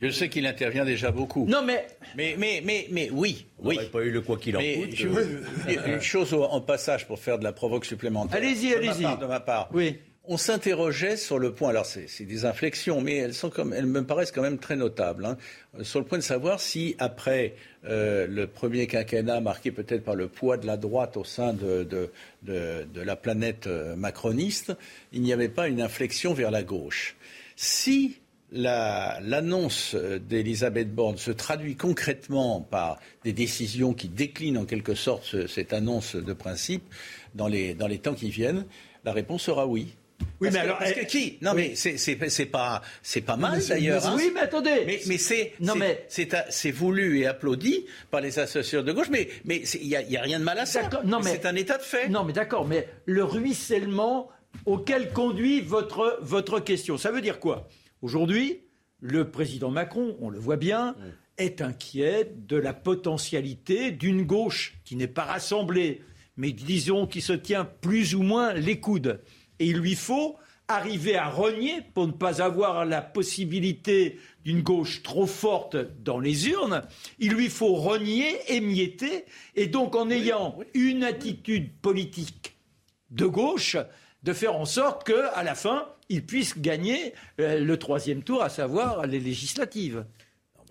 je 0.00 0.10
sais 0.10 0.28
qu'il 0.28 0.46
intervient 0.46 0.84
déjà 0.84 1.10
beaucoup. 1.10 1.46
Non, 1.46 1.62
mais. 1.62 1.86
Mais, 2.16 2.34
mais, 2.38 2.62
mais, 2.64 2.86
mais 2.90 3.10
oui. 3.12 3.46
On 3.58 3.68
oui. 3.68 3.78
pas 3.92 4.02
eu 4.02 4.10
le 4.10 4.22
quoi 4.22 4.38
qu'il 4.38 4.56
en 4.56 4.60
coûte. 4.60 4.94
Je, 4.94 5.08
une 5.86 6.00
chose 6.00 6.32
en 6.32 6.60
passage 6.60 7.06
pour 7.06 7.18
faire 7.18 7.38
de 7.38 7.44
la 7.44 7.52
provoque 7.52 7.84
supplémentaire. 7.84 8.38
Allez-y, 8.38 8.74
allez-y. 8.74 9.18
De 9.18 9.26
ma 9.26 9.40
part. 9.40 9.68
Oui. 9.72 9.98
On 10.32 10.36
s'interrogeait 10.36 11.16
sur 11.16 11.40
le 11.40 11.52
point, 11.52 11.70
alors 11.70 11.86
c'est 11.86 12.24
des 12.24 12.44
inflexions, 12.44 13.00
mais 13.00 13.16
elles, 13.16 13.34
sont 13.34 13.50
comme, 13.50 13.72
elles 13.72 13.86
me 13.86 14.04
paraissent 14.04 14.30
quand 14.30 14.42
même 14.42 14.58
très 14.58 14.76
notables, 14.76 15.24
hein, 15.24 15.36
sur 15.82 15.98
le 15.98 16.04
point 16.06 16.18
de 16.18 16.22
savoir 16.22 16.60
si, 16.60 16.94
après 17.00 17.56
euh, 17.84 18.28
le 18.28 18.46
premier 18.46 18.86
quinquennat 18.86 19.40
marqué 19.40 19.72
peut-être 19.72 20.04
par 20.04 20.14
le 20.14 20.28
poids 20.28 20.56
de 20.56 20.68
la 20.68 20.76
droite 20.76 21.16
au 21.16 21.24
sein 21.24 21.52
de, 21.52 22.12
la 22.46 23.16
planète 23.16 23.66
euh, 23.66 23.96
macroniste, 23.96 24.72
il 25.12 25.22
n'y 25.22 25.32
avait 25.32 25.48
pas 25.48 25.66
une 25.66 25.80
inflexion 25.80 26.32
vers 26.32 26.52
la 26.52 26.62
gauche. 26.62 27.16
Si 27.56 28.20
l'annonce 28.52 29.96
d'Elisabeth 29.96 30.94
Borne 30.94 31.16
se 31.16 31.32
traduit 31.32 31.74
concrètement 31.74 32.60
par 32.60 33.00
des 33.24 33.32
décisions 33.32 33.94
qui 33.94 34.06
déclinent 34.06 34.58
en 34.58 34.64
quelque 34.64 34.94
sorte 34.94 35.48
cette 35.48 35.72
annonce 35.72 36.14
de 36.14 36.32
principe 36.32 36.84
dans 37.34 37.48
les 37.48 37.98
temps 38.00 38.14
qui 38.14 38.30
viennent, 38.30 38.64
la 39.04 39.12
réponse 39.12 39.42
sera 39.42 39.66
oui. 39.66 39.96
Oui, 40.40 40.48
mais 40.52 40.58
alors, 40.58 40.78
parce 40.78 40.92
que 40.92 41.04
qui? 41.04 41.38
Non, 41.42 41.52
mais 41.54 41.74
c'est 41.74 42.46
pas 42.46 42.82
c'est 43.02 43.20
pas 43.20 43.36
mal 43.36 43.60
d'ailleurs. 43.66 44.06
Hein. 44.06 44.14
Oui, 44.16 44.30
mais 44.34 44.40
attendez. 44.40 44.84
Mais, 44.86 45.00
mais 45.06 45.18
c'est 45.18 45.52
non 45.60 45.74
mais 45.74 46.06
c'est 46.08 46.70
voulu 46.70 47.20
et 47.20 47.26
applaudi 47.26 47.86
par 48.10 48.20
les 48.20 48.38
associations 48.38 48.82
de 48.82 48.92
gauche, 48.92 49.10
mais 49.10 49.28
mais 49.44 49.62
il 49.80 49.86
y 49.86 49.96
a, 49.96 50.02
y 50.02 50.16
a, 50.16 50.22
rien 50.22 50.38
de 50.38 50.44
mal 50.44 50.58
à 50.58 50.66
ça. 50.66 50.88
Non, 51.04 51.20
mais 51.20 51.30
c'est 51.30 51.46
un 51.46 51.56
état 51.56 51.78
de 51.78 51.82
fait. 51.82 52.08
Non, 52.08 52.24
mais 52.24 52.32
d'accord, 52.32 52.66
mais 52.66 52.88
le 53.04 53.24
ruissellement 53.24 54.30
auquel 54.66 55.12
conduit 55.12 55.60
votre 55.60 56.18
votre 56.22 56.60
question, 56.60 56.96
ça 56.96 57.10
veut 57.10 57.20
dire 57.20 57.38
quoi? 57.38 57.68
Aujourd'hui, 58.02 58.62
le 59.00 59.30
président 59.30 59.70
Macron, 59.70 60.16
on 60.20 60.30
le 60.30 60.38
voit 60.38 60.56
bien, 60.56 60.94
est 61.38 61.60
inquiet 61.60 62.32
de 62.36 62.56
la 62.56 62.72
potentialité 62.72 63.90
d'une 63.90 64.22
gauche 64.22 64.78
qui 64.84 64.96
n'est 64.96 65.08
pas 65.08 65.24
rassemblée, 65.24 66.02
mais 66.36 66.52
disons 66.52 67.06
qui 67.06 67.20
se 67.20 67.32
tient 67.32 67.64
plus 67.64 68.14
ou 68.14 68.22
moins 68.22 68.52
les 68.52 68.80
coudes. 68.80 69.20
Et 69.60 69.66
il 69.66 69.76
lui 69.76 69.94
faut 69.94 70.36
arriver 70.70 71.16
à 71.16 71.28
renier 71.28 71.82
pour 71.94 72.06
ne 72.06 72.12
pas 72.12 72.42
avoir 72.42 72.84
la 72.84 73.02
possibilité 73.02 74.18
d'une 74.44 74.62
gauche 74.62 75.02
trop 75.02 75.26
forte 75.26 75.76
dans 76.02 76.20
les 76.20 76.48
urnes, 76.48 76.82
il 77.18 77.32
lui 77.32 77.48
faut 77.48 77.74
renier, 77.74 78.36
émietter, 78.48 79.24
et 79.56 79.66
donc 79.66 79.96
en 79.96 80.10
ayant 80.10 80.58
une 80.74 81.04
attitude 81.04 81.72
politique 81.82 82.56
de 83.10 83.26
gauche, 83.26 83.76
de 84.22 84.32
faire 84.32 84.54
en 84.54 84.64
sorte 84.64 85.04
qu'à 85.04 85.42
la 85.42 85.54
fin, 85.54 85.88
il 86.08 86.24
puisse 86.24 86.58
gagner 86.58 87.14
euh, 87.40 87.58
le 87.60 87.76
troisième 87.76 88.22
tour, 88.22 88.42
à 88.42 88.48
savoir 88.48 89.06
les 89.06 89.20
législatives. 89.20 90.04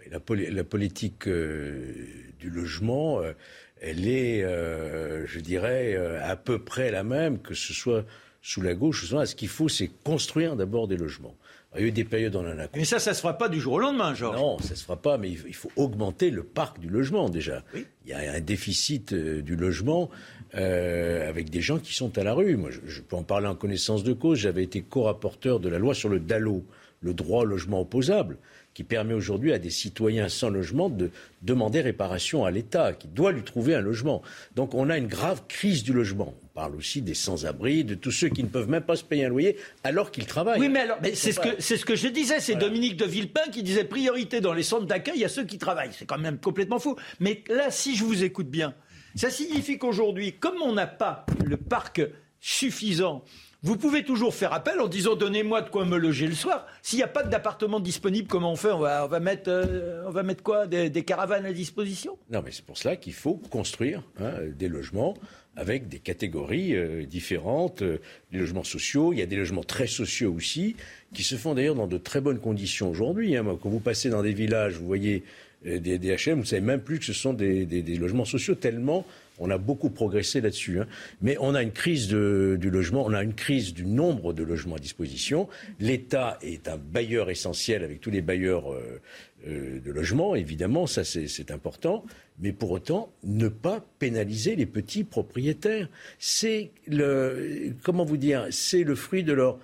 la, 0.09 0.63
politique 0.63 1.27
euh, 1.27 2.05
du 2.39 2.49
logement, 2.49 3.21
euh, 3.21 3.33
elle 3.81 4.07
est, 4.07 4.41
je 4.41 5.39
dirais, 5.39 5.95
à 6.21 6.35
peu 6.35 6.59
près 6.59 6.91
la 6.91 7.03
même, 7.03 7.41
que 7.41 7.53
ce 7.53 7.73
soit 7.73 8.05
sous 8.41 8.61
la 8.61 8.73
gauche. 8.73 9.05
Ce 9.05 9.35
qu'il 9.35 9.47
faut, 9.47 9.69
c'est 9.69 9.89
construire 10.03 10.55
d'abord 10.55 10.87
des 10.87 10.97
logements. 10.97 11.35
Il 11.75 11.81
y 11.81 11.83
a 11.83 11.87
eu 11.87 11.91
des 11.91 12.03
périodes, 12.03 12.35
on 12.35 12.39
en 12.39 12.57
a. 12.57 12.67
Mais 12.75 12.83
ça, 12.83 12.97
ça 12.97 13.13
se 13.13 13.21
fera 13.21 13.37
pas 13.37 13.47
du 13.47 13.59
jour 13.59 13.73
au 13.73 13.79
lendemain, 13.79 14.15
Georges. 14.15 14.37
Non, 14.37 14.57
ça 14.57 14.75
se 14.75 14.83
fera 14.83 14.97
pas, 14.97 15.19
mais 15.19 15.29
il 15.29 15.53
faut 15.53 15.71
augmenter 15.75 16.31
le 16.31 16.43
parc 16.43 16.79
du 16.79 16.89
logement 16.89 17.29
déjà. 17.29 17.63
Il 17.75 17.85
y 18.09 18.13
a 18.13 18.33
un 18.33 18.39
déficit 18.39 19.13
du 19.13 19.55
logement 19.55 20.09
euh, 20.55 21.29
avec 21.29 21.51
des 21.51 21.61
gens 21.61 21.77
qui 21.77 21.93
sont 21.93 22.17
à 22.17 22.23
la 22.23 22.33
rue. 22.33 22.57
Moi, 22.57 22.71
je, 22.71 23.01
peux 23.01 23.15
en 23.15 23.23
parler 23.23 23.45
en 23.45 23.53
connaissance 23.53 24.03
de 24.03 24.13
cause. 24.13 24.39
J'avais 24.39 24.63
été 24.63 24.81
co-rapporteur 24.81 25.59
de 25.59 25.69
la 25.69 25.77
loi 25.77 25.93
sur 25.93 26.09
le 26.09 26.19
DALO, 26.19 26.65
le 27.01 27.13
droit 27.13 27.43
au 27.43 27.45
logement 27.45 27.81
opposable, 27.81 28.37
qui 28.79 28.85
permet 28.85 29.13
aujourd'hui 29.13 29.51
à 29.51 29.59
des 29.59 29.71
citoyens 29.71 30.29
sans 30.29 30.49
logement 30.49 30.87
de 30.87 31.11
demander 31.41 31.81
réparation 31.81 32.45
à 32.45 32.51
l'État, 32.51 32.93
qui 32.93 33.09
doit 33.09 33.33
lui 33.33 33.43
trouver 33.43 33.75
un 33.75 33.81
logement. 33.81 34.21
Donc 34.55 34.73
on 34.73 34.89
a 34.89 34.97
une 34.97 35.07
grave 35.07 35.41
crise 35.49 35.83
du 35.83 35.91
logement. 35.91 36.33
On 36.45 36.47
parle 36.53 36.77
aussi 36.77 37.01
des 37.01 37.13
sans-abri, 37.13 37.83
de 37.83 37.93
tous 37.93 38.11
ceux 38.11 38.29
qui 38.29 38.41
ne 38.41 38.47
peuvent 38.47 38.69
même 38.69 38.83
pas 38.83 38.95
se 38.95 39.03
payer 39.03 39.25
un 39.25 39.27
loyer 39.27 39.57
alors 39.83 40.11
qu'ils 40.11 40.27
travaillent. 40.27 40.61
Oui, 40.61 40.69
mais 40.69 40.79
alors, 40.79 40.97
c'est 41.13 41.33
ce, 41.33 41.41
que, 41.41 41.61
ce 41.61 41.83
que 41.83 41.97
je 41.97 42.07
disais. 42.07 42.39
C'est 42.39 42.55
Dominique 42.55 42.95
de 42.95 43.03
Villepin 43.03 43.51
qui 43.51 43.63
disait 43.63 43.83
priorité 43.83 44.39
dans 44.39 44.53
les 44.53 44.63
centres 44.63 44.85
d'accueil 44.85 45.25
à 45.25 45.27
ceux 45.27 45.43
qui 45.43 45.57
travaillent. 45.57 45.91
C'est 45.91 46.05
quand 46.05 46.17
même 46.17 46.37
complètement 46.37 46.79
fou. 46.79 46.95
Mais 47.19 47.43
là, 47.49 47.71
si 47.71 47.97
je 47.97 48.05
vous 48.05 48.23
écoute 48.23 48.47
bien, 48.47 48.73
ça 49.13 49.29
signifie 49.29 49.77
qu'aujourd'hui, 49.77 50.37
comme 50.39 50.61
on 50.61 50.71
n'a 50.71 50.87
pas 50.87 51.25
le 51.43 51.57
parc 51.57 52.01
suffisant, 52.39 53.25
vous 53.61 53.75
pouvez 53.75 54.03
toujours 54.03 54.33
faire 54.33 54.53
appel 54.53 54.79
en 54.79 54.87
disant 54.87 55.15
donnez-moi 55.15 55.61
de 55.61 55.69
quoi 55.69 55.83
me 55.83 55.97
loger 55.97 56.27
le 56.27 56.33
soir. 56.33 56.65
S'il 56.81 56.97
n'y 56.97 57.03
a 57.03 57.09
pas 57.09 57.23
d'appartement 57.23 57.81
disponible, 57.81 58.27
comment 58.27 58.53
on 58.53 58.55
fait? 58.55 58.71
On 58.71 58.79
va, 58.79 59.19
mettre, 59.19 59.49
euh, 59.49 60.05
on 60.07 60.11
va 60.11 60.23
mettre 60.23 60.43
quoi? 60.43 60.65
Des, 60.65 61.03
caravanes 61.03 61.45
à 61.45 61.51
disposition? 61.51 62.17
Non, 62.29 62.41
mais 62.43 62.51
c'est 62.51 62.63
pour 62.63 62.77
cela 62.77 62.95
qu'il 62.95 63.13
faut 63.13 63.35
construire 63.49 64.01
hein, 64.21 64.31
des 64.57 64.69
logements 64.69 65.13
avec 65.57 65.89
des 65.89 65.99
catégories 65.99 66.73
euh, 66.73 67.03
différentes, 67.05 67.81
euh, 67.81 67.99
des 68.31 68.37
logements 68.37 68.63
sociaux. 68.63 69.11
Il 69.11 69.19
y 69.19 69.21
a 69.21 69.25
des 69.25 69.35
logements 69.35 69.63
très 69.63 69.87
sociaux 69.87 70.33
aussi, 70.33 70.77
qui 71.13 71.23
se 71.23 71.35
font 71.35 71.53
d'ailleurs 71.53 71.75
dans 71.75 71.87
de 71.87 71.97
très 71.97 72.21
bonnes 72.21 72.39
conditions 72.39 72.89
aujourd'hui. 72.89 73.35
Hein. 73.35 73.45
Quand 73.61 73.69
vous 73.69 73.81
passez 73.81 74.09
dans 74.09 74.23
des 74.23 74.31
villages, 74.31 74.75
vous 74.75 74.87
voyez 74.87 75.23
des, 75.65 75.99
des 75.99 76.15
HM, 76.15 76.35
vous 76.35 76.41
ne 76.41 76.45
savez 76.45 76.61
même 76.61 76.79
plus 76.79 76.99
que 76.99 77.05
ce 77.05 77.11
sont 77.11 77.33
des, 77.33 77.65
logements 77.97 78.23
sociaux, 78.23 78.55
tellement 78.55 79.05
on 79.39 79.49
a 79.49 79.57
beaucoup 79.57 79.89
progressé 79.89 80.41
là-dessus. 80.41 80.79
Hein. 80.79 80.87
Mais 81.21 81.37
on 81.39 81.55
a 81.55 81.63
une 81.63 81.71
crise 81.71 82.07
du 82.07 82.69
logement, 82.69 83.05
on 83.05 83.13
a 83.13 83.23
une 83.23 83.33
crise 83.33 83.73
du 83.73 83.85
nombre 83.85 84.33
de 84.33 84.43
logements 84.43 84.75
à 84.75 84.79
disposition. 84.79 85.47
L'État 85.79 86.37
est 86.41 86.67
un 86.67 86.77
bailleur 86.77 87.29
essentiel 87.29 87.83
avec 87.83 88.01
tous 88.01 88.11
les 88.11 88.21
bailleurs 88.21 88.71
euh, 88.71 89.01
euh, 89.47 89.79
de 89.79 89.91
logement, 89.91 90.35
évidemment, 90.35 90.85
ça 90.85 91.03
c'est 91.03 91.51
important. 91.51 92.05
Mais 92.39 92.51
pour 92.51 92.71
autant, 92.71 93.11
ne 93.23 93.47
pas 93.47 93.85
pénaliser 93.99 94.55
les 94.55 94.65
petits 94.65 95.03
propriétaires. 95.03 95.89
C'est 96.19 96.71
le, 96.87 97.73
comment 97.83 98.05
vous 98.05 98.17
dire, 98.17 98.47
c'est 98.51 98.83
le 98.83 98.95
fruit 98.95 99.23
de 99.23 99.33
leurs 99.33 99.59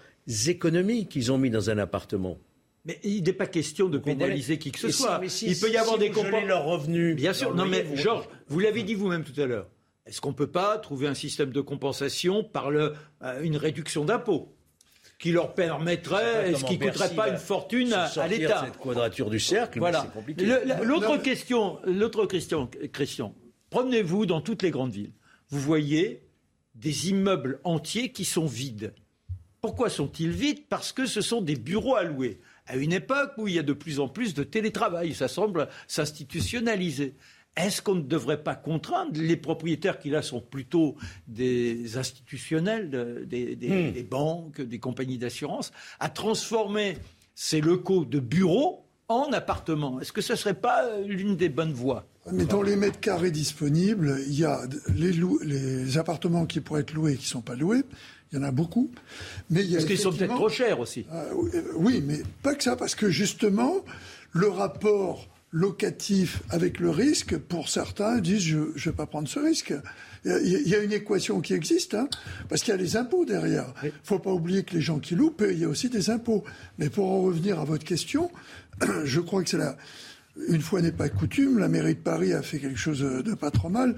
économies 0.47 1.07
qu'ils 1.07 1.31
ont 1.31 1.37
mis 1.37 1.49
dans 1.49 1.69
un 1.69 1.77
appartement. 1.77 2.37
Mais 2.85 2.99
il 3.03 3.23
n'est 3.23 3.33
pas 3.33 3.47
question 3.47 3.89
de 3.89 3.97
pénaliser 3.97 4.59
qui 4.59 4.71
que 4.71 4.79
ce 4.79 4.91
soit. 4.91 5.19
il 5.41 5.59
peut 5.59 5.71
y 5.71 5.77
avoir 5.77 5.97
des 5.97 6.11
comportements. 6.11 6.45
leurs 6.45 6.65
revenus. 6.65 7.15
Bien 7.15 7.33
sûr. 7.33 7.53
Non, 7.53 7.65
mais 7.65 7.85
Georges, 7.95 8.27
vous 8.47 8.59
l'avez 8.59 8.83
dit 8.83 8.93
vous-même 8.93 9.23
tout 9.23 9.39
à 9.39 9.45
l'heure. 9.45 9.67
Est-ce 10.05 10.21
qu'on 10.21 10.29
ne 10.29 10.35
peut 10.35 10.51
pas 10.51 10.77
trouver 10.77 11.07
un 11.07 11.15
système 11.15 11.51
de 11.51 11.61
compensation 11.61 12.43
par 12.43 12.69
le, 12.69 12.93
euh, 13.23 13.41
une 13.41 13.57
réduction 13.57 14.05
d'impôts 14.05 14.55
qui 15.17 15.31
leur 15.31 15.53
permettrait, 15.53 16.51
est-ce 16.51 16.65
qui 16.65 16.77
ne 16.77 16.85
coûterait 16.85 17.15
pas 17.15 17.29
une 17.29 17.37
fortune 17.37 17.93
à, 17.93 18.27
l'État 18.27 18.65
cette 18.65 18.77
quadrature 18.77 19.29
du 19.29 19.39
cercle, 19.39 19.79
voilà. 19.79 20.05
L'autre 20.83 21.17
question, 21.17 21.79
l'autre 21.85 22.25
question, 22.25 22.69
Christian, 22.91 23.33
promenez-vous 23.69 24.25
dans 24.25 24.41
toutes 24.41 24.61
les 24.61 24.71
grandes 24.71 24.91
villes. 24.91 25.13
Vous 25.49 25.59
voyez 25.59 26.27
des 26.75 27.09
immeubles 27.09 27.61
entiers 27.63 28.11
qui 28.11 28.25
sont 28.25 28.45
vides. 28.45 28.93
Pourquoi 29.61 29.89
sont-ils 29.89 30.31
vides? 30.31 30.67
Parce 30.67 30.91
que 30.91 31.05
ce 31.05 31.21
sont 31.21 31.41
des 31.41 31.55
bureaux 31.55 31.95
à 31.95 32.03
louer 32.03 32.39
à 32.67 32.75
une 32.75 32.93
époque 32.93 33.33
où 33.37 33.47
il 33.47 33.55
y 33.55 33.59
a 33.59 33.63
de 33.63 33.73
plus 33.73 33.99
en 33.99 34.07
plus 34.07 34.33
de 34.33 34.43
télétravail. 34.43 35.13
Ça 35.13 35.27
semble 35.27 35.67
s'institutionnaliser. 35.87 37.15
Est-ce 37.55 37.81
qu'on 37.81 37.95
ne 37.95 38.01
devrait 38.01 38.43
pas 38.43 38.55
contraindre 38.55 39.19
les 39.19 39.37
propriétaires 39.37 39.99
qui 39.99 40.09
là 40.09 40.21
sont 40.21 40.41
plutôt 40.41 40.97
des 41.27 41.97
institutionnels, 41.97 43.25
des, 43.27 43.55
hmm. 43.55 43.93
des 43.93 44.03
banques, 44.03 44.61
des 44.61 44.79
compagnies 44.79 45.17
d'assurance, 45.17 45.71
à 45.99 46.09
transformer 46.09 46.97
ces 47.33 47.61
locaux 47.61 48.03
de 48.03 48.19
bureaux 48.19 48.85
en 49.07 49.31
appartements? 49.31 50.01
Est-ce 50.01 50.11
que 50.11 50.21
ce 50.21 50.33
ne 50.33 50.37
serait 50.37 50.59
pas 50.59 50.97
l'une 51.05 51.37
des 51.37 51.47
bonnes 51.47 51.71
voies? 51.71 52.05
Mais 52.31 52.45
dans 52.45 52.63
les 52.63 52.75
mètres 52.75 52.99
carrés 52.99 53.31
disponibles, 53.31 54.17
il 54.27 54.37
y 54.37 54.43
a 54.43 54.61
les, 54.93 55.13
les 55.43 55.97
appartements 55.97 56.45
qui 56.45 56.59
pourraient 56.59 56.81
être 56.81 56.93
loués 56.93 57.13
et 57.13 57.15
qui 57.15 57.25
ne 57.25 57.29
sont 57.29 57.41
pas 57.41 57.55
loués. 57.55 57.83
Il 58.35 58.41
y 58.41 58.43
en 58.43 58.47
a 58.47 58.51
beaucoup. 58.51 58.91
Mais 59.49 59.63
il 59.63 59.71
y 59.71 59.75
a 59.75 59.77
parce 59.77 59.85
qu'ils 59.85 59.97
sont 59.97 60.11
peut-être 60.11 60.35
trop 60.35 60.49
chers 60.49 60.79
aussi. 60.79 61.05
Euh, 61.13 61.61
oui, 61.75 62.03
mais 62.05 62.21
pas 62.43 62.53
que 62.53 62.63
ça, 62.63 62.75
parce 62.75 62.93
que 62.93 63.09
justement, 63.09 63.85
le 64.33 64.49
rapport 64.49 65.27
locatif 65.51 66.41
avec 66.49 66.79
le 66.79 66.89
risque, 66.89 67.37
pour 67.37 67.69
certains, 67.69 68.19
disent 68.19 68.41
je 68.41 68.57
ne 68.57 68.73
vais 68.73 68.91
pas 68.91 69.05
prendre 69.05 69.29
ce 69.29 69.39
risque. 69.39 69.73
Il 70.25 70.67
y 70.67 70.75
a 70.75 70.79
une 70.79 70.91
équation 70.91 71.39
qui 71.39 71.53
existe, 71.53 71.93
hein, 71.93 72.09
parce 72.49 72.61
qu'il 72.61 72.71
y 72.71 72.77
a 72.77 72.81
les 72.81 72.97
impôts 72.97 73.25
derrière. 73.25 73.73
Il 73.83 73.87
ne 73.87 73.91
faut 74.03 74.19
pas 74.19 74.31
oublier 74.31 74.63
que 74.63 74.73
les 74.73 74.81
gens 74.81 74.99
qui 74.99 75.15
louent 75.15 75.35
il 75.39 75.59
y 75.59 75.63
a 75.63 75.69
aussi 75.69 75.87
des 75.87 76.09
impôts. 76.09 76.43
Mais 76.77 76.89
pour 76.89 77.09
en 77.09 77.21
revenir 77.21 77.59
à 77.59 77.63
votre 77.63 77.85
question, 77.85 78.31
je 79.05 79.19
crois 79.21 79.43
que 79.43 79.49
c'est 79.49 79.57
la, 79.57 79.77
une 80.49 80.61
fois 80.61 80.81
n'est 80.81 80.91
pas 80.91 81.09
coutume, 81.09 81.59
la 81.59 81.69
mairie 81.69 81.95
de 81.95 81.99
Paris 81.99 82.33
a 82.33 82.41
fait 82.41 82.59
quelque 82.59 82.77
chose 82.77 82.99
de 82.99 83.33
pas 83.33 83.51
trop 83.51 83.69
mal. 83.69 83.95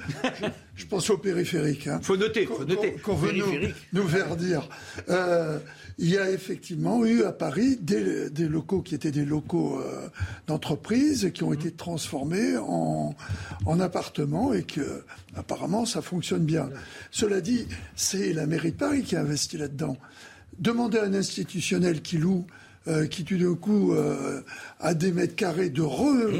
Je, 0.75 0.85
pense 0.85 1.09
au 1.09 1.17
périphérique. 1.17 1.87
Hein. 1.87 1.99
Faut 2.03 2.17
noter, 2.17 2.45
faut 2.45 2.63
noter. 2.63 2.93
Qu'on 2.93 3.15
veut 3.15 3.33
nous, 3.93 4.07
faire 4.07 4.35
dire. 4.35 4.69
Euh, 5.09 5.57
il 5.97 6.09
y 6.09 6.17
a 6.17 6.29
effectivement 6.29 7.03
eu 7.05 7.23
à 7.23 7.31
Paris 7.31 7.77
des, 7.81 8.29
locaux 8.47 8.81
qui 8.81 8.93
étaient 8.93 9.11
des 9.11 9.25
locaux 9.25 9.79
euh, 9.79 10.09
d'entreprise 10.45 11.31
qui 11.33 11.43
ont 11.43 11.53
été 11.53 11.71
transformés 11.71 12.55
en, 12.57 13.15
en 13.65 13.79
appartements 13.79 14.53
et 14.53 14.63
que 14.63 15.03
apparemment 15.35 15.85
ça 15.85 16.03
fonctionne 16.03 16.45
bien. 16.45 16.69
Cela 17.09 17.41
dit, 17.41 17.67
c'est 17.95 18.31
la 18.33 18.45
mairie 18.45 18.71
de 18.71 18.77
Paris 18.77 19.01
qui 19.01 19.15
a 19.15 19.21
investi 19.21 19.57
là-dedans. 19.57 19.97
Demander 20.59 20.99
à 20.99 21.03
un 21.03 21.13
institutionnel 21.13 22.01
qui 22.01 22.17
loue 22.17 22.45
euh, 22.87 23.05
qui 23.07 23.23
tout 23.25 23.37
d'un 23.37 23.55
coup 23.55 23.93
euh, 23.93 24.41
a 24.79 24.93
des 24.93 25.11
mètres 25.11 25.35
carrés 25.35 25.69
de 25.69 25.81
re 25.81 26.31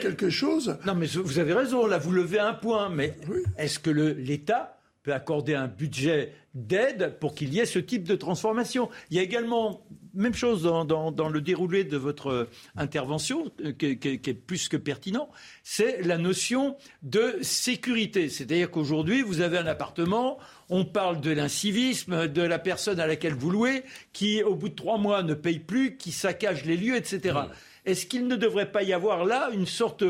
quelque 0.00 0.28
chose. 0.28 0.76
Non, 0.86 0.94
mais 0.94 1.06
vous 1.06 1.38
avez 1.38 1.54
raison, 1.54 1.86
là 1.86 1.98
vous 1.98 2.12
levez 2.12 2.38
un 2.38 2.52
point, 2.52 2.90
mais 2.90 3.16
est-ce 3.56 3.78
que 3.78 3.90
l'État 3.90 4.75
peut 5.06 5.14
accorder 5.14 5.54
un 5.54 5.68
budget 5.68 6.32
d'aide 6.54 7.16
pour 7.20 7.36
qu'il 7.36 7.54
y 7.54 7.60
ait 7.60 7.66
ce 7.66 7.78
type 7.78 8.02
de 8.02 8.16
transformation 8.16 8.90
Il 9.10 9.16
y 9.16 9.20
a 9.20 9.22
également 9.22 9.86
même 10.14 10.34
chose 10.34 10.62
dans, 10.62 11.28
le 11.28 11.40
déroulé 11.40 11.84
de 11.84 11.96
votre 11.96 12.48
intervention, 12.76 13.52
euh, 13.64 13.72
qui, 13.72 13.86
est 13.86 14.34
plus 14.34 14.68
que 14.68 14.76
pertinent, 14.76 15.28
c'est 15.62 16.02
la 16.02 16.18
notion 16.18 16.76
de 17.02 17.36
sécurité. 17.42 18.30
C'est-à-dire 18.30 18.70
qu'aujourd'hui, 18.70 19.22
vous 19.22 19.42
avez 19.42 19.58
un 19.58 19.66
appartement, 19.66 20.38
on 20.70 20.84
parle 20.84 21.20
de 21.20 21.30
l'incivisme, 21.30 22.28
de 22.28 22.42
la 22.42 22.58
personne 22.58 22.98
à 22.98 23.06
laquelle 23.06 23.34
vous 23.34 23.50
louez, 23.50 23.84
qui, 24.12 24.42
au 24.42 24.54
bout 24.54 24.70
de 24.70 24.74
trois 24.74 24.98
mois, 24.98 25.22
ne 25.22 25.34
paye 25.34 25.60
plus, 25.60 25.98
qui 25.98 26.12
saccage 26.12 26.64
les 26.64 26.78
lieux, 26.78 26.96
etc. 26.96 27.34
Mmh. 27.34 27.52
Est-ce 27.84 28.06
qu'il 28.06 28.26
ne 28.26 28.36
devrait 28.36 28.72
pas 28.72 28.82
y 28.82 28.92
avoir 28.92 29.24
là 29.24 29.50
une 29.52 29.66
sorte 29.66 30.02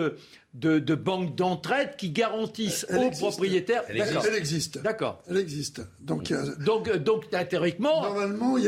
de, 0.56 0.94
banque 0.94 1.34
d'entraide 1.36 1.96
qui 1.96 2.10
garantissent 2.10 2.86
aux 2.90 3.10
propriétaires 3.10 3.84
Elle 3.88 4.34
existe. 4.34 4.82
D'accord. 4.82 5.22
Elle 5.28 5.36
existe. 5.36 5.82
Donc, 6.00 6.32
donc, 6.64 6.90
donc 6.96 7.24
théoriquement. 7.48 8.02
Normalement, 8.02 8.56
il 8.56 8.64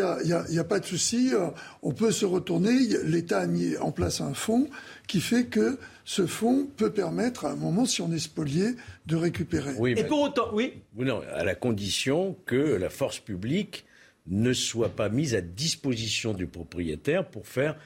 n'y 0.50 0.58
a, 0.58 0.64
pas 0.64 0.80
de 0.80 0.84
souci. 0.84 1.30
Euh, 1.32 1.48
on 1.82 1.92
peut 1.92 2.10
se 2.10 2.26
retourner. 2.26 2.72
L'État 3.04 3.40
a 3.40 3.46
mis 3.46 3.76
en 3.78 3.90
place 3.90 4.20
un 4.20 4.34
fonds 4.34 4.68
qui 5.06 5.20
fait 5.20 5.46
que 5.46 5.78
ce 6.04 6.26
fonds 6.26 6.68
peut 6.76 6.90
permettre, 6.90 7.46
à 7.46 7.50
un 7.50 7.56
moment, 7.56 7.86
si 7.86 8.02
on 8.02 8.12
est 8.12 8.18
spolié, 8.18 8.76
de 9.06 9.16
récupérer. 9.16 9.72
Oui, 9.78 9.94
Et 9.96 10.04
pour 10.04 10.20
autant, 10.20 10.48
oui. 10.52 10.74
Non, 10.96 11.22
à 11.32 11.44
la 11.44 11.54
condition 11.54 12.36
que 12.46 12.56
la 12.56 12.90
force 12.90 13.18
publique 13.18 13.86
ne 14.26 14.52
soit 14.52 14.90
pas 14.90 15.08
mise 15.08 15.34
à 15.34 15.40
disposition 15.40 16.34
du 16.34 16.46
propriétaire 16.46 17.26
pour 17.26 17.46
faire 17.46 17.76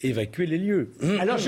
évacuer 0.00 0.46
les 0.46 0.58
lieux. 0.58 0.92
Alors, 1.20 1.38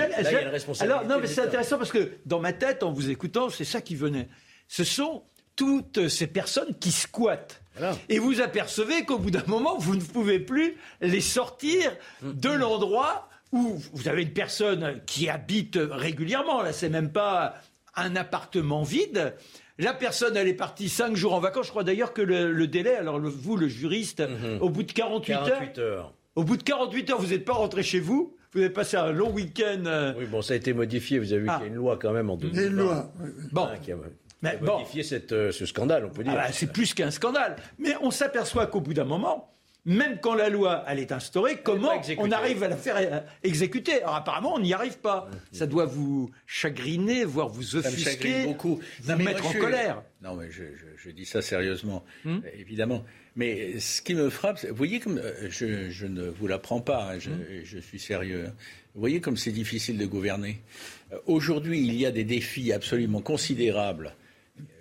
alors 0.80 1.06
non, 1.06 1.18
mais 1.20 1.26
c'est 1.26 1.40
intéressant 1.40 1.78
parce 1.78 1.92
que 1.92 2.12
dans 2.26 2.40
ma 2.40 2.52
tête, 2.52 2.82
en 2.82 2.92
vous 2.92 3.10
écoutant, 3.10 3.48
c'est 3.48 3.64
ça 3.64 3.80
qui 3.80 3.94
venait. 3.94 4.28
Ce 4.68 4.84
sont 4.84 5.22
toutes 5.56 6.08
ces 6.08 6.26
personnes 6.26 6.74
qui 6.78 6.92
squattent. 6.92 7.62
Et 8.08 8.18
vous 8.18 8.40
apercevez 8.40 9.04
qu'au 9.04 9.18
bout 9.18 9.30
d'un 9.30 9.44
moment, 9.46 9.78
vous 9.78 9.96
ne 9.96 10.02
pouvez 10.02 10.38
plus 10.38 10.76
les 11.00 11.20
sortir 11.20 11.90
de 12.22 12.50
l'endroit 12.50 13.28
où 13.50 13.78
vous 13.92 14.08
avez 14.08 14.22
une 14.22 14.32
personne 14.32 15.00
qui 15.06 15.28
habite 15.28 15.78
régulièrement. 15.80 16.62
Là, 16.62 16.72
c'est 16.72 16.88
même 16.88 17.12
pas 17.12 17.54
un 17.96 18.16
appartement 18.16 18.82
vide. 18.82 19.34
La 19.78 19.94
personne, 19.94 20.36
elle 20.36 20.48
est 20.48 20.54
partie 20.54 20.88
cinq 20.88 21.16
jours 21.16 21.34
en 21.34 21.40
vacances. 21.40 21.66
Je 21.66 21.70
crois 21.70 21.84
d'ailleurs 21.84 22.12
que 22.12 22.22
le, 22.22 22.66
délai, 22.66 22.94
alors 22.94 23.20
vous, 23.20 23.56
le 23.56 23.68
juriste, 23.68 24.20
mhm. 24.20 24.58
au 24.60 24.68
bout 24.68 24.82
de 24.82 24.92
48, 24.92 25.32
48 25.32 25.78
heures, 25.78 26.14
Au 26.36 26.44
bout 26.44 26.56
de 26.56 26.62
48 26.62 27.10
heures, 27.10 27.20
vous 27.20 27.28
n'êtes 27.28 27.44
pas 27.44 27.54
rentré 27.54 27.82
chez 27.82 28.00
vous. 28.00 28.36
Vous 28.52 28.60
avez 28.60 28.70
passé 28.70 28.98
un 28.98 29.12
long 29.12 29.30
week-end. 29.30 29.84
Euh. 29.86 30.12
Oui, 30.18 30.26
bon, 30.26 30.42
ça 30.42 30.52
a 30.52 30.56
été 30.56 30.74
modifié. 30.74 31.18
Vous 31.18 31.32
avez 31.32 31.42
vu 31.42 31.48
ah. 31.50 31.54
qu'il 31.54 31.62
y 31.62 31.68
a 31.68 31.72
une 31.72 31.76
loi 31.76 31.98
quand 32.00 32.12
même 32.12 32.28
en 32.28 32.36
2020. 32.36 32.58
Il 32.58 32.62
y 32.62 32.66
a 32.66 32.70
une 32.70 32.76
loi. 32.76 33.12
Bon. 33.50 33.68
Ah, 33.70 33.78
qui 33.78 33.92
a, 33.92 33.96
modifié 34.60 35.02
cette, 35.02 35.32
euh, 35.32 35.52
ce 35.52 35.64
scandale, 35.64 36.04
on 36.04 36.10
peut 36.10 36.22
dire. 36.22 36.34
Ah 36.36 36.46
bah, 36.46 36.52
c'est 36.52 36.70
plus 36.70 36.92
qu'un 36.92 37.10
scandale. 37.10 37.56
Mais 37.78 37.94
on 38.02 38.10
s'aperçoit 38.10 38.66
qu'au 38.66 38.80
bout 38.80 38.92
d'un 38.92 39.04
moment, 39.04 39.54
même 39.84 40.18
quand 40.20 40.34
la 40.34 40.48
loi 40.48 40.84
elle 40.86 40.98
est 40.98 41.12
instaurée, 41.12 41.58
comment 41.62 41.92
on 42.18 42.30
arrive 42.30 42.62
à 42.62 42.68
la 42.68 42.76
faire 42.76 42.96
euh, 42.98 43.20
exécuter 43.42 44.02
Alors 44.02 44.16
apparemment, 44.16 44.54
on 44.54 44.60
n'y 44.60 44.72
arrive 44.72 44.98
pas. 44.98 45.28
Ça 45.50 45.66
doit 45.66 45.86
vous 45.86 46.30
chagriner, 46.46 47.24
voire 47.24 47.48
vous 47.48 47.76
offusquer, 47.76 48.44
beaucoup. 48.44 48.80
vous 49.00 49.16
mettre 49.16 49.46
en 49.46 49.52
colère. 49.52 50.02
Non, 50.22 50.36
mais 50.36 50.48
je, 50.50 51.10
dis 51.10 51.24
ça 51.24 51.42
sérieusement, 51.42 52.04
mmh. 52.24 52.38
évidemment. 52.54 53.04
Mais 53.34 53.80
ce 53.80 54.02
qui 54.02 54.14
me 54.14 54.30
frappe, 54.30 54.64
vous 54.64 54.76
voyez 54.76 55.00
comme 55.00 55.18
euh, 55.18 55.48
je, 55.50 56.06
ne 56.06 56.28
vous 56.28 56.46
l'apprends 56.46 56.80
pas, 56.80 57.12
hein, 57.12 57.16
mmh. 57.16 57.64
je, 57.64 57.78
suis 57.78 57.98
sérieux. 57.98 58.44
Hein. 58.46 58.52
Vous 58.94 59.00
voyez 59.00 59.20
comme 59.20 59.36
c'est 59.36 59.52
difficile 59.52 59.98
de 59.98 60.06
gouverner. 60.06 60.60
Euh, 61.12 61.18
aujourd'hui, 61.26 61.80
il 61.80 61.94
y 61.94 62.06
a 62.06 62.12
des 62.12 62.24
défis 62.24 62.72
absolument 62.72 63.20
considérables, 63.20 64.14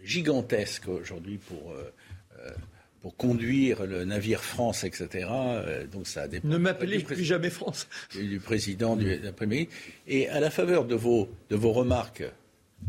gigantesques 0.04 0.90
aujourd'hui 0.90 1.38
pour 1.38 1.72
euh, 1.72 1.92
pour 3.02 3.16
conduire 3.16 3.86
le 3.86 4.06
navire 4.06 4.44
France, 4.44 4.84
etc. 4.84 5.28
donc 5.92 6.08
ça 6.08 6.28
dépend. 6.28 6.48
Ne 6.48 6.58
m'appelez 6.58 7.00
plus 7.00 7.24
jamais 7.24 7.50
France. 7.50 7.88
Du 8.14 8.40
président 8.40 8.96
du, 8.96 9.18
de 9.18 9.26
la 9.26 9.56
Et 10.08 10.30
à 10.30 10.40
la 10.40 10.50
faveur 10.50 10.86
de 10.86 10.96
vos, 10.96 11.30
de 11.50 11.56
vos 11.56 11.72
remarques 11.72 12.24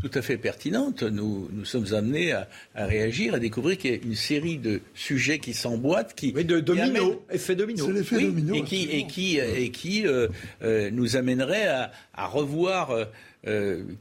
tout 0.00 0.10
à 0.14 0.22
fait 0.22 0.36
pertinente, 0.36 1.02
nous, 1.02 1.48
nous 1.52 1.64
sommes 1.64 1.92
amenés 1.92 2.32
à, 2.32 2.48
réagir, 2.74 3.34
à 3.34 3.38
découvrir 3.38 3.76
qu'il 3.76 3.90
y 3.90 3.94
a 3.94 3.98
une 4.02 4.14
série 4.14 4.58
de 4.58 4.80
sujets 4.94 5.38
qui 5.38 5.54
s'emboîtent, 5.54 6.14
qui 6.14 6.32
oui, 6.34 6.44
de 6.44 6.60
domino, 6.60 7.22
effet 7.30 7.54
domino, 7.54 7.86
c'est 7.86 7.92
l'effet 7.92 8.20
domino, 8.22 8.54
et 8.54 8.62
qui 8.62 8.88
et 8.90 9.06
qui 9.06 9.38
et 9.38 9.70
qui 9.70 10.06
euh, 10.06 10.28
euh, 10.62 10.90
nous 10.90 11.16
amènerait 11.16 11.66
à, 11.66 11.92
à 12.14 12.26
revoir 12.26 12.90
euh, 12.90 13.04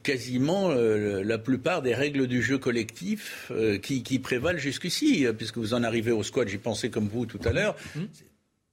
quasiment 0.03 0.69
la 0.69 1.37
plupart 1.37 1.81
des 1.81 1.95
règles 1.95 2.27
du 2.27 2.41
jeu 2.41 2.57
collectif 2.57 3.51
qui, 3.81 4.03
qui, 4.03 4.19
prévalent 4.19 4.59
jusqu'ici, 4.59 5.25
puisque 5.37 5.57
vous 5.57 5.73
en 5.73 5.83
arrivez 5.83 6.11
au 6.11 6.23
squat, 6.23 6.47
j'y 6.47 6.57
pensais 6.57 6.89
comme 6.89 7.07
vous 7.07 7.25
tout 7.25 7.39
à 7.43 7.51
l'heure. 7.51 7.75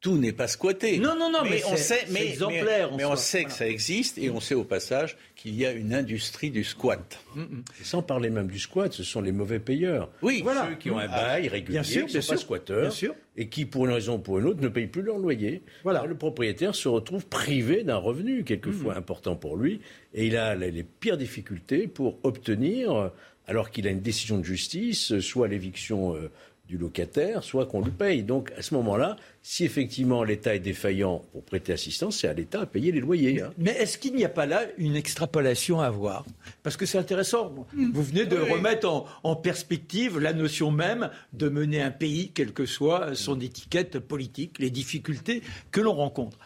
Tout 0.01 0.17
n'est 0.17 0.33
pas 0.33 0.47
squatté. 0.47 0.99
Non, 0.99 1.17
non, 1.19 1.29
non, 1.29 1.43
mais, 1.43 1.61
on 1.65 1.77
sait, 1.77 2.07
mais, 2.11 2.29
exemplaire. 2.29 2.95
Mais, 2.97 3.05
on 3.05 3.17
sait 3.17 3.43
que 3.43 3.51
ça 3.51 3.67
existe 3.67 4.17
et 4.17 4.31
on 4.31 4.39
sait 4.39 4.55
au 4.55 4.63
passage 4.63 5.17
qu'il 5.35 5.57
y 5.57 5.67
a 5.67 5.73
une 5.73 5.93
industrie 5.93 6.51
du 6.51 6.63
squat. 6.63 7.19
Mm, 7.35 7.41
mm. 7.41 7.65
Sans 7.83 8.03
parler 8.03 8.31
même 8.31 8.47
du 8.47 8.61
squat, 8.61 8.93
ce 8.93 9.03
sont 9.03 9.21
les 9.21 9.33
mauvais 9.33 9.59
payeurs. 9.59 10.09
Oui, 10.23 10.45
ceux 10.47 10.77
qui 10.77 10.93
ont 10.93 10.99
un 10.99 11.09
bail 11.09 11.49
régulier, 11.49 11.83
qui 11.83 12.17
ne 12.17 12.21
sont 12.21 12.35
pas 12.35 12.39
squatteurs, 12.39 12.95
et 13.37 13.49
qui, 13.49 13.65
pour 13.65 13.87
une 13.87 13.93
raison 13.93 14.15
ou 14.15 14.19
pour 14.19 14.39
une 14.39 14.47
autre, 14.47 14.61
ne 14.61 14.69
payent 14.69 14.87
plus 14.87 15.03
leur 15.03 15.19
loyer. 15.19 15.63
Voilà. 15.83 16.05
le 16.07 16.17
propriétaire 16.17 16.77
se 16.77 16.89
retrouve 16.89 17.27
privé 17.27 17.83
d'un 17.83 17.97
revenu, 17.97 18.45
quelquefois 18.45 18.95
mm. 18.95 18.99
important 18.99 19.35
pour 19.35 19.57
lui, 19.57 19.81
et 20.15 20.29
il 20.29 20.37
a 20.37 20.55
les 20.55 20.85
pires 20.85 21.17
difficultés 21.17 21.89
pour 21.89 22.19
obtenir, 22.23 23.11
alors 23.49 23.71
qu'il 23.71 23.89
a 23.89 23.91
une 23.91 24.01
décision 24.01 24.39
de 24.39 24.45
justice, 24.45 25.19
soit 25.19 25.49
l'éviction 25.49 26.15
euh, 26.15 26.31
du 26.69 26.77
locataire, 26.77 27.43
soit 27.43 27.67
qu'on 27.67 27.81
le 27.81 27.91
paye. 27.91 28.23
Donc 28.23 28.53
à 28.57 28.63
ce 28.63 28.75
moment-là, 28.75 29.17
si 29.51 29.65
effectivement 29.65 30.25
l'État 30.25 30.55
est 30.55 30.61
défaillant 30.61 31.25
pour 31.33 31.43
prêter 31.43 31.73
assistance, 31.73 32.19
c'est 32.19 32.29
à 32.29 32.35
l'État 32.35 32.61
à 32.61 32.67
payer 32.67 32.93
les 32.93 33.01
loyers. 33.01 33.41
Hein. 33.41 33.51
Mais 33.57 33.71
est-ce 33.71 33.97
qu'il 33.97 34.15
n'y 34.15 34.27
a 34.27 34.29
pas 34.29 34.45
là 34.45 34.67
une 34.77 34.95
extrapolation 34.95 35.81
à 35.81 35.87
avoir 35.87 36.27
Parce 36.63 36.77
que 36.77 36.85
c'est 36.85 36.99
intéressant. 36.99 37.55
Vous 37.73 38.03
venez 38.03 38.27
de 38.27 38.37
remettre 38.37 39.07
en, 39.23 39.37
perspective 39.37 40.19
la 40.19 40.35
notion 40.35 40.71
même 40.71 41.09
de 41.33 41.49
mener 41.49 41.81
un 41.81 41.91
pays, 41.91 42.31
quelle 42.33 42.53
que 42.53 42.67
soit 42.67 43.15
son 43.15 43.41
étiquette 43.41 44.01
politique, 44.01 44.59
les 44.59 44.69
difficultés 44.69 45.43
que 45.71 45.81
l'on 45.81 45.95
rencontre. 45.95 46.39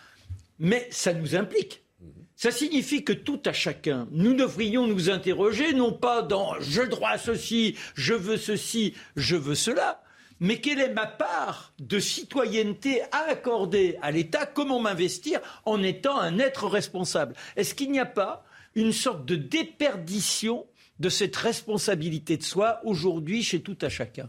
Mais 0.61 0.87
ça 0.93 1.13
nous 1.13 1.35
implique. 1.35 1.83
Ça 2.37 2.53
signifie 2.53 3.03
que 3.03 3.13
tout 3.13 3.41
à 3.47 3.53
chacun, 3.53 4.07
nous 4.13 4.35
devrions 4.35 4.87
nous 4.87 5.11
interroger, 5.11 5.73
non 5.73 5.93
pas 5.93 6.23
dans 6.23 6.55
je 6.61 6.83
droit 6.83 7.11
à 7.11 7.19
ceci, 7.19 7.75
je 7.97 8.15
veux 8.15 8.37
ceci, 8.37 8.95
je 9.17 9.35
veux 9.35 9.57
cela, 9.57 10.05
mais 10.43 10.61
quelle 10.61 10.81
est 10.81 10.93
ma 10.93 11.07
part 11.07 11.73
de 11.79 12.01
citoyenneté 12.01 13.01
à 13.13 13.31
accorder 13.31 13.97
à 14.03 14.11
l'État 14.11 14.45
Comment 14.45 14.81
m'investir 14.81 15.41
en 15.65 15.85
étant 15.85 16.19
un 16.19 16.41
être 16.41 16.67
responsable 16.67 17.37
Est-ce 17.57 17.77
qu'il 17.77 17.93
n'y 17.93 18.01
a 18.01 18.07
pas 18.07 18.45
une 18.75 18.93
sorte 18.93 19.25
de 19.25 19.37
déperdition 19.37 20.67
de 20.99 21.09
cette 21.09 21.37
responsabilité 21.37 22.37
de 22.37 22.43
soi 22.43 22.81
aujourd'hui 22.83 23.45
chez 23.45 23.63
tout 23.63 23.79
à 23.83 23.89
chacun? 23.89 24.29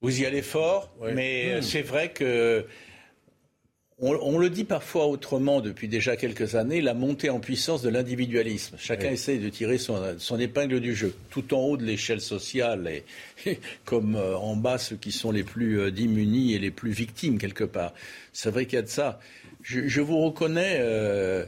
Vous 0.00 0.20
y 0.20 0.26
allez 0.26 0.42
fort, 0.42 0.92
mais 1.14 1.58
hmm. 1.58 1.62
c'est 1.62 1.82
vrai 1.82 2.12
que 2.12 2.66
on, 4.02 4.38
le 4.38 4.48
dit 4.48 4.64
parfois 4.64 5.06
autrement 5.06 5.60
depuis 5.60 5.86
déjà 5.86 6.16
quelques 6.16 6.54
années, 6.54 6.80
la 6.80 6.94
montée 6.94 7.28
en 7.28 7.38
puissance 7.38 7.82
de 7.82 7.90
l'individualisme. 7.90 8.76
Chacun 8.78 9.10
essaie 9.10 9.36
de 9.36 9.48
tirer 9.50 9.78
son, 9.78 10.38
épingle 10.38 10.80
du 10.80 10.94
jeu, 10.94 11.14
tout 11.28 11.52
en 11.54 11.60
haut 11.60 11.76
de 11.76 11.84
l'échelle 11.84 12.20
sociale 12.20 12.90
et, 13.46 13.58
comme 13.84 14.16
euh, 14.16 14.36
en 14.36 14.56
bas 14.56 14.78
ceux 14.78 14.96
qui 14.96 15.12
sont 15.12 15.30
les 15.30 15.44
plus 15.44 15.78
euh, 15.78 15.90
démunis 15.90 16.54
et 16.54 16.58
les 16.58 16.70
plus 16.70 16.92
victimes 16.92 17.38
quelque 17.38 17.64
part. 17.64 17.92
C'est 18.32 18.50
vrai 18.50 18.64
qu'il 18.64 18.76
y 18.76 18.78
a 18.78 18.82
de 18.82 18.88
ça. 18.88 19.20
Je, 19.62 20.00
vous 20.00 20.18
reconnais. 20.18 20.78
Euh, 20.78 21.44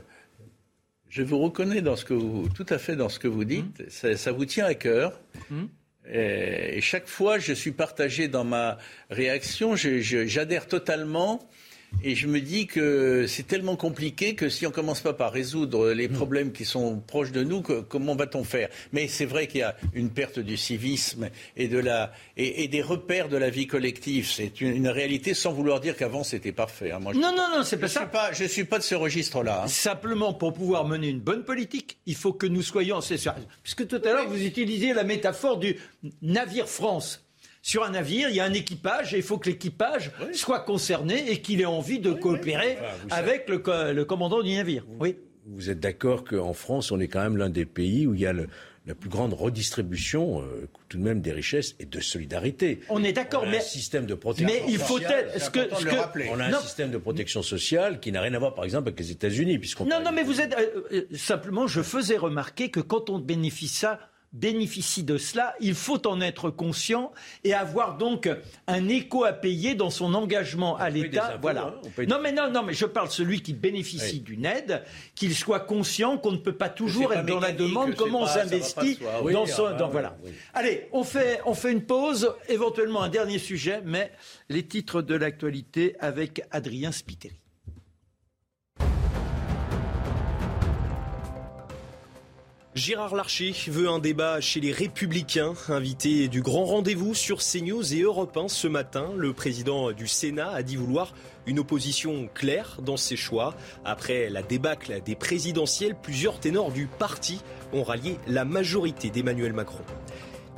je 1.09 1.23
vous 1.23 1.39
reconnais 1.39 1.81
dans 1.81 1.97
ce 1.97 2.05
que 2.05 2.15
vous, 2.15 2.49
tout 2.51 2.67
à 2.69 2.77
fait 2.77 2.97
dans 2.97 3.09
ce 3.09 3.19
que 3.19 3.29
vous 3.29 3.45
dites. 3.45 3.81
Mmh. 4.03 4.17
Ça, 4.17 4.33
vous 4.33 4.45
tient 4.45 4.67
à 4.67 4.75
cœur. 4.75 5.19
Mmh. 5.51 5.65
Et, 6.13 6.81
chaque 6.83 7.07
fois, 7.07 7.39
je 7.39 7.55
suis 7.55 7.73
partagé 7.73 8.29
dans 8.29 8.45
ma 8.45 8.77
réaction. 9.09 9.75
J'adhère 9.75 10.67
totalement 10.67 11.49
Et 12.05 12.15
je 12.15 12.27
me 12.27 12.41
dis 12.41 12.67
que 12.67 13.27
c'est 13.29 13.47
tellement 13.47 13.77
compliqué 13.77 14.35
que 14.35 14.49
si 14.49 14.67
on 14.67 14.71
ne 14.71 14.75
commence 14.75 15.01
pas 15.01 15.13
par 15.13 15.33
résoudre 15.33 15.93
les 15.93 16.09
problèmes 16.09 16.53
qui 16.53 16.65
sont 16.65 16.99
proches 16.99 17.33
de 17.33 17.45
nous, 17.45 17.63
comment 17.63 18.17
va-t-on 18.17 18.45
faire? 18.45 18.69
Mais 18.93 19.07
c'est 19.09 19.25
vrai 19.25 19.47
qu'il 19.47 19.61
y 19.61 19.65
a 19.65 19.77
une 19.95 20.11
perte 20.11 20.39
du 20.39 20.57
civisme 20.57 21.29
et, 21.57 21.69
de 21.69 21.79
la, 21.79 22.13
et, 22.37 22.67
des 22.69 22.83
repères 22.83 23.29
de 23.29 23.37
la 23.37 23.51
vie 23.51 23.67
collective. 23.67 24.29
C'est 24.29 24.61
une, 24.61 24.89
réalité 24.89 25.33
sans 25.33 25.53
vouloir 25.53 25.81
dire 25.81 25.97
qu'avant 25.97 26.25
c'était 26.25 26.53
parfait. 26.53 26.91
Hein. 26.91 27.01
non, 27.01 27.35
non, 27.35 27.49
non, 27.57 27.63
c'est 27.63 27.79
pas 27.79 27.89
ça. 27.89 28.07
Pas, 28.07 28.33
je 28.33 28.43
ne 28.43 28.49
suis 28.49 28.65
pas 28.65 28.79
de 28.79 28.85
ce 28.85 28.95
registre-là. 28.95 29.63
Hein. 29.65 29.69
Simplement, 29.69 30.35
pour 30.35 30.53
pouvoir 30.53 30.87
mener 30.87 31.09
une 31.09 31.21
bonne 31.21 31.45
politique, 31.45 31.99
il 32.07 32.17
faut 32.17 32.33
que 32.33 32.47
nous 32.47 32.63
soyons... 32.63 33.01
Puisque 33.63 33.87
tout 33.87 34.01
à 34.05 34.13
l'heure, 34.13 34.29
vous 34.29 34.43
utilisiez 34.43 34.93
la 34.93 35.05
métaphore 35.05 35.59
du 35.59 35.77
navire 36.21 36.69
France 36.69 37.25
sur 37.63 37.85
un 37.85 37.91
navire, 37.91 38.29
il 38.29 38.35
y 38.35 38.41
a 38.41 38.45
un 38.45 38.53
équipage 38.53 39.15
et 39.15 39.19
il 39.19 39.23
faut 39.23 39.39
que 39.39 39.49
l'équipage 39.49 40.11
soit 40.33 40.61
concerné 40.61 41.31
et 41.31 41.41
qu'il 41.41 41.61
ait 41.61 41.65
envie 41.65 42.01
de 42.01 42.13
coopérer 42.13 42.77
avec 43.11 43.49
le, 43.49 44.05
commandant 44.05 44.43
du 44.43 44.55
navire. 44.55 44.85
Oui. 44.99 45.17
Vous 45.47 45.71
êtes 45.71 45.81
d'accord 45.81 46.25
qu'en 46.25 46.53
France, 46.53 46.93
on 46.93 47.01
est 47.01 47.09
quand 47.09 47.23
même 47.23 47.37
l'un 47.37 47.51
des 47.51 47.65
pays 47.65 48.07
où 48.07 48.15
il 48.15 48.21
y 48.21 48.27
a 48.27 48.33
la 48.33 48.95
plus 48.95 49.09
grande 49.09 49.33
redistribution 49.33 50.43
euh, 50.43 50.69
tout 50.89 50.99
de 50.99 51.03
même 51.03 51.21
des 51.21 51.33
richesses 51.33 51.75
et 51.79 51.85
de 51.85 52.01
solidarité. 52.01 52.81
On 52.89 53.03
est 53.03 53.13
d'accord, 53.13 53.47
mais 53.47 53.59
un 53.59 53.61
système 53.61 54.07
de 54.07 54.15
protection. 54.15 54.49
Mais 54.49 54.73
il 54.73 54.79
faut 54.79 54.99
être. 54.99 55.41
Ce 55.41 55.51
que, 55.51 55.69
on 56.31 56.41
a 56.41 56.45
un 56.47 56.61
système 56.61 56.91
de 56.91 56.99
protection 56.99 57.43
sociale 57.43 58.01
qui 58.01 58.13
n'a 58.13 58.21
rien 58.21 58.35
à 58.35 58.39
voir, 58.39 58.55
par 58.55 58.65
exemple, 58.65 58.89
avec 58.89 58.99
les 58.99 59.11
États-Unis, 59.13 59.59
puisqu'on. 59.59 59.85
Non, 59.85 60.01
non, 60.01 60.13
mais 60.13 60.25
vous 60.25 60.41
êtes 60.41 60.55
euh, 60.55 60.83
euh, 60.93 61.17
simplement. 61.17 61.67
Je 61.67 61.83
faisais 61.83 62.17
remarquer 62.17 62.71
que 62.71 62.81
quand 62.81 63.11
on 63.11 63.19
bénéficie 63.19 63.69
ça 63.69 63.99
bénéficie 64.33 65.03
de 65.03 65.19
cela, 65.19 65.55
il 65.61 65.75
faut 65.75 66.07
en 66.07 66.21
être 66.21 66.51
conscient 66.51 67.13
et 67.45 67.55
avoir 67.55 67.99
donc 67.99 68.29
un 68.67 68.89
écho 68.89 69.25
à 69.25 69.33
payer 69.33 69.75
dans 69.75 69.91
son 69.91 70.15
engagement 70.15 70.77
à 70.77 70.89
l'État. 70.91 71.39
Voilà. 71.41 71.75
Hein, 71.99 72.05
non 72.09 72.19
mais 72.23 72.33
non, 72.33 72.51
non, 72.51 72.63
mais 72.63 72.73
je 72.73 72.87
parle 72.87 73.11
celui 73.11 73.43
qui 73.43 73.53
bénéficie 73.53 74.21
d'une 74.21 74.47
aide, 74.47 74.85
qu'il 75.15 75.35
soit 75.35 75.61
conscient 75.61 76.19
qu'on 76.19 76.33
ne 76.33 76.39
peut 76.39 76.57
pas 76.57 76.69
toujours 76.69 77.13
être 77.13 77.27
dans 77.27 77.41
la 77.41 77.53
demande, 77.53 77.95
comment 77.95 78.23
on 78.23 78.27
s'investit 78.27 78.99
dans 79.33 79.47
son. 79.47 79.67
Ah 79.67 79.75
bah 79.75 79.89
voilà. 79.91 80.17
Allez, 80.55 80.89
on 80.93 81.05
fait, 81.05 81.41
on 81.45 81.55
fait 81.55 81.73
une 81.73 81.83
pause, 81.83 82.35
éventuellement 82.49 83.03
un 83.03 83.09
dernier 83.09 83.39
sujet, 83.39 83.83
mais 83.85 84.13
les 84.49 84.67
titres 84.67 85.03
de 85.03 85.15
l'actualité 85.15 85.97
avec 86.01 86.43
Adrien 86.51 86.93
Spiteri. 86.93 87.42
Gérard 92.75 93.15
Larcher 93.15 93.53
veut 93.69 93.87
un 93.87 93.99
débat 93.99 94.41
chez 94.41 94.59
les 94.59 94.73
Républicains. 94.73 95.53
Invité 95.69 96.29
du 96.29 96.41
grand 96.41 96.65
rendez-vous 96.65 97.13
sur 97.13 97.41
CNews 97.41 97.93
et 97.93 98.01
Europe 98.01 98.35
1 98.35 98.49
ce 98.49 98.67
matin, 98.67 99.11
le 99.15 99.35
président 99.35 99.93
du 99.93 100.09
Sénat 100.09 100.49
a 100.49 100.63
dit 100.63 100.77
vouloir 100.77 101.13
une 101.47 101.59
opposition 101.59 102.31
claire 102.33 102.79
dans 102.83 102.97
ses 102.97 103.17
choix. 103.17 103.55
Après 103.85 104.31
la 104.31 104.43
débâcle 104.43 105.03
des 105.05 105.15
présidentielles, 105.15 105.97
plusieurs 106.03 106.41
ténors 106.41 106.73
du 106.73 106.87
parti 106.87 107.43
ont 107.75 107.83
rallié 107.83 108.17
la 108.27 108.47
majorité 108.47 109.11
d'Emmanuel 109.11 109.53
Macron. 109.53 109.85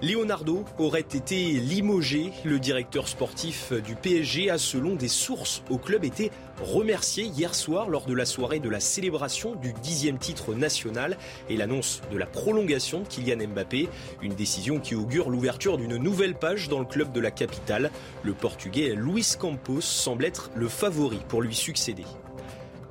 Leonardo 0.05 0.67
aurait 0.79 1.01
été 1.01 1.53
limogé. 1.53 2.31
Le 2.45 2.59
directeur 2.59 3.09
sportif 3.09 3.73
du 3.73 3.95
PSG 3.95 4.51
a, 4.51 4.59
selon 4.59 4.97
des 4.97 5.09
sources 5.09 5.63
au 5.71 5.79
club, 5.79 6.05
été 6.05 6.31
remercié 6.63 7.25
hier 7.25 7.55
soir 7.55 7.89
lors 7.89 8.05
de 8.05 8.13
la 8.13 8.27
soirée 8.27 8.61
de 8.61 8.69
la 8.69 8.81
célébration 8.81 9.55
du 9.55 9.73
dixième 9.73 10.19
titre 10.19 10.53
national 10.53 11.17
et 11.49 11.57
l'annonce 11.57 12.03
de 12.13 12.19
la 12.19 12.27
prolongation 12.27 13.01
de 13.01 13.07
Kylian 13.07 13.49
Mbappé. 13.49 13.89
Une 14.21 14.35
décision 14.35 14.79
qui 14.79 14.95
augure 14.95 15.31
l'ouverture 15.31 15.79
d'une 15.79 15.97
nouvelle 15.97 16.35
page 16.35 16.69
dans 16.69 16.81
le 16.81 16.87
club 16.87 17.11
de 17.13 17.21
la 17.21 17.31
capitale. 17.31 17.91
Le 18.25 18.35
Portugais 18.35 18.95
Luis 18.95 19.37
Campos 19.39 19.81
semble 19.81 20.27
être 20.27 20.51
le 20.55 20.69
favori 20.69 21.21
pour 21.29 21.41
lui 21.41 21.55
succéder. 21.55 22.05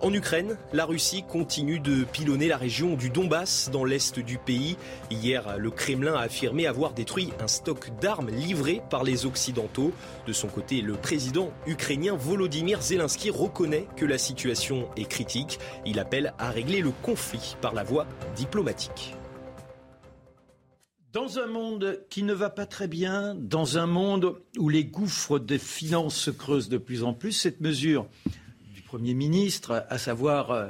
En 0.03 0.11
Ukraine, 0.11 0.57
la 0.73 0.83
Russie 0.83 1.23
continue 1.23 1.79
de 1.79 2.03
pilonner 2.03 2.49
la 2.49 2.57
région 2.57 2.95
du 2.95 3.09
Donbass 3.09 3.69
dans 3.71 3.85
l'est 3.85 4.19
du 4.19 4.37
pays. 4.37 4.75
Hier, 5.09 5.57
le 5.57 5.71
Kremlin 5.71 6.13
a 6.15 6.23
affirmé 6.23 6.67
avoir 6.67 6.91
détruit 6.91 7.29
un 7.39 7.47
stock 7.47 7.89
d'armes 8.01 8.29
livré 8.29 8.81
par 8.89 9.05
les 9.05 9.25
Occidentaux. 9.25 9.93
De 10.27 10.33
son 10.33 10.49
côté, 10.49 10.81
le 10.81 10.95
président 10.95 11.53
ukrainien 11.67 12.17
Volodymyr 12.17 12.81
Zelensky 12.81 13.29
reconnaît 13.29 13.87
que 13.95 14.05
la 14.05 14.17
situation 14.17 14.89
est 14.97 15.07
critique. 15.07 15.57
Il 15.85 15.99
appelle 15.99 16.33
à 16.37 16.49
régler 16.49 16.81
le 16.81 16.91
conflit 16.91 17.55
par 17.61 17.73
la 17.73 17.85
voie 17.85 18.05
diplomatique. 18.35 19.15
Dans 21.13 21.39
un 21.39 21.47
monde 21.47 22.01
qui 22.09 22.23
ne 22.23 22.33
va 22.33 22.49
pas 22.49 22.65
très 22.65 22.89
bien, 22.89 23.35
dans 23.35 23.77
un 23.77 23.85
monde 23.85 24.41
où 24.57 24.67
les 24.67 24.83
gouffres 24.83 25.39
des 25.39 25.59
finances 25.59 26.17
se 26.17 26.31
creusent 26.31 26.67
de 26.67 26.77
plus 26.77 27.05
en 27.05 27.13
plus, 27.13 27.31
cette 27.31 27.61
mesure 27.61 28.05
Premier 28.93 29.15
ministre, 29.15 29.87
à 29.89 29.97
savoir 29.97 30.51
euh, 30.51 30.67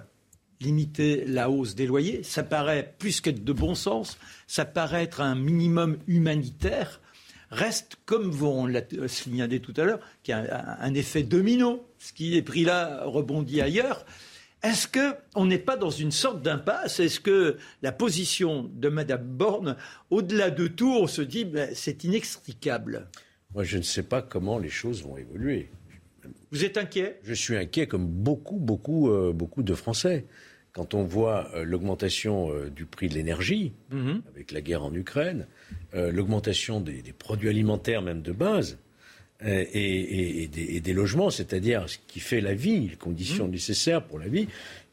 limiter 0.61 1.25
la 1.25 1.49
hausse 1.49 1.75
des 1.75 1.85
loyers. 1.85 2.23
Ça 2.23 2.41
paraît 2.41 2.95
plus 2.97 3.19
que 3.19 3.29
de 3.29 3.51
bon 3.51 3.75
sens, 3.75 4.17
ça 4.47 4.63
paraît 4.63 5.03
être 5.03 5.19
un 5.19 5.35
minimum 5.35 5.97
humanitaire. 6.07 7.01
Reste, 7.49 7.97
comme 8.05 8.41
on 8.41 8.65
l'a 8.65 8.79
signalé 9.07 9.59
tout 9.59 9.73
à 9.75 9.83
l'heure, 9.83 9.99
qu'il 10.23 10.31
y 10.31 10.35
a 10.35 10.77
un, 10.79 10.93
effet 10.93 11.23
domino. 11.23 11.85
Ce 11.99 12.13
qui 12.13 12.37
est 12.37 12.41
pris 12.41 12.63
là 12.63 13.03
rebondit 13.03 13.59
ailleurs. 13.59 14.05
Est-ce 14.61 14.87
qu'on 14.87 15.45
n'est 15.45 15.59
pas 15.59 15.75
dans 15.75 15.89
une 15.89 16.11
sorte 16.11 16.41
d'impasse? 16.41 17.01
Est-ce 17.01 17.19
que 17.19 17.57
la 17.81 17.91
position 17.91 18.71
de 18.73 18.87
Mme 18.87 19.21
Borne, 19.21 19.75
au-delà 20.11 20.49
de 20.49 20.67
tout, 20.67 20.95
on 20.97 21.07
se 21.07 21.21
dit 21.21 21.43
ben, 21.43 21.71
c'est 21.75 22.05
inextricable? 22.05 23.09
Moi, 23.53 23.65
je 23.65 23.79
ne 23.79 23.83
sais 23.83 24.03
pas 24.03 24.21
comment 24.21 24.59
les 24.59 24.69
choses 24.69 25.03
vont 25.03 25.17
évoluer. 25.17 25.69
Vous 26.53 26.63
êtes 26.63 26.77
inquiet? 26.77 27.19
Je 27.23 27.33
suis 27.33 27.57
inquiet 27.57 27.87
comme 27.87 28.05
beaucoup, 28.05 28.57
beaucoup, 28.57 29.09
euh, 29.09 29.33
beaucoup 29.33 29.63
de 29.63 29.73
Français. 29.73 30.25
Quand 30.71 30.93
on 30.93 31.03
voit 31.03 31.49
euh, 31.55 31.63
l'augmentation 31.63 32.51
euh, 32.51 32.69
du 32.69 32.85
prix 32.85 33.09
de 33.09 33.15
l'énergie, 33.15 33.73
mhm. 33.89 34.21
avec 34.35 34.51
la 34.51 34.61
guerre 34.61 34.83
en 34.83 34.93
Ukraine, 34.93 35.47
l'augmentation 35.93 36.79
des, 36.79 37.01
produits 37.17 37.49
alimentaires 37.49 38.03
même 38.03 38.21
de 38.21 38.31
base, 38.31 38.77
et, 39.43 40.47
des, 40.47 40.93
logements, 40.93 41.29
c'est-à-dire 41.29 41.89
ce 41.89 41.97
qui 42.07 42.19
fait 42.19 42.39
la 42.39 42.53
vie, 42.53 42.89
les 42.89 42.95
conditions 42.95 43.45
mhm. 43.45 43.51
nécessaires 43.51 44.03
pour 44.03 44.19
la 44.19 44.27
vie, 44.27 44.47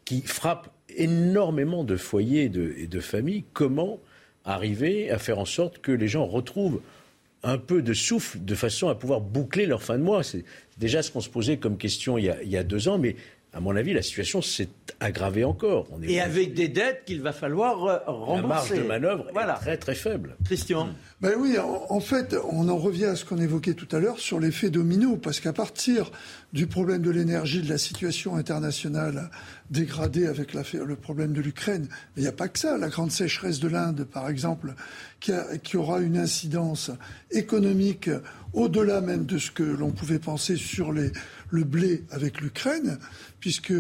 qui 0.07 0.23
frappe 0.23 0.71
énormément 0.97 1.85
de 1.85 1.97
foyers 1.97 2.45
et 2.45 2.87
de 2.87 3.01
familles, 3.01 3.45
comment 3.53 4.01
arriver 4.45 5.11
à 5.11 5.19
faire 5.19 5.39
en 5.39 5.45
sorte 5.45 5.79
que 5.79 5.93
les 5.93 6.09
gens 6.09 6.27
retrouvent 6.27 6.81
un 7.43 7.59
peu 7.59 7.83
de 7.83 7.95
souffle 7.95 8.45
de 8.45 8.55
façon 8.55 8.89
à 8.89 8.95
pouvoir 8.95 9.21
boucler 9.21 9.67
leur 9.67 9.83
fin 9.83 9.99
de 9.99 10.03
mois. 10.03 10.23
C'est 10.23 10.45
déjà 10.79 11.03
ce 11.03 11.11
qu'on 11.11 11.21
se 11.21 11.31
posait 11.31 11.57
comme 11.57 11.79
question 11.79 12.19
il 12.19 12.25
y 12.45 12.57
a, 12.57 12.63
deux 12.63 12.89
ans, 12.89 12.99
à 13.53 13.59
mon 13.59 13.75
avis, 13.75 13.93
la 13.93 14.03
situation 14.03 14.43
s'est 14.43 14.69
aggravée 15.01 15.43
encore. 15.43 15.89
et 16.05 16.21
avec 16.21 16.55
des 16.55 16.69
dettes 16.69 17.03
qu'il 17.05 17.21
va 17.21 17.33
falloir 17.33 18.05
rembourser. 18.07 18.43
La 18.43 18.49
marge 18.49 18.71
de 18.71 18.83
manœuvre 18.83 19.27
est 19.29 19.61
très 19.61 19.77
très 19.77 19.95
faible. 19.97 20.37
Christian 20.45 20.91
ben 21.21 21.35
Oui, 21.37 21.57
en, 21.59 22.01
fait, 22.01 22.37
on 22.49 22.69
en 22.69 22.77
revient 22.77 23.07
à 23.07 23.17
ce 23.17 23.25
qu'on 23.25 23.39
évoquait 23.39 23.75
tout 23.75 23.89
à 23.95 23.99
l'heure 23.99 24.21
sur 24.21 24.39
l'effet 24.39 24.71
domino, 24.71 25.17
parce 25.17 25.41
qu'à 25.41 25.53
partir 25.53 26.13
du 26.53 26.69
problème 26.69 27.03
de 27.03 27.11
l'énergie, 27.11 27.61
de 27.61 27.69
la 27.69 27.79
situation 27.79 28.37
internationale 28.37 29.31
dégradée 29.71 30.27
avec 30.27 30.55
le 30.55 30.97
problème 30.97 31.33
de 31.33 31.41
l'Ukraine, 31.41 31.89
il 32.17 32.23
n'y 32.23 32.29
a 32.29 32.33
pas 32.33 32.49
que 32.49 32.59
ça. 32.59 32.79
La 32.79 32.89
grande 32.89 33.11
sécheresse 33.11 33.59
de 33.59 33.69
l'Inde, 33.69 34.05
par 34.05 34.29
exemple, 34.29 34.75
qui, 35.19 35.33
qui 35.63 35.77
aura 35.77 36.01
une 36.01 36.19
incidence 36.19 36.93
économique 37.33 38.11
au-delà 38.53 39.01
même 39.01 39.27
de 39.27 39.39
ce 39.39 39.51
que 39.51 39.63
l'on 39.63 39.91
pouvait 39.91 40.19
penser 40.19 40.57
sur 40.57 40.93
les, 40.93 41.13
le 41.51 41.65
blé 41.65 42.05
avec 42.11 42.41
l'Ukraine, 42.41 42.99
puisque 43.41 43.73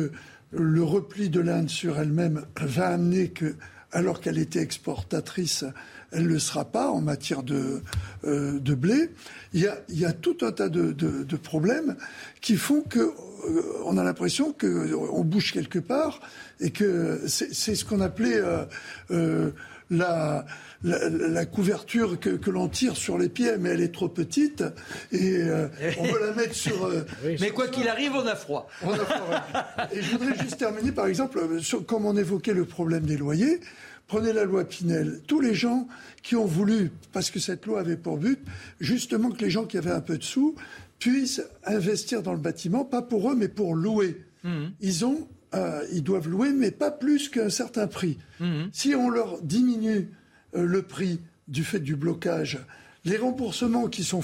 le 0.53 0.83
repli 0.83 1.31
de 1.31 1.41
l'Inde 1.41 1.69
sur 1.69 1.99
elle-même 1.99 2.45
va 2.61 2.89
amener 2.89 3.29
que, 3.29 3.55
alors 3.93 4.21
qu'elle 4.21 4.39
était 4.39 4.61
exportatrice, 4.61 5.65
elle 6.13 6.25
ne 6.25 6.29
le 6.29 6.39
sera 6.39 6.65
pas 6.65 6.91
en 6.91 7.01
matière 7.01 7.43
de, 7.43 7.83
euh, 8.25 8.59
de 8.59 8.75
blé. 8.75 9.11
Il 9.53 9.61
y, 9.61 9.67
a, 9.67 9.79
il 9.89 9.99
y, 9.99 10.05
a, 10.05 10.13
tout 10.13 10.39
un 10.43 10.53
tas 10.53 10.69
de, 10.69 10.93
de, 10.93 11.23
de 11.23 11.37
problèmes 11.37 11.97
qui 12.41 12.57
font 12.57 12.83
que 12.83 12.99
euh, 12.99 13.13
on 13.85 13.97
a 13.97 14.05
l'impression 14.05 14.53
qu'on 14.53 15.25
bouge 15.25 15.53
quelque 15.53 15.79
part 15.79 16.21
et 16.59 16.71
que 16.71 17.23
c'est 17.27 17.75
ce 17.75 17.85
qu'on 17.85 18.01
appelait 18.01 18.37
euh, 18.37 18.65
euh 19.11 19.51
la, 20.83 21.09
la, 21.09 21.47
couverture 21.47 22.19
que, 22.19 22.31
que 22.31 22.51
l'on 22.51 22.69
tire 22.69 22.97
sur 22.97 23.19
les 23.19 23.29
pieds, 23.29 23.57
mais 23.59 23.71
elle 23.71 23.83
est 23.83 23.95
trop 23.95 24.09
petite 24.09 24.65
et 25.13 25.37
euh, 25.37 25.69
on 25.99 26.05
veut 26.13 26.21
la 26.21 26.33
mettre 26.33 26.55
sur. 26.55 26.87
Euh, 26.87 27.05
mais 27.23 27.51
quoi 27.51 27.69
qu'il 27.69 27.89
arrive, 27.89 28.13
on 28.15 28.27
a 28.27 28.37
froid. 28.37 28.67
On 28.83 28.93
a 28.93 29.05
froid 29.05 29.45
Et 29.93 30.03
je 30.03 30.11
voudrais 30.13 30.39
juste 30.39 30.59
terminer, 30.59 30.93
par 30.93 31.07
exemple, 31.07 31.41
comme 31.87 32.07
on 32.07 32.17
évoquait 32.17 32.55
le 32.55 32.65
problème 32.65 33.05
des 33.05 33.17
loyers. 33.17 33.61
Prenez 34.07 34.33
la 34.33 34.45
loi 34.45 34.65
Pinel. 34.65 35.21
Tous 35.27 35.41
les 35.41 35.55
gens 35.55 35.87
qui 36.23 36.35
ont 36.35 36.47
voulu, 36.47 36.91
parce 37.13 37.31
que 37.31 37.39
cette 37.39 37.67
loi 37.67 37.81
avait 37.81 37.97
pour 37.97 38.17
but, 38.17 38.41
justement 38.81 39.31
que 39.31 39.45
les 39.45 39.51
gens 39.51 39.67
qui 39.67 39.79
avaient 39.79 39.93
un 39.93 40.01
peu 40.01 40.19
de 40.19 40.25
sous 40.25 40.57
puissent 40.99 41.43
investir 41.65 42.23
dans 42.23 42.33
le 42.33 42.41
bâtiment, 42.41 42.85
pas 42.85 43.03
pour 43.03 43.31
eux, 43.31 43.37
mais 43.37 43.49
pour 43.49 43.75
louer. 43.75 44.21
Mmh. 44.43 44.67
Ils 44.81 45.05
ont 45.05 45.29
euh, 45.55 45.85
ils 45.93 46.03
doivent 46.03 46.29
louer, 46.29 46.53
mais 46.53 46.71
pas 46.71 46.91
plus 46.91 47.29
qu'un 47.29 47.51
certain 47.51 47.87
prix. 47.87 48.19
Mmh. 48.39 48.65
Si 48.73 48.95
on 48.95 49.11
leur 49.11 49.43
diminue 49.43 50.09
euh, 50.09 50.20
le 50.53 50.83
prix 50.83 51.21
du 51.49 51.65
fait 51.65 51.81
du 51.81 51.97
blocage, 51.97 52.59
les 53.05 53.17
remboursements 53.17 53.89
qui 53.89 54.05
sont, 54.05 54.23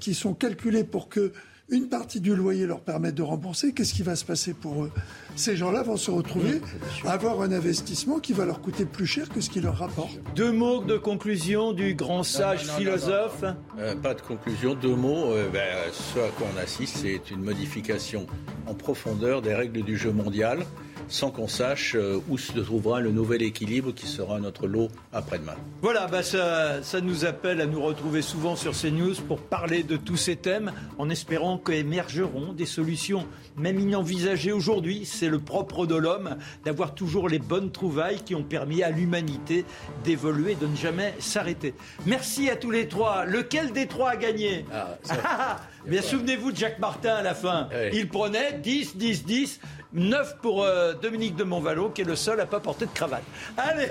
qui 0.00 0.14
sont 0.14 0.34
calculés 0.34 0.84
pour 0.84 1.08
que 1.08 1.32
une 1.70 1.88
partie 1.88 2.20
du 2.20 2.34
loyer 2.34 2.66
leur 2.66 2.80
permet 2.80 3.12
de 3.12 3.22
rembourser, 3.22 3.72
qu'est-ce 3.72 3.92
qui 3.92 4.02
va 4.02 4.16
se 4.16 4.24
passer 4.24 4.54
pour 4.54 4.84
eux? 4.84 4.92
Ces 5.38 5.56
gens-là 5.56 5.84
vont 5.84 5.96
se 5.96 6.10
retrouver 6.10 6.60
à 7.04 7.12
avoir 7.12 7.42
un 7.42 7.52
investissement 7.52 8.18
qui 8.18 8.32
va 8.32 8.44
leur 8.44 8.60
coûter 8.60 8.84
plus 8.84 9.06
cher 9.06 9.28
que 9.28 9.40
ce 9.40 9.48
qui 9.48 9.60
leur 9.60 9.78
rapporte. 9.78 10.18
Deux 10.34 10.50
mots 10.50 10.82
de 10.82 10.96
conclusion 10.96 11.72
du 11.72 11.94
grand 11.94 12.24
sage 12.24 12.64
philosophe 12.64 13.44
euh, 13.78 13.94
Pas 13.94 14.14
de 14.14 14.20
conclusion, 14.20 14.74
deux 14.74 14.96
mots. 14.96 15.32
Euh, 15.32 15.48
ben, 15.52 15.62
ce 15.92 16.18
à 16.18 16.28
quoi 16.36 16.48
on 16.52 16.60
assiste, 16.60 16.96
c'est 17.02 17.30
une 17.30 17.44
modification 17.44 18.26
en 18.66 18.74
profondeur 18.74 19.40
des 19.40 19.54
règles 19.54 19.82
du 19.82 19.96
jeu 19.96 20.10
mondial 20.10 20.66
sans 21.08 21.30
qu'on 21.30 21.48
sache 21.48 21.94
euh, 21.94 22.20
où 22.28 22.38
se 22.38 22.58
trouvera 22.58 23.00
le 23.00 23.10
nouvel 23.10 23.42
équilibre 23.42 23.92
qui 23.92 24.06
sera 24.06 24.38
notre 24.38 24.66
lot 24.66 24.88
après-demain. 25.12 25.54
Voilà, 25.82 26.06
bah 26.06 26.22
ça, 26.22 26.82
ça 26.82 27.00
nous 27.00 27.24
appelle 27.24 27.60
à 27.60 27.66
nous 27.66 27.82
retrouver 27.82 28.22
souvent 28.22 28.56
sur 28.56 28.72
CNews 28.72 29.14
pour 29.26 29.40
parler 29.40 29.82
de 29.82 29.96
tous 29.96 30.16
ces 30.16 30.36
thèmes 30.36 30.72
en 30.98 31.08
espérant 31.08 31.58
qu'émergeront 31.58 32.52
des 32.52 32.66
solutions 32.66 33.26
même 33.56 33.78
inenvisagées 33.78 34.52
aujourd'hui. 34.52 35.04
C'est 35.04 35.27
le 35.28 35.38
propre 35.38 35.86
de 35.86 35.94
l'homme 35.94 36.36
d'avoir 36.64 36.94
toujours 36.94 37.28
les 37.28 37.38
bonnes 37.38 37.70
trouvailles 37.70 38.22
qui 38.24 38.34
ont 38.34 38.42
permis 38.42 38.82
à 38.82 38.90
l'humanité 38.90 39.64
d'évoluer, 40.04 40.54
de 40.54 40.66
ne 40.66 40.76
jamais 40.76 41.14
s'arrêter. 41.18 41.74
Merci 42.06 42.50
à 42.50 42.56
tous 42.56 42.70
les 42.70 42.88
trois. 42.88 43.24
Lequel 43.24 43.72
des 43.72 43.86
trois 43.86 44.10
a 44.10 44.16
gagné? 44.16 44.64
Ah, 44.72 45.60
Bien 45.88 46.02
souvenez-vous 46.02 46.52
de 46.52 46.56
Jacques 46.56 46.78
Martin 46.78 47.14
à 47.14 47.22
la 47.22 47.34
fin. 47.34 47.68
Il 47.92 48.08
prenait 48.08 48.58
10, 48.62 48.96
10, 48.96 49.24
10. 49.24 49.60
9 49.92 50.36
pour 50.42 50.64
euh, 50.64 50.92
Dominique 50.92 51.34
de 51.34 51.44
Montvalo, 51.44 51.88
qui 51.88 52.02
est 52.02 52.04
le 52.04 52.16
seul 52.16 52.40
à 52.40 52.44
ne 52.44 52.48
pas 52.50 52.60
porter 52.60 52.84
de 52.84 52.90
cravate. 52.90 53.22
Allez 53.56 53.88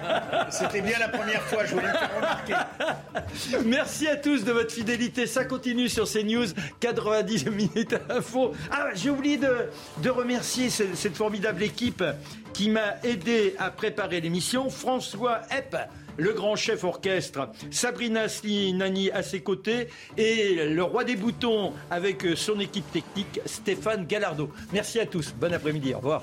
C'était 0.50 0.80
bien 0.80 0.98
la 0.98 1.08
première 1.08 1.42
fois, 1.42 1.64
je 1.64 1.74
voulais 1.74 1.88
le 1.88 1.98
faire 1.98 2.16
remarquer. 2.16 2.54
Merci 3.66 4.06
à 4.06 4.16
tous 4.16 4.44
de 4.44 4.52
votre 4.52 4.72
fidélité. 4.72 5.26
Ça 5.26 5.44
continue 5.44 5.88
sur 5.88 6.08
CNews, 6.08 6.46
90 6.78 7.46
minutes 7.50 7.96
info. 8.08 8.52
Ah, 8.70 8.90
j'ai 8.94 9.10
oublié 9.10 9.38
de, 9.38 10.10
remercier 10.10 10.70
cette 10.70 11.16
formidable 11.16 11.62
équipe 11.62 12.04
qui 12.52 12.70
m'a 12.70 12.96
aidé 13.02 13.56
à 13.58 13.70
préparer 13.70 14.20
l'émission. 14.20 14.70
François 14.70 15.40
Epp 15.50 15.76
le 16.16 16.32
grand 16.32 16.56
chef 16.56 16.84
orchestre, 16.84 17.48
Sabrina 17.70 18.28
Slinani 18.28 19.10
à 19.10 19.22
ses 19.22 19.40
côtés 19.40 19.88
et 20.16 20.66
le 20.66 20.82
roi 20.82 21.04
des 21.04 21.16
boutons 21.16 21.72
avec 21.90 22.24
son 22.36 22.60
équipe 22.60 22.90
technique, 22.92 23.40
Stéphane 23.46 24.06
Gallardo. 24.06 24.50
Merci 24.72 25.00
à 25.00 25.06
tous. 25.06 25.34
Bon 25.38 25.52
après-midi. 25.52 25.94
Au 25.94 25.98
revoir. 25.98 26.22